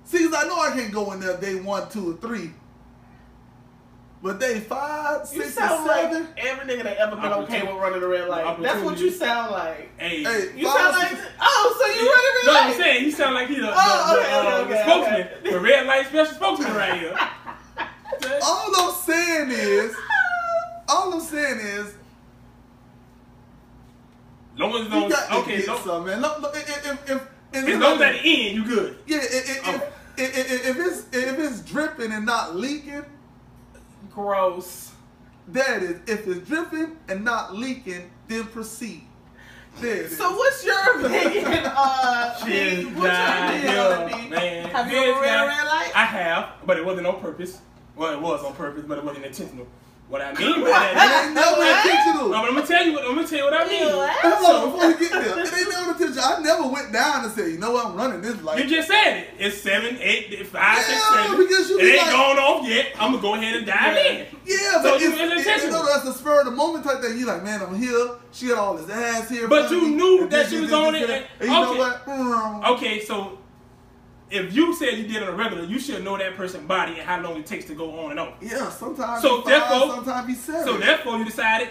See, 0.06 0.26
'cause 0.28 0.34
I 0.36 0.48
know 0.48 0.60
I 0.60 0.72
can't 0.72 0.92
go 0.92 1.12
in 1.12 1.20
there 1.20 1.38
day 1.38 1.56
one, 1.56 1.90
two, 1.90 2.12
or 2.12 2.18
three. 2.28 2.52
But 4.24 4.40
they 4.40 4.60
five, 4.60 5.28
You 5.34 5.44
sound 5.46 5.88
seven. 5.88 6.22
like 6.24 6.38
every 6.38 6.66
nigga 6.72 6.84
that 6.84 6.98
ever 6.98 7.16
been 7.16 7.34
okay 7.34 7.64
with 7.64 7.76
running 7.78 8.02
the 8.02 8.08
red 8.08 8.30
light. 8.30 8.62
That's 8.62 8.84
what 8.84 9.00
you 9.00 9.10
sound 9.10 9.52
like. 9.52 9.90
hey, 10.00 10.24
Hey, 10.24 10.52
You 10.56 10.68
five, 10.68 10.94
sound 10.94 10.96
like 10.96 11.18
Oh, 11.42 11.76
so 11.80 11.88
you 11.88 12.12
running 12.12 12.36
the 12.42 12.46
No, 12.46 12.54
red 12.54 12.64
I'm 12.64 12.74
saying 12.80 13.04
he 13.06 13.12
sound 13.12 13.34
like 13.34 13.48
he 13.48 13.56
the, 13.56 13.62
the, 13.62 13.74
Oh, 13.76 14.14
the, 14.14 14.20
okay, 14.22 14.32
uh, 14.32 14.62
okay, 14.62 14.74
okay, 14.74 14.84
spokesman, 14.84 15.22
okay. 15.40 15.50
the 15.52 15.60
red 15.60 15.88
light 15.88 16.06
special 16.06 16.34
spokesman 16.36 16.74
right 16.76 17.00
here. 17.00 17.18
all 18.44 18.72
I'm 18.76 18.94
saying 19.02 19.50
is, 19.52 19.96
all 20.88 21.14
I'm 21.14 21.20
saying 21.22 21.60
is, 21.60 21.94
Long 24.58 24.74
as 24.76 24.84
you 24.84 24.90
those, 24.90 25.12
got 25.12 25.30
to 25.30 25.36
okay, 25.38 25.58
get 25.60 25.68
long, 25.68 25.84
some, 25.84 26.06
man. 26.06 26.22
Look, 26.22 26.42
look, 26.42 26.56
if, 26.56 26.86
if, 26.86 27.10
if, 27.10 27.28
and 27.54 27.68
as 27.68 27.80
long 27.80 28.02
at 28.04 28.14
the 28.14 28.20
end, 28.20 28.56
you 28.56 28.66
good. 28.66 28.98
yeah, 29.08 29.18
if, 29.22 29.50
if, 29.50 29.68
Okay. 29.68 29.90
if, 30.18 30.38
if, 30.38 30.66
if 30.68 30.78
it's 30.78 31.06
if 31.16 31.40
it's 31.40 31.62
dripping 31.62 32.12
and 32.12 32.26
not 32.26 32.56
leaking, 32.56 33.04
Gross. 34.10 34.92
that 35.50 35.84
is. 35.84 36.00
If 36.08 36.28
it's 36.28 36.48
dripping 36.48 36.98
and 37.08 37.24
not 37.24 37.56
leaking, 37.56 38.10
then 38.28 38.46
proceed. 38.46 39.04
There 39.80 39.94
it 39.96 40.06
is. 40.12 40.18
So 40.18 40.32
what's 40.36 40.66
your 40.66 41.06
opinion? 41.06 41.46
Uh, 41.66 42.36
Shit, 42.46 42.88
what's 42.94 43.04
your 43.04 43.44
opinion 43.46 43.78
on 43.78 44.10
it, 44.10 44.24
B? 44.24 44.30
man. 44.30 44.70
Have 44.70 44.92
you 44.92 44.98
ever 44.98 45.22
guy- 45.24 45.44
a 45.44 45.48
red 45.48 45.66
light? 45.66 45.92
I 45.96 46.06
have, 46.06 46.50
but 46.66 46.78
it 46.78 46.86
wasn't 46.86 47.08
on 47.08 47.22
purpose. 47.22 47.62
Well, 47.96 48.12
it 48.14 48.20
was 48.22 48.44
on 48.44 48.54
purpose, 48.54 48.84
but 48.88 48.98
it 48.98 49.04
wasn't 49.04 49.26
intentional. 49.26 49.68
What 50.12 50.22
I 50.22 50.34
mean 50.34 50.60
by 50.60 50.68
What? 50.68 50.92
it 50.92 50.96
that 50.96 51.24
ain't 51.24 51.36
never 51.36 51.56
What? 51.56 51.72
intentional. 51.72 52.28
is, 52.28 52.36
I'm 52.36 52.54
gonna 52.54 52.68
tell 52.68 52.84
you 52.86 52.92
what 52.92 53.04
I'm 53.08 53.16
gonna 53.16 53.28
tell 53.28 53.38
you 53.40 53.46
what 53.46 53.54
I 53.56 53.64
mean. 53.66 53.96
What? 53.96 54.12
Hold 54.12 54.44
on, 54.44 54.72
before 54.72 54.88
we 54.92 54.94
get 55.00 55.12
there, 55.24 55.40
it 55.40 55.54
ain't 55.56 55.70
never 55.72 55.92
intentional. 55.96 56.24
I 56.28 56.40
never 56.44 56.68
went 56.68 56.92
down 56.92 57.24
and 57.24 57.32
said, 57.32 57.48
you 57.48 57.58
know 57.58 57.72
what, 57.72 57.86
I'm 57.86 57.96
running 57.96 58.20
this 58.20 58.36
light. 58.44 58.60
You 58.60 58.70
just 58.70 58.90
said 58.90 59.24
it. 59.24 59.28
It's 59.40 59.62
seven, 59.62 59.96
eight, 60.02 60.46
five, 60.48 60.84
six, 60.84 61.00
Yeah, 61.00 61.24
seven. 61.24 61.38
because 61.40 61.70
you 61.70 61.80
it 61.80 61.82
be 61.82 61.88
ain't 61.96 62.02
like- 62.04 62.12
gone 62.12 62.40
off 62.40 62.68
yet. 62.68 62.88
I'm 63.00 63.12
gonna 63.12 63.22
go 63.22 63.36
ahead 63.36 63.56
and 63.56 63.66
dive 63.66 63.96
Yeah. 63.96 64.12
in. 64.12 64.26
Yeah, 64.44 64.58
So 64.72 64.84
but 64.84 65.00
you- 65.00 65.08
it's, 65.12 65.16
it's 65.16 65.16
it, 65.16 65.32
you 65.32 65.38
intentional. 65.38 65.80
know 65.80 65.86
that's 65.88 66.04
the 66.04 66.14
spur 66.14 66.40
of 66.40 66.46
the 66.46 66.52
moment 66.52 66.84
type 66.84 67.00
thing. 67.02 67.18
You 67.18 67.26
like, 67.26 67.44
man, 67.46 67.62
I'm 67.62 67.74
here. 67.74 68.10
She 68.34 68.50
got 68.50 68.58
all 68.58 68.74
this 68.76 68.90
ass 68.90 69.30
here. 69.30 69.48
But 69.48 69.70
for 69.70 69.76
you 69.76 69.82
me, 69.88 69.96
knew 69.96 70.22
and 70.24 70.30
that 70.32 70.38
this, 70.44 70.50
she 70.50 70.56
this, 70.56 70.62
was 70.64 70.72
this, 70.72 70.78
on 70.88 70.92
this, 70.94 71.04
it, 71.04 71.08
that. 71.08 71.16
and- 71.16 71.26
And 71.40 71.50
you 71.52 71.56
know 71.56 71.70
okay. 71.72 71.80
what? 71.80 72.06
Mm. 72.06 72.68
Okay, 72.76 73.06
so 73.06 73.38
if 74.32 74.54
you 74.56 74.74
said 74.76 74.98
you 74.98 75.04
did 75.08 75.18
it 75.18 75.24
on 75.24 75.30
a 75.30 75.36
regular, 75.36 75.64
you 75.66 75.80
should 75.80 76.04
know 76.04 76.18
that 76.18 76.36
person's 76.36 76.66
body 76.68 76.94
and 76.94 77.02
how 77.02 77.22
long 77.22 77.38
it 77.38 77.46
takes 77.46 77.66
to 77.66 77.76
go 77.76 78.00
on 78.00 78.12
and 78.12 78.20
off. 78.20 78.34
Yeah, 78.42 78.70
sometimes 78.70 79.22
So 79.22 79.38
be 79.38 79.44
five, 79.52 79.70
therefore- 79.70 79.96
sometimes 79.96 80.28
be 80.28 80.34
seven. 80.36 80.64
So 80.66 80.78
therefore, 80.78 81.18
you 81.18 81.26
decided, 81.26 81.70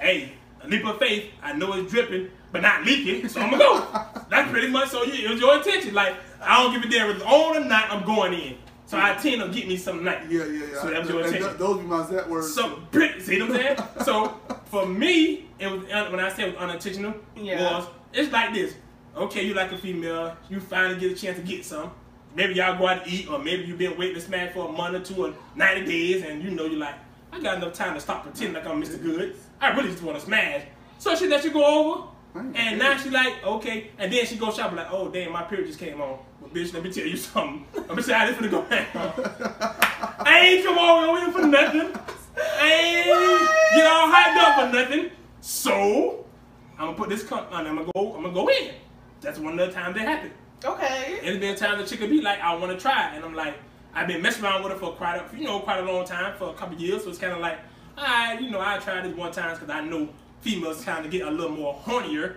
hey, 0.00 0.32
a 0.62 0.68
leap 0.68 0.84
of 0.86 0.98
faith. 0.98 1.30
I 1.42 1.52
know 1.54 1.72
it's 1.74 1.90
dripping, 1.90 2.30
but 2.52 2.62
not 2.62 2.84
leaking, 2.84 3.28
so 3.28 3.40
I'm 3.40 3.50
gonna 3.50 3.62
go. 3.64 4.22
That's 4.30 4.50
pretty 4.50 4.68
much 4.68 4.90
so. 4.90 5.02
You, 5.02 5.26
it 5.28 5.30
was 5.32 5.40
your 5.40 5.56
intention. 5.56 5.92
Like 5.94 6.14
I 6.40 6.62
don't 6.62 6.72
give 6.72 6.82
a 6.88 6.92
damn 6.92 7.10
if 7.10 7.16
it's 7.16 7.24
on 7.24 7.56
or 7.56 7.60
not. 7.64 7.90
I'm 7.90 8.04
going 8.04 8.32
in. 8.34 8.56
So 8.86 8.98
I 8.98 9.14
tend 9.14 9.40
to 9.40 9.48
get 9.48 9.66
me 9.66 9.76
some 9.78 10.04
night. 10.04 10.30
yeah, 10.30 10.44
yeah, 10.44 10.66
yeah. 10.72 10.80
So 10.82 10.90
that 10.90 11.00
was 11.00 11.08
your 11.08 11.20
And 11.22 11.32
th- 11.32 11.36
intention. 11.42 11.58
those 11.58 11.78
be 11.78 11.84
my 11.86 12.06
Z 12.06 12.16
words. 12.28 12.54
So 12.54 12.76
pretty, 12.90 13.20
see 13.24 13.40
what 13.40 13.50
I'm 13.52 13.56
saying? 13.56 13.78
so 14.04 14.38
for 14.66 14.86
me, 14.86 15.46
it 15.58 15.66
was 15.66 15.80
uh, 15.90 16.08
when 16.10 16.20
I 16.20 16.28
say 16.28 16.42
it 16.44 16.54
was 16.54 16.56
unintentional. 16.62 17.14
Yeah. 17.34 17.78
Was 17.78 17.86
it's 18.12 18.30
like 18.32 18.52
this. 18.52 18.74
Okay, 19.16 19.44
you 19.46 19.54
like 19.54 19.72
a 19.72 19.78
female. 19.78 20.36
You 20.50 20.60
finally 20.60 21.00
get 21.00 21.12
a 21.12 21.14
chance 21.14 21.38
to 21.38 21.42
get 21.44 21.64
some. 21.64 21.90
Maybe 22.34 22.54
y'all 22.54 22.78
go 22.78 22.86
out 22.86 23.04
to 23.04 23.10
eat, 23.10 23.28
or 23.28 23.38
maybe 23.38 23.64
you've 23.64 23.78
been 23.78 23.98
waiting 23.98 24.14
to 24.14 24.20
smash 24.20 24.52
for 24.54 24.68
a 24.68 24.72
month 24.72 24.94
or 24.96 25.00
two 25.00 25.26
or 25.26 25.34
90 25.54 25.84
days, 25.86 26.22
and 26.22 26.42
you 26.42 26.50
know 26.50 26.64
you're 26.64 26.78
like, 26.78 26.94
I 27.30 27.40
got 27.40 27.58
enough 27.58 27.74
time 27.74 27.94
to 27.94 28.00
stop 28.00 28.22
pretending 28.22 28.54
like 28.54 28.66
I'm 28.66 28.82
Mr. 28.82 29.00
Good. 29.00 29.36
I 29.60 29.70
really 29.70 29.90
just 29.90 30.02
want 30.02 30.18
to 30.18 30.24
smash. 30.24 30.62
So 30.98 31.14
she 31.14 31.26
let 31.28 31.44
you 31.44 31.50
go 31.50 31.64
over, 31.64 32.08
and 32.54 32.78
now 32.78 32.96
she 32.96 33.10
like, 33.10 33.44
okay, 33.44 33.90
and 33.98 34.10
then 34.10 34.24
she 34.24 34.36
go 34.36 34.50
shopping 34.50 34.76
like, 34.76 34.90
oh 34.90 35.08
damn, 35.10 35.32
my 35.32 35.42
period 35.42 35.66
just 35.66 35.78
came 35.78 36.00
on. 36.00 36.18
Well, 36.40 36.50
bitch, 36.50 36.72
let 36.72 36.82
me 36.82 36.90
tell 36.90 37.06
you 37.06 37.16
something. 37.18 37.66
Let 37.74 37.96
me 37.96 38.02
tell 38.02 38.08
you 38.08 38.14
how 38.14 38.26
this 38.26 38.36
finna 38.36 38.50
go 38.50 38.64
down. 38.64 38.86
I 40.26 40.40
ain't 40.40 40.64
come 40.64 40.78
over 40.78 41.20
here 41.20 41.32
for 41.32 41.46
nothing. 41.46 41.92
I 42.38 42.72
ain't 42.72 43.76
get 43.76 43.86
all 43.86 44.08
hyped 44.08 44.36
up 44.38 44.54
for 44.60 44.76
nothing. 44.76 45.10
So 45.40 46.24
I'm 46.78 46.86
gonna 46.86 46.96
put 46.96 47.08
this 47.10 47.24
cup 47.24 47.52
on. 47.52 47.66
I'm 47.66 47.76
gonna 47.76 47.90
go. 47.94 48.14
I'm 48.14 48.22
gonna 48.22 48.34
go 48.34 48.48
in. 48.48 48.72
That's 49.20 49.38
one 49.38 49.58
of 49.58 49.66
the 49.68 49.72
times 49.74 49.96
that 49.96 50.06
happened. 50.06 50.32
Okay. 50.64 51.18
It's 51.22 51.38
been 51.38 51.56
times 51.56 51.82
the 51.82 51.86
chick 51.88 52.00
would 52.00 52.10
be 52.10 52.20
like, 52.20 52.40
I 52.40 52.54
want 52.54 52.72
to 52.72 52.78
try, 52.78 53.14
and 53.14 53.24
I'm 53.24 53.34
like, 53.34 53.54
I've 53.94 54.06
been 54.06 54.22
messing 54.22 54.44
around 54.44 54.62
with 54.62 54.72
her 54.72 54.78
for 54.78 54.92
quite 54.92 55.16
a, 55.16 55.36
you 55.36 55.44
know, 55.44 55.60
quite 55.60 55.80
a 55.80 55.82
long 55.82 56.04
time, 56.04 56.36
for 56.36 56.50
a 56.50 56.54
couple 56.54 56.76
years. 56.76 57.04
So 57.04 57.10
it's 57.10 57.18
kind 57.18 57.32
of 57.32 57.40
like, 57.40 57.58
I, 57.96 58.38
you 58.38 58.50
know, 58.50 58.60
I 58.60 58.78
tried 58.78 59.04
this 59.04 59.14
one 59.16 59.32
time 59.32 59.54
because 59.54 59.68
I 59.70 59.80
know 59.82 60.08
females 60.40 60.84
kind 60.84 61.04
of 61.04 61.10
get 61.10 61.26
a 61.26 61.30
little 61.30 61.50
more 61.56 61.74
hornier. 61.84 62.36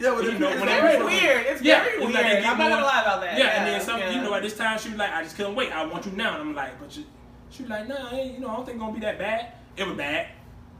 yeah, 0.00 0.10
but 0.14 0.24
you 0.24 0.38
know, 0.38 0.48
it's 0.50 0.60
when 0.60 0.68
It's 0.68 0.80
very 0.80 1.04
weird. 1.04 1.46
It's 1.46 1.62
Yeah, 1.62 1.84
very 1.84 1.94
it's 1.96 2.00
weird. 2.02 2.14
like 2.14 2.22
they 2.24 2.36
I'm 2.38 2.42
not 2.44 2.58
more- 2.58 2.68
gonna 2.70 2.84
lie 2.84 3.02
about 3.02 3.20
that. 3.20 3.38
Yeah, 3.38 3.46
and 3.58 3.66
then 3.66 3.80
some, 3.80 3.98
yeah. 4.00 4.10
you 4.10 4.20
know, 4.22 4.34
at 4.34 4.42
this 4.42 4.56
time 4.56 4.78
she 4.78 4.88
was 4.90 4.98
like, 4.98 5.10
I 5.12 5.22
just 5.22 5.36
couldn't 5.36 5.54
wait. 5.54 5.70
I 5.72 5.84
want 5.86 6.04
you 6.06 6.12
now. 6.12 6.32
And 6.34 6.42
I'm 6.42 6.54
like, 6.54 6.78
but 6.80 6.94
you, 6.96 7.04
she 7.50 7.62
was 7.62 7.70
like, 7.70 7.88
nah, 7.88 8.10
you 8.16 8.40
know, 8.40 8.48
I 8.48 8.56
don't 8.56 8.66
think 8.66 8.76
it's 8.76 8.80
gonna 8.80 8.92
be 8.94 9.00
that 9.00 9.18
bad. 9.18 9.52
It 9.76 9.86
was 9.86 9.96
bad. 9.96 10.26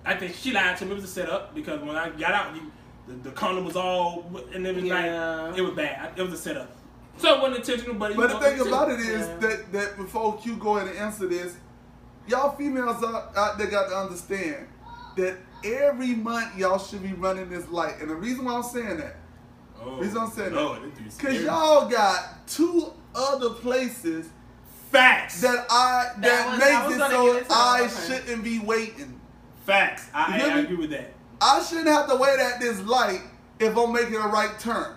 I 0.05 0.15
think 0.17 0.35
she 0.35 0.53
lied 0.53 0.77
to 0.79 0.85
me. 0.85 0.91
It 0.93 0.95
was 0.95 1.05
a 1.05 1.09
setup 1.09 1.55
because 1.55 1.81
when 1.81 1.97
I 1.97 2.11
got 2.11 2.33
out, 2.33 2.55
you, 2.57 2.71
the, 3.09 3.15
the 3.15 3.31
condom 3.31 3.65
was 3.65 3.77
all, 3.77 4.31
and 4.53 4.67
it 4.67 4.75
was 4.75 4.85
Yeah. 4.85 5.43
like, 5.51 5.59
it 5.59 5.63
was 5.63 5.75
bad. 5.75 6.13
It 6.19 6.23
was 6.23 6.33
a 6.33 6.37
setup. 6.37 6.76
So 7.19 7.35
it 7.35 7.41
wasn't 7.41 7.59
intentional, 7.69 7.95
but 7.95 8.11
you 8.13 8.17
But 8.17 8.29
the 8.31 8.39
thing 8.41 8.53
it's- 8.55 8.67
about 8.67 8.91
it 8.91 9.01
is 9.01 9.27
Yeah. 9.27 9.37
that 9.39 9.73
that 9.73 9.97
before 9.97 10.37
Q 10.39 10.57
go 10.57 10.77
ahead 10.77 10.89
and 10.91 10.99
answer 10.99 11.27
this, 11.27 11.55
y'all 12.27 12.55
females 12.57 13.03
out, 13.03 13.37
out 13.37 13.59
there 13.59 13.69
got 13.69 13.89
to 13.89 13.97
understand 13.97 14.67
that 15.17 15.37
every 15.65 16.15
month 16.15 16.57
y'all 16.57 16.79
should 16.79 17.03
be 17.03 17.15
running 17.15 17.49
this 17.49 17.69
light. 17.69 18.01
And 18.01 18.11
the 18.11 18.15
reason 18.17 18.45
why 18.45 18.53
I'm 18.55 18.63
saying 18.63 18.99
that, 18.99 19.17
Oh, 19.83 19.97
reason 19.99 20.19
I'm 20.19 20.31
saying 20.31 20.55
Lord, 20.55 20.83
that, 20.83 21.17
because 21.19 21.43
y'all 21.43 21.89
got 21.89 22.47
two 22.47 22.93
other 23.15 23.51
places 23.51 24.27
facts. 24.91 25.41
that 25.43 25.67
I 25.71 26.11
That 26.19 26.23
that, 26.23 26.47
was- 26.51 26.63
I 26.63 26.89
make 26.89 26.97
it 26.97 27.11
so 27.11 27.33
get 27.35 27.47
I 27.51 27.81
okay. 27.83 27.95
shouldn't 28.07 28.45
be 28.45 28.59
waiting. 28.59 29.21
facts. 29.65 30.07
I, 30.15 30.39
I, 30.41 30.45
I 30.55 30.59
agree 30.61 30.77
with 30.77 30.91
that. 30.91 31.13
I 31.41 31.61
shouldn't 31.63 31.89
have 31.89 32.09
to 32.09 32.17
wait 32.17 32.39
at 32.39 32.61
this 32.61 32.81
light 32.83 33.21
if 33.59 33.77
I'm 33.77 33.93
making 33.93 34.15
a 34.17 34.29
right 34.29 34.59
turn. 34.61 34.96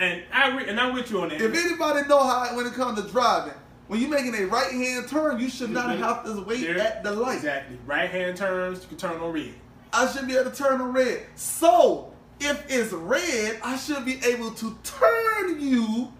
And 0.00 0.22
I 0.32 0.56
re- 0.56 0.68
and 0.68 0.80
I'm 0.80 0.94
with 0.94 1.10
you 1.10 1.20
on 1.20 1.28
that. 1.28 1.40
If 1.40 1.54
anybody 1.54 2.08
know 2.08 2.24
how 2.24 2.56
when 2.56 2.66
it 2.66 2.72
comes 2.72 3.00
to 3.02 3.08
driving, 3.08 3.52
when 3.86 4.00
you're 4.00 4.08
making 4.10 4.34
a 4.34 4.46
right 4.46 4.72
hand 4.72 5.08
turn, 5.08 5.38
you 5.38 5.50
should 5.50 5.70
not 5.70 5.96
have 5.98 6.24
to 6.24 6.42
wait 6.46 6.62
There- 6.62 6.78
at 6.78 7.04
the 7.04 7.12
light. 7.12 7.36
Exactly. 7.36 7.78
Right 7.86 8.10
hand 8.10 8.36
turns, 8.36 8.82
you 8.82 8.88
can 8.88 8.96
turn 8.96 9.20
on 9.20 9.32
red. 9.32 9.54
I 9.92 10.10
should 10.10 10.26
be 10.26 10.36
able 10.36 10.50
to 10.50 10.56
turn 10.56 10.80
on 10.80 10.92
red. 10.92 11.26
So 11.34 12.12
if 12.40 12.64
it's 12.70 12.92
red, 12.92 13.60
I 13.62 13.76
should 13.76 14.04
be 14.06 14.18
able 14.24 14.52
to 14.52 14.76
turn 14.84 15.60
you 15.60 16.12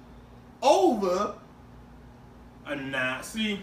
over 0.63 1.35
And 2.67 2.93
nah, 2.93 3.23
see, 3.23 3.61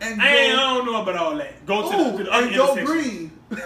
and 0.00 0.22
I, 0.22 0.46
I 0.52 0.56
don't 0.56 0.86
know 0.86 1.02
about 1.02 1.16
all 1.16 1.36
that. 1.36 1.66
Go 1.66 1.90
to 1.90 1.96
ooh, 1.96 2.12
the, 2.12 2.18
to 2.18 2.24
the 2.24 2.32
other 2.32 2.46
and 2.46 2.56
go 2.56 2.84
green. 2.86 3.32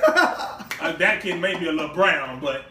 Uh, 0.79 0.93
that 0.99 1.23
kid 1.23 1.41
may 1.41 1.59
be 1.59 1.67
a 1.69 1.73
little 1.73 1.95
brown, 1.95 2.39
but 2.39 2.67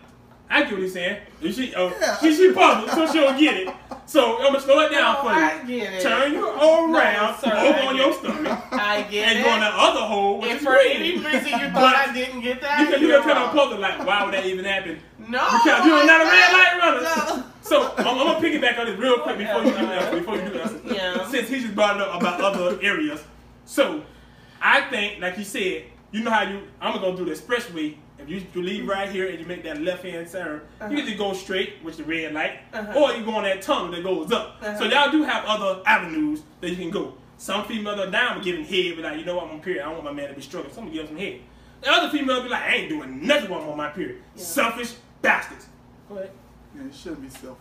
I 0.50 0.62
get 0.64 0.74
what 0.74 0.82
he's 0.82 0.94
saying. 0.94 1.18
She, 1.42 1.74
oh, 1.76 1.92
Yeah. 2.00 2.18
she, 2.20 2.34
she 2.36 2.52
puzzled, 2.52 2.90
so 2.92 3.12
she'll 3.12 3.38
get 3.38 3.58
it. 3.58 3.74
So 4.06 4.38
I'm 4.38 4.44
gonna 4.54 4.60
slow 4.62 4.80
it 4.82 4.92
down 4.92 5.16
No, 5.16 5.22
for 5.22 5.30
you. 5.34 5.44
I 5.46 5.64
get 5.66 5.94
it. 5.94 6.02
Turn 6.04 6.34
you 6.34 6.48
all 6.50 6.88
No, 6.88 7.00
around, 7.00 7.40
sir, 7.40 7.52
over 7.56 7.80
on 7.80 7.96
your 7.98 8.14
stomach, 8.14 8.60
I 8.72 9.02
get 9.10 9.28
and 9.30 9.40
it. 9.40 9.44
go 9.44 9.54
in 9.56 9.60
the 9.62 9.66
other 9.66 10.02
hole, 10.02 10.44
if 10.46 10.58
is 10.58 10.62
for 10.64 10.78
any 10.78 11.14
reason 11.18 11.48
you 11.60 11.70
thought 11.72 11.96
I 11.96 12.14
didn't 12.14 12.42
get 12.42 12.62
that, 12.62 12.80
You 12.82 12.86
can 12.88 13.02
you 13.02 13.08
you're 13.08 13.22
kind 13.24 13.40
of 13.40 13.52
puzzle 13.52 13.80
like, 13.80 14.06
why 14.06 14.24
would 14.24 14.34
that 14.36 14.46
even 14.46 14.66
happen? 14.66 15.00
No, 15.18 15.44
Because 15.46 15.86
you're 15.86 16.06
not 16.06 16.22
a 16.22 16.26
red 16.26 16.54
light 16.54 16.78
runner. 16.80 17.02
No. 17.02 17.44
So 17.62 17.94
I'm, 17.98 18.08
I'm 18.08 18.18
gonna 18.18 18.40
piggyback 18.40 18.78
on 18.80 18.86
this 18.86 19.00
real 19.00 19.18
quick 19.20 19.40
before 19.40 19.64
you 19.64 19.72
do 19.72 19.86
that. 19.88 20.12
Before 20.12 20.36
you 20.36 20.42
do 20.44 20.50
that, 20.52 20.72
Yeah. 20.86 21.28
since 21.28 21.50
he 21.50 21.62
just 21.62 21.74
brought 21.74 21.96
it 21.96 22.04
up 22.04 22.22
about 22.22 22.40
other 22.42 22.78
areas. 22.84 23.24
So 23.66 24.04
I 24.62 24.82
think, 24.82 25.20
like 25.22 25.38
you 25.40 25.44
said, 25.44 25.86
you 26.12 26.22
know 26.24 26.30
how 26.30 26.44
you 26.44 26.62
I'm 26.80 26.94
gonna 26.94 27.02
go 27.12 27.16
through 27.18 27.26
the 27.26 27.32
expressway 27.42 27.96
If 28.18 28.30
you, 28.30 28.42
you 28.54 28.62
leave 28.64 28.88
right 28.88 29.10
here 29.10 29.28
and 29.30 29.40
you 29.40 29.46
make 29.46 29.64
that 29.64 29.82
left 29.82 30.04
hand 30.04 30.30
turn, 30.32 30.62
Uh-huh. 30.80 30.90
you 30.90 30.98
either 31.00 31.18
go 31.18 31.34
straight, 31.34 31.76
which 31.84 31.98
the 31.98 32.04
red 32.04 32.34
light, 32.34 32.60
Uh-huh. 32.74 33.00
or 33.00 33.12
you 33.14 33.26
go 33.26 33.36
on 33.36 33.44
that 33.44 33.62
tunnel 33.62 33.92
that 33.92 34.04
goes 34.04 34.32
up. 34.32 34.58
Uh-huh. 34.62 34.78
So 34.78 34.86
y'all 34.86 35.12
do 35.12 35.24
have 35.24 35.44
other 35.46 35.82
avenues 35.86 36.42
that 36.62 36.70
you 36.70 36.78
can 36.78 36.92
go. 36.92 37.14
Some 37.38 37.66
females 37.66 38.00
are 38.00 38.10
down 38.10 38.36
with 38.38 38.46
giving 38.46 38.64
head, 38.64 38.96
be 38.96 39.02
like, 39.02 39.20
you 39.20 39.26
know 39.26 39.36
what, 39.36 39.46
I'm 39.46 39.52
on 39.52 39.60
period. 39.62 39.82
I 39.82 39.86
don't 39.86 39.96
want 39.96 40.06
my 40.06 40.14
man 40.14 40.30
to 40.30 40.36
be 40.36 40.42
struggling. 40.42 40.74
Some 40.74 40.86
give 40.92 41.02
him 41.02 41.08
some 41.08 41.18
head. 41.18 41.42
The 41.82 41.92
other 41.92 42.10
females 42.10 42.44
be 42.44 42.50
like, 42.50 42.64
I 42.64 42.76
ain't 42.76 42.90
doing 42.90 43.28
nothing 43.28 43.50
while 43.50 43.62
I'm 43.62 43.70
on 43.70 43.78
my 43.78 43.90
period. 43.90 44.22
Yeah. 44.36 44.42
Selfish 44.44 44.94
bastards. 45.22 45.68
Go 46.08 46.16
ahead. 46.16 46.32
Yeah, 46.74 46.84
you 46.84 46.92
shouldn't 46.94 47.22
be 47.22 47.30
selfish. 47.30 47.60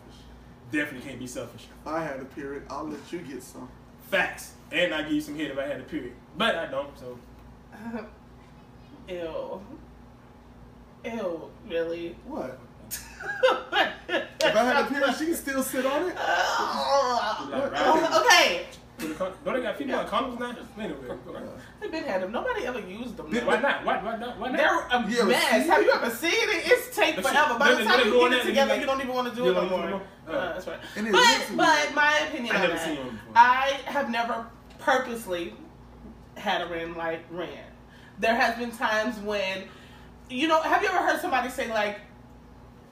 Definitely 0.70 1.08
can't 1.08 1.18
be 1.18 1.26
selfish. 1.26 1.66
If 1.82 1.86
I 1.86 2.04
had 2.04 2.20
a 2.20 2.24
period, 2.24 2.62
I'll 2.70 2.88
let 2.88 3.12
you 3.12 3.18
get 3.18 3.42
some. 3.42 3.68
Facts. 4.10 4.52
And 4.70 4.94
I 4.94 5.02
give 5.02 5.12
you 5.12 5.20
some 5.20 5.36
head 5.36 5.50
if 5.50 5.58
I 5.58 5.66
had 5.66 5.80
a 5.80 5.84
period. 5.84 6.12
But 6.38 6.54
I 6.54 6.66
don't, 6.66 6.96
so. 6.98 7.18
Ew. 9.08 9.60
Ew, 11.04 11.50
really? 11.68 12.16
What? 12.26 12.58
If 14.46 14.54
I 14.54 14.62
had 14.64 14.84
a 14.84 14.88
period, 14.88 15.14
she 15.18 15.24
can 15.26 15.34
still 15.34 15.62
sit 15.62 15.86
on 15.86 16.08
it. 16.08 16.14
Oh, 16.18 18.22
okay. 18.30 18.66
Don't 18.98 19.44
they 19.54 19.62
got 19.62 19.76
female 19.78 20.04
condoms 20.04 20.38
now? 20.38 20.54
Anyway, 20.78 20.98
go 21.26 21.32
ahead. 21.32 21.48
I've 21.82 21.90
been 21.90 22.04
had 22.04 22.22
them. 22.22 22.30
Nobody 22.30 22.66
ever 22.66 22.78
used 22.80 23.16
them. 23.16 23.30
Did- 23.30 23.46
Why 23.46 23.58
not? 23.58 23.84
Why, 23.84 24.02
why 24.02 24.16
not? 24.18 24.38
Why 24.38 24.50
not? 24.50 24.56
They're 24.58 25.00
a 25.00 25.10
You 25.10 25.18
ever 25.20 25.28
mess. 25.30 25.50
seen 25.62 25.70
Have 25.70 25.82
you 25.82 25.92
ever 25.92 26.10
seen 26.10 26.30
it? 26.32 26.70
It's 26.70 26.94
take 26.94 27.16
That 27.16 27.24
shit- 27.24 27.32
forever. 27.34 27.58
By 27.58 27.74
the 27.74 27.84
time 27.84 28.06
you 28.06 28.12
go 28.12 28.28
get 28.28 28.40
it 28.40 28.44
together, 28.46 28.74
you 28.74 28.80
you 28.82 28.86
don't 28.86 29.00
even 29.00 29.14
want 29.14 29.30
to 29.30 29.34
do 29.34 29.48
it 29.50 29.54
no 29.54 29.68
more. 29.68 29.88
even 29.88 30.00
Uh, 30.28 30.52
that's 30.52 30.66
right. 30.66 30.78
And 30.96 31.10
But 31.10 31.46
but 31.56 31.94
my 31.94 32.18
opinion 32.28 32.54
I 32.56 32.64
on 32.64 32.70
that, 32.70 32.84
seen 32.84 32.96
one 32.98 33.08
before. 33.10 33.32
I 33.34 33.80
have 33.86 34.10
never 34.10 34.46
purposely 34.78 35.54
had 36.36 36.60
a 36.60 36.66
ran 36.66 36.94
like 36.94 37.24
ran. 37.30 37.48
There 38.20 38.34
has 38.36 38.56
been 38.56 38.70
times 38.70 39.18
when, 39.20 39.64
you 40.30 40.48
know, 40.48 40.60
have 40.62 40.82
you 40.82 40.88
ever 40.88 40.98
heard 40.98 41.20
somebody 41.20 41.48
say 41.48 41.68
like, 41.68 42.00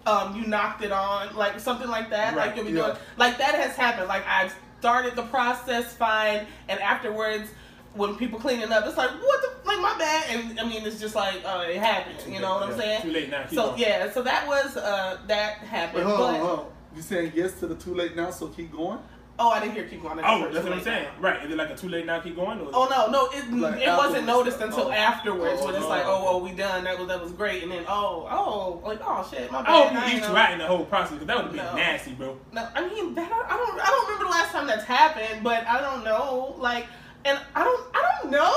um, 0.07 0.37
you 0.37 0.47
knocked 0.47 0.83
it 0.83 0.93
on, 0.93 1.35
like 1.37 1.61
something 1.61 1.89
like 1.89 2.11
that, 2.11 2.35
Right, 2.35 2.49
like 2.49 2.57
you'll 2.57 2.65
be 2.65 2.73
yeah. 2.73 2.87
doing, 2.87 2.97
like 3.17 3.39
that 3.39 3.55
has 3.55 3.77
happened. 3.77 4.09
Like 4.09 4.27
I've 4.27 4.55
started 4.81 5.15
the 5.15 5.23
process 5.25 5.95
fine, 5.95 6.47
and 6.69 6.81
afterwards. 6.81 7.51
When 7.95 8.17
people 8.17 8.39
cleaning 8.41 8.73
up, 8.73 8.87
it's 8.87 8.97
like 8.97 9.11
what 9.11 9.43
the 9.43 9.69
like 9.69 9.79
my 9.79 9.95
bad, 9.99 10.25
and 10.31 10.59
I 10.59 10.65
mean 10.67 10.87
it's 10.87 10.99
just 10.99 11.15
like 11.15 11.43
uh, 11.45 11.67
it 11.69 11.77
happened. 11.77 12.17
You 12.27 12.41
know 12.41 12.55
what 12.55 12.71
I'm 12.71 12.79
saying? 12.79 13.03
Too 13.03 13.11
late 13.11 13.29
now. 13.29 13.45
So 13.53 13.73
on. 13.73 13.79
yeah, 13.79 14.11
so 14.11 14.23
that 14.23 14.49
was 14.49 14.79
uh 14.79 15.19
that 15.27 15.59
happened. 15.59 16.07
Wait, 16.07 16.17
hold 16.17 16.21
on, 16.29 16.33
but 16.33 16.41
hold 16.41 16.59
on. 16.61 16.67
You 16.97 17.03
saying 17.03 17.33
yes 17.35 17.53
to 17.61 17.67
the 17.67 17.75
too 17.75 17.95
late 17.95 18.17
now, 18.17 18.31
so 18.31 18.49
keep 18.49 18.73
going? 18.73 18.99
Oh, 19.43 19.51
I 19.51 19.61
didn't 19.61 19.75
hear 19.75 19.85
keep 19.85 20.03
going. 20.03 20.19
I 20.19 20.23
just 20.23 20.33
Oh, 20.33 20.41
heard 20.43 20.53
that's 20.55 20.65
what 20.65 20.73
I'm 20.75 20.83
saying. 20.83 21.05
now. 21.05 21.11
Right. 21.21 21.45
Is 21.45 21.51
it 21.51 21.57
like 21.57 21.71
a 21.71 21.77
too 21.77 21.89
late 21.89 22.07
now? 22.07 22.21
Keep 22.21 22.37
going? 22.37 22.61
Or 22.61 22.71
Oh 22.73 22.87
no, 22.89 23.11
no, 23.11 23.27
it, 23.37 23.53
Like 23.53 23.83
it 23.83 23.89
wasn't 23.89 24.27
afterwards. 24.27 24.27
noticed 24.27 24.61
until 24.61 24.87
Oh. 24.89 24.93
afterwards 24.93 25.61
Oh, 25.61 25.67
when 25.67 25.75
it's 25.75 25.85
oh, 25.85 25.89
like, 25.89 26.05
oh. 26.07 26.19
oh, 26.21 26.25
well, 26.25 26.41
we 26.41 26.53
done. 26.53 26.85
That 26.85 26.99
was 26.99 27.09
that 27.09 27.21
was 27.23 27.33
great, 27.33 27.63
and 27.63 27.73
then 27.73 27.85
oh, 27.89 28.29
oh, 28.31 28.81
like 28.87 29.01
oh 29.05 29.27
shit, 29.31 29.51
my 29.51 29.61
oh, 29.61 29.63
bad. 29.65 29.69
I 29.69 29.73
hope 29.83 29.93
you 29.93 29.99
ain't 30.15 30.15
eat 30.25 30.29
know. 30.29 30.35
right 30.35 30.53
in 30.53 30.59
the 30.59 30.67
whole 30.67 30.85
process 30.85 31.13
because 31.13 31.27
that 31.27 31.37
would 31.37 31.45
have 31.47 31.55
been 31.55 31.65
No. 31.65 31.75
nasty, 31.77 32.13
bro. 32.13 32.39
No, 32.53 32.69
I 32.75 32.89
mean 32.89 33.15
that 33.15 33.31
I 33.33 33.57
don't 33.57 33.81
I 33.81 33.87
don't 33.87 34.07
remember 34.07 34.25
the 34.27 34.31
last 34.31 34.53
time 34.53 34.67
that's 34.67 34.85
happened, 34.85 35.43
but 35.43 35.67
I 35.67 35.81
don't 35.81 36.05
know, 36.05 36.55
like, 36.59 36.87
and 37.25 37.39
I 37.55 37.65
don't 37.65 37.87
I 37.95 38.09
don't 38.21 38.31
know. 38.31 38.55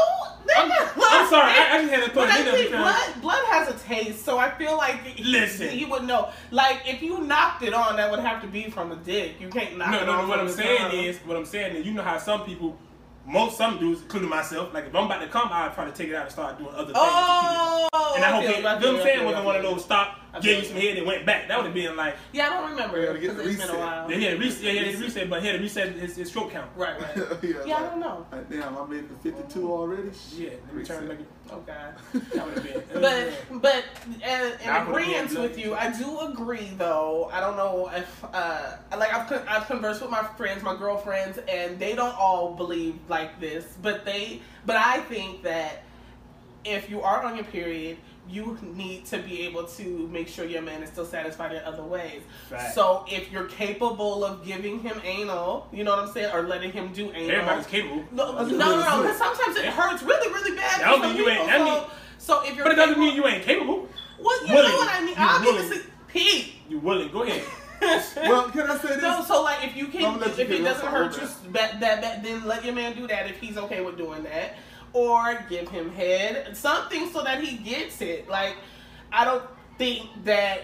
I'm, 0.57 0.71
I'm 0.71 1.29
sorry. 1.29 1.51
I, 1.51 1.69
I 1.71 1.81
just 1.81 1.93
had 1.93 2.07
to 2.07 2.13
But 2.13 2.29
it 2.29 2.65
in 2.65 2.71
there 2.71 2.81
blood, 2.81 3.21
blood 3.21 3.45
has 3.45 3.67
a 3.69 3.77
taste, 3.87 4.23
so 4.23 4.37
I 4.37 4.51
feel 4.51 4.77
like 4.77 5.19
Listen. 5.19 5.69
he 5.69 5.85
would 5.85 6.03
know. 6.03 6.29
Like 6.51 6.81
if 6.85 7.01
you 7.01 7.21
knocked 7.21 7.63
it 7.63 7.73
on, 7.73 7.95
that 7.97 8.11
would 8.11 8.19
have 8.19 8.41
to 8.41 8.47
be 8.47 8.69
from 8.69 8.91
a 8.91 8.95
dick. 8.95 9.39
You 9.39 9.49
can't 9.49 9.77
knock 9.77 9.91
no, 9.91 10.03
it 10.03 10.05
no, 10.05 10.11
on 10.13 10.21
no. 10.23 10.27
What 10.29 10.39
I'm 10.39 10.49
saying 10.49 10.91
tongue. 10.91 10.99
is, 10.99 11.17
what 11.19 11.35
I'm 11.35 11.45
saying 11.45 11.75
is, 11.75 11.85
you 11.85 11.93
know 11.93 12.03
how 12.03 12.17
some 12.17 12.43
people, 12.45 12.77
most 13.25 13.57
some 13.57 13.79
dudes, 13.79 14.01
including 14.01 14.29
myself, 14.29 14.73
like 14.73 14.85
if 14.85 14.95
I'm 14.95 15.05
about 15.05 15.19
to 15.21 15.27
come, 15.27 15.49
I'd 15.51 15.73
probably 15.73 15.93
take 15.93 16.09
it 16.09 16.15
out 16.15 16.23
and 16.23 16.31
start 16.31 16.57
doing 16.57 16.69
other 16.73 16.93
things. 16.93 16.97
to 16.97 16.99
keep 16.99 17.05
it. 17.05 17.89
Oh, 17.93 18.13
And 18.15 18.23
I 18.23 18.31
hope 18.31 18.41
feel 18.43 18.51
it, 18.51 18.51
you, 18.51 18.57
you 18.57 18.63
know 18.63 18.69
what 18.73 18.81
feel 18.81 18.95
I'm 18.97 19.03
saying? 19.03 19.25
Wasn't 19.25 19.41
you, 19.41 19.47
one 19.47 19.55
of 19.55 19.63
those 19.63 19.83
stop, 19.83 20.19
I 20.33 20.39
gave 20.39 20.59
you 20.59 20.65
some 20.69 20.77
head 20.77 20.97
and 20.97 21.07
went 21.07 21.25
back. 21.25 21.47
That 21.47 21.57
would 21.57 21.65
have 21.65 21.73
been 21.73 21.95
like, 21.95 22.15
Yeah, 22.33 22.47
I 22.47 22.49
don't 22.61 22.69
remember 22.71 23.13
We 23.13 23.19
because 23.19 23.37
it's 23.39 23.57
been 23.57 23.69
a 23.69 23.71
reset. 23.73 23.79
while. 23.79 24.07
they 24.07 24.21
had 24.23 24.33
a 24.33 24.37
reset, 24.37 24.61
yeah, 24.63 24.71
he 24.71 24.77
had 24.77 24.95
a 24.95 24.97
reset, 24.99 25.29
but 25.29 25.41
he 25.41 25.47
had 25.47 25.55
a 25.55 25.59
reset 25.59 25.93
his, 25.93 26.15
his 26.17 26.29
stroke 26.29 26.51
count. 26.51 26.69
Right, 26.75 27.01
right. 27.01 27.17
yeah, 27.43 27.53
Yeah, 27.65 27.77
I 27.77 27.81
don't 27.81 27.99
know. 27.99 28.25
like, 28.31 28.49
damn, 28.49 28.77
I 28.77 28.85
made 28.85 28.99
it 28.99 29.23
to 29.23 29.31
52 29.31 29.71
already. 29.71 30.09
Yeah, 30.35 30.49
let 30.67 30.75
me 30.75 30.83
turn 30.83 31.07
Reset. 31.07 31.25
Like 31.49 31.57
Okay. 31.57 31.73
that 32.33 32.45
would 32.45 32.55
have 32.55 32.63
been. 32.91 33.01
But 33.01 33.61
but 33.61 33.83
uh, 34.23 34.51
in 34.61 34.67
Nah, 34.67 34.89
agreement 34.89 35.37
with 35.39 35.57
you, 35.57 35.73
I 35.75 35.91
do 35.97 36.19
agree 36.21 36.71
though. 36.77 37.29
I 37.31 37.39
don't 37.39 37.55
know 37.57 37.89
if 37.93 38.23
uh 38.33 38.77
like 38.97 39.13
I've 39.13 39.27
con- 39.29 39.45
I've 39.47 39.67
conversed 39.67 40.01
with 40.01 40.11
my 40.11 40.23
friends, 40.23 40.63
my 40.63 40.75
girlfriends, 40.75 41.37
and 41.47 41.77
they 41.79 41.95
don't 41.95 42.15
all 42.17 42.53
believe 42.55 42.95
like 43.09 43.39
this. 43.39 43.77
But 43.81 44.05
they 44.05 44.41
but 44.65 44.75
I 44.77 44.99
think 45.01 45.43
that 45.43 45.83
if 46.63 46.89
you 46.89 47.01
are 47.01 47.23
on 47.23 47.35
your 47.35 47.45
period, 47.45 47.97
you 48.29 48.57
need 48.75 49.05
to 49.05 49.19
be 49.19 49.41
able 49.43 49.63
to 49.65 50.07
make 50.11 50.27
sure 50.27 50.45
your 50.45 50.61
man 50.61 50.81
is 50.83 50.89
still 50.89 51.05
satisfied 51.05 51.51
in 51.53 51.61
other 51.63 51.83
ways. 51.83 52.21
Fact. 52.49 52.73
So 52.73 53.05
if 53.07 53.31
you're 53.31 53.45
capable 53.45 54.25
of 54.25 54.45
giving 54.45 54.79
him 54.79 54.99
anal, 55.03 55.67
you 55.71 55.83
know 55.83 55.91
what 55.95 56.07
I'm 56.07 56.11
saying, 56.13 56.33
or 56.33 56.43
letting 56.43 56.71
him 56.71 56.91
do 56.93 57.11
anal, 57.11 57.31
Everybody's 57.31 57.67
capable. 57.67 58.03
no, 58.11 58.31
no, 58.31 58.31
no, 58.31 58.37
what 58.37 58.49
no, 58.49 59.01
because 59.03 59.17
sometimes 59.17 59.57
it 59.57 59.65
hurts 59.65 60.01
really, 60.03 60.33
really 60.33 60.55
bad. 60.55 60.81
That 60.81 60.85
don't 60.89 61.01
mean 61.01 61.15
you 61.17 61.29
ain't- 61.29 61.49
people, 61.49 61.65
that 61.65 61.87
so, 62.17 62.41
so 62.41 62.43
if 62.49 62.55
you're 62.55 62.65
But 62.65 62.73
it 62.73 62.75
doesn't 62.77 62.95
capable- 62.95 63.05
mean 63.07 63.15
you 63.15 63.27
ain't 63.27 63.43
capable. 63.43 63.89
Well, 64.19 64.47
you 64.47 64.53
willing. 64.53 64.71
know 64.71 64.77
what 64.77 64.89
I 64.89 65.05
mean. 65.05 65.15
I'll 65.17 65.43
give 65.43 65.53
you 65.55 65.59
Obviously, 65.61 65.91
Pete. 66.07 66.53
You 66.69 66.79
willing? 66.79 67.11
Go 67.11 67.23
ahead. 67.23 67.43
Well, 68.17 68.49
can 68.49 68.61
I 68.71 68.77
say 68.77 68.87
this? 68.87 69.01
no, 69.01 69.21
so 69.23 69.43
like 69.43 69.63
if 69.67 69.75
you 69.75 69.87
can, 69.87 70.01
gonna 70.17 70.25
if 70.27 70.39
it 70.39 70.63
doesn't 70.63 70.87
hurt 70.87 71.13
on 71.13 71.21
you 71.21 71.27
that. 71.27 71.53
that, 71.53 71.79
that, 71.81 72.01
that, 72.01 72.23
then 72.23 72.45
let 72.47 72.63
your 72.65 72.73
man 72.73 72.95
do 72.95 73.05
that 73.07 73.29
if 73.29 73.37
he's 73.39 73.57
okay 73.57 73.81
with 73.81 73.97
doing 73.97 74.23
that, 74.23 74.55
or 74.95 75.45
give 75.49 75.67
him 75.67 75.91
head 75.91 76.55
something 76.55 77.09
so 77.09 77.21
that 77.21 77.43
he 77.43 77.57
gets 77.57 78.01
it. 78.01 78.29
Like 78.29 78.55
I 79.11 79.25
don't 79.25 79.43
think 79.77 80.09
that. 80.23 80.63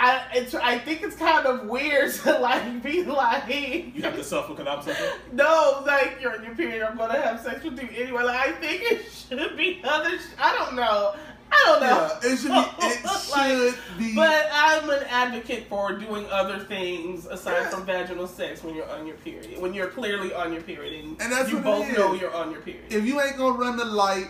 I 0.00 0.22
it's, 0.32 0.54
I 0.54 0.78
think 0.78 1.02
it's 1.02 1.16
kind 1.16 1.44
of 1.44 1.66
weird 1.66 2.12
to 2.22 2.38
like 2.38 2.82
be 2.84 3.02
like 3.02 3.48
You 3.48 4.02
have 4.02 4.14
to 4.14 4.22
suffer 4.22 4.54
because 4.54 4.68
I'm 4.68 4.80
suffering. 4.80 5.20
no 5.32 5.82
like 5.84 6.18
you're 6.20 6.36
in 6.36 6.44
your 6.44 6.54
period 6.54 6.86
I'm 6.88 6.96
gonna 6.96 7.20
have 7.20 7.40
sex 7.40 7.64
with 7.64 7.82
you 7.82 7.88
anyway 8.04 8.22
like 8.22 8.36
I 8.36 8.52
think 8.52 8.82
it 8.82 9.10
should 9.28 9.56
be 9.56 9.80
other 9.82 10.16
I 10.38 10.54
don't 10.56 10.76
know 10.76 11.16
I 11.50 11.62
don't 11.66 11.80
know 11.80 12.18
Yeah, 12.22 12.32
it 12.32 12.36
should 12.38 12.50
be. 12.50 12.64
It 12.86 13.04
Like, 13.04 13.50
should 13.50 13.98
be. 13.98 14.14
But 14.14 14.48
I'm 14.52 14.88
an 14.90 15.02
advocate 15.08 15.66
for 15.68 15.92
doing 15.92 16.26
other 16.30 16.58
things 16.60 17.26
aside 17.26 17.70
from 17.70 17.84
vaginal 17.84 18.26
sex 18.26 18.62
when 18.62 18.74
you're 18.74 18.88
on 18.90 19.06
your 19.06 19.16
period. 19.16 19.60
When 19.60 19.74
you're 19.74 19.88
clearly 19.88 20.32
on 20.34 20.52
your 20.52 20.62
period 20.62 21.04
and, 21.04 21.20
And 21.20 21.32
that's 21.32 21.50
you 21.50 21.60
both 21.60 21.86
know 21.96 22.12
you're 22.14 22.34
on 22.34 22.50
your 22.50 22.60
period. 22.60 22.84
if 22.92 23.04
you 23.04 23.20
ain't 23.20 23.36
gonna 23.36 23.58
run 23.58 23.76
the 23.76 23.84
light, 23.84 24.28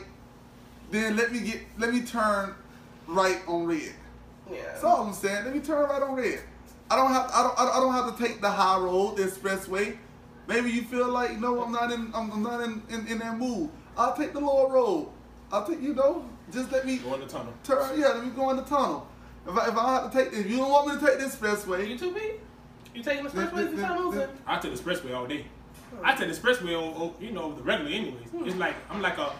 then 0.90 1.16
let 1.16 1.32
me 1.32 1.40
get. 1.40 1.60
Let 1.78 1.92
me 1.92 2.00
turn 2.02 2.54
right 3.06 3.40
on 3.46 3.66
red. 3.66 3.92
yeah. 4.50 4.62
That's 4.72 4.84
all 4.84 5.06
I'm 5.06 5.12
saying. 5.12 5.44
Let 5.44 5.54
me 5.54 5.60
turn 5.60 5.88
right 5.88 6.02
on 6.02 6.14
red. 6.14 6.40
I 6.90 6.96
don't 6.96 7.12
have. 7.12 7.30
I 7.34 7.42
don't. 7.42 7.58
I 7.58 7.80
don't- 7.80 7.92
have 7.92 8.16
to 8.16 8.22
take 8.22 8.40
the 8.40 8.50
high 8.50 8.78
road, 8.78 9.16
the 9.18 9.24
expressway. 9.24 9.96
Maybe 10.46 10.70
you 10.70 10.82
feel 10.82 11.08
like 11.08 11.38
no, 11.38 11.62
I'm 11.62 11.72
not 11.72 11.92
in. 11.92 12.10
I'm, 12.14 12.30
I'm 12.30 12.42
not 12.42 12.62
in, 12.62 12.82
in 12.88 13.06
in 13.06 13.18
that 13.18 13.36
mood. 13.38 13.68
I'll 13.98 14.16
take 14.16 14.32
the 14.32 14.40
lower 14.40 14.72
road. 14.72 15.08
I'll 15.52 15.66
take. 15.66 15.82
You 15.82 15.92
know, 15.94 16.24
just 16.52 16.70
let 16.72 16.86
me 16.86 16.98
Go 16.98 17.14
in 17.14 17.20
the 17.20 17.26
tunnel. 17.26 17.52
turn. 17.64 17.98
Yeah, 17.98 18.08
let 18.08 18.24
me 18.24 18.30
go 18.30 18.50
in 18.50 18.56
the 18.56 18.62
tunnel. 18.64 19.06
If 19.46 19.56
I, 19.56 19.68
if 19.68 19.76
I 19.76 19.92
have 19.94 20.12
to 20.12 20.16
take, 20.24 20.32
if 20.32 20.50
you 20.50 20.56
don't 20.58 20.70
want 20.70 20.88
me 20.88 20.94
to 21.00 21.06
take 21.06 21.18
this 21.18 21.36
expressway, 21.36 21.88
you 21.88 21.98
too, 21.98 22.12
Pete? 22.12 22.40
You 22.94 23.02
taking 23.02 23.24
the 23.24 23.30
expressway 23.30 23.34
Then- 23.34 23.50
place 23.50 23.70
to 23.70 23.82
time 23.82 24.14
then- 24.14 24.28
I 24.46 24.58
take 24.58 24.74
the 24.74 24.82
expressway 24.82 25.14
all 25.16 25.26
day. 25.26 25.46
Oh. 25.94 26.00
I 26.04 26.14
take 26.14 26.28
the 26.28 26.34
expressway, 26.38 26.76
on, 26.76 27.00
on, 27.00 27.14
you 27.20 27.30
know, 27.32 27.54
the 27.54 27.62
regular 27.62 27.90
anyways. 27.90 28.28
Hmm. 28.28 28.46
It's 28.46 28.56
like 28.56 28.74
I'm 28.90 29.00
like 29.00 29.16
a 29.18 29.32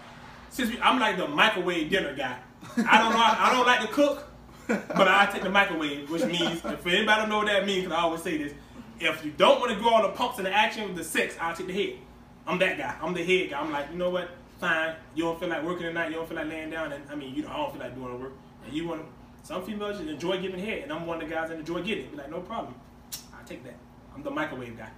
since 0.51 0.71
we, 0.71 0.81
I'm 0.81 0.99
like 0.99 1.19
the 1.19 1.29
microwave 1.29 1.91
dinner 1.91 2.15
guy. 2.15 2.39
I 2.79 2.99
don't 2.99 3.13
know. 3.13 3.21
I 3.21 3.51
don't 3.53 3.67
like 3.67 3.81
to 3.83 3.89
cook, 3.89 4.27
but 4.67 5.07
I 5.09 5.27
take 5.31 5.43
the 5.43 5.51
microwave, 5.51 6.09
which 6.11 6.25
means 6.25 6.65
if 6.65 6.87
anybody 6.87 7.21
don't 7.21 7.29
know 7.29 7.39
what 7.39 7.47
that 7.49 7.67
means, 7.67 7.87
'cause 7.87 7.93
I 7.97 8.01
always 8.01 8.23
say 8.23 8.39
this: 8.39 8.55
if 8.99 9.23
you 9.25 9.31
don't 9.33 9.61
want 9.61 9.73
to 9.73 9.79
go 9.79 9.91
all 9.91 10.03
the 10.03 10.09
pumps 10.11 10.39
and 10.39 10.47
the 10.47 10.53
action 10.53 10.85
with 10.89 10.97
the 10.97 11.05
sex, 11.05 11.37
I'll 11.39 11.55
take 11.55 11.67
the 11.67 11.73
head. 11.75 11.99
I'm 12.47 12.59
that 12.61 12.79
guy. 12.79 12.95
I'm 13.03 13.13
the 13.13 13.23
head 13.23 13.51
guy. 13.51 13.61
I'm 13.61 13.71
like, 13.71 13.91
you 13.93 13.99
know 13.99 14.09
what? 14.09 14.31
Fine. 14.61 14.97
You 15.15 15.25
don't 15.25 15.39
feel 15.41 15.49
like 15.49 15.63
working 15.65 15.87
tonight. 15.87 16.09
You 16.11 16.17
don't 16.17 16.29
feel 16.29 16.37
like 16.37 16.49
laying 16.49 16.71
down, 16.71 16.93
and 16.93 17.05
I 17.11 17.15
mean, 17.15 17.35
you 17.35 17.43
know, 17.43 17.51
I 17.51 17.57
don't 17.57 17.73
feel 17.73 17.81
like 17.81 17.95
doing 17.95 18.11
the 18.13 18.17
work. 18.17 18.33
And 18.65 18.73
you 18.73 18.89
want. 18.89 19.03
Some 19.43 19.65
females 19.65 19.97
just 19.99 20.11
enjoy 20.11 20.41
giving 20.43 20.59
head, 20.59 20.83
and 20.83 20.93
I'm 20.93 21.07
one 21.07 21.23
of 21.23 21.29
the 21.29 21.35
guys 21.35 21.49
that 21.49 21.59
enjoy 21.59 21.81
getting 21.83 22.05
it. 22.07 22.11
Be 22.11 22.17
like, 22.19 22.31
no 22.31 22.41
problem. 22.41 22.75
I 23.33 23.43
take 23.45 23.65
that. 23.65 23.77
I'm 24.15 24.23
the 24.23 24.31
microwave 24.31 24.77
guy. 24.77 24.91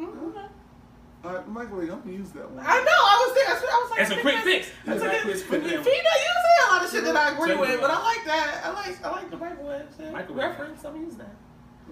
all 0.00 1.32
right, 1.34 1.48
microwave. 1.48 1.90
I'm 1.90 2.00
gonna 2.00 2.12
use 2.12 2.30
that 2.30 2.50
one. 2.50 2.64
I 2.66 2.78
know. 2.78 2.90
I 2.90 3.24
was 3.26 3.34
there. 3.34 3.70
I 3.70 3.80
was 3.82 3.90
like. 3.90 4.00
It's 4.00 4.10
a 4.10 4.20
quick 4.20 4.38
fix. 4.38 4.70
That's 4.84 5.02
It's 5.02 5.04
a 5.04 5.08
a 5.08 5.12
good. 5.12 5.22
quick 5.22 5.36
Pete, 5.36 5.48
quick 5.48 5.62
you 5.64 5.82
say 5.84 6.68
a 6.68 6.72
lot 6.72 6.84
of 6.84 6.90
shit 6.90 7.04
that 7.04 7.16
I 7.16 7.32
agree 7.34 7.54
with, 7.54 7.80
but 7.80 7.90
I 7.90 8.02
like 8.02 8.24
that. 8.24 8.60
I 8.64 8.72
like 8.72 9.04
I 9.04 9.10
like 9.10 9.30
the 9.30 9.36
microwave 9.36 9.86
shit. 9.96 10.12
Microwave. 10.12 10.36
reference. 10.44 10.84
I'm 10.84 10.92
gonna 10.94 11.04
use 11.04 11.16
that. 11.16 11.34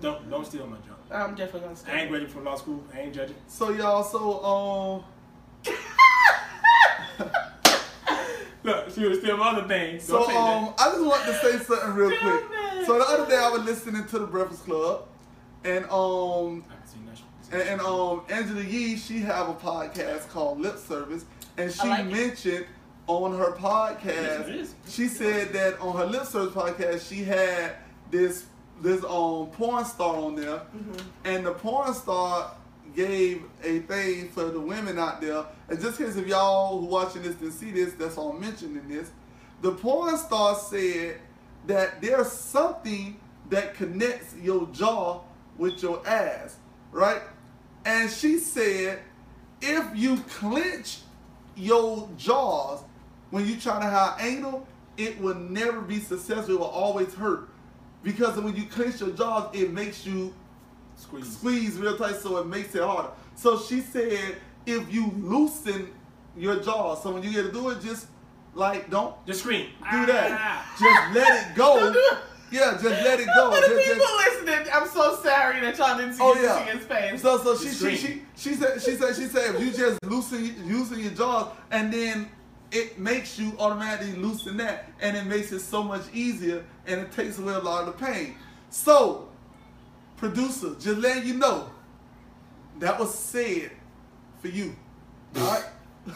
Don't 0.01 0.28
don't 0.30 0.47
steal 0.47 0.66
my 0.66 0.78
job. 0.78 0.98
I'm 1.10 1.34
definitely 1.34 1.60
gonna 1.60 1.76
stay. 1.76 1.93
I 1.93 2.01
ain't 2.01 2.09
graduated 2.09 2.34
from 2.34 2.44
law 2.44 2.56
school. 2.56 2.82
I 2.93 3.01
ain't 3.01 3.14
judging. 3.14 3.36
So 3.47 3.70
y'all, 3.70 4.02
so 4.02 4.43
um, 4.44 5.05
Look, 8.65 8.91
she 8.95 9.05
was 9.05 9.19
still 9.19 9.43
other 9.43 9.66
things. 9.66 10.05
so 10.05 10.23
um, 10.31 10.73
I 10.79 10.91
just 10.91 11.05
want 11.05 11.24
to 11.24 11.35
say 11.35 11.59
something 11.59 11.95
real 11.95 12.16
quick. 12.19 12.45
So 12.87 12.99
the 12.99 13.05
other 13.09 13.29
day 13.29 13.37
I 13.37 13.51
was 13.51 13.62
listening 13.65 14.07
to 14.07 14.19
the 14.20 14.27
Breakfast 14.27 14.65
Club, 14.65 15.09
and 15.65 15.85
um, 15.91 16.65
that. 16.69 16.74
I 16.74 16.79
can 16.79 16.87
see 16.87 16.99
that 17.07 17.16
shit. 17.19 17.27
and, 17.53 17.62
and 17.62 17.81
um, 17.81 18.23
Angela 18.29 18.62
Yee, 18.62 18.97
she 18.97 19.19
have 19.20 19.49
a 19.49 19.55
podcast 19.55 20.29
called 20.29 20.61
Lip 20.61 20.79
Service, 20.79 21.24
and 21.59 21.73
she 21.73 21.81
I 21.81 21.89
like 21.89 22.01
it. 22.01 22.12
mentioned 22.12 22.66
on 23.09 23.37
her 23.37 23.51
podcast, 23.53 24.49
is. 24.55 24.74
she 24.89 25.09
said 25.09 25.53
that 25.53 25.81
on 25.81 25.97
her 25.97 26.07
lip 26.07 26.24
service 26.24 26.55
podcast, 26.55 27.09
she 27.09 27.24
had 27.24 27.73
this 28.12 28.47
this 28.81 29.03
um 29.05 29.49
porn 29.53 29.85
star 29.85 30.16
on 30.16 30.37
there, 30.37 30.62
and 31.24 31.45
the 31.45 31.53
porn 31.53 31.93
star 31.95 32.53
gave 32.94 33.44
a 33.62 33.81
thing 33.81 34.28
for 34.28 34.44
the 34.44 34.60
women 34.60 34.98
out 34.98 35.20
there. 35.20 35.44
And 35.69 35.81
just 35.81 36.01
in 36.01 36.06
case 36.06 36.16
if 36.16 36.27
y'all 36.27 36.81
watching 36.86 37.23
this 37.23 37.35
didn't 37.36 37.55
see 37.55 37.70
this, 37.70 37.94
that's 37.94 38.16
all 38.16 38.32
mentioning 38.32 38.89
this. 38.89 39.10
The 39.62 39.73
porn 39.73 40.16
star 40.19 40.56
said 40.56 41.20
that 41.66 42.02
there's 42.02 42.31
something 42.31 43.19
that 43.51 43.74
connects 43.74 44.35
your 44.40 44.66
jaw 44.69 45.20
with 45.59 45.82
your 45.82 46.06
ass, 46.06 46.56
right? 46.90 47.23
And 47.85 48.10
she 48.10 48.39
said 48.39 49.01
if 49.60 49.86
you 49.94 50.16
clench 50.28 50.98
your 51.55 52.09
jaws 52.16 52.82
when 53.31 53.47
you 53.47 53.56
try 53.56 53.78
to 53.78 53.86
have 53.86 54.16
anal, 54.20 54.66
it 54.97 55.19
will 55.20 55.36
never 55.36 55.81
be 55.81 56.01
successful. 56.01 56.55
It 56.55 56.59
will 56.59 56.66
always 56.66 57.14
hurt. 57.14 57.48
Because 58.02 58.39
when 58.39 58.56
you 58.56 58.66
clench 58.66 59.01
your 59.01 59.10
jaws, 59.10 59.55
it 59.55 59.73
makes 59.73 60.05
you 60.05 60.35
Squeeze. 61.03 61.33
squeeze 61.37 61.79
real 61.79 61.97
tight, 61.97 62.16
so 62.16 62.39
it 62.39 62.47
makes 62.47 62.74
it 62.74 62.83
harder. 62.83 63.11
So 63.35 63.59
she 63.59 63.81
said, 63.81 64.37
if 64.66 64.93
you 64.93 65.12
loosen 65.19 65.89
your 66.37 66.61
jaws, 66.61 67.03
so 67.03 67.11
when 67.12 67.23
you 67.23 67.33
get 67.33 67.43
to 67.47 67.53
do 67.53 67.70
it, 67.70 67.81
just 67.83 68.07
like 68.55 68.91
don't 68.91 69.15
Just 69.27 69.41
scream. 69.41 69.69
do 69.91 70.07
that. 70.07 70.31
Ah. 70.33 70.77
Just 70.79 71.15
let 71.16 71.47
it 71.51 71.57
go. 71.57 71.79
Don't 71.81 71.93
do 71.93 71.99
it. 72.12 72.19
Yeah, 72.51 72.73
just 72.73 72.85
let 72.85 73.19
it 73.19 73.27
go. 73.35 73.51
For 73.51 73.61
the 73.62 73.74
Just- 73.77 73.89
people 73.89 74.07
just- 74.07 74.41
listening, 74.45 74.73
I'm 74.74 74.87
so 74.89 75.16
sorry 75.23 75.61
that 75.61 75.79
y'all 75.79 75.97
didn't 75.97 76.12
see 76.15 76.23
Oh, 76.23 76.35
oh, 76.37 76.43
yeah. 76.43 76.65
his 76.65 76.85
face. 76.85 77.23
So 77.23 77.39
so 77.39 77.57
she 77.57 77.70
she, 77.70 77.97
she 77.97 78.23
she 78.37 78.55
said 78.55 78.81
she 78.83 78.91
said 78.97 79.16
she 79.16 79.24
said 79.27 79.55
if 79.55 79.61
you 79.62 79.70
just 79.73 79.99
loosen 80.05 80.55
loosen 80.69 81.01
your 81.01 81.12
jaws 81.12 81.49
and 81.70 81.91
then 81.93 82.29
it 82.70 82.99
makes 82.99 83.39
you 83.39 83.55
automatically 83.59 84.15
loosen 84.16 84.59
that 84.59 84.91
and 85.01 85.16
it 85.16 85.24
makes 85.24 85.51
it 85.53 85.61
so 85.61 85.83
much 85.83 86.03
easier 86.12 86.62
and 86.87 87.01
it 87.01 87.11
takes 87.12 87.39
away 87.39 87.55
a 87.55 87.59
lot 87.59 87.89
of 87.89 87.99
the 87.99 88.05
pain. 88.05 88.35
So 88.69 89.29
producer, 90.32 90.77
just 90.78 90.99
letting 91.01 91.27
you 91.27 91.35
know 91.35 91.69
that 92.78 92.97
was 92.99 93.12
said 93.12 93.73
for 94.40 94.47
you. 94.49 94.74
Alright? 95.36 95.65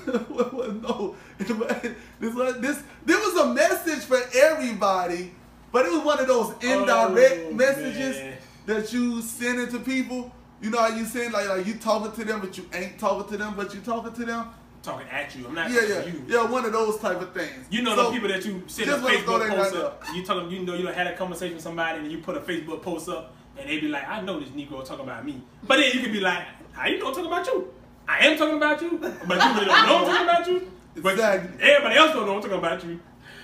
Well, 0.06 0.26
well, 0.52 0.72
no, 0.72 1.16
this 1.38 2.34
was 2.34 2.60
this 2.60 2.82
this 3.04 3.24
was 3.24 3.40
a 3.40 3.52
message 3.52 4.04
for 4.04 4.18
everybody, 4.34 5.32
but 5.72 5.86
it 5.86 5.92
was 5.92 6.02
one 6.04 6.20
of 6.20 6.28
those 6.28 6.52
oh, 6.52 6.58
indirect 6.62 7.46
Oh, 7.50 7.54
messages 7.54 8.16
man. 8.16 8.34
that 8.66 8.92
you 8.92 9.20
sending 9.22 9.68
to 9.70 9.80
people. 9.80 10.32
You 10.62 10.70
know 10.70 10.78
how 10.78 10.88
you 10.96 11.04
saying 11.04 11.32
like 11.32 11.48
like 11.48 11.66
you 11.66 11.74
talking 11.74 12.12
to 12.12 12.24
them, 12.24 12.40
but 12.40 12.56
you 12.56 12.64
ain't 12.72 12.98
talking 13.00 13.28
to 13.32 13.36
them, 13.36 13.54
but 13.56 13.74
you 13.74 13.80
talking 13.80 14.12
to 14.12 14.24
them. 14.24 14.48
talking 14.82 15.06
at 15.08 15.34
you. 15.34 15.46
I'm 15.48 15.54
not 15.54 15.68
Yeah, 15.70 15.80
talking 15.80 15.94
yeah, 15.96 16.02
to 16.02 16.10
you. 16.10 16.22
yeah. 16.28 16.44
One 16.50 16.64
of 16.64 16.72
those 16.72 16.98
type 16.98 17.20
of 17.20 17.32
things. 17.34 17.66
You 17.70 17.82
know 17.82 17.94
So, 17.96 18.04
the 18.06 18.10
people 18.12 18.28
that 18.28 18.44
you 18.44 18.62
send 18.68 18.88
a 18.88 18.92
just 18.92 19.04
wanna 19.04 19.18
throw 19.18 19.38
Facebook 19.40 19.48
post 19.56 19.74
right 19.74 19.84
up. 19.84 20.04
You 20.14 20.24
tell 20.24 20.36
them 20.36 20.50
you 20.50 20.60
know, 20.64 20.74
you 20.74 20.86
had 20.86 21.06
a 21.08 21.16
conversation 21.16 21.54
with 21.54 21.62
somebody 21.64 21.98
and 21.98 22.10
you 22.12 22.18
put 22.18 22.36
a 22.36 22.40
Facebook 22.40 22.82
post 22.82 23.08
up 23.08 23.34
and 23.58 23.68
they 23.68 23.80
be 23.80 23.88
like, 23.88 24.06
I 24.08 24.20
know 24.20 24.38
this 24.40 24.50
Negro 24.50 24.84
talking 24.84 25.04
about 25.04 25.24
me. 25.24 25.42
But 25.62 25.76
then 25.78 25.92
you 25.94 26.00
can 26.00 26.12
be 26.12 26.20
like, 26.20 26.44
how 26.72 26.86
you 26.88 26.98
know 26.98 27.08
I'm 27.08 27.14
talking 27.14 27.26
about 27.26 27.46
you? 27.46 27.72
I 28.08 28.26
am 28.26 28.38
talking 28.38 28.56
about 28.56 28.80
you, 28.82 28.98
but 28.98 29.10
you 29.42 29.54
really 29.54 29.66
don't 29.66 29.86
know 29.86 29.96
I'm 29.98 30.06
talking 30.06 30.22
about 30.28 30.46
you. 30.48 30.70
But 31.02 31.12
Exactly. 31.14 31.62
everybody 31.62 31.96
else 31.96 32.12
don't 32.12 32.26
know 32.26 32.36
I'm 32.36 32.40
talking 32.42 32.58
about 32.58 32.84
you. 32.84 33.00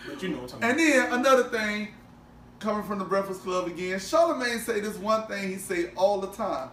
But 0.09 0.23
you 0.23 0.29
know 0.31 0.41
I'm 0.43 0.47
talking 0.49 0.65
And 0.65 0.73
about 0.81 1.11
then 1.11 1.21
another 1.21 1.45
thing, 1.45 1.89
coming 2.61 2.85
from 2.85 2.99
the 2.99 3.05
Breakfast 3.05 3.43
Club 3.43 3.67
again, 3.67 3.99
Charlamagne 3.99 4.61
say 4.61 4.81
this 4.81 4.97
one 4.99 5.27
thing 5.27 5.49
he 5.51 5.57
say 5.57 5.91
all 5.97 6.21
the 6.21 6.29
time. 6.29 6.71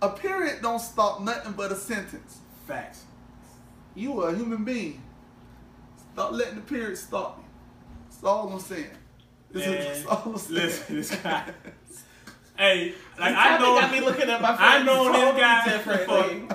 A 0.00 0.08
period 0.10 0.60
don't 0.62 0.80
stop 0.80 1.20
nothing 1.20 1.52
but 1.52 1.70
a 1.72 1.76
sentence. 1.76 2.38
facts. 2.66 3.04
You 3.94 4.22
are 4.22 4.30
a 4.30 4.34
human 4.36 4.64
being. 4.64 5.02
Stop 6.12 6.32
letting 6.32 6.56
the 6.56 6.60
period 6.62 6.96
stop 6.98 7.38
you. 7.38 7.44
That's 8.10 8.24
all 8.24 8.48
I'm 8.52 8.60
saying. 8.60 8.86
This 9.50 9.66
is 9.66 10.04
Man, 10.04 10.08
all 10.16 10.22
I'm 10.32 10.38
saying. 10.38 10.54
listen, 10.60 10.96
this 10.96 11.14
guy. 11.16 11.52
Hey, 12.58 12.92
like 13.18 13.34
I 13.36 13.54
I 13.54 13.58
know, 13.58 13.78
got 13.80 13.92
me 13.92 14.00
looking 14.00 14.28
at 14.28 14.42
my 14.42 14.56
friends 14.56 14.60
I 14.60 14.82
know 14.82 15.04
this 15.12 15.20
totally 15.22 15.40
guy 15.40 15.64
differently. 15.64 16.06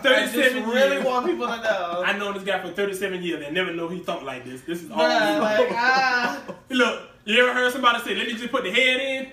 for 0.02 0.08
I 0.10 0.22
just 0.24 0.34
37 0.34 0.70
really 0.70 0.92
years. 0.96 1.06
want 1.06 1.26
people 1.26 1.48
to 1.48 1.58
know. 1.64 2.04
I 2.06 2.18
know 2.18 2.34
this 2.34 2.44
guy 2.44 2.62
for 2.62 2.72
37 2.74 3.24
years 3.24 3.44
and 3.46 3.54
never 3.56 3.74
know 3.74 3.88
he 3.88 4.00
thought 4.00 4.24
like 4.26 4.44
this. 4.44 4.62
This 4.62 4.84
is 4.84 4.92
all 4.92 4.98
Bruh, 5.00 5.40
like, 5.40 5.70
ah, 5.72 6.44
Look, 6.70 7.04
you 7.24 7.42
ever 7.42 7.54
heard 7.54 7.72
somebody 7.72 8.04
say, 8.04 8.16
let 8.16 8.28
me 8.28 8.34
just 8.34 8.52
put 8.52 8.64
the 8.66 8.72
head 8.72 9.00
in? 9.00 9.28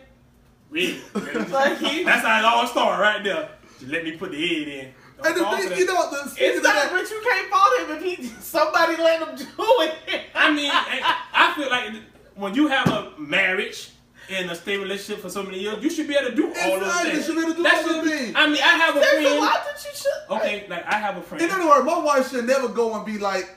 Really? 0.71 1.01
like 1.51 1.79
he, 1.79 2.05
That's 2.05 2.25
how 2.25 2.39
it 2.39 2.45
all 2.45 2.67
started 2.69 3.03
right 3.03 3.25
there. 3.25 3.49
Just 3.81 3.91
let 3.91 4.05
me 4.05 4.13
put 4.13 4.31
the 4.31 4.39
head 4.41 4.69
in. 4.69 4.93
Don't 5.23 5.27
And 5.27 5.37
the 5.37 5.69
thing, 5.71 5.79
you 5.81 5.87
know, 5.87 6.09
the 6.11 6.33
it's 6.39 6.63
not, 6.63 6.75
that, 6.75 6.89
but 6.93 7.11
you 7.11 7.21
can't 7.29 7.51
fault 7.51 7.81
him 7.81 7.97
if 7.97 8.19
he 8.19 8.25
somebody 8.41 8.97
let 8.97 9.21
him 9.29 9.35
do 9.37 9.45
it. 9.59 10.23
I 10.37 10.53
mean, 10.53 10.71
I, 10.73 11.17
I 11.35 11.55
feel 11.57 11.69
like 11.69 11.95
when 12.37 12.55
you 12.55 12.69
have 12.69 12.87
a 12.89 13.13
marriage 13.19 13.91
and 14.31 14.51
a 14.51 14.55
stable 14.55 14.85
relationship 14.85 15.23
for 15.23 15.28
so 15.31 15.43
many 15.43 15.59
years, 15.61 15.82
you 15.82 15.90
should 15.90 16.07
be 16.09 16.15
able 16.15 16.31
to 16.31 16.36
do 16.36 16.47
all 16.61 16.81
those 16.81 17.01
things. 17.02 17.16
you 17.19 17.23
should 17.23 17.35
be 17.35 17.40
able 17.43 17.51
to 17.52 17.57
do 17.57 17.62
That 17.65 17.74
all 17.74 17.82
those 17.93 18.09
should 18.11 18.19
things. 18.19 18.32
I 18.36 18.47
mean, 18.47 18.62
I 18.62 18.77
have 18.77 18.97
a 18.97 19.01
There's 19.01 19.12
a 19.12 19.20
friend. 19.28 19.40
lot 19.40 19.65
that 19.65 19.85
you 19.85 19.90
should. 19.97 20.36
Okay, 20.36 20.66
like 20.69 20.86
I 20.86 20.94
have 20.94 21.16
a 21.16 21.23
friend. 21.23 21.43
in 21.44 21.51
other 21.51 21.69
words, 21.69 21.85
my 21.85 21.98
wife 21.98 22.31
should 22.31 22.47
never 22.47 22.69
go 22.69 22.94
and 22.97 23.05
be 23.05 23.19
like, 23.19 23.57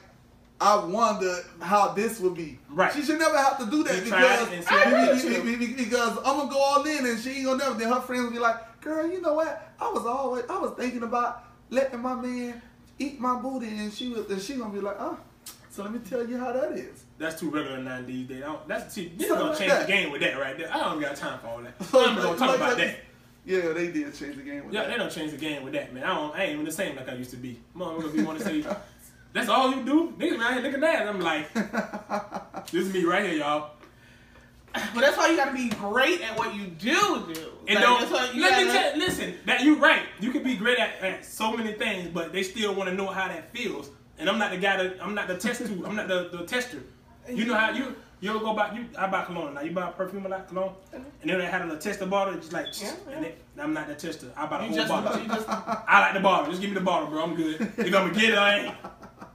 I 0.61 0.83
wonder 0.85 1.35
how 1.61 1.89
this 1.89 2.19
would 2.21 2.35
be. 2.35 2.57
Right. 2.69 2.93
She 2.93 3.03
should 3.03 3.19
never 3.19 3.37
have 3.37 3.57
to 3.59 3.65
do 3.69 3.83
that 3.83 3.95
You 3.97 4.03
because, 4.05 4.51
and 4.53 4.63
said- 4.63 4.73
I 4.73 4.89
because, 5.07 5.25
agree 5.25 5.55
because, 5.57 5.75
because 5.85 6.17
I'm 6.19 6.37
gonna 6.37 6.49
go 6.49 6.57
all 6.57 6.83
in 6.83 7.05
and 7.05 7.19
she 7.19 7.31
ain't 7.31 7.45
gonna 7.45 7.57
never. 7.63 7.75
Then 7.77 7.91
her 7.91 7.99
friends 8.01 8.23
will 8.23 8.31
be 8.31 8.39
like, 8.39 8.79
"Girl, 8.81 9.05
you 9.11 9.19
know 9.21 9.33
what? 9.33 9.73
I 9.79 9.89
was 9.91 10.05
always 10.05 10.45
I 10.49 10.57
was 10.59 10.71
thinking 10.77 11.03
about 11.03 11.43
letting 11.69 11.99
my 12.01 12.15
man 12.15 12.61
eat 12.97 13.19
my 13.19 13.35
booty," 13.35 13.67
and 13.67 13.91
she 13.93 14.07
was 14.09 14.29
and 14.31 14.41
she 14.41 14.53
gonna 14.53 14.73
be 14.73 14.79
like, 14.79 14.95
"Oh, 14.99 15.17
so 15.73 15.83
let 15.83 15.91
me 15.91 15.99
tell 15.99 16.27
you 16.27 16.37
how 16.37 16.51
that 16.53 16.71
is." 16.73 17.03
That's 17.17 17.39
too 17.39 17.49
regular 17.49 17.81
now 17.81 18.01
these 18.05 18.27
days. 18.27 18.43
I 18.43 18.47
don't- 18.47 18.67
That's 18.67 18.93
see, 18.93 19.09
this 19.15 19.23
is 19.23 19.27
Something 19.29 19.37
gonna 19.37 19.49
like 19.51 19.59
change 19.59 19.71
that. 19.71 19.87
the 19.87 19.91
game 19.93 20.11
with 20.11 20.21
that 20.21 20.37
right 20.39 20.57
there. 20.57 20.73
I 20.73 20.77
don't 20.79 20.99
got 21.01 21.15
time 21.15 21.39
for 21.39 21.47
all 21.47 21.61
that. 21.61 21.73
I'm 21.93 22.15
gonna 22.15 22.37
talk 22.37 22.39
like 22.41 22.55
about 22.57 22.77
that- 22.77 22.87
that. 22.87 22.99
Yeah, 23.45 23.73
they 23.73 23.91
did 23.91 24.13
change 24.15 24.37
the 24.37 24.41
game 24.41 24.63
with 24.65 24.73
Yeah, 24.73 24.83
that. 24.83 24.91
they 24.91 24.97
don't 24.97 25.11
change 25.11 25.31
the 25.31 25.37
game 25.37 25.63
with 25.63 25.73
that, 25.73 25.93
man. 25.93 26.03
I 26.05 26.15
don't. 26.15 26.33
I 26.35 26.43
ain't 26.43 26.53
even 26.53 26.65
the 26.65 26.71
same 26.71 26.95
like 26.95 27.09
I 27.09 27.13
used 27.13 27.31
to 27.31 27.37
be. 27.37 27.59
Mom, 27.73 27.99
gonna 27.99 28.11
be 28.13 28.23
want 28.23 28.39
to 28.39 28.45
say, 28.45 28.63
"That's 29.33 29.49
all 29.49 29.73
you 29.75 29.83
do, 29.83 30.13
niggas 30.17 30.37
man, 30.37 30.53
here 30.53 30.61
looking 30.61 30.79
that." 30.81 31.07
I'm 31.07 31.19
like, 31.19 31.51
this 32.71 32.85
is 32.87 32.93
me 32.93 33.03
right 33.03 33.25
here, 33.25 33.35
y'all. 33.39 33.71
But 34.73 35.01
that's 35.01 35.17
why 35.17 35.27
you 35.29 35.35
got 35.37 35.45
to 35.49 35.53
be 35.53 35.69
great 35.69 36.21
at 36.21 36.35
what 36.37 36.55
you 36.55 36.65
do 36.65 37.31
do. 37.31 37.51
And 37.67 37.75
Like, 37.75 37.83
don't 37.83 38.33
you 38.33 38.41
let 38.41 38.57
me 38.61 38.65
gotta- 38.67 38.89
tell. 38.91 38.97
Listen, 38.97 39.35
that 39.45 39.61
you're 39.63 39.75
right. 39.77 40.01
You 40.19 40.31
can 40.31 40.41
be 40.43 40.55
great 40.55 40.79
at, 40.79 40.99
at 41.01 41.25
so 41.25 41.55
many 41.55 41.73
things, 41.73 42.09
but 42.11 42.33
they 42.33 42.41
still 42.43 42.73
want 42.73 42.89
to 42.89 42.95
know 42.95 43.07
how 43.07 43.27
that 43.27 43.51
feels. 43.51 43.89
And 44.17 44.29
I'm 44.29 44.37
not 44.37 44.51
the 44.51 44.57
guy 44.57 44.81
that 44.81 44.97
I'm 45.01 45.15
not 45.15 45.27
the 45.27 45.37
tester. 45.37 45.65
I'm 45.85 45.95
not 45.95 46.07
the, 46.07 46.29
the 46.31 46.45
tester. 46.45 46.79
You 47.29 47.45
know 47.45 47.55
how 47.55 47.71
you 47.71 47.95
you 48.19 48.29
ever 48.29 48.39
go 48.39 48.53
buy 48.53 48.73
you 48.73 48.85
I 48.97 49.07
buy 49.07 49.25
cologne 49.25 49.53
now. 49.53 49.61
You 49.61 49.71
buy 49.71 49.91
perfume 49.91 50.25
a 50.25 50.29
lot 50.29 50.47
cologne, 50.47 50.73
and 50.93 51.05
then 51.23 51.39
they 51.39 51.45
had 51.45 51.61
a 51.61 51.65
little 51.65 51.79
tester 51.79 52.05
bottle. 52.05 52.35
Just 52.35 52.53
like, 52.53 52.67
Yeah, 52.81 52.93
and 53.11 53.25
they, 53.25 53.35
I'm 53.57 53.73
not 53.73 53.87
the 53.87 53.95
tester. 53.95 54.27
I 54.35 54.45
buy 54.45 54.59
the 54.59 54.63
You 54.63 54.69
whole 54.69 54.77
just, 54.77 54.89
bottle. 54.89 55.25
just, 55.25 55.49
I 55.49 55.99
like 55.99 56.13
the 56.13 56.19
bottle. 56.19 56.49
Just 56.49 56.61
give 56.61 56.69
me 56.69 56.75
the 56.75 56.81
bottle, 56.81 57.09
bro. 57.09 57.23
I'm 57.23 57.35
good. 57.35 57.59
If 57.59 57.79
I'm 57.79 57.91
gonna 57.91 58.13
get 58.13 58.29
it, 58.29 58.37
I 58.37 58.59
ain't. 58.59 58.75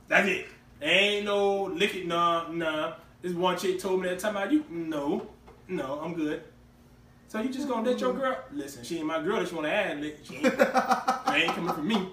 That's 0.09 0.29
it. 0.29 0.47
There 0.81 0.89
ain't 0.89 1.25
no 1.25 1.65
lick 1.65 1.97
it, 1.97 2.07
nah, 2.07 2.49
nah. 2.49 2.95
This 3.21 3.33
one 3.33 3.59
chick 3.59 3.79
told 3.81 4.01
me 4.01 4.09
that 4.09 4.21
time 4.21 4.37
about 4.37 4.53
you. 4.53 4.65
No, 4.71 5.27
no, 5.67 6.01
I'm 6.03 6.15
good. 6.15 6.45
So 7.27 7.43
you 7.43 7.51
just 7.51 7.69
gonna 7.69 7.91
let 7.91 8.01
your 8.01 8.11
mm-hmm. 8.11 8.21
girl? 8.21 8.39
Listen, 8.53 8.85
she 8.85 8.99
ain't 8.99 9.07
my 9.07 9.23
girl. 9.23 9.39
That 9.39 9.49
she 9.49 9.55
wanna 9.55 9.69
add 9.69 10.01
lick. 10.01 10.21
She 10.23 10.37
ain't, 10.37 10.47
ain't 10.47 11.55
coming 11.55 11.75
from 11.75 11.89
me. 11.89 12.09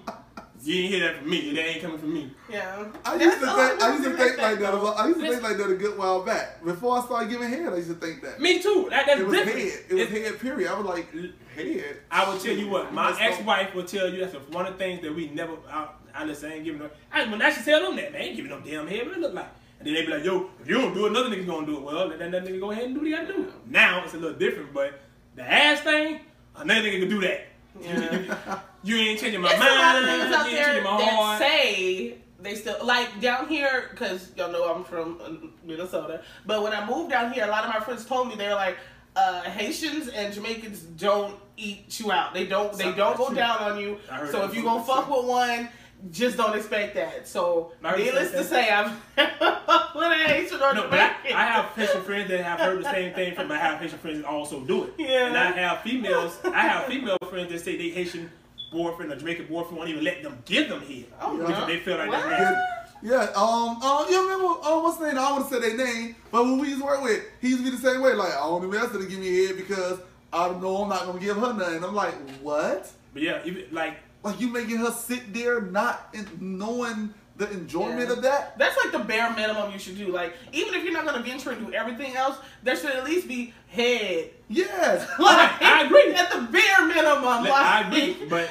You 0.62 0.82
ain't 0.82 0.94
hear 0.94 1.00
that 1.06 1.18
from 1.20 1.30
me. 1.30 1.54
That 1.54 1.66
ain't 1.66 1.82
coming 1.82 1.98
from 1.98 2.14
me. 2.14 2.30
yeah. 2.50 2.84
I 3.04 3.14
used 3.16 3.38
to 3.40 3.46
That's 3.46 3.46
all 3.46 3.68
think 3.68 3.82
I 3.82 3.92
used 3.92 4.04
to 4.04 4.16
think 4.16 4.38
like 4.38 4.58
that. 4.58 4.72
though. 4.72 4.80
about- 4.80 4.98
I 4.98 5.06
used 5.08 5.20
to 5.20 5.28
think 5.28 5.42
like 5.42 5.56
that 5.58 5.70
a 5.70 5.74
good 5.74 5.98
while 5.98 6.22
back. 6.22 6.64
Before 6.64 6.98
I 6.98 7.04
started 7.04 7.30
giving 7.30 7.48
head, 7.48 7.72
I 7.72 7.76
used 7.76 7.88
to 7.88 7.94
think 7.94 8.22
that. 8.22 8.40
Me 8.40 8.60
too. 8.62 8.86
That, 8.90 9.06
that's 9.06 9.20
It 9.20 9.26
was 9.26 9.36
different. 9.38 9.58
head. 9.58 9.78
It 9.88 9.92
was 9.94 10.02
It's- 10.02 10.30
head. 10.30 10.40
Period. 10.40 10.70
I 10.72 10.78
was 10.78 10.86
like 10.86 11.12
head. 11.54 11.96
I 12.10 12.28
will 12.32 12.38
tell 12.38 12.54
you 12.56 12.68
what, 12.68 12.92
my 12.92 13.16
ex-wife 13.20 13.74
will 13.74 13.84
tell 13.84 14.08
you 14.12 14.24
that's 14.24 14.34
one 14.50 14.66
of 14.66 14.72
the 14.72 14.78
things 14.78 15.02
that 15.02 15.14
we 15.14 15.28
never. 15.30 15.52
I, 15.70 15.88
I 16.14 16.24
listen, 16.24 16.50
I 16.50 16.54
ain't 16.54 16.64
giving 16.64 16.80
no. 16.80 16.90
I, 17.12 17.30
when 17.30 17.42
I 17.42 17.50
should 17.50 17.64
tell 17.64 17.80
them 17.82 17.96
that, 17.96 18.12
man, 18.12 18.22
I 18.22 18.24
ain't 18.24 18.36
giving 18.36 18.50
no 18.50 18.60
damn 18.60 18.86
head. 18.86 19.06
What 19.06 19.16
it 19.16 19.20
look 19.20 19.34
like? 19.34 19.48
And 19.78 19.86
then 19.86 19.94
they 19.94 20.06
be 20.06 20.12
like, 20.12 20.24
yo, 20.24 20.48
if 20.62 20.68
you 20.68 20.74
don't 20.78 20.94
do 20.94 21.04
it, 21.04 21.10
another 21.10 21.28
nigga's 21.28 21.44
gonna 21.44 21.66
do 21.66 21.76
it. 21.76 21.82
Well, 21.82 22.06
let 22.08 22.18
that, 22.18 22.30
that 22.30 22.44
nigga 22.46 22.58
go 22.60 22.70
ahead 22.70 22.84
and 22.84 22.94
do 22.94 23.00
what 23.00 23.06
he 23.06 23.12
gotta 23.12 23.26
do. 23.26 23.52
Now 23.66 24.02
it's 24.04 24.14
a 24.14 24.16
little 24.16 24.38
different, 24.38 24.72
but 24.72 25.00
the 25.34 25.42
ass 25.42 25.80
thing, 25.82 26.20
another 26.56 26.80
nigga 26.80 27.00
can 27.00 27.08
do 27.10 27.20
that. 27.20 27.46
Yeah. 27.82 28.58
You 28.86 28.96
ain't 28.96 29.18
changing 29.20 29.40
my 29.40 29.48
There's 29.48 29.60
mind. 29.60 29.72
a 29.72 29.78
lot 29.80 29.96
of 30.02 30.08
niggas 30.08 30.32
out 30.32 30.46
ain't 30.46 30.54
there 30.54 30.64
changing 30.66 30.84
my 30.84 30.98
that 30.98 31.12
heart. 31.14 31.38
say 31.40 32.14
they 32.40 32.54
still 32.54 32.76
like 32.84 33.20
down 33.20 33.48
here 33.48 33.88
because 33.90 34.30
y'all 34.36 34.52
know 34.52 34.72
I'm 34.72 34.84
from 34.84 35.18
uh, 35.24 35.46
Minnesota. 35.66 36.22
But 36.46 36.62
when 36.62 36.72
I 36.72 36.88
moved 36.88 37.10
down 37.10 37.32
here, 37.32 37.44
a 37.44 37.48
lot 37.48 37.64
of 37.64 37.74
my 37.74 37.80
friends 37.80 38.04
told 38.04 38.28
me 38.28 38.36
they 38.36 38.46
were 38.48 38.54
like, 38.54 38.76
uh, 39.16 39.42
Haitians 39.42 40.08
and 40.08 40.32
Jamaicans 40.32 40.82
don't 40.82 41.34
eat 41.56 41.98
you 41.98 42.12
out. 42.12 42.32
They 42.34 42.46
don't. 42.46 42.72
They 42.74 42.84
Something 42.84 42.98
don't 42.98 43.16
go 43.16 43.26
true. 43.28 43.36
down 43.36 43.58
on 43.62 43.80
you. 43.80 43.98
So 44.30 44.44
if 44.44 44.54
you 44.54 44.62
before. 44.62 44.74
gonna 44.78 44.84
fuck 44.84 45.10
with 45.10 45.26
one. 45.26 45.68
Just 46.12 46.36
don't 46.36 46.54
expect 46.54 46.94
that. 46.96 47.26
So, 47.26 47.72
needless 47.82 48.30
to 48.32 48.44
say, 48.44 48.70
I'm 48.70 48.90
with 49.16 49.26
a 49.26 50.24
Haitian 50.26 50.60
or 50.60 50.74
No, 50.74 50.88
but 50.90 51.00
I, 51.00 51.08
Jamaican. 51.22 51.32
I 51.36 51.46
have 51.46 51.64
Haitian 51.74 52.02
friends 52.02 52.28
that 52.28 52.44
have 52.44 52.60
heard 52.60 52.84
the 52.84 52.90
same 52.92 53.14
thing 53.14 53.34
from. 53.34 53.50
I 53.50 53.56
have 53.56 53.78
Haitian 53.80 53.98
friends 53.98 54.18
that 54.20 54.26
also 54.26 54.60
do 54.60 54.84
it. 54.84 54.92
Yeah. 54.98 55.28
And 55.28 55.36
I 55.38 55.52
have 55.52 55.80
females. 55.80 56.38
I 56.44 56.60
have 56.60 56.84
female 56.84 57.16
friends 57.30 57.50
that 57.50 57.60
say 57.62 57.78
they 57.78 57.88
Haitian 57.88 58.30
boyfriend 58.76 59.12
or 59.12 59.16
Jamaican 59.16 59.46
boyfriend 59.46 59.76
won't 59.78 59.90
even 59.90 60.04
let 60.04 60.22
them 60.22 60.38
give 60.44 60.68
them 60.68 60.80
head. 60.80 61.06
Oh, 61.20 61.36
because 61.38 61.66
they 61.66 61.78
feel 61.78 61.96
like 61.96 62.08
What? 62.10 62.18
that's 62.28 62.40
nasty. 62.40 62.72
Yeah, 63.02 63.28
um, 63.36 63.80
um, 63.82 64.06
you 64.10 64.22
remember, 64.22 64.46
um, 64.66 64.82
what's 64.82 64.96
the 64.98 65.06
name? 65.06 65.18
I 65.18 65.28
don't 65.28 65.32
want 65.40 65.48
to 65.50 65.54
say 65.54 65.60
their 65.60 65.76
name, 65.86 66.16
but 66.32 66.44
when 66.44 66.58
we 66.58 66.68
used 66.68 66.80
to 66.80 66.86
work 66.86 67.02
with, 67.02 67.22
he 67.40 67.48
used 67.48 67.64
to 67.64 67.70
be 67.70 67.76
the 67.76 67.82
same 67.82 68.00
way. 68.00 68.14
Like, 68.14 68.32
I 68.32 68.46
don't 68.46 68.64
even 68.66 68.78
ask 68.80 68.92
her 68.92 68.98
to 68.98 69.06
give 69.06 69.18
me 69.20 69.46
head 69.46 69.56
because 69.56 69.98
I 70.32 70.48
don't 70.48 70.62
know 70.62 70.82
I'm 70.82 70.88
not 70.88 71.06
gonna 71.06 71.20
give 71.20 71.36
her 71.36 71.52
nothing. 71.52 71.84
I'm 71.84 71.94
like, 71.94 72.14
what? 72.40 72.90
But 73.12 73.22
yeah, 73.22 73.40
even 73.44 73.64
like 73.70 73.98
Like 74.22 74.40
you 74.40 74.48
making 74.48 74.78
her 74.78 74.90
sit 74.90 75.32
there, 75.32 75.60
not 75.60 76.14
knowing 76.40 77.12
the 77.36 77.50
enjoyment 77.50 78.08
Yeah. 78.08 78.12
of 78.14 78.22
that. 78.22 78.58
That's 78.58 78.76
like 78.82 78.92
the 78.92 78.98
bare 79.00 79.30
minimum 79.34 79.72
you 79.72 79.78
should 79.78 79.96
do. 79.98 80.08
Like, 80.08 80.34
even 80.52 80.74
if 80.74 80.84
you're 80.84 80.92
not 80.92 81.04
gonna 81.04 81.22
venture 81.22 81.50
and 81.50 81.66
do 81.66 81.72
everything 81.72 82.16
else, 82.16 82.36
there 82.62 82.76
should 82.76 82.90
at 82.92 83.04
least 83.04 83.28
be 83.28 83.52
head. 83.68 84.30
Yes. 84.48 85.06
Like, 85.18 85.60
I 85.62 85.84
agree. 85.84 86.14
At 86.14 86.30
the 86.32 86.40
bare 86.50 86.86
minimum. 86.86 87.22
Like, 87.24 87.42
like, 87.50 87.52
I 87.52 87.88
agree, 87.88 88.26
but 88.28 88.48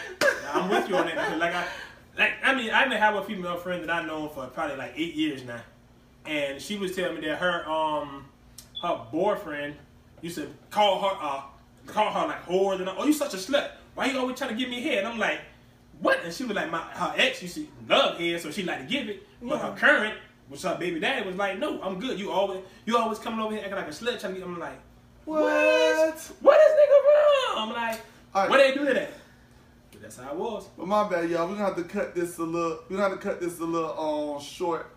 I'm 0.53 0.69
with 0.69 0.87
you 0.89 0.97
on 0.97 1.07
that. 1.07 1.37
Like 1.39 1.53
I, 1.55 1.67
like 2.17 2.31
I 2.43 2.53
mean, 2.55 2.69
I 2.71 2.85
even 2.85 2.97
have 2.97 3.15
a 3.15 3.23
female 3.23 3.57
friend 3.57 3.83
that 3.83 3.89
I 3.89 4.05
know 4.05 4.29
for 4.29 4.45
probably 4.47 4.77
like 4.77 4.93
eight 4.95 5.15
years 5.15 5.43
now, 5.43 5.59
and 6.25 6.61
she 6.61 6.77
was 6.77 6.95
telling 6.95 7.15
me 7.19 7.27
that 7.27 7.37
her 7.39 7.67
um 7.69 8.25
her 8.81 9.01
boyfriend 9.11 9.75
used 10.21 10.37
to 10.37 10.47
call 10.69 11.01
her 11.01 11.17
uh 11.21 11.41
call 11.87 12.11
her 12.11 12.27
like 12.27 12.45
whore 12.45 12.79
and 12.79 12.87
oh 12.89 13.05
you 13.05 13.13
such 13.13 13.33
a 13.33 13.37
slut. 13.37 13.71
Why 13.95 14.05
you 14.07 14.19
always 14.19 14.37
trying 14.37 14.51
to 14.51 14.55
give 14.55 14.69
me 14.69 14.81
head? 14.81 14.99
And 14.99 15.07
I'm 15.07 15.17
like, 15.19 15.39
what? 15.99 16.23
And 16.23 16.33
she 16.33 16.43
was 16.43 16.55
like, 16.55 16.69
my 16.71 16.79
her 16.79 17.13
ex 17.17 17.41
used 17.41 17.55
to 17.55 17.67
love 17.87 18.17
head, 18.17 18.41
so 18.41 18.51
she 18.51 18.63
like 18.63 18.79
to 18.79 18.85
give 18.85 19.07
it, 19.09 19.25
but 19.41 19.59
her 19.59 19.73
current, 19.75 20.15
which 20.49 20.63
her 20.63 20.75
baby 20.77 20.99
daddy 20.99 21.25
was 21.25 21.35
like, 21.35 21.57
no, 21.59 21.81
I'm 21.81 21.99
good. 21.99 22.19
You 22.19 22.31
always 22.31 22.61
you 22.85 22.97
always 22.97 23.19
coming 23.19 23.39
over 23.39 23.53
here 23.53 23.61
acting 23.63 23.75
like 23.77 23.87
a 23.87 23.91
slut, 23.91 24.19
trying 24.19 24.33
to 24.33 24.39
get. 24.39 24.47
I'm 24.47 24.59
like, 24.59 24.79
What? 25.25 26.17
what 26.41 26.59
is 26.59 26.71
nigga 26.73 27.55
wrong? 27.55 27.69
I'm 27.69 27.73
like, 27.73 28.01
right. 28.33 28.49
what 28.49 28.57
they 28.57 28.73
do 28.73 28.85
to 28.85 28.93
that? 28.93 29.11
But 29.91 30.01
that's 30.01 30.17
how 30.17 30.31
it 30.31 30.35
was. 30.37 30.67
But 30.77 30.87
my 30.87 31.07
bad, 31.09 31.29
y'all. 31.29 31.47
We're 31.47 31.53
gonna 31.55 31.65
have 31.65 31.75
to 31.77 31.83
cut 31.83 32.15
this 32.15 32.37
a 32.37 32.43
little. 32.43 32.79
We're 32.89 32.97
gonna 32.97 33.09
have 33.09 33.19
to 33.19 33.25
cut 33.27 33.39
this 33.39 33.59
a 33.59 33.63
little 33.65 34.35
um 34.35 34.41
short 34.41 34.87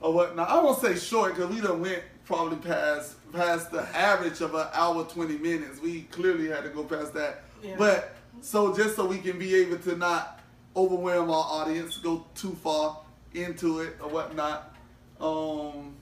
or 0.00 0.12
whatnot. 0.12 0.48
I 0.48 0.60
won't 0.62 0.80
say 0.80 0.96
short 0.96 1.34
because 1.34 1.54
we 1.54 1.60
done 1.60 1.80
went 1.80 2.02
probably 2.24 2.56
past 2.58 3.16
past 3.32 3.70
the 3.70 3.82
average 3.96 4.40
of 4.40 4.54
an 4.54 4.66
hour 4.72 5.04
twenty 5.04 5.38
minutes. 5.38 5.80
We 5.80 6.02
clearly 6.02 6.48
had 6.48 6.64
to 6.64 6.70
go 6.70 6.84
past 6.84 7.14
that. 7.14 7.44
Yeah. 7.62 7.76
But 7.78 8.14
so 8.42 8.76
just 8.76 8.96
so 8.96 9.06
we 9.06 9.18
can 9.18 9.38
be 9.38 9.54
able 9.54 9.78
to 9.78 9.96
not 9.96 10.40
overwhelm 10.76 11.30
our 11.30 11.44
audience, 11.62 11.96
go 11.98 12.26
too 12.34 12.54
far 12.62 12.98
into 13.34 13.80
it 13.80 13.96
or 14.02 14.08
whatnot. 14.10 14.74
Um, 15.20 15.94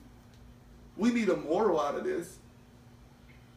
we 0.97 1.11
need 1.13 1.29
a 1.29 1.37
moral 1.37 1.79
out 1.79 1.95
of 1.95 2.03
this. 2.03 2.37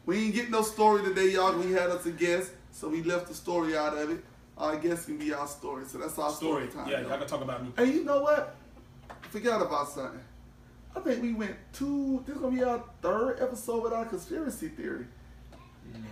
We 0.05 0.25
ain't 0.25 0.35
get 0.35 0.51
no 0.51 0.61
story 0.61 1.03
today, 1.03 1.31
y'all. 1.31 1.57
We 1.57 1.71
had 1.71 1.89
us 1.89 2.05
a 2.05 2.11
guest, 2.11 2.51
so 2.71 2.87
we 2.87 3.01
left 3.01 3.27
the 3.27 3.33
story 3.33 3.75
out 3.75 3.97
of 3.97 4.11
it. 4.11 4.23
Our 4.57 4.77
guest 4.77 5.07
can 5.07 5.17
be 5.17 5.33
our 5.33 5.47
story, 5.47 5.85
so 5.85 5.97
that's 5.97 6.17
our 6.19 6.31
story, 6.31 6.69
Story. 6.69 6.85
time. 6.85 6.91
Yeah, 6.91 7.01
y'all. 7.01 7.09
y'all 7.09 7.17
can 7.17 7.27
talk 7.27 7.41
about 7.41 7.63
me. 7.63 7.71
Hey, 7.75 7.91
you 7.91 8.05
know 8.05 8.21
what? 8.21 8.55
I 9.09 9.27
forgot 9.29 9.61
about 9.61 9.89
something. 9.89 10.19
I 10.95 10.99
think 11.01 11.21
we 11.21 11.33
went 11.33 11.55
two. 11.73 12.23
This 12.25 12.35
is 12.35 12.41
gonna 12.41 12.55
be 12.55 12.63
our 12.63 12.81
third 13.01 13.41
episode 13.41 13.83
with 13.83 13.91
our 13.93 14.05
conspiracy 14.05 14.69
theory. 14.69 15.07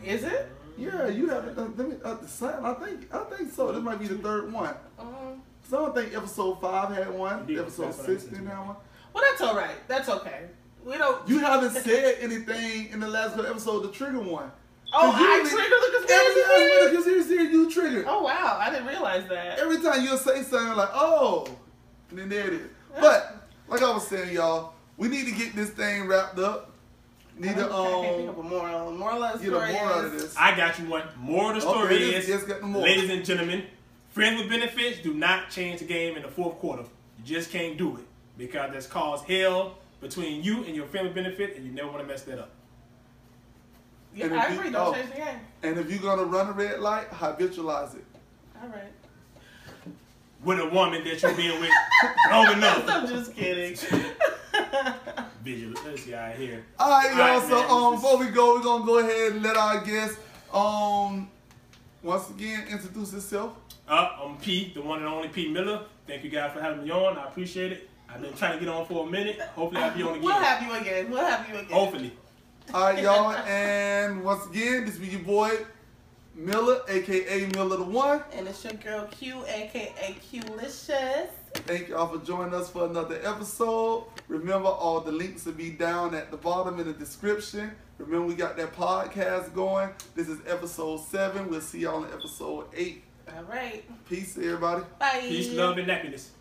Is 0.03 0.23
it? 0.23 0.49
Yeah, 0.77 1.07
you 1.07 1.29
haven't. 1.29 1.57
Uh, 1.57 1.67
let 1.75 1.89
me. 1.89 1.95
Uh, 2.03 2.15
the 2.15 2.27
son, 2.27 2.65
I 2.65 2.73
think. 2.73 3.13
I 3.13 3.23
think 3.25 3.51
so. 3.51 3.71
This 3.71 3.81
might 3.83 3.99
be 3.99 4.07
the 4.07 4.17
third 4.17 4.51
one. 4.51 4.73
Um, 4.99 5.41
So 5.69 5.77
I 5.77 5.85
don't 5.85 5.95
think 5.95 6.15
episode 6.15 6.59
five 6.61 6.93
had 6.95 7.09
one. 7.13 7.39
Indeed, 7.41 7.59
episode 7.59 7.85
that's 7.87 7.97
what 7.99 8.03
I 8.05 8.07
six 8.13 8.23
listened 8.23 8.31
didn't 8.45 8.47
have 8.47 8.65
one. 8.67 8.75
well, 9.13 9.23
that's 9.29 9.41
all 9.41 9.55
right. 9.55 9.75
That's 9.87 10.09
okay. 10.09 10.47
We 10.85 10.97
don't. 10.97 11.27
You 11.29 11.39
haven't 11.39 11.71
said 11.71 12.17
anything 12.19 12.89
in 12.91 12.99
the 12.99 13.07
last 13.07 13.37
episode 13.39 13.83
The 13.83 13.91
trigger 13.91 14.19
one. 14.19 14.51
oh, 14.93 15.11
'Cause 15.11 15.19
you 15.21 15.25
I 15.27 15.37
really- 15.37 15.49
triggered 15.49 15.71
the 15.71 15.87
Every 15.87 15.99
conspiracy 15.99 16.41
time 16.41 16.59
with 16.59 16.69
theory? 16.69 16.85
a 16.85 16.91
conspiracy 17.23 17.51
you 17.53 17.71
trigger. 17.71 18.05
Oh 18.07 18.23
wow, 18.23 18.57
I 18.59 18.69
didn't 18.69 18.87
realize 18.87 19.27
that. 19.29 19.59
Every 19.59 19.79
time 19.81 20.03
you'll 20.03 20.17
say 20.17 20.43
something 20.43 20.75
like, 20.75 20.89
oh, 20.93 21.47
and 22.09 22.19
then 22.19 22.29
there 22.29 22.47
it 22.47 22.53
is. 22.53 22.67
But, 22.99 23.47
like 23.69 23.81
I 23.81 23.91
was 23.91 24.05
saying, 24.07 24.33
y'all, 24.35 24.73
we 24.97 25.07
need 25.07 25.25
to 25.25 25.31
get 25.31 25.55
this 25.55 25.69
thing 25.71 26.05
wrapped 26.07 26.37
up. 26.37 26.72
Need 27.37 27.55
to, 27.55 27.65
I 27.65 27.67
can't 27.67 28.15
think 28.17 28.29
of 28.29 28.39
um, 28.39 28.45
a 28.45 28.49
moral. 28.49 28.91
Moral 28.91 29.23
of 29.23 29.39
the 29.41 29.45
get 29.49 29.53
a 29.53 29.55
story 29.57 29.73
more 29.73 29.91
out 29.91 30.05
of 30.05 30.11
this. 30.11 30.35
I 30.37 30.55
got 30.55 30.77
you 30.79 30.85
one. 30.85 31.03
More 31.17 31.53
of 31.55 31.61
the 31.61 31.67
Okay, 31.67 31.77
story 31.79 31.97
this- 31.97 32.23
is, 32.25 32.29
yes, 32.29 32.43
got 32.43 32.61
the 32.61 32.67
ladies 32.67 33.09
and 33.09 33.25
gentlemen, 33.25 33.63
friends 34.09 34.41
with 34.41 34.49
benefits 34.51 34.99
do 35.01 35.13
not 35.13 35.49
change 35.49 35.79
the 35.79 35.85
game 35.85 36.15
in 36.15 36.21
the 36.21 36.27
fourth 36.29 36.59
quarter. 36.59 36.83
You 37.17 37.23
just 37.35 37.49
can't 37.51 37.77
do 37.77 37.97
it 37.97 38.03
because 38.37 38.71
that's 38.71 38.87
caused 38.87 39.25
hell 39.29 39.77
between 40.01 40.43
you 40.43 40.63
and 40.65 40.75
your 40.75 40.85
family 40.87 41.11
benefit, 41.11 41.55
and 41.55 41.65
you 41.65 41.71
never 41.71 41.87
want 41.89 42.01
to 42.01 42.07
mess 42.07 42.21
that 42.23 42.37
up. 42.39 42.49
Yeah, 44.13 44.25
And 44.25 44.35
if 44.35 44.39
I 44.41 44.47
you- 44.53 44.59
agree. 44.59 44.71
Don't 44.71 44.87
oh. 44.87 44.93
change 44.93 45.09
the 45.09 45.15
game. 45.17 45.39
And 45.63 45.79
if 45.79 45.89
you're 45.89 46.01
going 46.01 46.19
to 46.19 46.25
run 46.25 46.49
a 46.49 46.51
red 46.51 46.79
light, 46.81 47.09
habitualize 47.09 47.95
it. 47.95 48.05
All 48.61 48.67
right. 48.69 48.91
With 50.43 50.59
a 50.59 50.67
woman 50.67 51.03
that 51.05 51.23
you've 51.23 51.37
been 51.37 51.59
with 51.61 51.69
long 52.29 52.51
enough. 52.57 52.83
I'm 52.87 53.07
just 53.07 53.33
kidding. 53.33 53.75
Visual. 55.43 55.73
Let's 55.85 56.03
see 56.03 56.13
out 56.13 56.35
here. 56.35 56.63
All 56.79 56.89
right, 56.89 57.11
y'all. 57.11 57.21
All 57.21 57.39
right, 57.39 57.49
so 57.49 57.61
man, 57.61 57.69
um, 57.69 57.95
before 57.95 58.17
we 58.17 58.27
go, 58.27 58.55
we're 58.55 58.63
gonna 58.63 58.85
go 58.85 58.99
ahead 58.99 59.33
and 59.33 59.43
let 59.43 59.57
our 59.57 59.83
guest 59.83 60.17
um 60.53 61.29
once 62.01 62.29
again 62.29 62.67
introduce 62.69 63.11
himself. 63.11 63.53
Uh, 63.87 64.09
I'm 64.23 64.37
Pete, 64.37 64.73
the 64.73 64.81
one 64.81 64.99
and 64.99 65.07
only 65.07 65.27
Pete 65.27 65.51
Miller. 65.51 65.81
Thank 66.07 66.23
you 66.23 66.29
guys 66.29 66.53
for 66.53 66.61
having 66.61 66.83
me 66.83 66.91
on. 66.91 67.17
I 67.17 67.27
appreciate 67.27 67.73
it. 67.73 67.89
I've 68.09 68.21
been 68.21 68.33
trying 68.33 68.53
to 68.53 68.59
get 68.63 68.73
on 68.73 68.85
for 68.85 69.05
a 69.07 69.09
minute. 69.09 69.39
Hopefully, 69.55 69.81
I'll 69.81 69.95
be 69.95 70.03
on 70.03 70.09
again. 70.11 70.23
We'll 70.23 70.33
have 70.33 70.63
you 70.63 70.73
again. 70.73 71.11
We'll 71.11 71.25
have 71.25 71.49
you 71.49 71.55
again. 71.55 71.71
Hopefully. 71.71 72.11
All 72.73 72.81
right, 72.81 73.03
y'all, 73.03 73.33
and 73.33 74.23
once 74.23 74.45
again, 74.45 74.85
this 74.85 74.97
be 74.97 75.07
your 75.07 75.21
boy 75.21 75.51
Miller, 76.35 76.81
aka 76.87 77.45
Miller 77.47 77.77
the 77.77 77.83
One. 77.83 78.23
And 78.33 78.47
it's 78.47 78.63
your 78.63 78.73
girl 78.73 79.07
Q, 79.11 79.43
aka 79.47 80.15
Q-licious. 80.29 81.29
Thank 81.53 81.89
y'all 81.89 82.07
for 82.07 82.23
joining 82.25 82.53
us 82.53 82.69
for 82.69 82.85
another 82.85 83.19
episode. 83.23 84.05
Remember, 84.27 84.67
all 84.67 84.99
the 84.99 85.11
links 85.11 85.45
will 85.45 85.53
be 85.53 85.69
down 85.71 86.13
at 86.13 86.29
the 86.31 86.37
bottom 86.37 86.79
in 86.79 86.87
the 86.87 86.93
description. 86.93 87.71
Remember, 87.99 88.25
we 88.25 88.35
got 88.35 88.57
that 88.57 88.73
podcast 88.75 89.53
going. 89.53 89.89
This 90.15 90.27
is 90.27 90.39
episode 90.47 90.99
seven. 91.01 91.49
We'll 91.49 91.61
see 91.61 91.79
y'all 91.79 92.03
in 92.03 92.11
episode 92.11 92.65
eight. 92.75 93.03
All 93.35 93.43
right. 93.43 93.83
Peace, 94.09 94.35
everybody. 94.37 94.83
Bye. 94.99 95.21
Peace, 95.21 95.53
love, 95.53 95.77
and 95.77 95.89
happiness. 95.89 96.31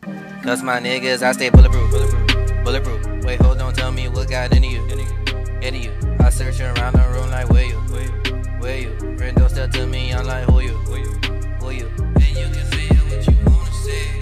Cause 0.43 0.63
my 0.63 0.81
niggas, 0.81 1.23
I 1.23 1.33
stay 1.33 1.51
bulletproof. 1.51 1.91
Bulletproof. 1.91 2.65
Bulletproof. 2.65 3.25
Wait, 3.25 3.41
hold 3.41 3.61
on, 3.61 3.73
tell 3.73 3.93
me 3.93 4.09
what 4.09 4.29
got 4.29 4.53
into 4.55 4.69
you. 4.69 4.83
Into 5.63 5.79
you. 5.79 5.93
I 6.19 6.31
search 6.31 6.59
around 6.61 6.95
the 6.95 7.09
room 7.15 7.31
like 7.31 7.49
where 7.51 7.65
you? 7.65 7.77
Where 7.77 8.03
you? 8.03 8.43
Where 8.59 8.79
you? 8.79 8.91
Rendo 9.17 9.49
step 9.49 9.71
to 9.73 9.87
me, 9.87 10.13
I'm 10.13 10.27
like 10.27 10.45
who 10.47 10.61
you? 10.61 10.71
Who 10.71 10.97
you? 10.97 11.13
Who 11.61 11.71
you? 11.71 11.87
And 11.87 12.37
you 12.37 12.49
can 12.51 12.67
say 12.73 12.89
what 12.89 13.27
you 13.29 13.37
wanna 13.47 13.73
say. 13.73 14.19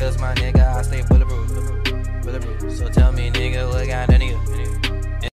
Cause 0.00 0.18
my 0.18 0.34
nigga, 0.36 0.66
I 0.76 0.80
stay 0.80 1.02
bulletproof. 1.02 2.22
Bulletproof. 2.22 2.72
So 2.72 2.88
tell 2.88 3.12
me, 3.12 3.30
nigga, 3.30 3.68
what 3.68 3.86
got 3.86 4.08
of 4.08 4.22
you? 4.22 4.79